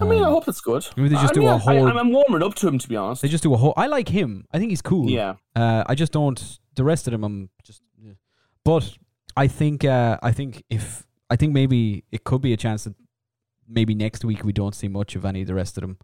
I 0.00 0.04
mean, 0.04 0.22
I 0.22 0.26
Um, 0.26 0.32
hope 0.32 0.48
it's 0.48 0.60
good. 0.60 0.84
maybe 0.96 1.10
they 1.10 1.14
just 1.16 1.30
I 1.32 1.34
do 1.34 1.40
mean, 1.40 1.48
a 1.48 1.54
I- 1.54 1.58
whole- 1.58 1.86
I, 1.88 1.90
I'm 1.92 2.12
warming 2.12 2.42
up 2.42 2.54
to 2.56 2.68
him, 2.68 2.78
to 2.78 2.88
be 2.88 2.96
honest. 2.96 3.22
they 3.22 3.28
just 3.28 3.42
do 3.42 3.52
a 3.54 3.56
whole. 3.56 3.72
I 3.76 3.86
like 3.86 4.08
him. 4.08 4.46
I 4.52 4.58
think 4.58 4.70
he's 4.70 4.82
cool. 4.82 5.08
yeah. 5.10 5.34
Uh, 5.54 5.84
I 5.86 5.94
just 5.94 6.12
don't. 6.12 6.58
The 6.74 6.84
rest 6.84 7.06
of 7.06 7.12
them, 7.12 7.24
I'm 7.24 7.50
just. 7.62 7.82
yeah. 8.02 8.12
But 8.64 8.96
I 9.36 9.46
think. 9.48 9.84
Uh, 9.84 10.18
I 10.22 10.32
think 10.32 10.64
if 10.70 11.05
I 11.30 11.36
think 11.36 11.52
maybe 11.52 12.04
it 12.12 12.24
could 12.24 12.40
be 12.40 12.52
a 12.52 12.56
chance 12.56 12.84
that 12.84 12.94
maybe 13.68 13.94
next 13.94 14.24
week 14.24 14.44
we 14.44 14.52
don't 14.52 14.74
see 14.74 14.88
much 14.88 15.16
of 15.16 15.24
any 15.24 15.40
of 15.42 15.46
the 15.48 15.54
rest 15.54 15.76
of 15.76 15.82
them, 15.82 15.98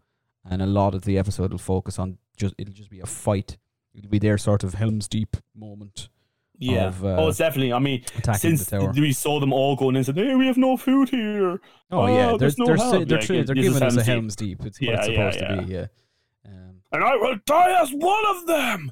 and 0.49 0.61
a 0.61 0.65
lot 0.65 0.93
of 0.95 1.03
the 1.03 1.17
episode 1.17 1.51
will 1.51 1.57
focus 1.59 1.97
on 1.99 2.17
just. 2.37 2.53
It'll 2.57 2.73
just 2.73 2.89
be 2.89 2.99
a 2.99 3.05
fight. 3.05 3.57
It'll 3.95 4.09
be 4.09 4.19
their 4.19 4.37
sort 4.37 4.63
of 4.63 4.73
Helm's 4.73 5.07
Deep 5.07 5.37
moment 5.55 6.09
Yeah. 6.57 6.87
of, 6.87 7.05
uh, 7.05 7.15
oh, 7.19 7.27
it's 7.29 7.37
definitely. 7.37 7.71
I 7.73 7.79
mean, 7.79 8.03
since 8.37 8.65
the 8.65 8.79
tower. 8.79 8.91
we 8.95 9.13
saw 9.13 9.39
them 9.39 9.53
all 9.53 9.75
going 9.75 9.91
in 9.91 9.97
and 9.97 10.05
said, 10.07 10.17
"Hey, 10.17 10.35
we 10.35 10.47
have 10.47 10.57
no 10.57 10.75
food 10.77 11.09
here." 11.09 11.61
Oh 11.91 12.07
yeah, 12.07 12.31
oh, 12.31 12.37
they're 12.37 12.51
no 12.57 12.65
they're, 12.65 12.77
si- 12.77 13.03
they're, 13.05 13.21
Yeah, 13.37 13.43
they're 13.43 13.55
giving 13.55 13.83
us 13.83 13.95
a 13.97 14.03
Helm's 14.03 14.35
Deep. 14.35 14.57
Deep. 14.59 14.67
It's 14.67 14.79
what 14.81 14.87
Yeah, 14.89 14.99
it's 14.99 15.07
yeah, 15.09 15.31
supposed 15.31 15.39
to 15.39 15.65
be. 15.67 15.73
Yeah. 15.73 15.85
Um, 16.45 16.81
And 16.91 17.03
I 17.03 17.15
will 17.15 17.35
die 17.45 17.81
as 17.81 17.91
one 17.91 18.25
of 18.35 18.47
them. 18.47 18.91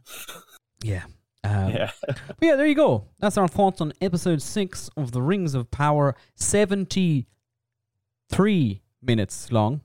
yeah. 0.84 1.04
Um, 1.44 1.72
yeah. 1.72 1.92
But 2.08 2.18
yeah, 2.42 2.56
there 2.56 2.68
you 2.68 2.76
go. 2.76 3.06
That's 3.20 3.38
our 3.38 3.48
thoughts 3.48 3.82
on 3.82 3.94
episode 4.02 4.42
six 4.42 4.90
of 4.96 5.12
The 5.12 5.22
Rings 5.22 5.54
of 5.56 5.72
Power. 5.72 6.16
73 6.36 8.82
minutes 9.02 9.52
long. 9.52 9.82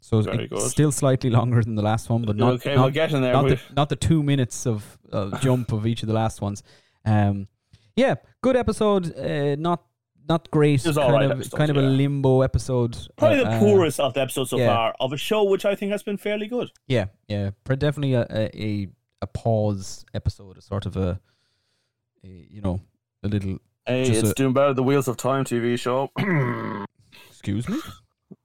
So 0.00 0.18
it's 0.18 0.26
good. 0.26 0.60
still 0.60 0.92
slightly 0.92 1.30
longer 1.30 1.62
than 1.62 1.76
the 1.76 1.82
last 1.82 2.10
one, 2.10 2.22
but 2.26 2.36
not, 2.36 2.54
okay, 2.54 2.76
we're 2.76 2.82
not, 2.82 2.92
getting 2.92 3.22
there. 3.22 3.32
not, 3.32 3.48
the, 3.48 3.58
not 3.74 3.88
the 3.88 3.96
two 3.96 4.22
minutes 4.22 4.66
of 4.66 4.98
uh, 5.10 5.38
jump 5.40 5.72
of 5.72 5.86
each 5.86 6.02
of 6.02 6.08
the 6.08 6.14
last 6.14 6.42
ones. 6.42 6.62
Um, 7.06 7.48
yeah, 7.96 8.16
good 8.42 8.54
episode. 8.54 9.16
Uh, 9.16 9.56
not 9.56 9.82
not 10.28 10.50
great. 10.50 10.82
Kind 10.82 10.98
alright 10.98 11.24
of 11.24 11.30
episode, 11.32 11.56
kind 11.56 11.70
of 11.70 11.76
a 11.76 11.82
limbo 11.82 12.42
episode. 12.42 12.96
Probably 13.16 13.40
Uh, 13.40 13.50
the 13.50 13.58
poorest 13.58 14.00
of 14.00 14.12
the 14.14 14.20
episodes 14.20 14.50
so 14.50 14.58
yeah. 14.58 14.74
far 14.74 14.94
of 15.00 15.12
a 15.12 15.16
show, 15.16 15.44
which 15.44 15.64
I 15.64 15.74
think 15.74 15.90
has 15.92 16.02
been 16.02 16.16
fairly 16.18 16.46
good. 16.48 16.70
Yeah, 16.86 17.06
yeah, 17.28 17.50
definitely 17.66 18.14
a, 18.14 18.26
a 18.30 18.62
a 18.62 18.88
a 19.24 19.26
pause 19.26 20.04
episode, 20.14 20.56
a 20.58 20.62
sort 20.62 20.86
of 20.86 20.96
a, 20.96 21.18
a 22.22 22.28
you 22.50 22.60
know 22.60 22.80
a 23.22 23.28
little. 23.28 23.58
Hey, 23.86 24.02
it's 24.02 24.30
a- 24.30 24.34
doing 24.34 24.52
better 24.52 24.72
the 24.74 24.82
Wheels 24.82 25.08
of 25.08 25.16
Time 25.16 25.44
TV 25.44 25.78
show. 25.78 26.10
Excuse 27.28 27.68
me. 27.68 27.78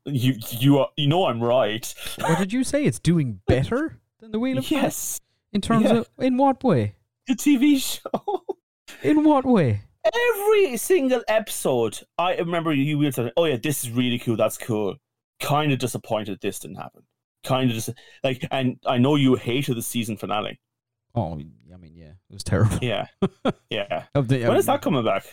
you, 0.06 0.34
you, 0.60 0.80
are, 0.80 0.90
you 0.98 1.08
know, 1.08 1.26
I'm 1.26 1.42
right. 1.42 1.94
What 2.20 2.38
did 2.40 2.52
you 2.52 2.64
say? 2.64 2.84
It's 2.86 3.00
doing 3.00 3.40
better 3.48 4.00
than 4.20 4.32
the 4.32 4.40
Wheel 4.40 4.58
of 4.58 4.68
Time? 4.68 4.84
Yes, 4.84 5.22
In 5.54 5.62
terms 5.62 5.86
Yeah. 5.86 5.98
of 6.00 6.10
in 6.18 6.38
what 6.38 6.64
way? 6.64 6.96
the 7.28 7.36
TV 7.36 7.78
show. 7.82 8.44
In 9.04 9.24
what 9.24 9.46
way? 9.46 9.82
Every 10.04 10.76
single 10.78 11.22
episode, 11.28 12.00
I 12.18 12.36
remember 12.38 12.74
you 12.74 12.98
were 12.98 13.12
saying, 13.12 13.32
"Oh 13.38 13.46
yeah, 13.46 13.58
this 13.62 13.84
is 13.84 13.92
really 13.92 14.18
cool. 14.18 14.36
That's 14.36 14.58
cool." 14.58 14.96
Kind 15.40 15.72
of 15.72 15.80
disappointed 15.80 16.40
this 16.42 16.60
didn't 16.60 16.78
happen. 16.78 17.04
Kind 17.44 17.70
of 17.70 17.76
just 17.76 17.90
like, 18.24 18.46
and 18.52 18.78
I 18.86 18.98
know 18.98 19.16
you 19.16 19.36
hated 19.36 19.76
the 19.78 19.82
season 19.82 20.18
finale. 20.18 20.60
Oh, 21.20 21.34
I 21.34 21.36
mean, 21.36 21.52
yeah, 21.96 22.14
it 22.30 22.34
was 22.34 22.44
terrible. 22.44 22.78
Yeah, 22.82 23.08
yeah. 23.70 24.06
The- 24.14 24.48
When 24.48 24.58
is 24.58 24.68
um, 24.70 24.74
that 24.74 24.82
coming 24.82 25.04
back? 25.04 25.26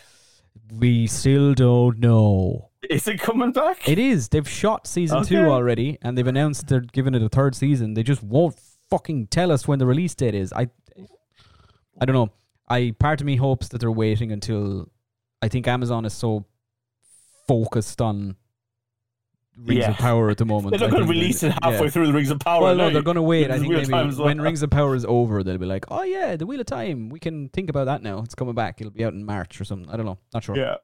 We 0.73 1.07
still 1.07 1.55
don't 1.55 1.99
know. 1.99 2.71
Is 2.89 3.07
it 3.07 3.21
coming 3.21 3.53
back? 3.53 3.89
It 3.89 3.99
is. 3.99 4.29
They've 4.29 4.49
shot 4.49 4.87
season 4.87 5.25
two 5.25 5.45
already, 5.47 5.99
and 6.03 6.17
they've 6.17 6.27
announced 6.27 6.69
they're 6.69 6.81
giving 6.81 7.15
it 7.15 7.23
a 7.23 7.29
third 7.29 7.55
season. 7.55 7.95
They 7.95 8.03
just 8.03 8.23
won't 8.23 8.59
fucking 8.91 9.29
tell 9.29 9.53
us 9.53 9.69
when 9.69 9.79
the 9.79 9.87
release 9.87 10.15
date 10.15 10.35
is. 10.35 10.53
I, 10.53 10.69
I 12.01 12.05
don't 12.05 12.15
know. 12.15 12.31
I 12.69 12.95
part 12.99 13.21
of 13.21 13.27
me 13.27 13.37
hopes 13.37 13.69
that 13.69 13.79
they're 13.81 13.93
waiting 13.93 14.33
until. 14.33 14.91
I 15.43 15.49
think 15.49 15.69
Amazon 15.69 16.05
is 16.05 16.15
so 16.15 16.47
focused 17.47 18.01
on 18.01 18.37
Rings 19.59 19.81
Yeah. 19.81 19.91
of 19.91 19.97
Power 19.97 20.29
at 20.31 20.37
the 20.37 20.45
moment. 20.45 20.71
They're 20.73 20.81
not 20.89 20.91
going 20.91 21.05
to 21.05 21.09
release 21.09 21.43
it 21.43 21.53
halfway 21.63 21.87
yeah. 21.87 21.91
through 21.91 22.07
the 22.09 22.13
Rings 22.13 22.31
of 22.31 22.39
Power. 22.41 22.63
Well, 22.63 22.75
no, 22.77 22.91
they're 22.91 23.03
going 23.03 23.15
to 23.17 23.23
wait. 23.23 23.51
I 23.51 23.59
think 23.59 23.73
maybe 23.73 23.87
Time 23.87 24.09
as 24.09 24.17
well. 24.19 24.27
when 24.27 24.41
Rings 24.41 24.63
of 24.63 24.71
Power 24.71 24.95
is 24.95 25.05
over, 25.07 25.43
they'll 25.43 25.57
be 25.59 25.67
like, 25.67 25.85
"Oh 25.89 26.03
yeah, 26.03 26.37
the 26.37 26.47
Wheel 26.47 26.61
of 26.61 26.67
Time. 26.67 27.09
We 27.09 27.19
can 27.19 27.49
think 27.49 27.71
about 27.71 27.87
that 27.87 28.03
now. 28.03 28.19
It's 28.19 28.35
coming 28.35 28.55
back. 28.55 28.81
It'll 28.81 28.93
be 28.93 29.05
out 29.05 29.15
in 29.15 29.25
March 29.25 29.61
or 29.61 29.65
something. 29.65 29.89
I 29.91 29.97
don't 29.97 30.07
know. 30.07 30.19
Not 30.35 30.45
sure. 30.45 30.57
Yeah. 30.57 30.77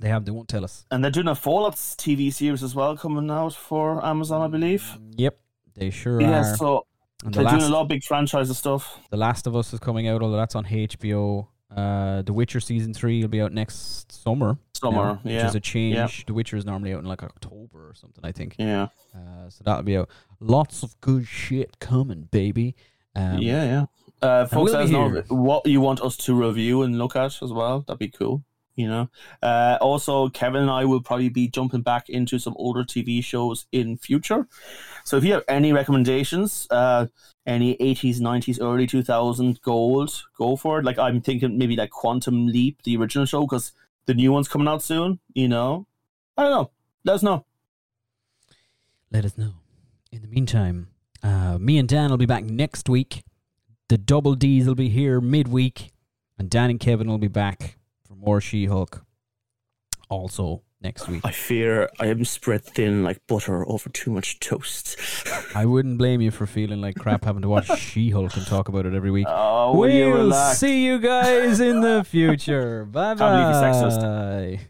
They 0.00 0.08
have. 0.08 0.24
They 0.24 0.30
won't 0.30 0.48
tell 0.48 0.64
us. 0.64 0.86
And 0.90 1.02
they're 1.04 1.10
doing 1.10 1.28
a 1.28 1.34
Fallout 1.34 1.74
TV 1.74 2.32
series 2.32 2.62
as 2.62 2.74
well 2.74 2.96
coming 2.96 3.30
out 3.30 3.52
for 3.54 4.04
Amazon, 4.04 4.42
I 4.42 4.46
believe. 4.48 4.82
Mm, 4.82 5.14
yep, 5.16 5.38
they 5.74 5.90
sure 5.90 6.20
Yeah, 6.20 6.40
are. 6.52 6.56
so 6.56 6.86
And 7.24 7.34
they're 7.34 7.42
doing 7.44 7.56
last, 7.58 7.68
a 7.68 7.72
lot 7.72 7.80
of 7.82 7.88
big 7.88 8.04
franchise 8.04 8.56
stuff. 8.56 9.00
the 9.10 9.16
Last 9.16 9.46
of 9.46 9.56
Us 9.56 9.72
is 9.72 9.80
coming 9.80 10.06
out. 10.08 10.22
Although 10.22 10.36
that's 10.36 10.54
on 10.54 10.64
HBO. 10.66 11.48
Uh, 11.74 12.22
The 12.22 12.32
Witcher 12.32 12.60
season 12.60 12.94
three 12.94 13.20
will 13.20 13.28
be 13.28 13.40
out 13.42 13.52
next 13.52 14.10
summer. 14.10 14.58
Summer, 14.72 14.96
now, 14.96 15.20
which 15.22 15.34
yeah. 15.34 15.46
is 15.46 15.54
a 15.54 15.60
change. 15.60 15.94
Yeah. 15.96 16.08
The 16.26 16.34
Witcher 16.34 16.56
is 16.56 16.64
normally 16.64 16.94
out 16.94 17.00
in 17.00 17.06
like 17.06 17.22
October 17.22 17.88
or 17.88 17.94
something. 17.94 18.24
I 18.24 18.32
think. 18.32 18.56
Yeah. 18.58 18.88
Uh, 19.14 19.48
so 19.48 19.62
that'll 19.64 19.82
be 19.82 19.96
out. 19.96 20.08
Lots 20.40 20.82
of 20.82 20.98
good 21.00 21.26
shit 21.26 21.78
coming, 21.78 22.28
baby. 22.30 22.74
Um, 23.14 23.38
yeah, 23.38 23.64
yeah. 23.64 23.86
Uh, 24.20 24.46
folks, 24.46 24.72
we'll 24.72 24.72
let 24.72 24.82
us 24.82 24.90
know 24.90 25.22
what 25.28 25.66
you 25.66 25.80
want 25.80 26.00
us 26.00 26.16
to 26.16 26.34
review 26.34 26.82
and 26.82 26.98
look 26.98 27.16
at 27.16 27.42
as 27.42 27.52
well. 27.52 27.80
That'd 27.86 27.98
be 27.98 28.08
cool. 28.08 28.44
You 28.76 28.88
know. 28.88 29.10
Uh, 29.42 29.76
also, 29.80 30.28
Kevin 30.28 30.62
and 30.62 30.70
I 30.70 30.84
will 30.84 31.02
probably 31.02 31.28
be 31.28 31.48
jumping 31.48 31.82
back 31.82 32.08
into 32.08 32.38
some 32.38 32.54
older 32.56 32.84
TV 32.84 33.22
shows 33.22 33.66
in 33.72 33.96
future. 33.96 34.46
So 35.08 35.16
if 35.16 35.24
you 35.24 35.32
have 35.32 35.44
any 35.48 35.72
recommendations, 35.72 36.66
uh, 36.68 37.06
any 37.46 37.78
eighties, 37.80 38.20
nineties, 38.20 38.60
early 38.60 38.86
two 38.86 39.02
thousand 39.02 39.62
gold, 39.62 40.22
go 40.36 40.54
for 40.54 40.78
it. 40.78 40.84
Like 40.84 40.98
I'm 40.98 41.22
thinking 41.22 41.56
maybe 41.56 41.76
like 41.76 41.88
Quantum 41.88 42.46
Leap, 42.46 42.82
the 42.82 42.94
original 42.98 43.24
show, 43.24 43.46
because 43.46 43.72
the 44.04 44.12
new 44.12 44.32
one's 44.32 44.48
coming 44.48 44.68
out 44.68 44.82
soon. 44.82 45.18
You 45.32 45.48
know. 45.48 45.86
I 46.36 46.42
don't 46.42 46.52
know. 46.52 46.70
Let 47.04 47.14
us 47.14 47.22
know. 47.22 47.46
let 49.10 49.24
us 49.24 49.38
know. 49.38 49.54
In 50.12 50.20
the 50.22 50.28
meantime, 50.28 50.88
uh, 51.22 51.56
me 51.58 51.78
and 51.78 51.88
Dan 51.88 52.10
will 52.10 52.18
be 52.18 52.26
back 52.26 52.44
next 52.44 52.88
week. 52.88 53.24
The 53.88 53.98
double 53.98 54.34
D's 54.34 54.66
will 54.66 54.74
be 54.74 54.90
here 54.90 55.20
midweek, 55.20 55.92
and 56.38 56.50
Dan 56.50 56.68
and 56.68 56.78
Kevin 56.78 57.08
will 57.08 57.18
be 57.18 57.28
back 57.28 57.78
for 58.06 58.14
more 58.14 58.40
She 58.40 58.66
Hulk. 58.66 59.06
Also 60.10 60.62
next 60.80 61.08
week. 61.08 61.20
I 61.24 61.30
fear 61.32 61.88
I 62.00 62.06
am 62.06 62.24
spread 62.24 62.64
thin 62.64 63.02
like 63.02 63.20
butter 63.26 63.68
over 63.68 63.88
too 63.90 64.10
much 64.10 64.40
toast. 64.40 64.96
I 65.54 65.66
wouldn't 65.66 65.98
blame 65.98 66.20
you 66.20 66.30
for 66.30 66.46
feeling 66.46 66.80
like 66.80 66.96
crap 66.96 67.24
having 67.24 67.42
to 67.42 67.48
watch 67.48 67.66
She 67.78 68.10
Hulk 68.10 68.36
and 68.36 68.46
talk 68.46 68.68
about 68.68 68.86
it 68.86 68.94
every 68.94 69.10
week. 69.10 69.26
Oh, 69.28 69.76
will 69.76 69.90
you 69.90 70.06
we'll 70.10 70.16
relax? 70.24 70.58
see 70.58 70.84
you 70.84 70.98
guys 70.98 71.60
in 71.60 71.80
the 71.80 72.04
future. 72.04 72.84
bye 72.84 73.14
Can't 73.16 73.18
believe 73.18 73.90
you're 73.90 74.00
bye. 74.00 74.60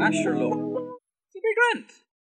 Asher 0.00 0.36
look. 0.36 0.52
It'll 0.54 1.42
be 1.42 1.54
grand. 1.54 1.84